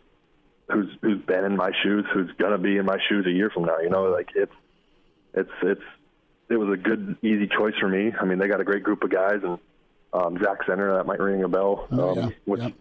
who's 0.72 0.90
who's 1.02 1.22
been 1.26 1.46
in 1.46 1.56
my 1.56 1.72
shoes, 1.84 2.06
who's 2.14 2.32
gonna 2.38 2.58
be 2.58 2.78
in 2.78 2.86
my 2.86 2.98
shoes 3.10 3.26
a 3.26 3.32
year 3.32 3.50
from 3.50 3.66
now. 3.66 3.80
You 3.80 3.90
know, 3.90 4.04
like 4.06 4.30
it's 4.36 4.54
it's 5.34 5.52
it's 5.62 5.82
it 6.50 6.58
was 6.58 6.70
a 6.74 6.78
good, 6.78 7.18
easy 7.22 7.48
choice 7.48 7.74
for 7.80 7.88
me. 7.88 8.12
I 8.20 8.26
mean, 8.26 8.38
they 8.38 8.48
got 8.48 8.60
a 8.60 8.66
great 8.66 8.84
group 8.84 9.04
of 9.04 9.10
guys, 9.10 9.40
and 9.44 9.58
um, 10.14 10.38
Zach 10.44 10.58
Center 10.68 10.94
that 10.98 11.06
might 11.06 11.20
ring 11.20 11.44
a 11.44 11.48
bell. 11.48 11.88
Oh, 11.92 12.10
um, 12.12 12.18
yeah. 12.18 12.30
Went 12.46 12.64
yep. 12.64 12.74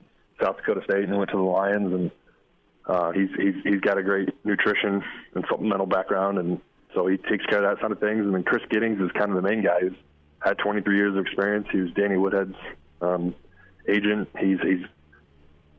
South 0.43 0.57
Dakota 0.57 0.81
State 0.85 1.05
and 1.05 1.17
went 1.17 1.31
to 1.31 1.37
the 1.37 1.43
Lions, 1.43 1.93
and 1.93 2.11
uh, 2.87 3.13
he's 3.13 3.29
he's 3.37 3.55
he's 3.63 3.81
got 3.81 3.99
a 3.99 4.03
great 4.03 4.29
nutrition 4.45 5.03
and 5.35 5.45
supplemental 5.49 5.87
background, 5.87 6.39
and 6.39 6.61
so 6.95 7.07
he 7.07 7.17
takes 7.17 7.47
care 7.47 7.63
of 7.65 7.77
that 7.77 7.81
side 7.81 7.93
of 7.93 8.01
things. 8.01 8.25
And 8.25 8.35
then 8.35 8.43
Chris 8.43 8.63
Giddings 8.71 9.01
is 9.01 9.11
kind 9.13 9.31
of 9.31 9.37
the 9.37 9.49
main 9.49 9.63
guy. 9.63 9.81
He's 9.83 9.99
had 10.41 10.59
23 10.59 10.97
years 10.97 11.17
of 11.17 11.25
experience. 11.25 11.69
He 11.71 11.79
was 11.79 11.93
Danny 11.93 12.17
Woodhead's 12.17 12.57
um, 13.01 13.35
agent. 13.89 14.29
He's 14.39 14.59
he's 14.61 14.85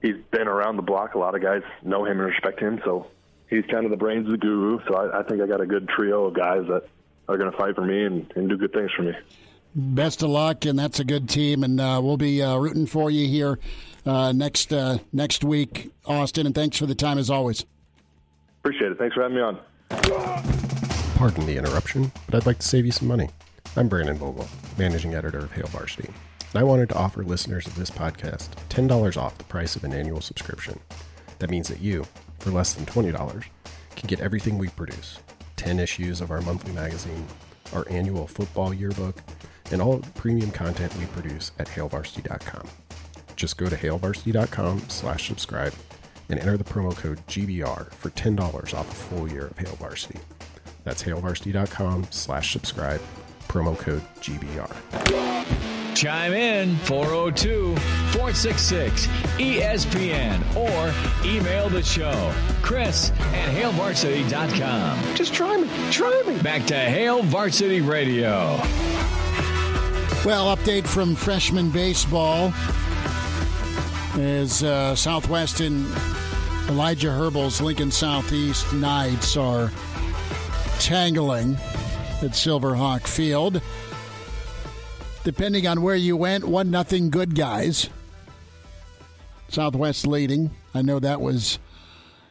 he's 0.01 0.15
been 0.31 0.47
around 0.47 0.75
the 0.75 0.81
block. 0.81 1.15
A 1.15 1.19
lot 1.19 1.35
of 1.35 1.41
guys 1.41 1.63
know 1.83 2.05
him 2.05 2.19
and 2.19 2.27
respect 2.27 2.59
him. 2.59 2.81
So 2.83 3.07
he's 3.49 3.65
kind 3.65 3.85
of 3.85 3.91
the 3.91 3.97
brains 3.97 4.25
of 4.25 4.31
the 4.31 4.37
guru. 4.37 4.79
So 4.87 4.95
I, 4.95 5.19
I 5.19 5.23
think 5.23 5.41
I 5.41 5.47
got 5.47 5.61
a 5.61 5.65
good 5.65 5.87
trio 5.89 6.25
of 6.25 6.33
guys 6.33 6.65
that 6.67 6.87
are 7.27 7.37
going 7.37 7.51
to 7.51 7.57
fight 7.57 7.75
for 7.75 7.85
me 7.85 8.03
and, 8.03 8.31
and 8.35 8.49
do 8.49 8.57
good 8.57 8.73
things 8.73 8.91
for 8.95 9.03
me. 9.03 9.13
Best 9.73 10.21
of 10.21 10.29
luck, 10.29 10.65
and 10.65 10.77
that's 10.77 10.99
a 10.99 11.05
good 11.05 11.29
team, 11.29 11.63
and 11.63 11.79
uh, 11.79 12.01
we'll 12.03 12.17
be 12.17 12.41
uh, 12.41 12.57
rooting 12.57 12.85
for 12.85 13.09
you 13.09 13.25
here 13.25 13.57
uh, 14.05 14.33
next 14.33 14.73
uh, 14.73 14.97
next 15.13 15.45
week, 15.45 15.91
Austin. 16.05 16.45
And 16.45 16.53
thanks 16.53 16.77
for 16.77 16.85
the 16.85 16.95
time 16.95 17.17
as 17.17 17.29
always. 17.29 17.65
Appreciate 18.59 18.91
it. 18.91 18.97
Thanks 18.97 19.15
for 19.15 19.21
having 19.21 19.37
me 19.37 19.41
on. 19.41 19.59
Pardon 21.15 21.45
the 21.45 21.55
interruption, 21.55 22.11
but 22.25 22.35
I'd 22.35 22.45
like 22.45 22.59
to 22.59 22.67
save 22.67 22.85
you 22.85 22.91
some 22.91 23.07
money. 23.07 23.29
I'm 23.77 23.87
Brandon 23.87 24.17
Vogel, 24.17 24.45
managing 24.77 25.15
editor 25.15 25.39
of 25.39 25.51
Hail 25.53 25.67
Varsity, 25.67 26.09
and 26.53 26.59
I 26.59 26.63
wanted 26.63 26.89
to 26.89 26.97
offer 26.97 27.23
listeners 27.23 27.65
of 27.65 27.75
this 27.75 27.89
podcast 27.89 28.49
$10 28.69 29.17
off 29.17 29.37
the 29.37 29.43
price 29.45 29.75
of 29.75 29.83
an 29.83 29.93
annual 29.93 30.21
subscription. 30.21 30.79
That 31.39 31.49
means 31.49 31.67
that 31.69 31.79
you, 31.79 32.05
for 32.39 32.51
less 32.51 32.73
than 32.73 32.85
$20, 32.85 33.45
can 33.95 34.07
get 34.07 34.19
everything 34.19 34.57
we 34.57 34.67
produce 34.69 35.19
10 35.55 35.79
issues 35.79 36.21
of 36.21 36.31
our 36.31 36.41
monthly 36.41 36.73
magazine, 36.73 37.25
our 37.73 37.87
annual 37.89 38.27
football 38.27 38.73
yearbook, 38.73 39.21
and 39.71 39.81
all 39.81 39.99
premium 40.15 40.51
content 40.51 40.95
we 40.97 41.05
produce 41.07 41.51
at 41.59 41.67
hailvarsity.com. 41.67 42.67
Just 43.35 43.57
go 43.57 43.69
to 43.69 43.75
hailvarsity.com 43.75 44.89
slash 44.89 45.27
subscribe 45.27 45.73
and 46.29 46.39
enter 46.39 46.57
the 46.57 46.63
promo 46.63 46.95
code 46.95 47.25
GBR 47.27 47.91
for 47.93 48.09
$10 48.09 48.73
off 48.73 48.91
a 48.91 48.93
full 48.93 49.29
year 49.29 49.47
of 49.47 49.57
Hail 49.57 49.75
Varsity. 49.75 50.19
That's 50.83 51.03
hailvarsity.com 51.03 52.07
slash 52.09 52.53
subscribe, 52.53 53.01
promo 53.47 53.77
code 53.77 54.03
GBR. 54.19 55.70
Chime 55.95 56.33
in 56.33 56.75
402 56.77 57.75
466 57.75 59.07
ESPN 59.37 60.55
or 60.55 60.93
email 61.27 61.69
the 61.69 61.83
show, 61.83 62.33
Chris 62.61 63.11
at 63.11 63.53
HailVarsity.com. 63.55 65.15
Just 65.15 65.33
try 65.33 65.57
me. 65.57 65.69
Try 65.91 66.23
me. 66.25 66.39
Back 66.41 66.65
to 66.67 66.75
Hail 66.75 67.23
Varsity 67.23 67.81
Radio. 67.81 68.57
Well, 70.23 70.55
update 70.55 70.87
from 70.87 71.15
freshman 71.15 71.71
baseball 71.71 72.53
as 74.15 74.63
uh, 74.63 74.95
Southwestern 74.95 75.91
Elijah 76.69 77.11
Herbel's 77.11 77.59
Lincoln 77.59 77.91
Southeast 77.91 78.71
Knights 78.73 79.35
are 79.35 79.71
tangling 80.79 81.55
at 82.21 82.31
Silverhawk 82.31 83.07
Field 83.07 83.61
depending 85.23 85.67
on 85.67 85.81
where 85.81 85.95
you 85.95 86.17
went, 86.17 86.47
one 86.47 86.71
nothing 86.71 87.09
good 87.09 87.35
guys. 87.35 87.89
Southwest 89.47 90.07
leading. 90.07 90.51
I 90.73 90.81
know 90.81 90.99
that 90.99 91.19
was 91.19 91.59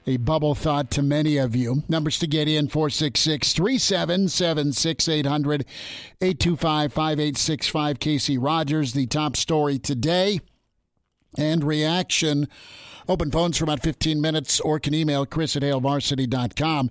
a 0.06 0.16
bubble 0.16 0.54
thought 0.54 0.90
to 0.92 1.02
many 1.02 1.36
of 1.36 1.54
you. 1.54 1.82
Numbers 1.88 2.18
to 2.20 2.26
get 2.26 2.48
in 2.48 2.68
466 2.68 3.52
3776 3.52 5.08
800 5.08 5.66
825 6.20 6.92
5865. 6.92 7.98
Casey 7.98 8.38
Rogers, 8.38 8.92
the 8.92 9.06
top 9.06 9.36
story 9.36 9.78
today. 9.78 10.40
And 11.36 11.62
reaction. 11.62 12.48
Open 13.08 13.30
phones 13.30 13.58
for 13.58 13.64
about 13.64 13.82
15 13.82 14.20
minutes 14.20 14.58
or 14.60 14.80
can 14.80 14.94
email 14.94 15.26
chris 15.26 15.56
at 15.56 15.62
hailvarsity.com. 15.62 16.90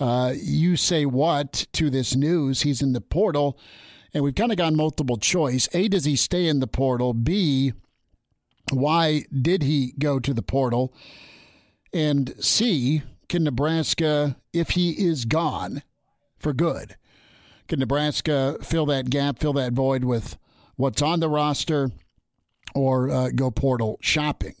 Uh, 0.00 0.32
you 0.36 0.76
say 0.76 1.04
what 1.04 1.66
to 1.72 1.90
this 1.90 2.14
news? 2.14 2.62
He's 2.62 2.82
in 2.82 2.92
the 2.92 3.00
portal 3.00 3.58
and 4.14 4.24
we've 4.24 4.34
kind 4.34 4.52
of 4.52 4.58
gone 4.58 4.76
multiple 4.76 5.16
choice. 5.16 5.68
A, 5.72 5.88
does 5.88 6.04
he 6.04 6.16
stay 6.16 6.46
in 6.46 6.60
the 6.60 6.66
portal? 6.66 7.12
B, 7.12 7.72
why 8.72 9.24
did 9.30 9.62
he 9.62 9.94
go 9.98 10.18
to 10.18 10.32
the 10.32 10.42
portal? 10.42 10.92
And 11.92 12.34
C, 12.40 13.02
can 13.28 13.44
Nebraska, 13.44 14.36
if 14.52 14.70
he 14.70 14.90
is 14.90 15.24
gone 15.24 15.82
for 16.38 16.52
good, 16.52 16.96
can 17.68 17.80
Nebraska 17.80 18.56
fill 18.62 18.86
that 18.86 19.10
gap, 19.10 19.38
fill 19.38 19.52
that 19.54 19.72
void 19.72 20.04
with 20.04 20.38
what's 20.76 21.02
on 21.02 21.20
the 21.20 21.28
roster 21.28 21.90
or 22.74 23.10
uh, 23.10 23.30
go 23.34 23.50
portal 23.50 23.98
shopping? 24.00 24.54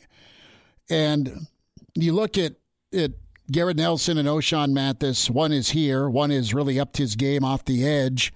And 0.90 1.46
you 1.94 2.12
look 2.12 2.38
at 2.38 2.54
it. 2.92 3.18
Garrett 3.50 3.78
Nelson 3.78 4.18
and 4.18 4.28
Ochaun 4.28 4.72
Mathis, 4.72 5.30
one 5.30 5.52
is 5.52 5.70
here, 5.70 6.06
one 6.06 6.30
is 6.30 6.52
really 6.52 6.78
upped 6.78 6.98
his 6.98 7.16
game 7.16 7.42
off 7.42 7.64
the 7.64 7.82
edge 7.82 8.30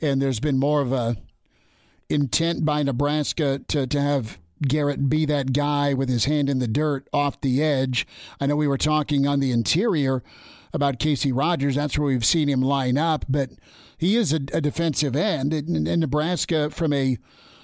and 0.00 0.20
there's 0.20 0.40
been 0.40 0.58
more 0.58 0.80
of 0.80 0.92
a 0.92 1.16
intent 2.08 2.64
by 2.64 2.82
Nebraska 2.82 3.60
to, 3.68 3.86
to 3.86 4.00
have 4.00 4.38
Garrett 4.62 5.08
be 5.08 5.26
that 5.26 5.52
guy 5.52 5.92
with 5.92 6.08
his 6.08 6.24
hand 6.24 6.48
in 6.48 6.58
the 6.58 6.68
dirt 6.68 7.08
off 7.12 7.40
the 7.40 7.62
edge. 7.62 8.06
I 8.40 8.46
know 8.46 8.56
we 8.56 8.68
were 8.68 8.78
talking 8.78 9.26
on 9.26 9.40
the 9.40 9.52
interior 9.52 10.22
about 10.72 10.98
Casey 10.98 11.32
Rogers. 11.32 11.74
That's 11.74 11.98
where 11.98 12.06
we've 12.06 12.24
seen 12.24 12.48
him 12.48 12.62
line 12.62 12.96
up, 12.96 13.24
but 13.28 13.50
he 13.98 14.16
is 14.16 14.32
a, 14.32 14.40
a 14.52 14.60
defensive 14.60 15.16
end, 15.16 15.52
and, 15.52 15.84
Nebraska 16.00 16.70
from 16.70 16.92
a 16.92 17.18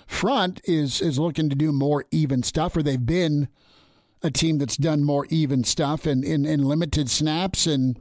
front 0.06 0.60
is 0.64 1.00
is 1.00 1.18
looking 1.18 1.48
to 1.48 1.56
do 1.56 1.72
more 1.72 2.04
even 2.10 2.42
stuff, 2.42 2.76
or 2.76 2.82
they've 2.82 3.04
been 3.04 3.48
a 4.22 4.30
team 4.30 4.58
that's 4.58 4.76
done 4.76 5.04
more 5.04 5.26
even 5.30 5.64
stuff 5.64 6.06
and 6.06 6.24
in, 6.24 6.44
in 6.44 6.62
limited 6.64 7.10
snaps 7.10 7.66
and 7.66 7.98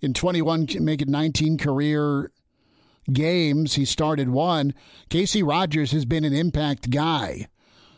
in 0.00 0.12
21 0.12 0.66
make 0.80 1.00
it 1.00 1.08
19 1.08 1.58
career 1.58 2.32
games. 3.12 3.74
He 3.74 3.84
started 3.84 4.28
one. 4.30 4.74
Casey 5.08 5.42
Rogers 5.42 5.92
has 5.92 6.04
been 6.04 6.24
an 6.24 6.32
impact 6.32 6.90
guy. 6.90 7.48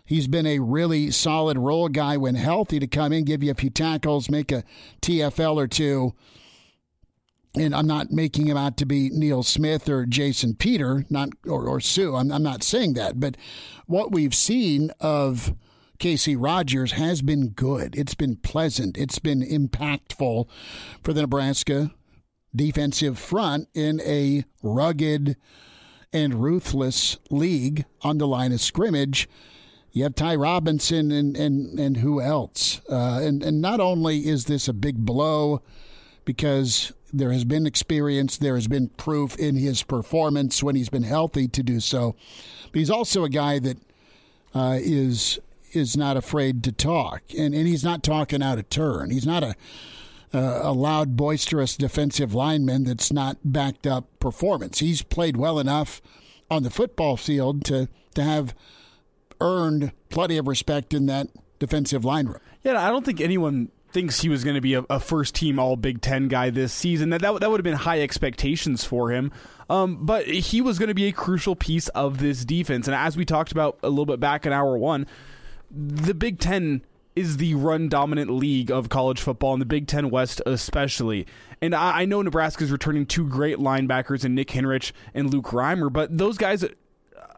He's 0.04 0.28
been 0.28 0.46
a 0.46 0.58
really 0.58 1.10
solid 1.10 1.56
role 1.58 1.88
guy 1.88 2.16
when 2.16 2.34
healthy 2.34 2.78
to 2.78 2.86
come 2.86 3.12
in, 3.12 3.24
give 3.24 3.42
you 3.42 3.50
a 3.50 3.54
few 3.54 3.70
tackles, 3.70 4.28
make 4.28 4.52
a 4.52 4.64
TFL 5.00 5.56
or 5.56 5.66
two. 5.66 6.12
and 7.54 7.74
I'm 7.74 7.86
not 7.86 8.10
making 8.10 8.46
him 8.46 8.56
out 8.56 8.76
to 8.78 8.86
be 8.86 9.10
Neil 9.10 9.42
Smith 9.42 9.88
or 9.88 10.06
Jason 10.06 10.54
Peter, 10.54 11.04
not 11.10 11.30
or, 11.46 11.66
or 11.66 11.80
Suh. 11.80 12.14
I'm, 12.14 12.32
I'm 12.32 12.42
not 12.42 12.62
saying 12.62 12.94
that, 12.94 13.20
but 13.20 13.36
what 13.86 14.10
we've 14.12 14.34
seen 14.34 14.90
of 15.00 15.54
Casey 15.98 16.34
Rogers 16.34 16.92
has 16.92 17.22
been 17.22 17.50
good. 17.50 17.94
It's 17.96 18.14
been 18.14 18.36
pleasant. 18.36 18.98
It's 18.98 19.18
been 19.18 19.40
impactful 19.40 20.48
for 21.02 21.12
the 21.12 21.20
Nebraska 21.20 21.92
defensive 22.54 23.18
front 23.18 23.68
in 23.74 24.00
a 24.02 24.44
rugged 24.62 25.36
and 26.12 26.42
ruthless 26.42 27.18
league 27.30 27.84
on 28.02 28.18
the 28.18 28.26
line 28.26 28.52
of 28.52 28.60
scrimmage. 28.60 29.28
You 29.92 30.04
have 30.04 30.14
Ty 30.14 30.36
Robinson 30.36 31.10
and 31.10 31.36
and 31.36 31.78
and 31.78 31.98
who 31.98 32.20
else? 32.20 32.80
Uh, 32.88 33.20
and 33.22 33.42
and 33.42 33.60
not 33.60 33.80
only 33.80 34.26
is 34.26 34.46
this 34.46 34.68
a 34.68 34.72
big 34.72 35.04
blow 35.04 35.62
because 36.24 36.92
there 37.12 37.32
has 37.32 37.44
been 37.44 37.66
experience, 37.66 38.38
there 38.38 38.54
has 38.54 38.68
been 38.68 38.88
proof 38.88 39.36
in 39.36 39.56
his 39.56 39.82
performance 39.82 40.62
when 40.62 40.76
he's 40.76 40.88
been 40.88 41.02
healthy 41.02 41.46
to 41.48 41.62
do 41.62 41.78
so, 41.78 42.16
but 42.70 42.78
he's 42.78 42.90
also 42.90 43.24
a 43.24 43.28
guy 43.28 43.58
that 43.58 43.76
uh, 44.54 44.78
is 44.80 45.38
is 45.72 45.96
not 45.96 46.16
afraid 46.16 46.62
to 46.64 46.72
talk, 46.72 47.22
and 47.36 47.54
and 47.54 47.66
he's 47.66 47.84
not 47.84 48.02
talking 48.02 48.42
out 48.42 48.58
of 48.58 48.68
turn. 48.70 49.10
He's 49.10 49.26
not 49.26 49.42
a 49.42 49.54
a 50.32 50.72
loud, 50.72 51.16
boisterous 51.16 51.76
defensive 51.76 52.34
lineman 52.34 52.84
that's 52.84 53.12
not 53.12 53.38
backed 53.44 53.86
up 53.86 54.06
performance. 54.18 54.78
He's 54.78 55.02
played 55.02 55.36
well 55.36 55.58
enough 55.58 56.00
on 56.50 56.62
the 56.62 56.70
football 56.70 57.16
field 57.16 57.64
to 57.66 57.88
to 58.14 58.22
have 58.22 58.54
earned 59.40 59.92
plenty 60.10 60.36
of 60.36 60.46
respect 60.46 60.94
in 60.94 61.06
that 61.06 61.28
defensive 61.58 62.04
line 62.04 62.26
room. 62.26 62.40
Yeah, 62.62 62.80
I 62.80 62.90
don't 62.90 63.04
think 63.04 63.20
anyone 63.20 63.70
thinks 63.90 64.20
he 64.20 64.28
was 64.28 64.44
going 64.44 64.54
to 64.54 64.60
be 64.60 64.74
a, 64.74 64.84
a, 64.88 64.98
first 64.98 65.34
team 65.34 65.58
All 65.58 65.76
Big 65.76 66.00
Ten 66.00 66.28
guy 66.28 66.50
this 66.50 66.72
season. 66.72 67.10
That 67.10 67.20
that, 67.22 67.40
that 67.40 67.50
would 67.50 67.58
have 67.58 67.64
been 67.64 67.74
high 67.74 68.00
expectations 68.00 68.84
for 68.84 69.10
him. 69.10 69.32
Um, 69.68 70.04
but 70.04 70.26
he 70.26 70.60
was 70.60 70.78
going 70.78 70.88
to 70.88 70.94
be 70.94 71.08
a 71.08 71.12
crucial 71.12 71.56
piece 71.56 71.88
of 71.88 72.18
this 72.18 72.44
defense. 72.44 72.86
And 72.86 72.94
as 72.94 73.16
we 73.16 73.24
talked 73.24 73.52
about 73.52 73.78
a 73.82 73.88
little 73.88 74.06
bit 74.06 74.20
back 74.20 74.44
in 74.46 74.52
hour 74.52 74.76
one, 74.76 75.06
the 75.70 76.14
Big 76.14 76.38
Ten 76.38 76.82
is 77.14 77.36
the 77.36 77.54
run 77.54 77.88
dominant 77.88 78.30
league 78.30 78.70
of 78.70 78.88
college 78.88 79.20
football, 79.20 79.52
and 79.52 79.60
the 79.60 79.66
Big 79.66 79.86
Ten 79.86 80.10
West 80.10 80.40
especially. 80.46 81.26
And 81.60 81.74
I, 81.74 82.02
I 82.02 82.04
know 82.04 82.22
Nebraska's 82.22 82.70
returning 82.70 83.06
two 83.06 83.28
great 83.28 83.58
linebackers 83.58 84.24
in 84.24 84.34
Nick 84.34 84.48
Henrich 84.48 84.92
and 85.14 85.32
Luke 85.32 85.46
Reimer, 85.46 85.92
but 85.92 86.16
those 86.16 86.38
guys 86.38 86.64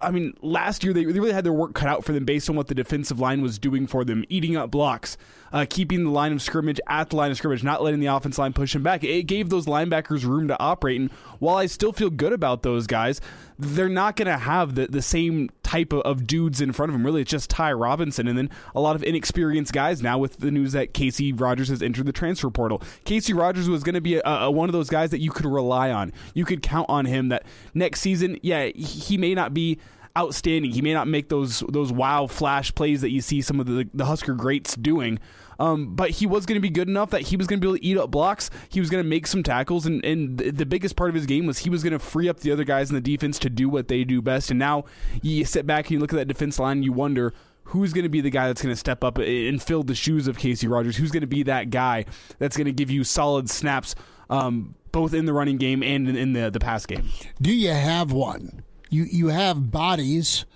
I 0.04 0.10
mean, 0.10 0.34
last 0.42 0.84
year 0.84 0.92
they 0.92 1.06
really 1.06 1.32
had 1.32 1.44
their 1.44 1.52
work 1.52 1.74
cut 1.74 1.88
out 1.88 2.04
for 2.04 2.12
them 2.12 2.24
based 2.24 2.50
on 2.50 2.56
what 2.56 2.68
the 2.68 2.74
defensive 2.74 3.20
line 3.20 3.40
was 3.42 3.58
doing 3.58 3.86
for 3.86 4.04
them, 4.04 4.24
eating 4.28 4.56
up 4.56 4.70
blocks, 4.70 5.16
uh, 5.54 5.64
keeping 5.70 6.02
the 6.02 6.10
line 6.10 6.32
of 6.32 6.42
scrimmage 6.42 6.80
at 6.88 7.10
the 7.10 7.16
line 7.16 7.30
of 7.30 7.36
scrimmage, 7.36 7.62
not 7.62 7.80
letting 7.80 8.00
the 8.00 8.06
offense 8.06 8.38
line 8.38 8.52
push 8.52 8.74
him 8.74 8.82
back. 8.82 9.04
It 9.04 9.22
gave 9.22 9.50
those 9.50 9.66
linebackers 9.66 10.24
room 10.24 10.48
to 10.48 10.60
operate. 10.60 11.00
And 11.00 11.12
while 11.38 11.54
I 11.54 11.66
still 11.66 11.92
feel 11.92 12.10
good 12.10 12.32
about 12.32 12.64
those 12.64 12.88
guys, 12.88 13.20
they're 13.56 13.88
not 13.88 14.16
going 14.16 14.26
to 14.26 14.36
have 14.36 14.74
the, 14.74 14.88
the 14.88 15.00
same 15.00 15.50
type 15.62 15.92
of, 15.92 16.00
of, 16.00 16.26
dudes 16.26 16.60
in 16.60 16.72
front 16.72 16.90
of 16.90 16.94
them. 16.94 17.06
Really, 17.06 17.22
it's 17.22 17.30
just 17.30 17.50
Ty 17.50 17.72
Robinson 17.74 18.26
and 18.26 18.36
then 18.36 18.50
a 18.74 18.80
lot 18.80 18.96
of 18.96 19.04
inexperienced 19.04 19.72
guys 19.72 20.02
now 20.02 20.18
with 20.18 20.38
the 20.38 20.50
news 20.50 20.72
that 20.72 20.92
Casey 20.92 21.32
Rogers 21.32 21.68
has 21.68 21.82
entered 21.82 22.06
the 22.06 22.12
transfer 22.12 22.50
portal. 22.50 22.82
Casey 23.04 23.32
Rogers 23.32 23.68
was 23.68 23.84
going 23.84 23.94
to 23.94 24.00
be 24.00 24.16
a, 24.16 24.22
a, 24.24 24.50
one 24.50 24.68
of 24.68 24.72
those 24.72 24.90
guys 24.90 25.10
that 25.10 25.20
you 25.20 25.30
could 25.30 25.46
rely 25.46 25.92
on. 25.92 26.12
You 26.34 26.44
could 26.44 26.62
count 26.62 26.86
on 26.88 27.04
him 27.04 27.28
that 27.28 27.44
next 27.74 28.00
season, 28.00 28.40
yeah, 28.42 28.66
he 28.74 29.16
may 29.16 29.34
not 29.34 29.54
be 29.54 29.78
outstanding. 30.16 30.70
He 30.70 30.82
may 30.82 30.92
not 30.92 31.08
make 31.08 31.28
those 31.28 31.60
those 31.68 31.92
wow 31.92 32.26
flash 32.26 32.74
plays 32.74 33.00
that 33.00 33.10
you 33.10 33.20
see 33.20 33.42
some 33.42 33.60
of 33.60 33.66
the 33.66 33.88
the 33.94 34.06
Husker 34.06 34.34
greats 34.34 34.76
doing. 34.76 35.18
Um, 35.58 35.94
but 35.94 36.10
he 36.10 36.26
was 36.26 36.46
going 36.46 36.56
to 36.56 36.60
be 36.60 36.70
good 36.70 36.88
enough 36.88 37.10
that 37.10 37.22
he 37.22 37.36
was 37.36 37.46
going 37.46 37.60
to 37.60 37.64
be 37.64 37.68
able 37.68 37.78
to 37.78 37.84
eat 37.84 37.98
up 37.98 38.10
blocks. 38.10 38.50
He 38.68 38.80
was 38.80 38.90
going 38.90 39.02
to 39.02 39.08
make 39.08 39.26
some 39.26 39.42
tackles, 39.42 39.86
and, 39.86 40.04
and 40.04 40.38
the 40.38 40.66
biggest 40.66 40.96
part 40.96 41.10
of 41.10 41.14
his 41.14 41.26
game 41.26 41.46
was 41.46 41.58
he 41.58 41.70
was 41.70 41.82
going 41.82 41.92
to 41.92 41.98
free 41.98 42.28
up 42.28 42.40
the 42.40 42.52
other 42.52 42.64
guys 42.64 42.90
in 42.90 42.94
the 42.94 43.00
defense 43.00 43.38
to 43.40 43.50
do 43.50 43.68
what 43.68 43.88
they 43.88 44.04
do 44.04 44.20
best. 44.22 44.50
And 44.50 44.58
now 44.58 44.84
you 45.22 45.44
sit 45.44 45.66
back 45.66 45.86
and 45.86 45.92
you 45.92 45.98
look 45.98 46.12
at 46.12 46.16
that 46.16 46.28
defense 46.28 46.58
line, 46.58 46.78
and 46.78 46.84
you 46.84 46.92
wonder 46.92 47.32
who's 47.64 47.92
going 47.92 48.04
to 48.04 48.10
be 48.10 48.20
the 48.20 48.30
guy 48.30 48.46
that's 48.46 48.62
going 48.62 48.72
to 48.72 48.78
step 48.78 49.02
up 49.02 49.18
and 49.18 49.62
fill 49.62 49.82
the 49.82 49.94
shoes 49.94 50.28
of 50.28 50.38
Casey 50.38 50.68
Rogers? 50.68 50.96
Who's 50.96 51.10
going 51.10 51.22
to 51.22 51.26
be 51.26 51.44
that 51.44 51.70
guy 51.70 52.04
that's 52.38 52.56
going 52.56 52.66
to 52.66 52.72
give 52.72 52.90
you 52.90 53.04
solid 53.04 53.48
snaps, 53.48 53.94
um, 54.28 54.74
both 54.92 55.14
in 55.14 55.24
the 55.24 55.32
running 55.32 55.56
game 55.56 55.82
and 55.82 56.08
in 56.08 56.32
the 56.34 56.50
the 56.50 56.60
pass 56.60 56.84
game? 56.84 57.08
Do 57.40 57.54
you 57.54 57.70
have 57.70 58.12
one? 58.12 58.62
you 58.94 59.04
you 59.04 59.28
have 59.28 59.70
bodies, 59.70 60.46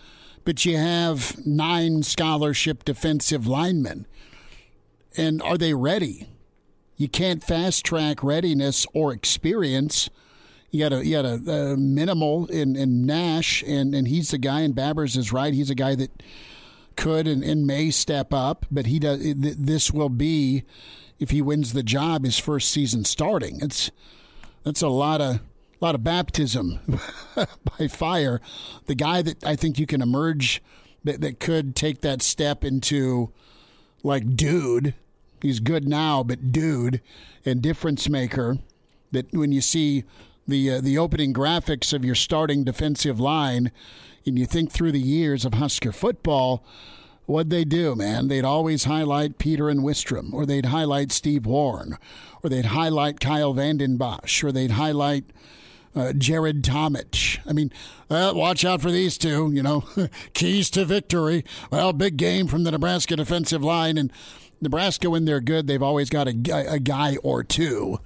but 0.45 0.65
you 0.65 0.77
have 0.77 1.45
nine 1.45 2.03
scholarship 2.03 2.85
defensive 2.85 3.47
linemen. 3.47 4.07
And 5.19 5.43
are 5.43 5.59
they 5.59 5.75
ready? 5.75 6.29
You 6.97 7.09
can't 7.09 7.43
fast 7.43 7.85
track 7.85 8.23
readiness 8.23 8.87
or 8.95 9.13
experience. 9.13 10.09
You 10.71 10.81
got 10.81 10.93
a 10.93 11.05
you 11.05 11.17
got 11.17 11.25
a, 11.25 11.41
a 11.47 11.73
uh, 11.73 11.77
minimal 11.77 12.47
in, 12.47 12.77
in 12.77 13.05
Nash, 13.05 13.63
and, 13.67 13.95
and 13.95 14.07
he's 14.07 14.31
the 14.31 14.39
guy. 14.39 14.61
And 14.61 14.75
Babers 14.75 15.17
is 15.17 15.33
right. 15.33 15.53
He's 15.53 15.71
a 15.71 15.75
guy 15.75 15.95
that 15.97 16.23
could 16.97 17.27
and, 17.27 17.43
and 17.43 17.67
may 17.67 17.91
step 17.91 18.33
up, 18.33 18.67
but 18.71 18.87
he 18.87 18.99
does. 18.99 19.21
This 19.23 19.91
will 19.91 20.09
be 20.09 20.65
if 21.19 21.31
he 21.31 21.43
wins 21.43 21.73
the 21.73 21.83
job 21.83 22.25
his 22.25 22.39
first 22.39 22.71
season 22.71 23.05
starting. 23.05 23.59
It's 23.61 23.91
that's 24.63 24.83
a 24.83 24.89
lot 24.89 25.21
of 25.21 25.37
a 25.37 25.85
lot 25.85 25.95
of 25.95 26.05
baptism 26.05 26.81
by 27.79 27.89
fire. 27.89 28.41
The 28.87 28.95
guy 28.95 29.23
that 29.23 29.45
I 29.45 29.57
think 29.57 29.79
you 29.79 29.87
can 29.87 30.03
emerge 30.03 30.63
that, 31.05 31.21
that 31.21 31.41
could 31.41 31.75
take 31.75 32.03
that 32.03 32.23
step 32.23 32.65
into 32.65 33.33
like 34.03 34.37
dude. 34.37 34.95
He's 35.41 35.61
good 35.61 35.87
now, 35.89 36.23
but 36.23 36.53
dude 36.53 37.01
and 37.45 37.63
difference 37.63 38.09
maker. 38.09 38.59
That 39.11 39.33
when 39.33 39.53
you 39.53 39.61
see 39.61 40.05
the 40.47 40.71
uh, 40.71 40.81
the 40.81 40.99
opening 40.99 41.33
graphics 41.33 41.93
of 41.93 42.05
your 42.05 42.15
starting 42.15 42.65
defensive 42.65 43.19
line, 43.19 43.71
and 44.27 44.39
you 44.39 44.47
think 44.47 44.71
through 44.71 44.93
the 44.93 45.01
years 45.01 45.45
of 45.45 45.55
Husker 45.55 45.93
football, 45.93 46.65
what'd 47.27 47.51
they 47.51 47.65
do, 47.65 47.95
man? 47.95 48.29
They'd 48.29 48.45
always 48.45 48.85
highlight 48.85 49.39
Peter 49.39 49.69
and 49.69 49.81
Wistrom, 49.81 50.33
or 50.33 50.45
they'd 50.45 50.67
highlight 50.67 51.13
Steve 51.13 51.47
Warren, 51.47 51.97
or 52.43 52.51
they'd 52.51 52.67
highlight 52.67 53.21
Kyle 53.21 53.55
Vanden 53.55 53.97
Bosch, 53.97 54.45
or 54.45 54.53
they'd 54.53 54.73
highlight 54.73 55.25
uh, 55.95 56.13
Jared 56.13 56.63
Tomich. 56.63 57.39
I 57.47 57.53
mean, 57.53 57.73
uh, 58.11 58.33
watch 58.35 58.65
out 58.65 58.81
for 58.81 58.91
these 58.91 59.19
two, 59.19 59.51
you 59.53 59.63
know, 59.63 59.85
keys 60.35 60.71
to 60.71 60.85
victory. 60.85 61.45
Well, 61.71 61.93
big 61.93 62.17
game 62.17 62.47
from 62.47 62.65
the 62.65 62.71
Nebraska 62.71 63.17
defensive 63.17 63.63
line. 63.63 63.99
And 63.99 64.13
Nebraska, 64.61 65.11
when 65.11 65.25
they're 65.25 65.41
good, 65.41 65.67
they've 65.67 65.83
always 65.83 66.11
got 66.11 66.29
a, 66.29 66.73
a 66.73 66.79
guy 66.79 67.17
or 67.23 67.45
two 67.45 68.01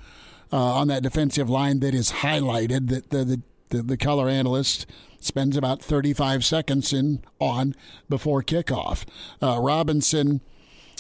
uh, 0.53 0.57
on 0.57 0.89
that 0.89 1.03
defensive 1.03 1.49
line 1.49 1.81
that 1.81 1.95
is 1.95 2.13
highlighted 2.13 2.89
that 2.89 3.11
the, 3.11 3.25
the, 3.25 3.43
the, 3.71 3.83
the 3.83 3.97
color 3.97 4.29
analyst 4.29 4.87
spends 5.21 5.57
about 5.57 5.81
35 5.83 6.45
seconds 6.45 6.93
in 6.93 7.23
on 7.39 7.75
before 8.09 8.43
kickoff. 8.43 9.05
Uh, 9.41 9.59
Robinson 9.61 10.41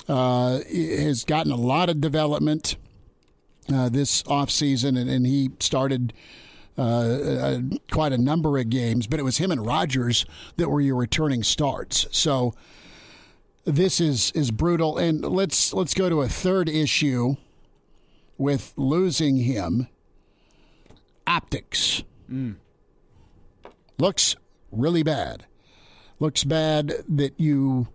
uh, 0.08 0.60
has 0.70 1.24
gotten 1.24 1.52
a 1.52 1.56
lot 1.56 1.90
of 1.90 2.00
development 2.00 2.76
uh, 3.72 3.88
this 3.88 4.22
offseason, 4.24 4.98
and, 4.98 5.10
and 5.10 5.26
he 5.26 5.50
started– 5.60 6.12
uh, 6.76 7.60
quite 7.90 8.12
a 8.12 8.18
number 8.18 8.58
of 8.58 8.70
games, 8.70 9.06
but 9.06 9.20
it 9.20 9.22
was 9.22 9.38
him 9.38 9.50
and 9.50 9.66
Rogers 9.66 10.24
that 10.56 10.68
were 10.68 10.80
your 10.80 10.96
returning 10.96 11.42
starts. 11.42 12.06
So 12.10 12.54
this 13.64 14.00
is 14.00 14.30
is 14.32 14.50
brutal. 14.50 14.98
And 14.98 15.24
let's 15.24 15.72
let's 15.72 15.94
go 15.94 16.08
to 16.08 16.22
a 16.22 16.28
third 16.28 16.68
issue 16.68 17.36
with 18.38 18.72
losing 18.76 19.36
him. 19.36 19.88
Optics 21.26 22.02
mm. 22.30 22.56
looks 23.98 24.36
really 24.70 25.02
bad. 25.02 25.46
Looks 26.18 26.44
bad 26.44 26.92
that 27.08 27.38
you 27.38 27.88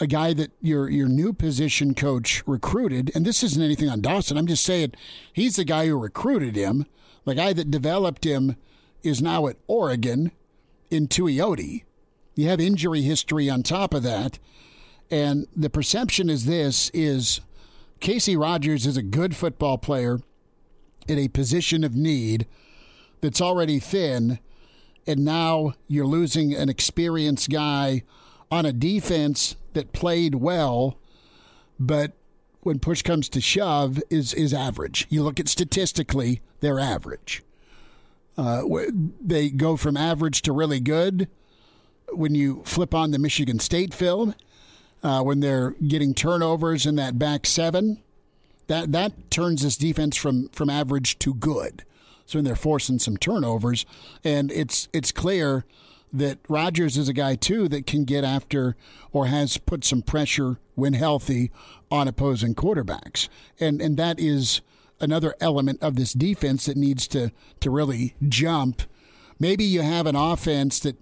a 0.00 0.06
guy 0.06 0.32
that 0.34 0.50
your 0.60 0.88
your 0.88 1.08
new 1.08 1.32
position 1.32 1.94
coach 1.94 2.42
recruited, 2.46 3.10
and 3.14 3.24
this 3.24 3.42
isn't 3.42 3.62
anything 3.62 3.88
on 3.88 4.00
Dawson. 4.00 4.36
I'm 4.36 4.46
just 4.46 4.64
saying 4.64 4.92
he's 5.32 5.56
the 5.56 5.64
guy 5.64 5.86
who 5.86 5.98
recruited 5.98 6.56
him. 6.56 6.86
The 7.24 7.34
guy 7.34 7.52
that 7.52 7.70
developed 7.70 8.24
him 8.24 8.56
is 9.02 9.22
now 9.22 9.46
at 9.46 9.56
Oregon 9.66 10.32
in 10.90 11.08
Tuioti. 11.08 11.84
You 12.34 12.48
have 12.48 12.60
injury 12.60 13.02
history 13.02 13.48
on 13.48 13.62
top 13.62 13.94
of 13.94 14.02
that. 14.02 14.38
And 15.10 15.46
the 15.54 15.70
perception 15.70 16.28
is 16.28 16.46
this 16.46 16.90
is 16.94 17.40
Casey 18.00 18.36
Rogers 18.36 18.86
is 18.86 18.96
a 18.96 19.02
good 19.02 19.36
football 19.36 19.78
player 19.78 20.18
in 21.06 21.18
a 21.18 21.28
position 21.28 21.84
of 21.84 21.94
need 21.94 22.46
that's 23.20 23.40
already 23.40 23.78
thin, 23.78 24.38
and 25.06 25.24
now 25.24 25.74
you're 25.88 26.06
losing 26.06 26.54
an 26.54 26.68
experienced 26.68 27.50
guy 27.50 28.02
on 28.50 28.66
a 28.66 28.72
defense 28.72 29.56
that 29.72 29.92
played 29.92 30.36
well, 30.36 30.98
but 31.78 32.12
when 32.60 32.78
push 32.78 33.02
comes 33.02 33.28
to 33.28 33.40
shove, 33.40 34.00
is 34.10 34.32
is 34.34 34.54
average. 34.54 35.06
You 35.10 35.22
look 35.22 35.38
at 35.38 35.48
statistically, 35.48 36.40
they're 36.60 36.80
average. 36.80 37.42
Uh, 38.36 38.62
they 39.20 39.50
go 39.50 39.76
from 39.76 39.96
average 39.96 40.42
to 40.42 40.52
really 40.52 40.80
good 40.80 41.28
when 42.16 42.34
you 42.34 42.62
flip 42.64 42.94
on 42.94 43.10
the 43.10 43.18
Michigan 43.18 43.58
State 43.58 43.92
film, 43.92 44.34
uh, 45.02 45.22
when 45.22 45.40
they're 45.40 45.72
getting 45.86 46.14
turnovers 46.14 46.86
in 46.86 46.96
that 46.96 47.18
back 47.18 47.46
seven, 47.46 48.02
that 48.66 48.92
that 48.92 49.30
turns 49.30 49.62
this 49.62 49.76
defense 49.76 50.16
from 50.16 50.48
from 50.48 50.70
average 50.70 51.18
to 51.20 51.34
good. 51.34 51.84
So 52.26 52.38
when 52.38 52.44
they're 52.44 52.56
forcing 52.56 52.98
some 52.98 53.16
turnovers, 53.16 53.84
and 54.24 54.50
it's 54.50 54.88
it's 54.92 55.12
clear 55.12 55.64
that 56.12 56.38
Rogers 56.48 56.96
is 56.96 57.08
a 57.08 57.12
guy 57.12 57.34
too 57.34 57.68
that 57.68 57.86
can 57.86 58.04
get 58.04 58.24
after 58.24 58.76
or 59.12 59.26
has 59.26 59.58
put 59.58 59.84
some 59.84 60.00
pressure 60.00 60.58
when 60.74 60.94
healthy 60.94 61.50
on 61.90 62.08
opposing 62.08 62.54
quarterbacks, 62.54 63.28
and 63.60 63.82
and 63.82 63.96
that 63.98 64.18
is 64.18 64.62
another 65.00 65.34
element 65.40 65.82
of 65.82 65.96
this 65.96 66.12
defense 66.12 66.66
that 66.66 66.76
needs 66.76 67.06
to 67.08 67.30
to 67.60 67.70
really 67.70 68.14
jump. 68.26 68.82
Maybe 69.38 69.64
you 69.64 69.82
have 69.82 70.06
an 70.06 70.16
offense 70.16 70.78
that 70.80 70.96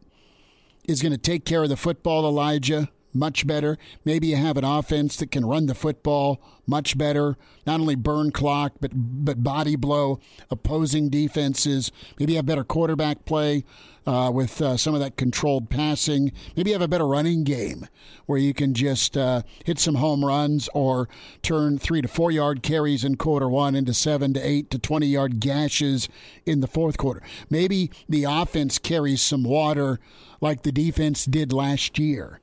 is 0.84 1.02
going 1.02 1.12
to 1.12 1.18
take 1.18 1.44
care 1.44 1.62
of 1.62 1.68
the 1.68 1.76
football, 1.76 2.26
Elijah, 2.26 2.88
much 3.12 3.46
better. 3.46 3.78
Maybe 4.04 4.28
you 4.28 4.36
have 4.36 4.56
an 4.56 4.64
offense 4.64 5.16
that 5.16 5.30
can 5.30 5.44
run 5.44 5.66
the 5.66 5.74
football 5.74 6.40
much 6.66 6.96
better. 6.96 7.36
Not 7.66 7.80
only 7.80 7.94
burn 7.94 8.30
clock, 8.32 8.74
but 8.80 8.92
but 8.94 9.42
body 9.42 9.76
blow 9.76 10.20
opposing 10.50 11.08
defenses. 11.08 11.92
Maybe 12.18 12.32
you 12.32 12.36
have 12.38 12.46
better 12.46 12.64
quarterback 12.64 13.24
play 13.24 13.64
uh, 14.06 14.30
with 14.32 14.60
uh, 14.60 14.76
some 14.76 14.94
of 14.94 15.00
that 15.00 15.16
controlled 15.16 15.70
passing. 15.70 16.32
Maybe 16.56 16.70
you 16.70 16.74
have 16.74 16.82
a 16.82 16.88
better 16.88 17.06
running 17.06 17.44
game 17.44 17.88
where 18.26 18.38
you 18.38 18.54
can 18.54 18.74
just 18.74 19.16
uh, 19.16 19.42
hit 19.64 19.78
some 19.78 19.96
home 19.96 20.24
runs 20.24 20.68
or 20.74 21.08
turn 21.42 21.78
three 21.78 22.02
to 22.02 22.08
four 22.08 22.30
yard 22.30 22.62
carries 22.62 23.04
in 23.04 23.16
quarter 23.16 23.48
one 23.48 23.74
into 23.74 23.94
seven 23.94 24.32
to 24.34 24.40
eight 24.40 24.70
to 24.70 24.78
20 24.78 25.06
yard 25.06 25.40
gashes 25.40 26.08
in 26.46 26.60
the 26.60 26.66
fourth 26.66 26.96
quarter. 26.98 27.22
Maybe 27.50 27.90
the 28.08 28.24
offense 28.24 28.78
carries 28.78 29.22
some 29.22 29.44
water 29.44 30.00
like 30.40 30.62
the 30.62 30.72
defense 30.72 31.24
did 31.24 31.52
last 31.52 31.98
year. 31.98 32.41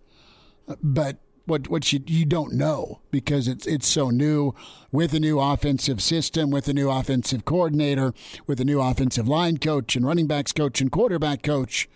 But 0.82 1.18
what 1.50 1.68
what 1.68 1.92
you 1.92 2.00
you 2.06 2.26
don't 2.26 2.54
know 2.54 3.02
because 3.12 3.48
it's 3.48 3.66
it's 3.66 3.88
so 3.88 4.10
new 4.10 4.54
with 4.92 5.14
a 5.14 5.20
new 5.20 5.40
offensive 5.40 6.02
system, 6.02 6.52
with 6.52 6.68
a 6.68 6.74
new 6.74 6.90
offensive 6.90 7.44
coordinator, 7.44 8.14
with 8.48 8.62
a 8.62 8.66
new 8.66 8.80
offensive 8.80 9.28
line 9.28 9.58
coach 9.58 9.96
and 9.96 10.06
running 10.06 10.28
backs 10.28 10.54
coach 10.54 10.80
and 10.80 10.92
quarterback 10.92 11.42
coach, 11.44 11.90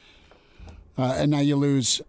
uh, 0.98 1.16
and 1.18 1.32
now 1.32 1.40
you 1.40 1.56
lose 1.56 2.02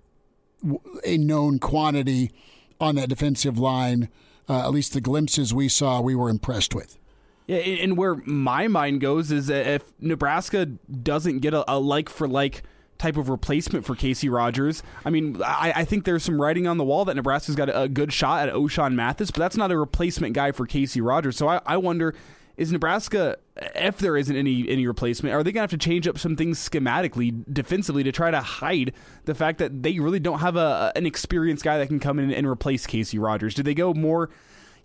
a 1.05 1.19
known 1.19 1.59
quantity 1.59 2.32
on 2.81 2.97
that 2.97 3.09
defensive 3.09 3.59
line. 3.59 4.09
Uh, 4.49 4.66
at 4.66 4.73
least 4.73 4.93
the 4.93 5.01
glimpses 5.01 5.55
we 5.55 5.69
saw, 5.69 6.03
we 6.03 6.15
were 6.15 6.28
impressed 6.28 6.74
with. 6.74 6.99
Yeah, 7.47 7.59
and 7.59 7.97
where 7.97 8.16
my 8.27 8.69
mind 8.69 9.01
goes 9.01 9.31
is 9.31 9.47
that 9.47 9.66
if 9.66 9.82
Nebraska 10.01 10.66
doesn't 10.66 11.39
get 11.39 11.55
a, 11.55 11.70
a 11.70 11.78
like 11.78 12.09
for 12.09 12.28
like 12.28 12.62
type 12.99 13.16
of 13.16 13.29
replacement 13.29 13.85
for 13.85 13.95
Casey 13.95 14.29
Rogers. 14.29 14.83
I 15.05 15.11
mean, 15.11 15.41
I, 15.43 15.73
I, 15.77 15.85
think 15.85 16.05
there's 16.05 16.23
some 16.23 16.41
writing 16.41 16.66
on 16.66 16.79
the 16.79 16.85
wall 16.85 17.05
that 17.07 17.16
Nebraska's 17.16 17.57
got 17.57 17.69
a, 17.69 17.83
a 17.83 17.89
good 17.89 18.12
shot 18.12 18.49
at 18.49 18.55
Ochaun 18.55 18.95
Mathis, 18.95 19.31
but 19.31 19.41
that's 19.41 19.57
not 19.57 19.73
a 19.73 19.77
replacement 19.77 20.35
guy 20.35 20.53
for 20.53 20.66
Casey 20.66 21.01
Rogers. 21.01 21.37
So 21.37 21.49
I, 21.49 21.61
I 21.66 21.77
wonder 21.77 22.15
is 22.57 22.71
Nebraska, 22.71 23.37
if 23.75 23.99
there 23.99 24.16
isn't 24.16 24.37
any 24.37 24.69
any 24.69 24.87
replacement, 24.87 25.35
are 25.35 25.43
they 25.43 25.51
going 25.51 25.66
to 25.66 25.73
have 25.73 25.81
to 25.81 25.85
change 25.85 26.07
up 26.07 26.19
some 26.19 26.37
things 26.37 26.59
schematically, 26.59 27.45
defensively, 27.53 28.05
to 28.05 28.12
try 28.12 28.31
to 28.31 28.41
hide 28.41 28.93
the 29.25 29.35
fact 29.35 29.59
that 29.59 29.83
they 29.83 29.99
really 29.99 30.21
don't 30.21 30.39
have 30.39 30.57
a 30.57 30.93
an 30.95 31.07
experienced 31.07 31.65
guy 31.65 31.79
that 31.79 31.89
can 31.89 31.99
come 31.99 32.19
in 32.19 32.33
and 32.33 32.47
replace 32.47 32.87
Casey 32.87 33.19
Rogers? 33.19 33.55
Do 33.55 33.62
they 33.62 33.75
go 33.75 33.93
more? 33.93 34.31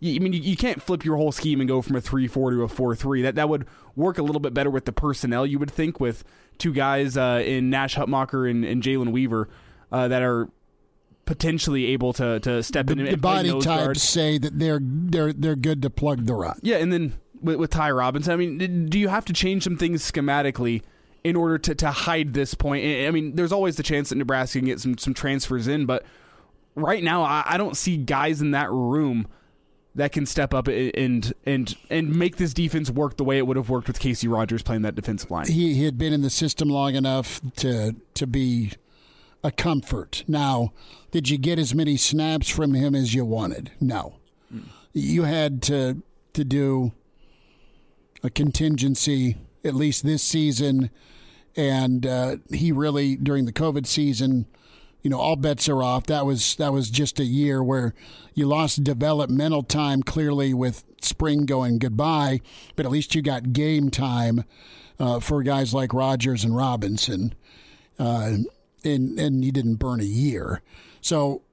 I 0.02 0.20
mean, 0.20 0.32
you, 0.32 0.56
can't 0.56 0.82
flip 0.82 1.04
your 1.04 1.18
whole 1.18 1.32
scheme 1.32 1.60
and 1.60 1.68
go 1.68 1.82
from 1.82 1.98
a 1.98 2.02
three 2.02 2.28
four 2.28 2.52
to 2.52 2.64
a 2.64 2.70
four 2.70 2.96
three. 2.96 3.22
That 3.22 3.36
that 3.36 3.50
would 3.50 3.66
work 3.96 4.18
a 4.18 4.24
little 4.24 4.40
bit 4.40 4.54
better 4.54 4.70
with 4.70 4.86
the 4.86 4.94
personnel. 4.94 5.46
You 5.46 5.60
would 5.60 5.72
think 5.72 6.00
with 6.00 6.24
two 6.58 6.74
guys 6.74 7.18
uh, 7.18 7.44
in 7.46 7.70
Nash 7.70 7.96
Hutmacher 7.96 8.50
and, 8.50 8.64
and 8.64 8.82
Jalen 8.82 9.12
Weaver 9.12 9.50
uh, 9.92 10.08
that 10.08 10.22
are 10.22 10.50
potentially 11.26 11.88
able 11.88 12.14
to 12.14 12.40
to 12.40 12.64
step 12.64 12.88
the, 12.88 12.94
in. 12.94 13.00
And, 13.00 13.10
the 13.10 13.18
body 13.18 13.52
types 13.52 13.66
guard. 13.66 13.98
say 13.98 14.38
that 14.38 14.58
they're 14.58 14.80
they're 14.82 15.34
they're 15.34 15.58
good 15.58 15.82
to 15.82 15.90
plug 15.90 16.26
the 16.26 16.34
run. 16.34 16.60
Yeah, 16.62 16.78
and 16.78 16.94
then 16.94 17.20
with, 17.42 17.58
with 17.58 17.72
Ty 17.72 17.92
Robinson, 17.92 18.32
I 18.32 18.38
mean, 18.38 18.88
do 18.88 18.98
you 18.98 19.10
have 19.10 19.26
to 19.26 19.34
change 19.34 19.64
some 19.64 19.78
things 19.78 20.10
schematically? 20.10 20.82
In 21.22 21.36
order 21.36 21.58
to, 21.58 21.76
to 21.76 21.92
hide 21.92 22.34
this 22.34 22.54
point, 22.54 22.86
I 22.86 23.12
mean, 23.12 23.36
there's 23.36 23.52
always 23.52 23.76
the 23.76 23.84
chance 23.84 24.08
that 24.08 24.16
Nebraska 24.16 24.58
can 24.58 24.68
get 24.68 24.80
some, 24.80 24.98
some 24.98 25.14
transfers 25.14 25.68
in, 25.68 25.86
but 25.86 26.06
right 26.76 27.04
now, 27.04 27.24
I, 27.24 27.44
I 27.46 27.58
don't 27.58 27.76
see 27.76 27.98
guys 27.98 28.42
in 28.42 28.52
that 28.52 28.72
room 28.72 29.28
that 30.00 30.14
can 30.14 30.26
step 30.26 30.54
up 30.54 30.68
and 30.68 31.34
and 31.46 31.76
and 31.90 32.16
make 32.16 32.38
this 32.38 32.54
defense 32.54 32.90
work 32.90 33.18
the 33.18 33.24
way 33.24 33.38
it 33.38 33.46
would 33.46 33.58
have 33.58 33.70
worked 33.70 33.88
with 33.88 34.00
Casey 34.00 34.28
Rogers 34.28 34.64
playing 34.64 34.82
that 34.84 34.96
defensive 34.96 35.30
line. 35.30 35.48
He, 35.48 35.74
he 35.74 35.84
had 35.86 35.98
been 35.98 36.14
in 36.14 36.22
the 36.22 36.30
system 36.30 36.70
long 36.70 36.96
enough 36.96 37.42
to 37.58 37.96
to 38.14 38.28
be 38.28 38.74
a 39.44 39.52
comfort. 39.52 40.24
Now, 40.28 40.74
did 41.12 41.30
you 41.30 41.38
get 41.38 41.60
as 41.60 41.76
many 41.76 41.98
snaps 41.98 42.50
from 42.50 42.74
him 42.74 42.96
as 42.96 43.14
you 43.14 43.26
wanted? 43.26 43.72
No. 43.80 44.16
Mm. 44.54 44.66
You 44.94 45.24
had 45.24 45.62
to 45.64 46.02
to 46.34 46.44
do 46.46 46.94
a 48.24 48.30
contingency 48.30 49.38
at 49.66 49.76
least 49.76 50.06
this 50.06 50.24
season, 50.24 50.90
and 51.58 52.06
uh, 52.06 52.38
he 52.50 52.72
really 52.72 53.18
during 53.18 53.46
the 53.46 53.54
COVID 53.54 53.86
season 53.86 54.46
you 55.02 55.10
know 55.10 55.20
all 55.20 55.36
bets 55.36 55.70
are 55.70 55.82
off. 55.82 56.06
That 56.08 56.26
was 56.26 56.56
that 56.56 56.74
was 56.74 56.90
just 56.90 57.20
a 57.20 57.26
year 57.26 57.64
where 57.64 57.94
you 58.34 58.46
lost 58.46 58.84
developmental 58.84 59.64
time 59.64 60.04
clearly 60.04 60.54
with 60.54 60.84
spring 61.02 61.46
going 61.46 61.80
goodbye, 61.80 62.42
but 62.76 62.86
at 62.86 62.92
least 62.92 63.16
you 63.16 63.22
got 63.22 63.54
game 63.54 63.90
time 63.90 64.44
uh, 65.00 65.20
for 65.20 65.44
guys 65.44 65.74
like 65.74 65.94
Rogers 65.94 66.44
and 66.44 66.56
Robinson, 66.56 67.34
uh, 67.98 68.38
and 68.84 69.20
and 69.20 69.46
you 69.46 69.52
didn't 69.52 69.76
burn 69.76 70.02
a 70.02 70.06
year. 70.06 70.62
So 71.02 71.44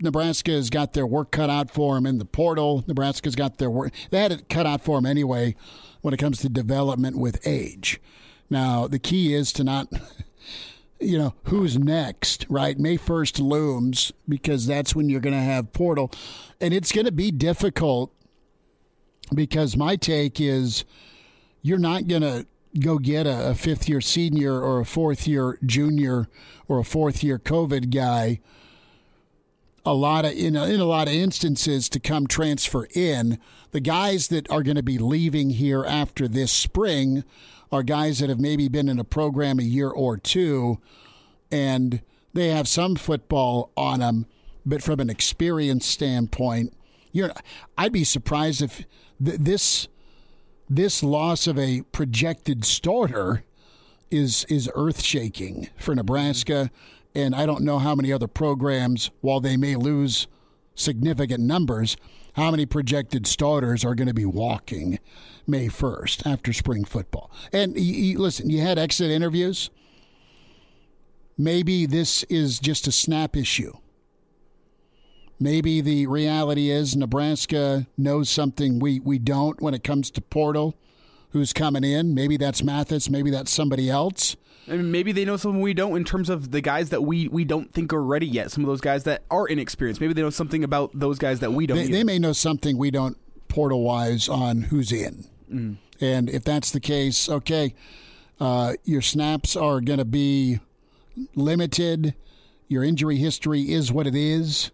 Nebraska 0.00 0.50
has 0.50 0.68
got 0.68 0.92
their 0.92 1.06
work 1.06 1.30
cut 1.30 1.48
out 1.48 1.70
for 1.70 1.94
them 1.94 2.06
in 2.06 2.18
the 2.18 2.24
portal. 2.24 2.84
Nebraska's 2.86 3.36
got 3.36 3.58
their 3.58 3.70
work. 3.70 3.92
They 4.10 4.18
had 4.18 4.32
it 4.32 4.48
cut 4.48 4.66
out 4.66 4.82
for 4.82 4.98
them 4.98 5.06
anyway 5.06 5.54
when 6.02 6.12
it 6.12 6.18
comes 6.18 6.38
to 6.40 6.48
development 6.48 7.16
with 7.16 7.46
age. 7.46 8.00
Now 8.50 8.86
the 8.86 8.98
key 8.98 9.32
is 9.32 9.52
to 9.54 9.64
not 9.64 9.88
you 11.00 11.18
know, 11.18 11.34
who's 11.44 11.78
next, 11.78 12.46
right? 12.48 12.78
May 12.78 12.96
1st 12.96 13.40
looms 13.40 14.12
because 14.28 14.66
that's 14.66 14.94
when 14.94 15.08
you're 15.08 15.20
going 15.20 15.34
to 15.34 15.40
have 15.40 15.72
portal. 15.72 16.10
And 16.60 16.72
it's 16.72 16.92
going 16.92 17.04
to 17.06 17.12
be 17.12 17.30
difficult 17.30 18.12
because 19.34 19.76
my 19.76 19.96
take 19.96 20.40
is 20.40 20.84
you're 21.62 21.78
not 21.78 22.08
going 22.08 22.22
to 22.22 22.46
go 22.80 22.98
get 22.98 23.26
a, 23.26 23.50
a 23.50 23.54
fifth 23.54 23.88
year 23.88 24.00
senior 24.00 24.60
or 24.60 24.80
a 24.80 24.86
fourth 24.86 25.26
year 25.26 25.58
junior 25.64 26.28
or 26.68 26.78
a 26.78 26.84
fourth 26.84 27.22
year 27.22 27.38
COVID 27.38 27.94
guy. 27.94 28.40
A 29.84 29.94
lot 29.94 30.24
of 30.24 30.32
in 30.32 30.56
a, 30.56 30.66
in 30.66 30.80
a 30.80 30.84
lot 30.84 31.06
of 31.06 31.14
instances 31.14 31.88
to 31.90 32.00
come 32.00 32.26
transfer 32.26 32.88
in 32.94 33.38
the 33.70 33.80
guys 33.80 34.28
that 34.28 34.50
are 34.50 34.62
going 34.62 34.76
to 34.76 34.82
be 34.82 34.98
leaving 34.98 35.50
here 35.50 35.84
after 35.84 36.26
this 36.26 36.50
spring 36.50 37.22
are 37.72 37.82
guys 37.82 38.18
that 38.18 38.28
have 38.28 38.40
maybe 38.40 38.68
been 38.68 38.88
in 38.88 38.98
a 38.98 39.04
program 39.04 39.58
a 39.58 39.64
year 39.64 39.88
or 39.88 40.16
two, 40.16 40.78
and 41.50 42.00
they 42.32 42.48
have 42.48 42.68
some 42.68 42.96
football 42.96 43.70
on 43.76 44.00
them, 44.00 44.26
but 44.64 44.82
from 44.82 45.00
an 45.00 45.10
experience 45.10 45.86
standpoint, 45.86 46.72
you 47.12 47.26
know, 47.26 47.32
I'd 47.78 47.92
be 47.92 48.04
surprised 48.04 48.62
if 48.62 48.84
th- 49.24 49.40
this 49.40 49.88
this 50.68 51.02
loss 51.02 51.46
of 51.46 51.58
a 51.58 51.82
projected 51.92 52.64
starter 52.64 53.44
is 54.10 54.44
is 54.48 54.70
earth 54.74 55.02
shaking 55.02 55.68
for 55.76 55.94
Nebraska, 55.94 56.70
and 57.14 57.34
I 57.34 57.46
don't 57.46 57.62
know 57.62 57.78
how 57.78 57.94
many 57.94 58.12
other 58.12 58.28
programs, 58.28 59.10
while 59.20 59.40
they 59.40 59.56
may 59.56 59.76
lose 59.76 60.26
significant 60.74 61.42
numbers, 61.42 61.96
how 62.36 62.50
many 62.50 62.66
projected 62.66 63.26
starters 63.26 63.84
are 63.84 63.94
going 63.94 64.08
to 64.08 64.14
be 64.14 64.26
walking 64.26 64.98
May 65.46 65.68
1st 65.68 66.30
after 66.30 66.52
spring 66.52 66.84
football. 66.84 67.30
And 67.50 67.74
listen, 67.74 68.50
you 68.50 68.60
had 68.60 68.78
exit 68.78 69.10
interviews. 69.10 69.70
Maybe 71.38 71.86
this 71.86 72.24
is 72.24 72.60
just 72.60 72.86
a 72.86 72.92
snap 72.92 73.36
issue. 73.36 73.72
Maybe 75.40 75.80
the 75.80 76.06
reality 76.06 76.70
is 76.70 76.94
Nebraska 76.94 77.86
knows 77.96 78.28
something 78.28 78.78
we, 78.78 79.00
we 79.00 79.18
don't 79.18 79.60
when 79.60 79.74
it 79.74 79.84
comes 79.84 80.10
to 80.12 80.20
portal, 80.20 80.74
who's 81.30 81.52
coming 81.52 81.84
in. 81.84 82.14
Maybe 82.14 82.36
that's 82.36 82.62
Mathis. 82.62 83.10
Maybe 83.10 83.30
that's 83.30 83.52
somebody 83.52 83.90
else. 83.90 84.36
And 84.68 84.90
maybe 84.90 85.12
they 85.12 85.24
know 85.24 85.36
something 85.36 85.60
we 85.60 85.74
don't 85.74 85.96
in 85.96 86.04
terms 86.04 86.28
of 86.28 86.50
the 86.50 86.60
guys 86.60 86.90
that 86.90 87.02
we, 87.02 87.28
we 87.28 87.44
don't 87.44 87.72
think 87.72 87.92
are 87.92 88.02
ready 88.02 88.26
yet. 88.26 88.50
Some 88.50 88.64
of 88.64 88.68
those 88.68 88.80
guys 88.80 89.04
that 89.04 89.22
are 89.30 89.46
inexperienced. 89.46 90.00
Maybe 90.00 90.12
they 90.12 90.22
know 90.22 90.30
something 90.30 90.64
about 90.64 90.90
those 90.92 91.18
guys 91.18 91.40
that 91.40 91.52
we 91.52 91.66
don't. 91.66 91.78
They, 91.78 91.88
they 91.88 92.04
may 92.04 92.18
know 92.18 92.32
something 92.32 92.76
we 92.76 92.90
don't 92.90 93.16
portal 93.48 93.82
wise 93.82 94.28
on 94.28 94.62
who's 94.62 94.90
in. 94.92 95.24
Mm. 95.52 95.76
And 96.00 96.28
if 96.28 96.44
that's 96.44 96.70
the 96.70 96.80
case, 96.80 97.28
okay, 97.28 97.74
uh, 98.40 98.74
your 98.84 99.02
snaps 99.02 99.56
are 99.56 99.80
going 99.80 99.98
to 99.98 100.04
be 100.04 100.60
limited. 101.34 102.14
Your 102.68 102.82
injury 102.82 103.16
history 103.16 103.72
is 103.72 103.92
what 103.92 104.06
it 104.06 104.14
is, 104.14 104.72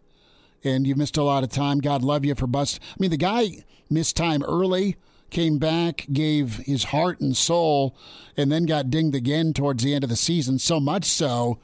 and 0.65 0.87
you 0.87 0.95
missed 0.95 1.17
a 1.17 1.23
lot 1.23 1.45
of 1.45 1.51
time. 1.51 1.79
God 1.79 2.03
love 2.03 2.25
you 2.25 2.35
for 2.35 2.47
bust. 2.47 2.81
I 2.91 2.97
mean, 2.99 3.11
the 3.11 3.17
guy 3.19 3.65
missed 3.91 4.17
time 4.17 4.43
early 4.43 4.97
came 5.33 5.59
back, 5.59 6.07
gave 6.13 6.59
his 6.59 6.85
heart 6.85 7.21
and 7.21 7.37
soul, 7.37 7.97
and 8.37 8.53
then 8.53 8.67
got 8.67 8.91
dinged 8.91 9.17
again 9.17 9.53
towards 9.53 9.83
the 9.83 9.95
end 9.95 10.05
of 10.05 10.11
the 10.11 10.17
season. 10.17 10.59
So 10.61 10.79
much 10.79 11.07
so 11.07 11.59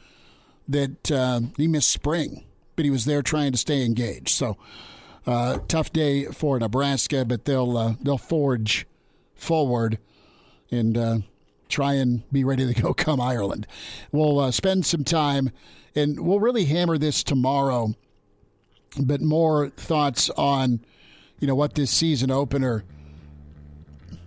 that 0.67 1.13
uh, 1.13 1.41
he 1.57 1.69
missed 1.69 1.91
spring, 1.91 2.45
but 2.75 2.85
he 2.85 2.91
was 2.91 3.05
there 3.05 3.23
trying 3.23 3.53
to 3.53 3.59
stay 3.59 3.85
engaged. 3.85 4.31
So 4.31 4.57
Uh, 5.27 5.59
tough 5.69 5.93
day 5.93 6.25
for 6.25 6.59
Nebraska, 6.59 7.23
but 7.23 7.45
they'll 7.45 7.77
uh, 7.77 7.95
they'll 8.01 8.17
forge 8.17 8.87
forward 9.35 9.99
and 10.71 10.97
uh, 10.97 11.19
try 11.69 11.93
and 12.01 12.23
be 12.33 12.45
ready 12.45 12.73
to 12.73 12.83
go 12.83 12.95
come 12.95 13.21
Ireland. 13.21 13.67
We'll 14.11 14.39
uh, 14.41 14.51
spend 14.51 14.87
some 14.87 15.05
time 15.05 15.51
and 15.95 16.19
we'll 16.21 16.41
really 16.41 16.65
hammer 16.65 16.97
this 16.97 17.23
tomorrow. 17.23 17.95
But 18.99 19.21
more 19.21 19.69
thoughts 19.69 20.31
on 20.31 20.81
you 21.41 21.47
know 21.47 21.55
what 21.55 21.75
this 21.75 21.91
season 21.91 22.31
opener 22.31 22.85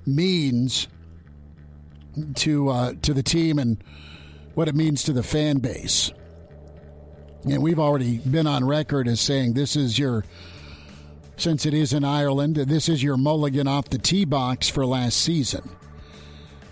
means 0.06 0.88
to 2.36 2.70
uh, 2.70 2.94
to 3.02 3.14
the 3.14 3.24
team 3.24 3.60
and 3.60 3.84
what 4.54 4.68
it 4.68 4.76
means 4.76 5.04
to 5.04 5.14
the 5.14 5.24
fan 5.24 5.60
base. 5.60 6.12
And 7.46 7.64
we've 7.64 7.80
already 7.80 8.18
been 8.20 8.46
on 8.46 8.66
record 8.66 9.08
as 9.08 9.20
saying 9.20 9.54
this 9.54 9.76
is 9.76 9.98
your 9.98 10.24
since 11.38 11.66
it 11.66 11.74
is 11.74 11.92
in 11.92 12.04
Ireland, 12.04 12.56
this 12.56 12.88
is 12.88 13.02
your 13.02 13.18
mulligan 13.18 13.68
off 13.68 13.90
the 13.90 13.98
tee 13.98 14.26
box 14.26 14.70
for 14.70 14.86
last 14.86 15.18
season 15.18 15.72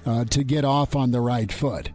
uh, 0.06 0.26
to 0.26 0.44
get 0.44 0.64
off 0.64 0.96
on 0.96 1.12
the 1.12 1.22
right 1.22 1.52
foot. 1.52 1.90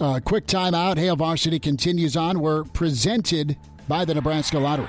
Uh, 0.00 0.18
quick 0.18 0.46
timeout. 0.46 0.96
Hail 0.96 1.14
Varsity 1.14 1.60
continues 1.60 2.16
on. 2.16 2.40
We're 2.40 2.64
presented 2.64 3.56
by 3.86 4.04
the 4.04 4.14
Nebraska 4.14 4.58
Lottery. 4.58 4.88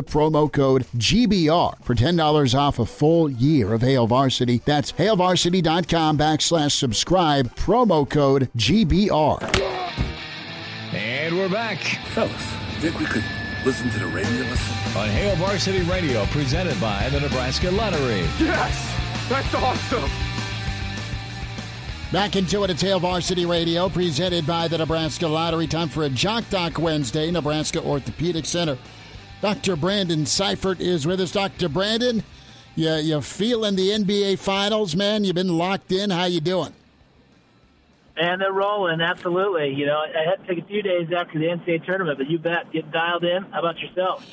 the 0.00 0.10
promo 0.10 0.50
code 0.50 0.86
GBR 0.96 1.82
for 1.84 1.94
$10 1.94 2.58
off 2.58 2.78
a 2.78 2.86
full 2.86 3.30
year 3.30 3.74
of 3.74 3.82
Hail 3.82 4.06
Varsity. 4.06 4.62
That's 4.64 4.92
hailvarsity.com 4.92 6.16
backslash 6.16 6.72
subscribe, 6.72 7.54
promo 7.54 8.08
code 8.08 8.48
GBR. 8.56 9.42
And 10.94 11.36
we're 11.36 11.50
back. 11.50 11.78
Fellas, 12.14 12.32
think 12.78 12.98
we 12.98 13.04
could 13.04 13.24
listen 13.64 13.90
to 13.90 13.98
the 13.98 14.06
radio 14.06 14.40
listen? 14.48 14.96
On 14.96 15.08
Hail 15.08 15.36
Varsity 15.36 15.82
Radio, 15.82 16.24
presented 16.26 16.80
by 16.80 17.08
the 17.10 17.20
Nebraska 17.20 17.70
Lottery. 17.70 18.20
Yes! 18.38 18.96
That's 19.28 19.54
awesome! 19.54 20.10
Back 22.10 22.34
into 22.36 22.64
it 22.64 22.70
at 22.70 22.80
Hail 22.80 22.98
Varsity 22.98 23.44
Radio, 23.44 23.88
presented 23.88 24.46
by 24.46 24.66
the 24.66 24.78
Nebraska 24.78 25.28
Lottery. 25.28 25.66
Time 25.66 25.88
for 25.88 26.04
a 26.04 26.08
Jock 26.08 26.48
Doc 26.48 26.78
Wednesday, 26.78 27.30
Nebraska 27.30 27.82
Orthopedic 27.82 28.46
Center. 28.46 28.78
Dr. 29.40 29.76
Brandon 29.76 30.26
Seifert 30.26 30.80
is 30.80 31.06
with 31.06 31.20
us. 31.20 31.32
Dr. 31.32 31.68
Brandon, 31.68 32.22
you 32.76 32.92
you 32.94 33.20
feeling 33.20 33.76
the 33.76 33.88
NBA 33.90 34.38
Finals, 34.38 34.94
man? 34.94 35.24
You've 35.24 35.34
been 35.34 35.56
locked 35.56 35.92
in. 35.92 36.10
How 36.10 36.26
you 36.26 36.40
doing? 36.40 36.74
And 38.16 38.40
they're 38.40 38.52
rolling, 38.52 39.00
absolutely. 39.00 39.72
You 39.72 39.86
know, 39.86 39.96
I 39.96 40.28
had 40.28 40.46
to 40.46 40.54
take 40.54 40.62
a 40.62 40.66
few 40.66 40.82
days 40.82 41.08
after 41.16 41.38
the 41.38 41.46
NCAA 41.46 41.86
tournament, 41.86 42.18
but 42.18 42.28
you 42.28 42.38
bet, 42.38 42.70
get 42.70 42.90
dialed 42.92 43.24
in. 43.24 43.44
How 43.44 43.60
about 43.60 43.78
yourself? 43.78 44.26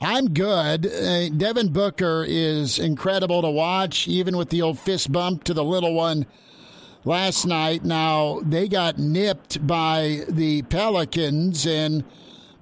I'm 0.00 0.32
good. 0.32 0.86
Uh, 0.86 1.28
Devin 1.28 1.72
Booker 1.72 2.24
is 2.26 2.78
incredible 2.78 3.42
to 3.42 3.50
watch, 3.50 4.06
even 4.06 4.36
with 4.36 4.50
the 4.50 4.62
old 4.62 4.78
fist 4.78 5.10
bump 5.10 5.42
to 5.44 5.54
the 5.54 5.64
little 5.64 5.94
one 5.94 6.26
last 7.04 7.44
night. 7.44 7.84
Now, 7.84 8.40
they 8.44 8.68
got 8.68 8.98
nipped 8.98 9.64
by 9.66 10.22
the 10.28 10.62
Pelicans, 10.62 11.66
and 11.66 12.04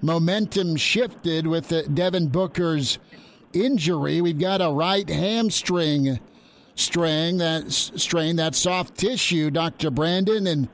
momentum 0.02 0.77
shifted 0.77 1.47
with 1.47 1.68
the 1.68 1.82
Devin 1.82 2.28
Booker's 2.28 2.98
injury. 3.52 4.20
We've 4.20 4.39
got 4.39 4.60
a 4.60 4.70
right 4.70 5.09
hamstring 5.09 6.20
strain, 6.74 7.39
that 7.39 7.70
strain, 7.70 8.36
that 8.36 8.55
soft 8.55 8.97
tissue, 8.97 9.51
Dr. 9.51 9.90
Brandon, 9.90 10.47
and 10.47 10.68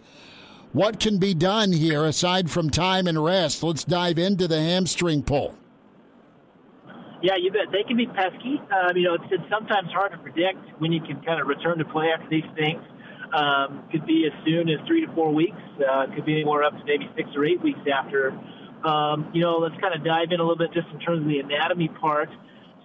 what 0.73 1.01
can 1.01 1.19
be 1.19 1.35
done 1.35 1.73
here 1.73 2.05
aside 2.05 2.51
from 2.51 2.71
time 2.71 3.07
and 3.07 3.23
rest? 3.23 3.63
Let's 3.63 3.85
dive 3.85 4.19
into 4.19 4.47
the 4.47 4.61
hamstring 4.61 5.23
pull. 5.23 5.57
Yeah, 7.23 7.37
you 7.41 7.51
bet. 7.51 7.73
They 7.73 7.83
can 7.83 7.97
be 7.97 8.07
pesky. 8.07 8.61
Um, 8.71 8.97
you 8.97 9.05
know, 9.05 9.15
it's, 9.15 9.25
it's 9.31 9.51
sometimes 9.51 9.89
hard 9.91 10.13
to 10.13 10.19
predict 10.19 10.61
when 10.79 10.93
you 10.93 11.01
can 11.01 11.23
kind 11.25 11.41
of 11.41 11.47
return 11.47 11.79
to 11.79 11.85
play 11.87 12.13
after 12.13 12.29
these 12.29 12.45
things. 12.55 12.83
Um, 13.35 13.83
could 13.91 14.07
be 14.07 14.29
as 14.31 14.45
soon 14.45 14.69
as 14.69 14.79
three 14.87 15.05
to 15.05 15.13
four 15.15 15.35
weeks. 15.35 15.57
Uh, 15.81 16.07
could 16.15 16.25
be 16.27 16.35
anywhere 16.35 16.63
up 16.63 16.77
to 16.79 16.85
maybe 16.85 17.09
six 17.17 17.29
or 17.35 17.45
eight 17.45 17.61
weeks 17.63 17.81
after 17.91 18.39
um, 18.85 19.31
you 19.33 19.41
know, 19.41 19.57
let's 19.59 19.79
kind 19.81 19.95
of 19.95 20.05
dive 20.05 20.33
in 20.33 20.41
a 20.41 20.45
little 20.45 20.59
bit 20.59 20.73
just 20.73 20.89
in 20.93 21.01
terms 21.01 21.23
of 21.23 21.29
the 21.29 21.41
anatomy 21.41 21.89
part. 21.89 22.29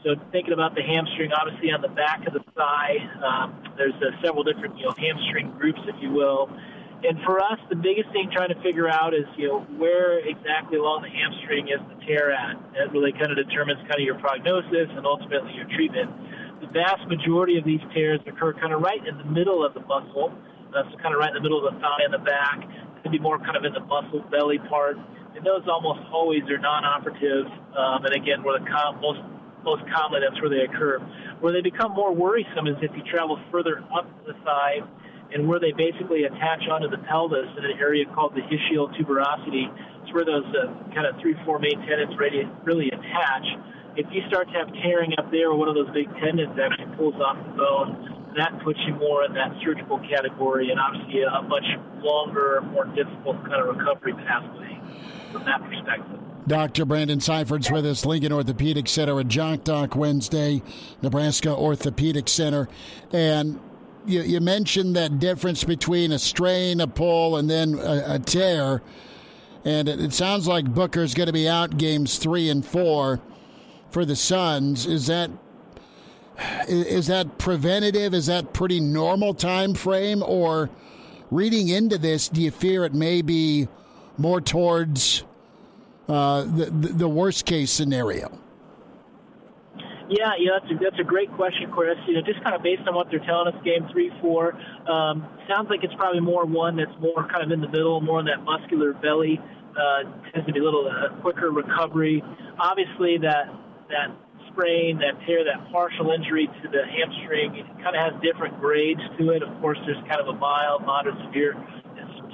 So 0.04 0.18
thinking 0.32 0.54
about 0.54 0.74
the 0.74 0.82
hamstring, 0.82 1.30
obviously 1.30 1.70
on 1.70 1.82
the 1.82 1.94
back 1.94 2.26
of 2.26 2.34
the 2.34 2.42
thigh, 2.58 2.98
um, 3.22 3.54
there's 3.78 3.94
uh, 4.02 4.18
several 4.26 4.42
different, 4.42 4.78
you 4.78 4.90
know, 4.90 4.96
hamstring 4.98 5.54
groups, 5.62 5.80
if 5.86 5.94
you 6.02 6.10
will. 6.10 6.50
And 7.02 7.18
for 7.26 7.42
us, 7.42 7.58
the 7.70 7.78
biggest 7.78 8.10
thing 8.14 8.30
trying 8.34 8.54
to 8.54 8.60
figure 8.62 8.90
out 8.90 9.14
is, 9.14 9.26
you 9.38 9.50
know, 9.50 9.62
where 9.78 10.22
exactly 10.22 10.78
along 10.78 11.02
the 11.02 11.10
hamstring 11.10 11.70
is 11.70 11.82
the 11.90 11.98
tear 12.06 12.30
at. 12.34 12.58
That 12.78 12.94
really 12.94 13.14
kind 13.14 13.30
of 13.34 13.38
determines 13.38 13.82
kind 13.90 13.98
of 13.98 14.06
your 14.06 14.18
prognosis 14.22 14.90
and 14.94 15.06
ultimately 15.06 15.54
your 15.54 15.70
treatment. 15.74 16.10
The 16.62 16.70
vast 16.70 17.06
majority 17.10 17.58
of 17.58 17.66
these 17.66 17.82
tears 17.94 18.22
occur 18.26 18.54
kind 18.54 18.74
of 18.74 18.82
right 18.82 19.02
in 19.02 19.18
the 19.18 19.26
middle 19.26 19.66
of 19.66 19.74
the 19.74 19.82
muscle, 19.82 20.34
uh, 20.74 20.86
so 20.90 20.98
kind 21.02 21.14
of 21.14 21.22
right 21.22 21.30
in 21.30 21.38
the 21.38 21.46
middle 21.46 21.58
of 21.58 21.74
the 21.74 21.78
thigh 21.82 22.06
and 22.06 22.14
the 22.14 22.22
back. 22.22 22.62
Could 23.02 23.14
be 23.14 23.22
more 23.22 23.42
kind 23.42 23.58
of 23.58 23.66
in 23.66 23.74
the 23.74 23.82
muscle 23.82 24.22
belly 24.30 24.62
part 24.70 24.94
and 25.36 25.46
those 25.46 25.64
almost 25.68 26.02
always 26.12 26.44
are 26.50 26.58
non-operative. 26.60 27.48
Um, 27.76 28.06
and 28.06 28.14
again, 28.16 28.44
where 28.44 28.60
the 28.60 28.66
com- 28.66 29.00
most 29.02 29.22
most 29.64 29.84
commonly 29.94 30.26
that's 30.26 30.42
where 30.42 30.50
they 30.50 30.66
occur. 30.66 31.00
Where 31.40 31.54
they 31.54 31.62
become 31.62 31.94
more 31.94 32.14
worrisome 32.14 32.66
is 32.68 32.76
if 32.82 32.92
you 32.98 33.04
travel 33.10 33.40
further 33.52 33.84
up 33.94 34.10
the 34.26 34.34
thigh, 34.44 34.82
and 35.34 35.48
where 35.48 35.60
they 35.60 35.72
basically 35.72 36.26
attach 36.26 36.68
onto 36.68 36.90
the 36.90 36.98
pelvis 37.08 37.48
in 37.58 37.64
an 37.66 37.78
area 37.80 38.06
called 38.14 38.36
the 38.36 38.42
ischial 38.52 38.92
tuberosity. 38.98 39.70
It's 40.04 40.14
where 40.14 40.26
those 40.26 40.46
uh, 40.52 40.74
kind 40.94 41.08
of 41.08 41.16
three, 41.22 41.36
four 41.46 41.60
main 41.60 41.78
tendons 41.88 42.18
really, 42.18 42.44
really 42.64 42.90
attach. 42.90 43.46
If 43.96 44.08
you 44.12 44.22
start 44.28 44.48
to 44.52 44.56
have 44.60 44.68
tearing 44.84 45.14
up 45.18 45.32
there, 45.32 45.54
one 45.54 45.70
of 45.70 45.76
those 45.76 45.92
big 45.94 46.08
tendons 46.20 46.58
actually 46.60 46.96
pulls 46.98 47.16
off 47.16 47.38
the 47.38 47.54
bone, 47.56 48.34
that 48.36 48.60
puts 48.64 48.80
you 48.88 48.96
more 48.96 49.24
in 49.26 49.34
that 49.36 49.52
surgical 49.64 50.00
category 50.00 50.72
and 50.72 50.80
obviously 50.80 51.22
a 51.24 51.42
much 51.44 51.68
longer, 52.00 52.62
more 52.72 52.86
difficult 52.96 53.44
kind 53.44 53.60
of 53.60 53.76
recovery 53.76 54.14
pathway 54.14 54.72
from 55.32 55.46
that 55.46 55.64
perspective. 55.64 56.20
Dr. 56.48 56.86
Brandon 56.86 57.20
Seifert's 57.20 57.72
with 57.72 57.86
us, 57.86 58.06
Lincoln 58.06 58.32
Orthopedic 58.32 58.88
Center 58.88 59.20
at 59.20 59.28
Jock 59.28 59.64
Doc 59.64 59.96
Wednesday, 59.96 60.62
Nebraska 61.02 61.56
Orthopedic 61.56 62.28
Center. 62.28 62.68
And 63.12 63.60
you, 64.06 64.22
you, 64.22 64.42
mentioned 64.42 64.96
that 64.96 65.20
difference 65.20 65.64
between 65.64 66.12
a 66.12 66.18
strain, 66.18 66.82
a 66.82 66.88
pull, 66.88 67.38
and 67.38 67.50
then 67.50 67.76
a, 67.76 68.16
a 68.16 68.20
tear. 68.20 68.82
And 69.64 69.88
it, 69.88 70.02
it 70.02 70.14
sounds 70.14 70.48
like 70.48 70.66
Booker's 70.66 71.14
going 71.14 71.28
to 71.28 71.34
be 71.34 71.48
out 71.48 71.78
games 71.78 72.18
three 72.18 72.50
and 72.50 72.66
four 72.66 73.22
for 73.92 74.04
the 74.04 74.16
Suns. 74.16 74.88
Is 74.88 75.08
that 75.08 75.30
is 76.68 77.06
that 77.06 77.38
preventative? 77.38 78.16
Is 78.16 78.26
that 78.26 78.52
pretty 78.52 78.80
normal 78.80 79.36
time 79.36 79.76
frame? 79.76 80.24
Or 80.24 80.72
reading 81.30 81.68
into 81.68 82.00
this, 82.00 82.30
do 82.30 82.42
you 82.42 82.50
fear 82.50 82.84
it 82.84 82.96
may 82.96 83.22
be– 83.22 83.68
more 84.18 84.42
towards 84.42 85.24
uh, 86.08 86.44
the, 86.44 86.66
the 86.72 87.08
worst 87.08 87.46
case 87.46 87.72
scenario? 87.72 88.38
Yeah, 90.12 90.36
yeah, 90.38 90.60
that's 90.60 90.72
a, 90.72 90.76
that's 90.84 91.00
a 91.00 91.08
great 91.08 91.32
question, 91.40 91.72
Chris. 91.72 91.96
You 92.06 92.16
know, 92.16 92.22
just 92.22 92.44
kind 92.44 92.54
of 92.54 92.62
based 92.62 92.84
on 92.86 92.96
what 92.96 93.08
they're 93.10 93.24
telling 93.24 93.48
us, 93.48 93.56
game 93.64 93.88
three, 93.94 94.12
four, 94.20 94.60
um, 94.92 95.24
sounds 95.48 95.70
like 95.70 95.84
it's 95.84 95.96
probably 95.96 96.20
more 96.20 96.44
one 96.44 96.76
that's 96.76 96.92
more 97.00 97.26
kind 97.32 97.44
of 97.44 97.52
in 97.52 97.62
the 97.62 97.70
middle, 97.70 98.02
more 98.02 98.20
in 98.20 98.26
that 98.26 98.44
muscular 98.44 98.92
belly. 98.94 99.40
Uh, 99.72 100.04
tends 100.34 100.46
to 100.46 100.52
be 100.52 100.60
a 100.60 100.64
little 100.64 100.84
uh, 100.84 101.16
quicker 101.22 101.50
recovery. 101.50 102.22
Obviously, 102.60 103.18
that 103.24 103.48
that 103.88 104.12
sprain, 104.52 105.00
that 105.00 105.16
tear, 105.26 105.46
that 105.48 105.72
partial 105.72 106.12
injury 106.12 106.48
to 106.62 106.68
the 106.68 106.84
hamstring, 106.84 107.56
it 107.56 107.66
kind 107.80 107.96
of 107.96 108.04
has 108.04 108.14
different 108.22 108.60
grades 108.60 109.00
to 109.18 109.32
it. 109.32 109.42
Of 109.42 109.50
course, 109.62 109.80
there's 109.86 110.04
kind 110.12 110.20
of 110.20 110.28
a 110.28 110.36
mild, 110.36 110.86
moderate, 110.86 111.16
severe 111.28 111.56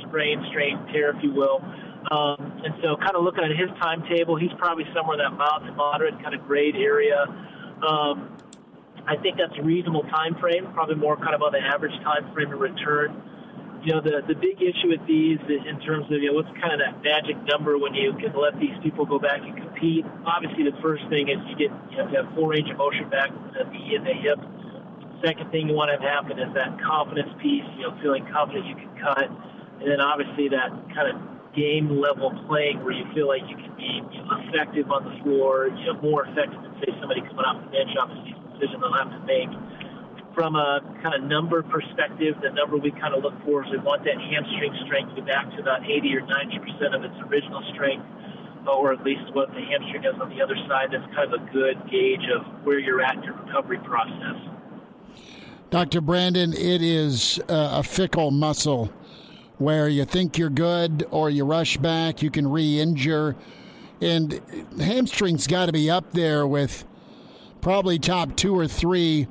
sprain, 0.07 0.43
strain, 0.49 0.77
tear, 0.91 1.15
if 1.15 1.23
you 1.23 1.33
will. 1.33 1.61
Um, 2.11 2.61
and 2.63 2.73
so, 2.81 2.95
kind 2.95 3.15
of 3.15 3.23
looking 3.23 3.43
at 3.43 3.51
his 3.51 3.69
timetable, 3.81 4.35
he's 4.37 4.53
probably 4.57 4.85
somewhere 4.95 5.19
in 5.19 5.23
that 5.23 5.35
mild 5.37 5.65
to 5.65 5.71
moderate 5.73 6.15
kind 6.23 6.33
of 6.33 6.45
grade 6.47 6.75
area. 6.75 7.25
Um, 7.83 8.37
I 9.07 9.15
think 9.15 9.37
that's 9.37 9.55
a 9.59 9.63
reasonable 9.63 10.03
time 10.03 10.35
frame, 10.39 10.67
probably 10.73 10.95
more 10.95 11.15
kind 11.15 11.35
of 11.35 11.41
on 11.41 11.51
the 11.51 11.59
average 11.59 11.95
time 12.03 12.31
frame 12.33 12.51
of 12.51 12.59
return. 12.59 13.15
you 13.83 13.93
know, 13.93 14.01
the 14.01 14.23
the 14.27 14.35
big 14.35 14.59
issue 14.61 14.89
with 14.91 15.03
these 15.07 15.39
in 15.47 15.79
terms 15.87 16.05
of 16.11 16.19
you 16.19 16.27
know 16.27 16.35
what's 16.35 16.51
kind 16.59 16.75
of 16.75 16.79
that 16.79 16.99
magic 17.03 17.37
number 17.47 17.77
when 17.77 17.93
you 17.93 18.11
can 18.19 18.35
let 18.35 18.59
these 18.59 18.75
people 18.83 19.05
go 19.05 19.19
back 19.19 19.39
and 19.43 19.55
compete. 19.55 20.03
Obviously, 20.25 20.63
the 20.63 20.75
first 20.81 21.07
thing 21.07 21.29
is 21.29 21.37
you 21.47 21.55
get 21.55 21.71
you 21.91 21.97
have 21.99 22.11
have 22.11 22.27
full 22.35 22.47
range 22.47 22.69
of 22.69 22.77
motion 22.77 23.07
back 23.09 23.31
the 23.55 23.63
knee 23.71 23.95
and 23.95 24.05
the 24.05 24.13
hip. 24.13 24.39
Second 25.23 25.49
thing 25.51 25.67
you 25.69 25.73
want 25.73 25.89
to 25.89 25.97
have 25.97 26.27
happen 26.27 26.37
is 26.37 26.51
that 26.53 26.75
confidence 26.83 27.31
piece. 27.41 27.65
You 27.79 27.87
know, 27.87 27.97
feeling 28.03 28.27
confident 28.27 28.67
you 28.67 28.75
can 28.75 28.91
cut, 28.99 29.31
and 29.79 29.87
then 29.89 30.01
obviously 30.01 30.49
that 30.49 30.69
kind 30.93 31.09
of 31.09 31.17
game 31.55 31.89
level 31.89 32.29
playing 32.47 32.83
where 32.85 32.93
you 32.93 33.05
feel 33.13 33.27
like 33.27 33.41
you 33.49 33.57
can 33.57 33.73
be 33.75 34.01
you 34.13 34.21
know, 34.21 34.29
effective 34.45 34.89
on 34.91 35.05
the 35.05 35.15
floor, 35.23 35.67
you 35.73 35.89
know, 35.89 35.97
more 36.01 36.25
effective 36.29 36.61
than 36.61 36.73
say 36.81 36.93
somebody 37.01 37.21
coming 37.25 37.45
off 37.45 37.57
the 37.65 37.71
bench. 37.73 37.89
Obviously, 37.97 38.37
decision 38.53 38.77
they'll 38.81 38.93
have 38.93 39.09
to 39.09 39.21
make 39.25 39.49
from 40.37 40.55
a 40.55 40.85
kind 41.01 41.15
of 41.17 41.23
number 41.23 41.63
perspective, 41.63 42.37
the 42.43 42.53
number 42.53 42.77
we 42.77 42.91
kind 42.91 43.15
of 43.17 43.23
look 43.23 43.33
for 43.43 43.65
is 43.65 43.71
we 43.71 43.79
want 43.79 44.05
that 44.05 44.21
hamstring 44.21 44.69
strength 44.85 45.09
to 45.15 45.15
be 45.15 45.25
back 45.25 45.49
to 45.49 45.57
about 45.57 45.81
80 45.81 46.13
or 46.13 46.21
90 46.21 46.59
percent 46.59 46.93
of 46.93 47.03
its 47.03 47.17
original 47.25 47.65
strength, 47.73 48.05
or 48.69 48.93
at 48.93 49.03
least 49.03 49.33
what 49.33 49.49
the 49.49 49.65
hamstring 49.65 50.05
is 50.05 50.13
on 50.21 50.29
the 50.29 50.39
other 50.39 50.55
side. 50.69 50.93
That's 50.93 51.09
kind 51.17 51.33
of 51.33 51.41
a 51.41 51.43
good 51.51 51.81
gauge 51.89 52.29
of 52.29 52.45
where 52.63 52.77
you're 52.77 53.01
at 53.01 53.17
in 53.17 53.23
your 53.23 53.33
recovery 53.33 53.79
process. 53.79 54.37
Dr. 55.71 56.01
Brandon, 56.01 56.53
it 56.53 56.83
is 56.83 57.39
uh, 57.49 57.81
a 57.81 57.83
fickle 57.83 58.29
muscle 58.29 58.93
where 59.57 59.87
you 59.87 60.05
think 60.05 60.37
you're 60.37 60.49
good 60.49 61.05
or 61.11 61.29
you 61.29 61.45
rush 61.45 61.77
back, 61.77 62.21
you 62.21 62.29
can 62.29 62.47
re 62.47 62.79
injure. 62.79 63.35
And 64.01 64.41
hamstring's 64.79 65.47
got 65.47 65.67
to 65.67 65.73
be 65.73 65.89
up 65.89 66.11
there 66.11 66.45
with 66.45 66.85
probably 67.61 67.97
top 67.97 68.35
two 68.35 68.57
or 68.57 68.67
three 68.67 69.27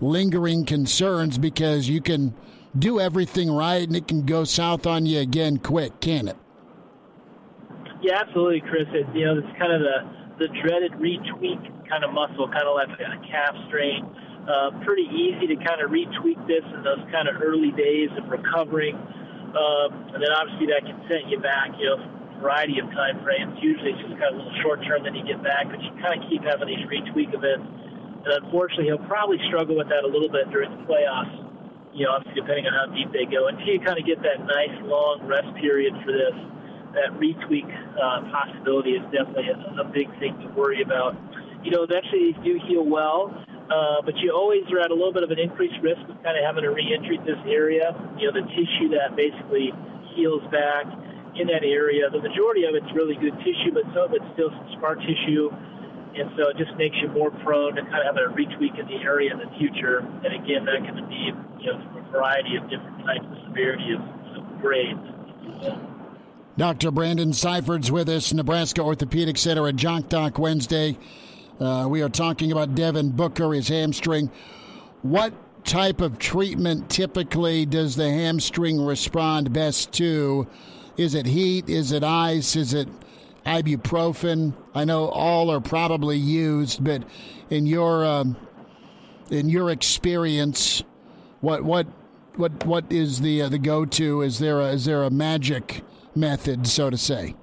lingering 0.00 0.64
concerns 0.64 1.38
because 1.38 1.88
you 1.88 2.00
can 2.00 2.34
do 2.76 3.00
everything 3.00 3.50
right 3.50 3.86
and 3.86 3.96
it 3.96 4.08
can 4.08 4.24
go 4.24 4.44
south 4.44 4.86
on 4.86 5.06
you 5.06 5.20
again 5.20 5.58
quick, 5.58 6.00
can 6.00 6.28
it? 6.28 6.36
Yeah, 8.02 8.20
absolutely, 8.20 8.62
Chris. 8.62 8.88
It, 8.92 9.06
you 9.14 9.26
know, 9.26 9.38
it's 9.38 9.58
kind 9.58 9.72
of 9.72 9.80
the 9.80 10.20
the 10.40 10.48
dreaded 10.64 10.92
retweak 10.96 11.60
kind 11.86 12.02
of 12.02 12.14
muscle, 12.14 12.48
kind 12.48 12.64
of 12.64 12.74
like 12.74 12.88
a 12.96 13.20
calf 13.28 13.54
strain. 13.68 14.08
Uh, 14.48 14.72
pretty 14.84 15.04
easy 15.12 15.46
to 15.46 15.56
kind 15.60 15.84
of 15.84 15.92
retweak 15.92 16.40
this 16.48 16.64
in 16.74 16.82
those 16.82 17.04
kind 17.12 17.28
of 17.28 17.36
early 17.44 17.70
days 17.76 18.08
of 18.16 18.24
recovering, 18.30 18.96
um, 19.54 20.14
and 20.14 20.20
then 20.22 20.32
obviously 20.34 20.70
that 20.70 20.82
can 20.86 20.98
set 21.10 21.26
you 21.26 21.38
back. 21.40 21.74
You 21.78 21.94
know, 21.94 21.98
variety 22.40 22.80
of 22.80 22.88
time 22.96 23.20
frames. 23.22 23.52
Usually 23.60 23.92
it's 23.92 24.00
just 24.00 24.16
kind 24.16 24.32
of 24.32 24.40
a 24.40 24.44
little 24.44 24.58
short 24.64 24.80
term, 24.88 25.04
then 25.04 25.14
you 25.14 25.24
get 25.26 25.42
back, 25.44 25.68
but 25.68 25.76
you 25.82 25.92
kind 26.00 26.16
of 26.16 26.24
keep 26.30 26.40
having 26.42 26.72
these 26.72 26.84
retweak 26.88 27.34
events 27.36 27.68
and 28.24 28.44
unfortunately, 28.44 28.92
he'll 28.92 29.08
probably 29.08 29.40
struggle 29.48 29.76
with 29.76 29.88
that 29.88 30.04
a 30.04 30.10
little 30.10 30.28
bit 30.28 30.50
during 30.52 30.68
the 30.68 30.82
playoffs. 30.84 31.32
You 31.96 32.04
know, 32.04 32.20
obviously 32.20 32.44
depending 32.44 32.68
on 32.68 32.76
how 32.76 32.86
deep 32.92 33.08
they 33.16 33.24
go. 33.24 33.48
Until 33.48 33.66
you 33.66 33.80
kind 33.80 33.96
of 33.96 34.04
get 34.04 34.20
that 34.20 34.44
nice 34.44 34.76
long 34.84 35.24
rest 35.24 35.48
period 35.56 35.96
for 36.04 36.12
this, 36.12 36.36
that 37.00 37.16
retweak 37.16 37.66
uh, 37.96 38.28
possibility 38.28 39.00
is 39.00 39.04
definitely 39.08 39.48
a, 39.48 39.80
a 39.80 39.86
big 39.88 40.06
thing 40.20 40.36
to 40.44 40.48
worry 40.52 40.82
about. 40.84 41.16
You 41.64 41.72
know, 41.72 41.82
eventually 41.82 42.36
these 42.36 42.40
do 42.44 42.60
heal 42.68 42.84
well, 42.84 43.32
uh, 43.70 44.02
but 44.04 44.16
you 44.18 44.34
always 44.34 44.66
are 44.74 44.80
at 44.82 44.90
a 44.90 44.94
little 44.94 45.14
bit 45.14 45.22
of 45.22 45.30
an 45.30 45.38
increased 45.38 45.78
risk 45.82 46.02
of 46.10 46.18
kind 46.22 46.36
of 46.36 46.42
having 46.44 46.66
a 46.66 46.70
re-injury 46.70 47.16
in 47.16 47.24
this 47.24 47.40
area. 47.46 47.94
You 48.18 48.28
know, 48.28 48.34
the 48.34 48.46
tissue 48.52 48.90
that 48.98 49.14
basically 49.16 49.72
heals 50.14 50.42
back 50.50 50.84
in 51.38 51.46
that 51.46 51.62
area. 51.62 52.10
The 52.10 52.20
majority 52.20 52.66
of 52.66 52.74
it's 52.74 52.90
really 52.92 53.14
good 53.14 53.38
tissue, 53.46 53.70
but 53.72 53.86
some 53.94 54.10
of 54.10 54.12
it's 54.12 54.26
still 54.34 54.50
some 54.50 54.68
scar 54.76 54.98
tissue 54.98 55.48
and 56.14 56.30
so 56.36 56.48
it 56.48 56.56
just 56.56 56.74
makes 56.76 56.96
you 57.00 57.08
more 57.08 57.30
prone 57.30 57.74
to 57.76 57.82
kind 57.82 58.06
of 58.06 58.14
have 58.14 58.16
a 58.16 58.34
retweak 58.34 58.78
in 58.78 58.86
the 58.86 59.02
area 59.02 59.32
in 59.32 59.38
the 59.38 59.50
future. 59.58 59.98
And 59.98 60.34
again, 60.34 60.64
that 60.64 60.82
can 60.84 61.08
be 61.08 61.30
you 61.60 61.72
know 61.72 61.78
a 61.98 62.10
variety 62.10 62.56
of 62.56 62.68
different 62.68 62.98
types 63.04 63.24
of 63.30 63.38
severity 63.48 63.94
of, 63.94 64.00
of 64.36 64.60
grades. 64.60 65.00
Dr. 66.56 66.90
Brandon 66.90 67.32
Seifert's 67.32 67.90
with 67.90 68.08
us, 68.08 68.32
Nebraska 68.32 68.82
Orthopedic 68.82 69.38
Center 69.38 69.66
at 69.68 69.76
Jock 69.76 70.08
Doc 70.08 70.38
Wednesday. 70.38 70.98
Uh, 71.60 71.86
we 71.88 72.02
are 72.02 72.08
talking 72.08 72.50
about 72.52 72.74
Devin 72.74 73.10
Booker, 73.10 73.52
his 73.52 73.68
hamstring. 73.68 74.30
What 75.02 75.34
type 75.64 76.00
of 76.00 76.18
treatment 76.18 76.88
typically 76.88 77.66
does 77.66 77.96
the 77.96 78.10
hamstring 78.10 78.80
respond 78.80 79.52
best 79.52 79.92
to? 79.92 80.48
Is 80.96 81.14
it 81.14 81.26
heat? 81.26 81.68
Is 81.68 81.92
it 81.92 82.02
ice? 82.02 82.56
Is 82.56 82.74
it 82.74 82.88
ibuprofen. 83.44 84.54
I 84.74 84.84
know 84.84 85.08
all 85.08 85.50
are 85.50 85.60
probably 85.60 86.16
used, 86.16 86.82
but 86.82 87.02
in 87.48 87.66
your 87.66 88.04
um, 88.04 88.36
in 89.30 89.48
your 89.48 89.70
experience, 89.70 90.82
what 91.40 91.64
what 91.64 91.86
what 92.36 92.64
what 92.64 92.90
is 92.90 93.20
the 93.20 93.42
uh, 93.42 93.48
the 93.48 93.58
go 93.58 93.84
to? 93.84 94.22
Is 94.22 94.38
there 94.38 94.60
a, 94.60 94.68
is 94.68 94.84
there 94.84 95.02
a 95.02 95.10
magic 95.10 95.82
method, 96.14 96.66
so 96.66 96.90
to 96.90 96.96
say? 96.96 97.34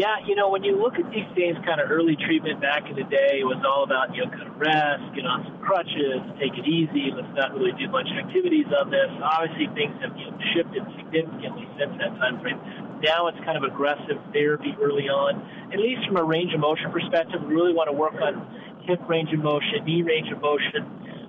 Yeah, 0.00 0.16
you 0.24 0.32
know, 0.32 0.48
when 0.48 0.64
you 0.64 0.80
look 0.80 0.96
at 0.96 1.04
these 1.12 1.28
things, 1.36 1.60
kind 1.68 1.76
of 1.76 1.92
early 1.92 2.16
treatment 2.16 2.56
back 2.56 2.88
in 2.88 2.96
the 2.96 3.04
day, 3.04 3.44
it 3.44 3.44
was 3.44 3.60
all 3.68 3.84
about, 3.84 4.16
you 4.16 4.24
know, 4.24 4.32
kind 4.32 4.48
of 4.48 4.56
rest, 4.56 5.04
get 5.12 5.28
on 5.28 5.44
some 5.44 5.60
crutches, 5.60 6.24
take 6.40 6.56
it 6.56 6.64
easy, 6.64 7.12
let's 7.12 7.28
not 7.36 7.52
really 7.52 7.76
do 7.76 7.84
much 7.92 8.08
activities 8.08 8.64
on 8.72 8.88
this. 8.88 9.12
Obviously, 9.20 9.68
things 9.76 9.92
have 10.00 10.16
you 10.16 10.24
know, 10.24 10.40
shifted 10.56 10.88
significantly 10.96 11.68
since 11.76 11.92
that 12.00 12.16
time 12.16 12.40
frame. 12.40 12.56
Now 13.04 13.28
it's 13.28 13.36
kind 13.44 13.60
of 13.60 13.68
aggressive 13.68 14.16
therapy 14.32 14.72
early 14.80 15.12
on. 15.12 15.36
At 15.68 15.76
least 15.76 16.08
from 16.08 16.16
a 16.16 16.24
range 16.24 16.56
of 16.56 16.64
motion 16.64 16.88
perspective, 16.88 17.44
we 17.44 17.52
really 17.52 17.76
want 17.76 17.92
to 17.92 17.96
work 17.96 18.16
on 18.24 18.40
hip 18.88 19.04
range 19.04 19.36
of 19.36 19.44
motion, 19.44 19.84
knee 19.84 20.00
range 20.00 20.32
of 20.32 20.40
motion, 20.40 20.80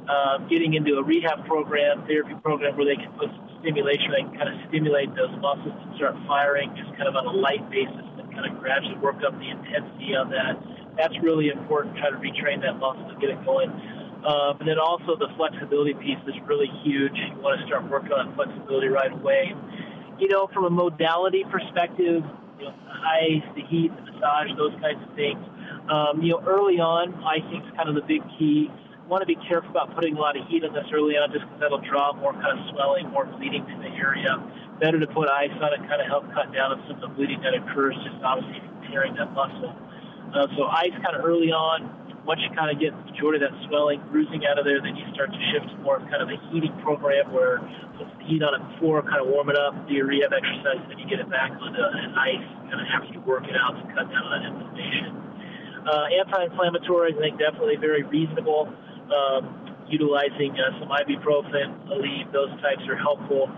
um, 0.08 0.48
getting 0.48 0.80
into 0.80 0.96
a 0.96 1.04
rehab 1.04 1.44
program, 1.44 2.08
therapy 2.08 2.40
program 2.40 2.80
where 2.80 2.88
they 2.88 2.96
can 2.96 3.12
put 3.20 3.36
some 3.36 3.52
stimulation, 3.60 4.16
they 4.16 4.24
can 4.24 4.36
kind 4.40 4.48
of 4.48 4.56
stimulate 4.72 5.12
those 5.20 5.36
muscles 5.44 5.76
to 5.76 5.88
start 6.00 6.16
firing 6.24 6.72
just 6.80 6.88
kind 6.96 7.12
of 7.12 7.20
on 7.20 7.28
a 7.28 7.36
light 7.36 7.68
basis 7.68 8.08
of 8.46 8.60
gradually 8.60 8.98
work 8.98 9.20
up 9.26 9.34
the 9.40 9.50
intensity 9.50 10.16
on 10.16 10.30
that. 10.32 10.56
That's 10.98 11.16
really 11.22 11.50
important. 11.50 11.98
Try 11.98 12.12
to 12.12 12.18
retrain 12.18 12.62
that 12.62 12.78
muscle 12.78 13.08
to 13.08 13.16
get 13.20 13.30
it 13.30 13.44
going. 13.46 13.72
Um, 14.22 14.62
and 14.62 14.68
then 14.70 14.78
also 14.78 15.18
the 15.18 15.30
flexibility 15.36 15.94
piece 15.98 16.22
is 16.28 16.36
really 16.46 16.70
huge. 16.84 17.14
You 17.18 17.34
want 17.42 17.60
to 17.60 17.66
start 17.66 17.90
working 17.90 18.14
on 18.14 18.36
flexibility 18.36 18.88
right 18.88 19.12
away. 19.12 19.56
You 20.20 20.28
know, 20.30 20.48
from 20.54 20.66
a 20.66 20.70
modality 20.70 21.44
perspective, 21.50 22.22
you 22.60 22.66
know, 22.70 22.74
the 22.86 22.94
ice, 23.02 23.46
the 23.58 23.66
heat, 23.66 23.90
the 23.90 24.04
massage, 24.14 24.54
those 24.58 24.78
kinds 24.78 25.02
of 25.02 25.10
things. 25.18 25.42
Um, 25.90 26.22
you 26.22 26.38
know, 26.38 26.44
early 26.46 26.78
on, 26.78 27.18
I 27.26 27.42
think 27.50 27.66
is 27.66 27.74
kind 27.74 27.90
of 27.90 27.96
the 27.96 28.06
big 28.06 28.22
key. 28.38 28.70
Want 29.12 29.20
to 29.20 29.28
be 29.28 29.36
careful 29.44 29.70
about 29.76 29.92
putting 29.94 30.16
a 30.16 30.22
lot 30.24 30.40
of 30.40 30.48
heat 30.48 30.64
on 30.64 30.72
this 30.72 30.88
early 30.96 31.20
on, 31.20 31.36
just 31.36 31.44
because 31.44 31.60
that'll 31.60 31.84
draw 31.84 32.16
more 32.16 32.32
kind 32.32 32.56
of 32.56 32.64
swelling, 32.72 33.12
more 33.12 33.28
bleeding 33.28 33.68
to 33.68 33.76
the 33.84 33.92
area 34.00 34.40
better 34.82 34.98
to 34.98 35.06
put 35.14 35.30
ice 35.30 35.54
on 35.62 35.70
it, 35.78 35.84
kind 35.86 36.02
of 36.02 36.10
help 36.10 36.26
cut 36.34 36.50
down 36.50 36.74
on 36.74 36.82
some 36.90 36.98
of 36.98 37.06
the 37.06 37.12
bleeding 37.14 37.38
that 37.46 37.54
occurs 37.54 37.94
just 38.02 38.18
obviously 38.26 38.58
tearing 38.90 39.14
that 39.14 39.30
muscle. 39.38 39.70
Uh, 40.34 40.50
so 40.58 40.66
ice 40.74 40.96
kind 41.06 41.14
of 41.14 41.22
early 41.22 41.54
on. 41.54 41.86
Once 42.26 42.42
you 42.42 42.50
kind 42.58 42.70
of 42.72 42.82
get 42.82 42.94
the 42.94 43.04
majority 43.14 43.38
of 43.42 43.46
that 43.46 43.56
swelling, 43.70 44.02
bruising 44.10 44.42
out 44.50 44.58
of 44.58 44.66
there, 44.66 44.82
then 44.82 44.98
you 44.98 45.06
start 45.14 45.30
to 45.30 45.42
shift 45.54 45.70
to 45.70 45.78
more 45.86 46.02
of 46.02 46.06
kind 46.10 46.22
of 46.22 46.30
a 46.30 46.38
heating 46.50 46.74
program 46.82 47.30
where 47.30 47.62
put 47.98 48.10
some 48.10 48.22
heat 48.26 48.42
on 48.42 48.58
it 48.58 48.64
before, 48.74 49.06
kind 49.06 49.22
of 49.22 49.30
warm 49.30 49.50
it 49.52 49.58
up, 49.58 49.76
do 49.86 49.94
your 49.94 50.08
rehab 50.10 50.34
exercise, 50.34 50.82
then 50.90 50.98
you 50.98 51.06
get 51.06 51.22
it 51.22 51.30
back 51.30 51.52
onto 51.52 51.82
an 51.84 52.16
ice, 52.18 52.48
kind 52.72 52.80
of 52.80 52.88
after 52.90 53.12
you 53.14 53.22
work 53.28 53.46
it 53.46 53.58
out 53.60 53.76
to 53.76 53.84
cut 53.94 54.08
down 54.10 54.24
on 54.24 54.32
that 54.34 54.44
inflammation. 54.50 55.14
Uh, 55.82 56.06
anti-inflammatories, 56.14 57.18
I 57.18 57.22
think 57.26 57.42
definitely 57.42 57.76
very 57.76 58.06
reasonable. 58.06 58.70
Um, 59.12 59.58
utilizing 59.90 60.56
uh, 60.56 60.80
some 60.80 60.88
ibuprofen, 60.88 61.92
Aleve, 61.92 62.32
those 62.32 62.50
types 62.62 62.82
are 62.88 62.96
helpful 62.96 63.52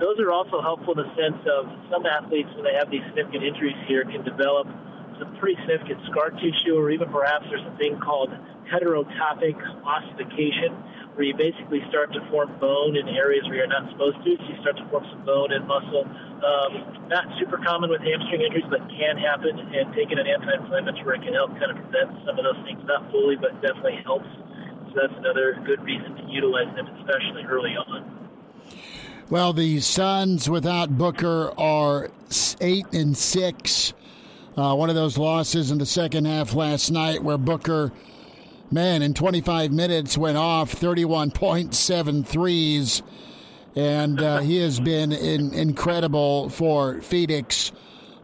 those 0.00 0.20
are 0.20 0.30
also 0.30 0.60
helpful 0.60 0.92
in 0.92 1.08
the 1.08 1.12
sense 1.16 1.40
of 1.48 1.72
some 1.88 2.04
athletes, 2.04 2.52
when 2.52 2.64
they 2.64 2.76
have 2.76 2.90
these 2.92 3.04
significant 3.08 3.44
injuries 3.44 3.76
here, 3.88 4.04
can 4.04 4.20
develop 4.24 4.68
some 5.16 5.32
pretty 5.40 5.56
significant 5.64 6.04
scar 6.12 6.28
tissue, 6.36 6.76
or 6.76 6.92
even 6.92 7.08
perhaps 7.08 7.48
there's 7.48 7.64
a 7.64 7.76
thing 7.80 7.96
called 8.04 8.28
heterotopic 8.68 9.56
ossification, 9.88 10.76
where 11.16 11.24
you 11.24 11.32
basically 11.32 11.80
start 11.88 12.12
to 12.12 12.20
form 12.28 12.52
bone 12.60 12.92
in 12.92 13.08
areas 13.08 13.48
where 13.48 13.64
you're 13.64 13.72
not 13.72 13.88
supposed 13.88 14.20
to. 14.20 14.36
So 14.36 14.44
you 14.52 14.60
start 14.60 14.76
to 14.76 14.84
form 14.92 15.08
some 15.08 15.24
bone 15.24 15.56
and 15.56 15.64
muscle. 15.64 16.04
Um, 16.04 17.08
not 17.08 17.24
super 17.40 17.56
common 17.56 17.88
with 17.88 18.04
hamstring 18.04 18.44
injuries, 18.44 18.68
but 18.68 18.84
can 18.92 19.16
happen. 19.16 19.56
And 19.56 19.96
taking 19.96 20.20
an 20.20 20.28
anti-inflammatory 20.28 21.24
can 21.24 21.32
help 21.32 21.56
kind 21.56 21.72
of 21.72 21.80
prevent 21.80 22.12
some 22.28 22.36
of 22.36 22.44
those 22.44 22.60
things. 22.68 22.84
Not 22.84 23.08
fully, 23.08 23.40
but 23.40 23.56
definitely 23.64 24.04
helps. 24.04 24.28
That's 24.96 25.12
another 25.18 25.62
good 25.66 25.82
reason 25.82 26.16
to 26.16 26.22
utilize 26.32 26.74
them, 26.74 26.86
especially 26.86 27.44
early 27.44 27.76
on. 27.76 28.30
Well, 29.28 29.52
the 29.52 29.80
Suns 29.80 30.48
without 30.48 30.96
Booker 30.96 31.52
are 31.58 32.10
eight 32.62 32.86
and 32.94 33.14
six. 33.14 33.92
Uh, 34.56 34.74
one 34.74 34.88
of 34.88 34.94
those 34.94 35.18
losses 35.18 35.70
in 35.70 35.76
the 35.76 35.84
second 35.84 36.24
half 36.26 36.54
last 36.54 36.90
night, 36.90 37.22
where 37.22 37.36
Booker, 37.36 37.92
man, 38.70 39.02
in 39.02 39.12
25 39.12 39.70
minutes 39.70 40.16
went 40.16 40.38
off 40.38 40.74
31.7 40.74 42.26
threes, 42.26 43.02
and 43.74 44.22
uh, 44.22 44.38
he 44.38 44.56
has 44.60 44.80
been 44.80 45.12
in, 45.12 45.52
incredible 45.52 46.48
for 46.48 47.02
Phoenix. 47.02 47.70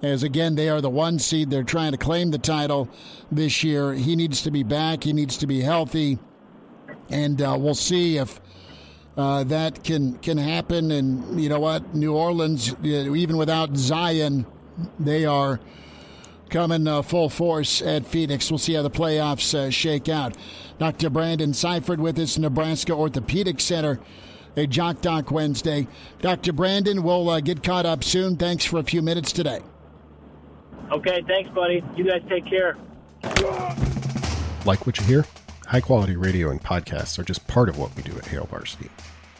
As 0.01 0.23
again, 0.23 0.55
they 0.55 0.71
are 0.71 0.81
the 0.81 0.89
one 0.89 1.19
seed. 1.19 1.51
They're 1.51 1.65
trying 1.65 1.93
to 1.93 1.99
claim 1.99 2.31
the 2.31 2.39
title 2.39 2.89
this 3.31 3.63
year. 3.63 3.93
He 3.93 4.17
needs 4.17 4.41
to 4.43 4.51
be 4.51 4.63
back. 4.63 5.05
He 5.05 5.13
needs 5.13 5.37
to 5.37 5.47
be 5.47 5.61
healthy, 5.61 6.19
and 7.13 7.41
uh, 7.43 7.57
we'll 7.59 7.75
see 7.75 8.17
if 8.17 8.41
uh, 9.17 9.45
that 9.45 9.85
can 9.85 10.19
can 10.19 10.39
happen. 10.39 10.91
And 10.91 11.41
you 11.41 11.49
know 11.49 11.61
what, 11.61 11.95
New 11.95 12.15
Orleans, 12.15 12.75
even 12.83 13.37
without 13.37 13.77
Zion, 13.77 14.47
they 14.99 15.25
are 15.25 15.61
coming 16.51 16.87
uh, 16.87 17.03
full 17.03 17.29
force 17.29 17.83
at 17.83 18.07
Phoenix. 18.07 18.51
We'll 18.51 18.59
see 18.59 18.75
how 18.75 18.83
the 18.83 18.91
playoffs 18.91 19.55
uh, 19.55 19.71
shake 19.71 20.09
out. 20.09 20.37
Dr. 20.79 21.11
Brandon 21.11 21.55
Seifert 21.55 22.01
with 22.01 22.19
us, 22.19 22.39
Nebraska 22.39 22.93
Orthopedic 22.93 23.61
Center. 23.61 24.01
A 24.55 24.67
Jock 24.67 25.01
Doc 25.01 25.31
Wednesday. 25.31 25.89
Dr. 26.21 26.53
Brandon, 26.53 27.03
we'll 27.03 27.31
uh, 27.31 27.41
get 27.41 27.63
caught 27.63 27.87
up 27.87 28.05
soon. 28.05 28.37
Thanks 28.37 28.67
for 28.67 28.81
a 28.81 28.83
few 28.83 29.01
minutes 29.01 29.33
today. 29.33 29.61
Okay, 30.91 31.23
thanks, 31.27 31.49
buddy. 31.55 31.83
You 31.97 32.05
guys 32.05 32.21
take 32.29 32.45
care. 32.45 32.77
Like 34.67 34.87
what 34.87 35.01
you 35.01 35.07
hear? 35.07 35.25
High 35.73 35.81
quality 35.81 36.17
radio 36.17 36.51
and 36.51 36.63
podcasts 36.63 37.19
are 37.19 37.23
just 37.23 37.49
part 37.49 37.71
of 37.71 37.79
what 37.79 37.97
we 37.97 38.03
do 38.03 38.15
at 38.19 38.27
Hail 38.27 38.45
Varsity. 38.45 38.91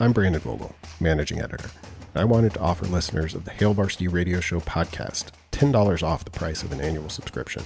I'm 0.01 0.13
Brandon 0.13 0.41
Vogel, 0.41 0.75
managing 0.99 1.43
editor. 1.43 1.69
I 2.15 2.25
wanted 2.25 2.55
to 2.55 2.61
offer 2.61 2.87
listeners 2.87 3.35
of 3.35 3.45
the 3.45 3.51
Hail 3.51 3.75
Varsity 3.75 4.09
Radio 4.09 4.41
Show 4.41 4.61
podcast 4.61 5.27
$10 5.51 6.03
off 6.03 6.25
the 6.25 6.31
price 6.31 6.63
of 6.63 6.73
an 6.73 6.81
annual 6.81 7.11
subscription. 7.11 7.63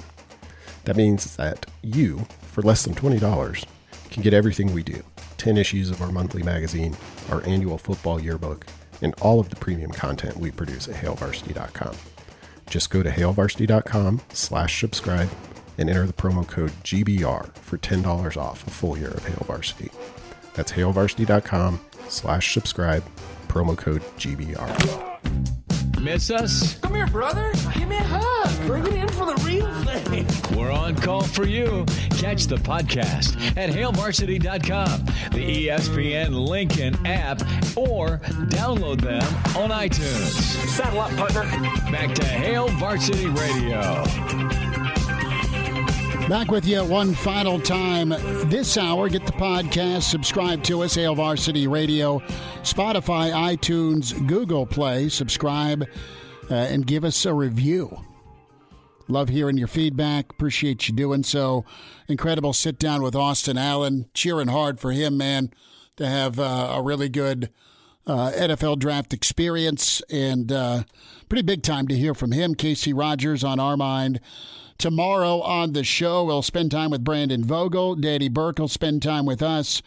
That 0.83 0.97
means 0.97 1.37
that 1.37 1.67
you, 1.83 2.27
for 2.43 2.61
less 2.61 2.83
than 2.83 2.97
$20, 2.97 3.65
can 4.11 4.25
get 4.25 4.35
everything 4.35 4.75
we 4.75 4.83
do 4.83 5.01
10 5.37 5.57
issues 5.57 5.89
of 5.89 6.03
our 6.03 6.11
monthly 6.11 6.43
magazine, 6.43 6.97
our 7.31 7.47
annual 7.47 7.79
football 7.79 8.21
yearbook, 8.21 8.67
and 9.01 9.15
all 9.21 9.39
of 9.39 9.49
the 9.49 9.55
premium 9.55 9.93
content 9.93 10.39
we 10.39 10.51
produce 10.51 10.89
at 10.89 10.97
hailvarsity.com. 10.97 11.95
Just 12.69 12.91
go 12.91 13.05
to 13.05 13.11
hailvarsity.com 13.11 14.23
slash 14.33 14.81
subscribe 14.81 15.31
and 15.79 15.89
enter 15.91 16.07
the 16.07 16.13
promo 16.13 16.47
code 16.47 16.73
GBR 16.83 17.55
for 17.57 17.79
$10 17.79 18.37
off 18.37 18.67
a 18.67 18.71
full 18.71 18.97
year 18.97 19.11
of 19.11 19.25
Hail 19.25 19.45
Varsity. 19.47 19.91
That's 20.55 20.73
hailvarsity.com 20.73 21.81
slash 22.09 22.55
subscribe, 22.55 23.05
promo 23.49 23.77
code 23.77 24.03
GBR. 24.19 25.17
Miss 26.01 26.31
us? 26.31 26.79
Come 26.79 26.95
here, 26.95 27.07
brother. 27.07 27.53
Give 27.75 27.89
me 27.89 27.97
a 27.97 28.03
hug. 28.03 28.67
Bring 28.67 28.87
it 28.87 28.95
in 28.95 29.09
for 29.09 29.27
the 29.27 29.35
real 29.45 29.73
thing. 29.85 30.27
We're 30.57 30.71
on 30.71 30.95
call 30.95 31.23
for 31.23 31.47
you. 31.47 31.85
Catch 32.11 32.47
the 32.47 32.57
podcast 32.57 33.37
at 33.57 33.71
hailvarsity.com, 33.71 35.05
the 35.33 35.67
ESPN 35.67 36.47
Lincoln 36.49 36.95
app, 37.07 37.41
or 37.77 38.19
download 38.49 39.01
them 39.01 39.23
on 39.57 39.71
iTunes. 39.71 40.31
Saddle 40.69 41.01
up, 41.01 41.11
partner. 41.17 41.43
Back 41.91 42.15
to 42.15 42.25
Hail 42.25 42.69
Varsity 42.69 43.27
Radio. 43.27 44.66
Back 46.29 46.51
with 46.51 46.67
you 46.67 46.85
one 46.85 47.15
final 47.15 47.61
time 47.61 48.09
this 48.51 48.77
hour. 48.77 49.09
Get 49.09 49.27
the 49.27 49.33
podcast, 49.33 50.03
subscribe 50.03 50.63
to 50.65 50.83
us, 50.83 50.95
Hail 50.97 51.15
Varsity 51.15 51.69
Radio, 51.69 52.19
Spotify, 52.63 53.33
iTunes, 53.33 54.27
Google 54.27 54.67
Play. 54.67 55.09
Subscribe 55.09 55.87
uh, 56.51 56.55
and 56.55 56.87
give 56.87 57.05
us 57.05 57.25
a 57.27 57.33
review. 57.33 57.97
Love 59.09 59.29
hearing 59.29 59.57
your 59.57 59.69
feedback. 59.69 60.31
Appreciate 60.31 60.89
you 60.89 60.95
doing 60.95 61.23
so. 61.23 61.65
Incredible 62.09 62.53
sit 62.53 62.79
down 62.79 63.03
with 63.03 63.15
Austin 63.15 63.57
Allen. 63.57 64.07
Cheering 64.15 64.49
hard 64.49 64.81
for 64.81 64.91
him, 64.91 65.17
man, 65.17 65.51
to 65.97 66.07
have 66.09 66.41
uh, 66.41 66.73
a 66.75 66.83
really 66.83 67.09
good 67.09 67.51
uh, 68.07 68.33
NFL 68.33 68.79
draft 68.79 69.13
experience 69.13 70.03
and 70.11 70.51
uh, 70.51 70.83
pretty 71.29 71.43
big 71.43 71.63
time 71.63 71.87
to 71.89 71.97
hear 71.97 72.15
from 72.15 72.33
him. 72.33 72.55
Casey 72.55 72.93
Rogers 72.93 73.45
on 73.45 73.61
our 73.61 73.77
mind. 73.77 74.21
Tomorrow 74.79 75.41
on 75.41 75.73
the 75.73 75.85
show, 75.85 76.25
we'll 76.25 76.43
spend 76.43 76.71
time 76.71 76.91
with 76.91 77.05
Brandon 77.05 77.45
Vogel. 77.45 77.95
Danny 77.95 78.29
Burke 78.29 78.59
will 78.59 78.69
spend 78.69 79.03
time 79.03 79.25
with 79.25 79.43
us. 79.43 79.83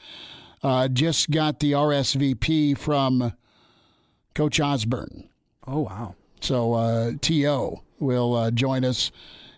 Uh, 0.63 0.87
just 0.87 1.29
got 1.29 1.59
the 1.59 1.73
RSVP 1.73 2.77
from 2.77 3.33
Coach 4.33 4.59
Osborne. 4.59 5.29
Oh, 5.67 5.81
wow. 5.81 6.15
So 6.41 6.73
uh, 6.73 7.11
T.O. 7.21 7.83
will 7.99 8.35
uh, 8.35 8.51
join 8.51 8.83
us 8.83 9.11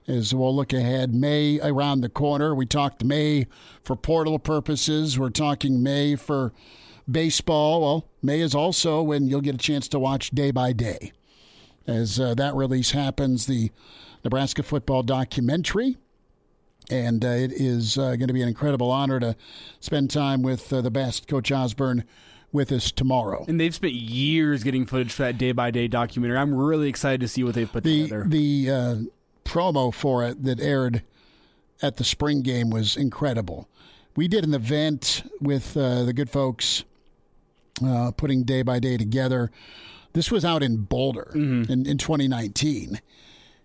as 0.08 0.34
we'll 0.34 0.56
look 0.56 0.74
ahead. 0.74 1.14
May 1.14 1.60
around 1.62 2.02
the 2.02 2.10
corner. 2.10 2.54
We 2.54 2.66
talked 2.66 3.04
May 3.04 3.48
for 3.84 3.96
portal 3.96 4.40
purposes. 4.40 5.18
We're 5.18 5.30
talking 5.30 5.82
May 5.82 6.16
for 6.16 6.52
baseball. 7.10 7.82
Well, 7.82 8.06
May 8.22 8.42
is 8.42 8.54
also 8.54 9.02
when 9.02 9.28
you'll 9.28 9.42
get 9.42 9.56
a 9.56 9.60
chance 9.60 9.88
to 9.90 10.00
watch 10.00 10.32
day 10.32 10.52
by 10.52 10.74
day. 10.74 11.14
As 11.88 12.20
uh, 12.20 12.36
that 12.36 12.56
release 12.56 12.92
happens, 12.92 13.46
the 13.46 13.72
Nebraska 14.24 14.64
football 14.64 15.04
documentary. 15.04 15.98
And 16.90 17.24
uh, 17.24 17.30
it 17.30 17.52
is 17.54 17.98
uh, 17.98 18.16
going 18.16 18.28
to 18.28 18.34
be 18.34 18.42
an 18.42 18.48
incredible 18.48 18.92
honor 18.92 19.20
to 19.20 19.36
spend 19.80 20.10
time 20.10 20.42
with 20.42 20.74
uh, 20.74 20.82
the 20.82 20.92
best, 20.92 21.28
Coach 21.28 21.52
Osborne, 21.52 22.04
with 22.52 22.72
us 22.72 22.92
tomorrow. 22.92 23.46
And 23.48 23.60
they've 23.60 23.74
spent 23.74 23.94
years 23.94 24.64
getting 24.64 24.86
footage 24.86 25.14
for 25.14 25.24
that 25.24 25.38
day 25.38 25.52
by 25.54 25.72
day 25.72 25.88
documentary. 25.88 26.38
I'm 26.38 26.54
really 26.54 26.90
excited 26.90 27.22
to 27.22 27.28
see 27.28 27.44
what 27.44 27.56
they've 27.56 27.72
put 27.72 27.84
the, 27.84 28.04
together. 28.04 28.26
The 28.28 28.70
uh, 28.70 28.96
promo 29.46 29.94
for 29.94 30.26
it 30.26 30.44
that 30.44 30.60
aired 30.60 31.04
at 31.82 31.98
the 31.98 32.04
spring 32.04 32.42
game 32.42 32.70
was 32.70 32.98
incredible. 32.98 33.70
We 34.16 34.28
did 34.28 34.44
an 34.44 34.54
event 34.54 35.24
with 35.40 35.78
uh, 35.78 36.04
the 36.04 36.14
good 36.14 36.30
folks 36.30 36.84
uh, 37.86 38.12
putting 38.12 38.44
day 38.44 38.64
by 38.64 38.80
day 38.80 38.98
together. 38.98 39.50
This 40.14 40.30
was 40.30 40.44
out 40.44 40.62
in 40.62 40.78
Boulder 40.78 41.32
Mm-hmm. 41.34 41.72
in, 41.72 41.86
in 41.88 41.98
2019. 41.98 43.00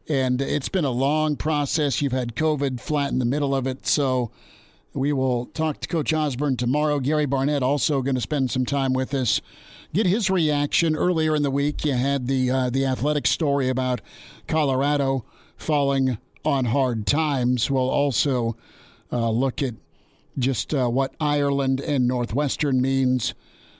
And 0.08 0.40
it's 0.40 0.68
been 0.68 0.84
a 0.84 0.90
long 0.90 1.36
process. 1.36 2.00
You've 2.00 2.12
had 2.12 2.36
COVID 2.36 2.80
flat 2.80 3.10
in 3.10 3.18
the 3.18 3.24
middle 3.24 3.54
of 3.54 3.66
it. 3.66 3.86
So 3.86 4.30
we 4.92 5.12
will 5.12 5.46
talk 5.46 5.80
to 5.80 5.88
Coach 5.88 6.12
Osborne 6.12 6.56
tomorrow. 6.56 7.00
Gary 7.00 7.26
Barnett 7.26 7.62
also 7.62 8.02
going 8.02 8.14
to 8.14 8.20
spend 8.20 8.50
some 8.50 8.64
time 8.64 8.92
with 8.92 9.12
us. 9.14 9.40
Get 9.92 10.06
his 10.06 10.30
reaction 10.30 10.96
earlier 10.96 11.34
in 11.34 11.42
the 11.42 11.50
week. 11.50 11.84
You 11.84 11.94
had 11.94 12.26
the 12.26 12.50
uh, 12.50 12.70
the 12.70 12.86
athletic 12.86 13.26
story 13.26 13.68
about 13.68 14.00
Colorado 14.46 15.24
falling 15.56 16.18
on 16.44 16.66
hard 16.66 17.06
times. 17.06 17.70
We'll 17.70 17.90
also 17.90 18.56
uh, 19.12 19.30
look 19.30 19.62
at 19.62 19.74
just 20.38 20.74
uh, 20.74 20.88
what 20.88 21.14
Ireland 21.20 21.80
and 21.80 22.06
Northwestern 22.06 22.80
means 22.80 23.34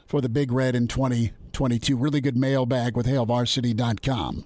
for 0.06 0.20
the 0.20 0.28
Big 0.28 0.52
Red 0.52 0.74
in 0.74 0.88
2022. 0.88 1.96
Really 1.96 2.20
good 2.20 2.36
mailbag 2.36 2.96
with 2.96 3.06
HailVarsity.com. 3.06 4.44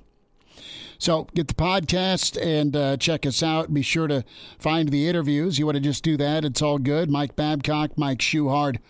So 1.01 1.27
get 1.35 1.49
the 1.49 1.55
podcast 1.55 2.41
and 2.41 2.77
uh, 2.77 2.97
check 2.99 3.25
us 3.25 3.43
out. 3.43 3.73
Be 3.73 3.81
sure 3.81 4.07
to 4.07 4.23
find 4.59 4.91
the 4.91 5.09
interviews. 5.09 5.59
You 5.59 5.65
want 5.65 5.77
to 5.77 5.81
just 5.81 6.05
do 6.05 6.19
that? 6.19 6.45
It's 6.45 6.61
all 6.61 6.77
good. 6.77 7.11
Mike 7.11 7.37
Babcock, 7.37 7.97
Mike 7.97 8.19
Schuhard, 8.19 8.81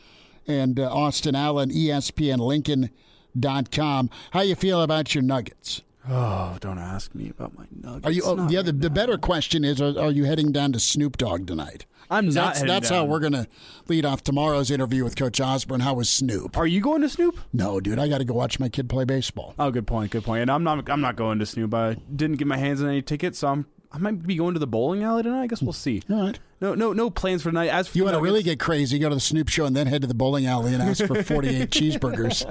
and 0.44 0.80
uh, 0.80 0.92
Austin 0.92 1.36
Allen, 1.36 1.70
E 1.70 1.86
ESPNLincoln.com. 1.86 4.10
How 4.32 4.40
you 4.40 4.56
feel 4.56 4.82
about 4.82 5.14
your 5.14 5.22
Nuggets? 5.22 5.82
Oh, 6.08 6.56
don't 6.60 6.78
ask 6.78 7.14
me 7.14 7.28
about 7.30 7.56
my 7.56 7.66
nuggets. 7.70 8.06
Are 8.06 8.10
you? 8.10 8.22
Oh, 8.24 8.34
Not 8.34 8.50
the 8.50 8.56
right 8.56 8.64
the 8.66 8.88
now. 8.88 8.94
better 8.94 9.18
question 9.18 9.64
is: 9.64 9.80
Are, 9.80 9.98
are 9.98 10.10
you 10.10 10.24
heading 10.24 10.52
down 10.52 10.72
to 10.72 10.80
Snoop 10.80 11.16
Dogg 11.16 11.46
tonight? 11.46 11.86
I'm 12.12 12.26
not 12.26 12.32
That's 12.34 12.58
heading 12.60 12.74
that's 12.74 12.88
how 12.88 13.04
we're 13.04 13.20
gonna 13.20 13.46
lead 13.88 14.04
off 14.04 14.24
tomorrow's 14.24 14.70
interview 14.70 15.04
with 15.04 15.14
Coach 15.16 15.40
Osborne. 15.40 15.80
How 15.80 15.94
was 15.94 16.08
Snoop? 16.08 16.56
Are 16.56 16.66
you 16.66 16.80
going 16.80 17.02
to 17.02 17.08
Snoop? 17.08 17.38
No, 17.52 17.80
dude, 17.80 17.98
I 18.00 18.08
got 18.08 18.18
to 18.18 18.24
go 18.24 18.34
watch 18.34 18.58
my 18.58 18.68
kid 18.68 18.88
play 18.88 19.04
baseball. 19.04 19.54
Oh, 19.58 19.70
good 19.70 19.86
point. 19.86 20.10
Good 20.10 20.24
point. 20.24 20.42
And 20.42 20.50
I'm 20.50 20.64
not. 20.64 20.90
I'm 20.90 21.00
not 21.00 21.16
going 21.16 21.38
to 21.38 21.46
Snoop. 21.46 21.72
I 21.74 21.94
didn't 21.94 22.36
get 22.36 22.48
my 22.48 22.56
hands 22.56 22.82
on 22.82 22.88
any 22.88 23.02
tickets, 23.02 23.38
so 23.38 23.48
I'm. 23.48 23.66
I 23.92 23.98
might 23.98 24.24
be 24.24 24.36
going 24.36 24.54
to 24.54 24.60
the 24.60 24.66
bowling 24.68 25.02
alley 25.02 25.22
tonight. 25.24 25.42
I 25.42 25.46
guess 25.48 25.62
we'll 25.62 25.72
see. 25.72 26.02
All 26.10 26.22
right. 26.22 26.38
No, 26.60 26.74
no, 26.74 26.92
no 26.92 27.08
plans 27.08 27.42
for 27.42 27.50
tonight. 27.50 27.68
As 27.68 27.88
for 27.88 27.96
You 27.96 28.04
want 28.04 28.16
to 28.16 28.22
really 28.22 28.42
get 28.42 28.60
crazy? 28.60 28.98
Go 28.98 29.08
to 29.08 29.14
the 29.14 29.20
Snoop 29.20 29.48
show 29.48 29.64
and 29.64 29.74
then 29.74 29.86
head 29.86 30.02
to 30.02 30.06
the 30.06 30.14
bowling 30.14 30.46
alley 30.46 30.74
and 30.74 30.82
ask 30.82 31.06
for 31.06 31.22
forty-eight 31.22 31.70
cheeseburgers. 31.70 32.44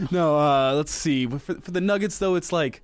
no, 0.10 0.38
uh, 0.38 0.74
let's 0.74 0.90
see. 0.90 1.26
For, 1.26 1.38
for 1.38 1.70
the 1.70 1.80
Nuggets, 1.80 2.18
though, 2.18 2.34
it's 2.34 2.52
like 2.52 2.82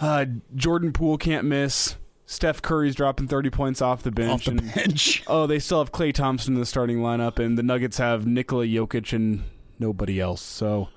uh, 0.00 0.24
Jordan 0.54 0.92
Poole 0.92 1.18
can't 1.18 1.44
miss. 1.44 1.96
Steph 2.24 2.60
Curry's 2.60 2.94
dropping 2.94 3.26
30 3.26 3.48
points 3.48 3.80
off 3.80 4.02
the 4.02 4.10
bench. 4.10 4.30
Off 4.30 4.44
the 4.44 4.62
and, 4.62 4.74
bench. 4.74 5.24
Oh, 5.28 5.46
they 5.46 5.58
still 5.58 5.78
have 5.78 5.92
Klay 5.92 6.12
Thompson 6.12 6.54
in 6.54 6.60
the 6.60 6.66
starting 6.66 6.98
lineup, 6.98 7.38
and 7.38 7.56
the 7.56 7.62
Nuggets 7.62 7.96
have 7.96 8.26
Nikola 8.26 8.66
Jokic 8.66 9.14
and 9.14 9.44
nobody 9.78 10.20
else. 10.20 10.42
So, 10.42 10.90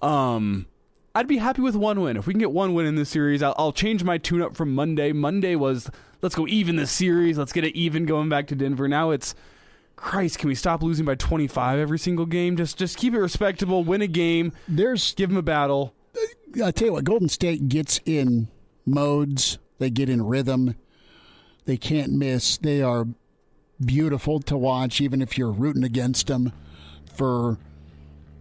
um, 0.00 0.64
I'd 1.14 1.28
be 1.28 1.36
happy 1.36 1.60
with 1.60 1.76
one 1.76 2.00
win. 2.00 2.16
If 2.16 2.26
we 2.26 2.32
can 2.32 2.40
get 2.40 2.50
one 2.50 2.72
win 2.72 2.86
in 2.86 2.94
this 2.94 3.10
series, 3.10 3.42
I'll, 3.42 3.54
I'll 3.58 3.72
change 3.72 4.04
my 4.04 4.16
tune 4.16 4.40
up 4.40 4.56
from 4.56 4.74
Monday. 4.74 5.12
Monday 5.12 5.54
was 5.54 5.90
let's 6.24 6.34
go 6.34 6.48
even 6.48 6.76
this 6.76 6.90
series. 6.90 7.36
Let's 7.36 7.52
get 7.52 7.64
it 7.64 7.76
even 7.76 8.06
going 8.06 8.30
back 8.30 8.46
to 8.46 8.54
Denver. 8.54 8.88
Now 8.88 9.10
it's 9.10 9.34
Christ, 9.94 10.38
can 10.38 10.48
we 10.48 10.54
stop 10.54 10.82
losing 10.82 11.04
by 11.04 11.16
25 11.16 11.78
every 11.78 11.98
single 11.98 12.24
game? 12.24 12.56
Just 12.56 12.78
just 12.78 12.96
keep 12.96 13.12
it 13.12 13.20
respectable, 13.20 13.84
win 13.84 14.00
a 14.00 14.06
game, 14.06 14.52
There's 14.66 15.12
give 15.14 15.28
them 15.28 15.36
a 15.36 15.42
battle. 15.42 15.94
I 16.64 16.70
tell 16.70 16.86
you 16.86 16.92
what, 16.94 17.04
Golden 17.04 17.28
State 17.28 17.68
gets 17.68 18.00
in 18.06 18.48
modes. 18.86 19.58
They 19.78 19.90
get 19.90 20.08
in 20.08 20.24
rhythm. 20.24 20.76
They 21.66 21.76
can't 21.76 22.12
miss. 22.12 22.56
They 22.56 22.80
are 22.80 23.06
beautiful 23.84 24.40
to 24.40 24.56
watch, 24.56 25.00
even 25.00 25.20
if 25.20 25.36
you're 25.36 25.52
rooting 25.52 25.84
against 25.84 26.28
them 26.28 26.52
for 27.12 27.58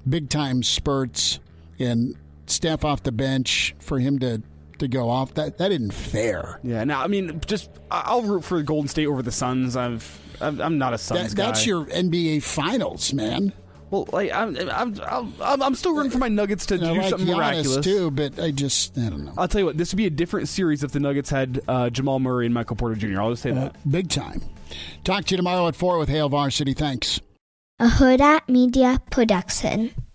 big 0.08 0.30
time 0.30 0.64
spurts. 0.64 1.40
And 1.80 2.16
Steph 2.46 2.86
off 2.86 3.04
the 3.04 3.12
bench 3.12 3.76
for 3.80 4.00
him 4.00 4.20
to 4.20 4.42
to 4.84 4.88
go 4.88 5.10
off 5.10 5.34
that 5.34 5.58
that 5.58 5.72
isn't 5.72 5.94
fair. 5.94 6.60
Yeah, 6.64 6.84
now 6.84 7.02
I 7.02 7.08
mean, 7.08 7.42
just 7.46 7.70
I- 7.92 8.04
I'll 8.06 8.22
root 8.22 8.44
for 8.44 8.62
Golden 8.62 8.88
State 8.88 9.08
over 9.08 9.22
the 9.22 9.32
Suns. 9.32 9.76
I've 9.76 10.20
I'm, 10.42 10.62
I'm 10.62 10.78
not 10.78 10.94
a 10.94 10.98
Suns 10.98 11.32
That, 11.34 11.36
guy. 11.38 11.46
that's 11.48 11.66
your 11.66 11.86
NBA 11.86 12.44
Finals, 12.44 13.14
man. 13.14 13.54
Well, 13.92 14.08
like 14.12 14.32
I'm, 14.32 14.58
I'm, 14.72 15.00
I'm, 15.40 15.62
I'm 15.62 15.76
still 15.76 15.94
rooting 15.96 16.12
for 16.12 16.18
my 16.18 16.28
Nuggets 16.28 16.66
to 16.68 16.76
And 16.76 16.84
I 16.86 16.94
do 16.94 17.00
like 17.02 17.10
something 17.12 17.28
Giannis 17.28 17.36
miraculous 17.38 17.86
too, 17.86 18.10
but 18.12 18.40
I 18.40 18.50
just 18.50 18.98
I 18.98 19.10
don't 19.10 19.26
know. 19.26 19.34
I'll 19.38 19.48
tell 19.48 19.60
you 19.60 19.66
what, 19.66 19.78
this 19.78 19.94
would 19.94 19.98
be 19.98 20.08
a 20.08 20.10
different 20.10 20.48
series 20.50 20.84
if 20.84 20.92
the 20.92 21.00
Nuggets 21.00 21.30
had 21.30 21.62
uh, 21.68 21.90
Jamal 21.92 22.20
Murray 22.20 22.46
and 22.48 22.54
Michael 22.56 22.76
Porter 22.76 22.96
Jr. 22.96 23.22
I'll 23.22 23.30
just 23.30 23.44
say 23.44 23.52
Uh, 23.52 23.56
that. 23.56 23.76
big 23.92 24.10
time. 24.10 24.42
Talk 25.04 25.26
to 25.26 25.32
you 25.34 25.38
tomorrow 25.38 25.68
at 25.68 25.76
four 25.76 26.00
with 26.00 26.10
Hail 26.10 26.28
Varsity. 26.30 26.74
Thanks. 26.74 27.20
A 27.80 27.86
Huda 27.88 28.42
Media 28.50 29.00
Production. 29.12 29.92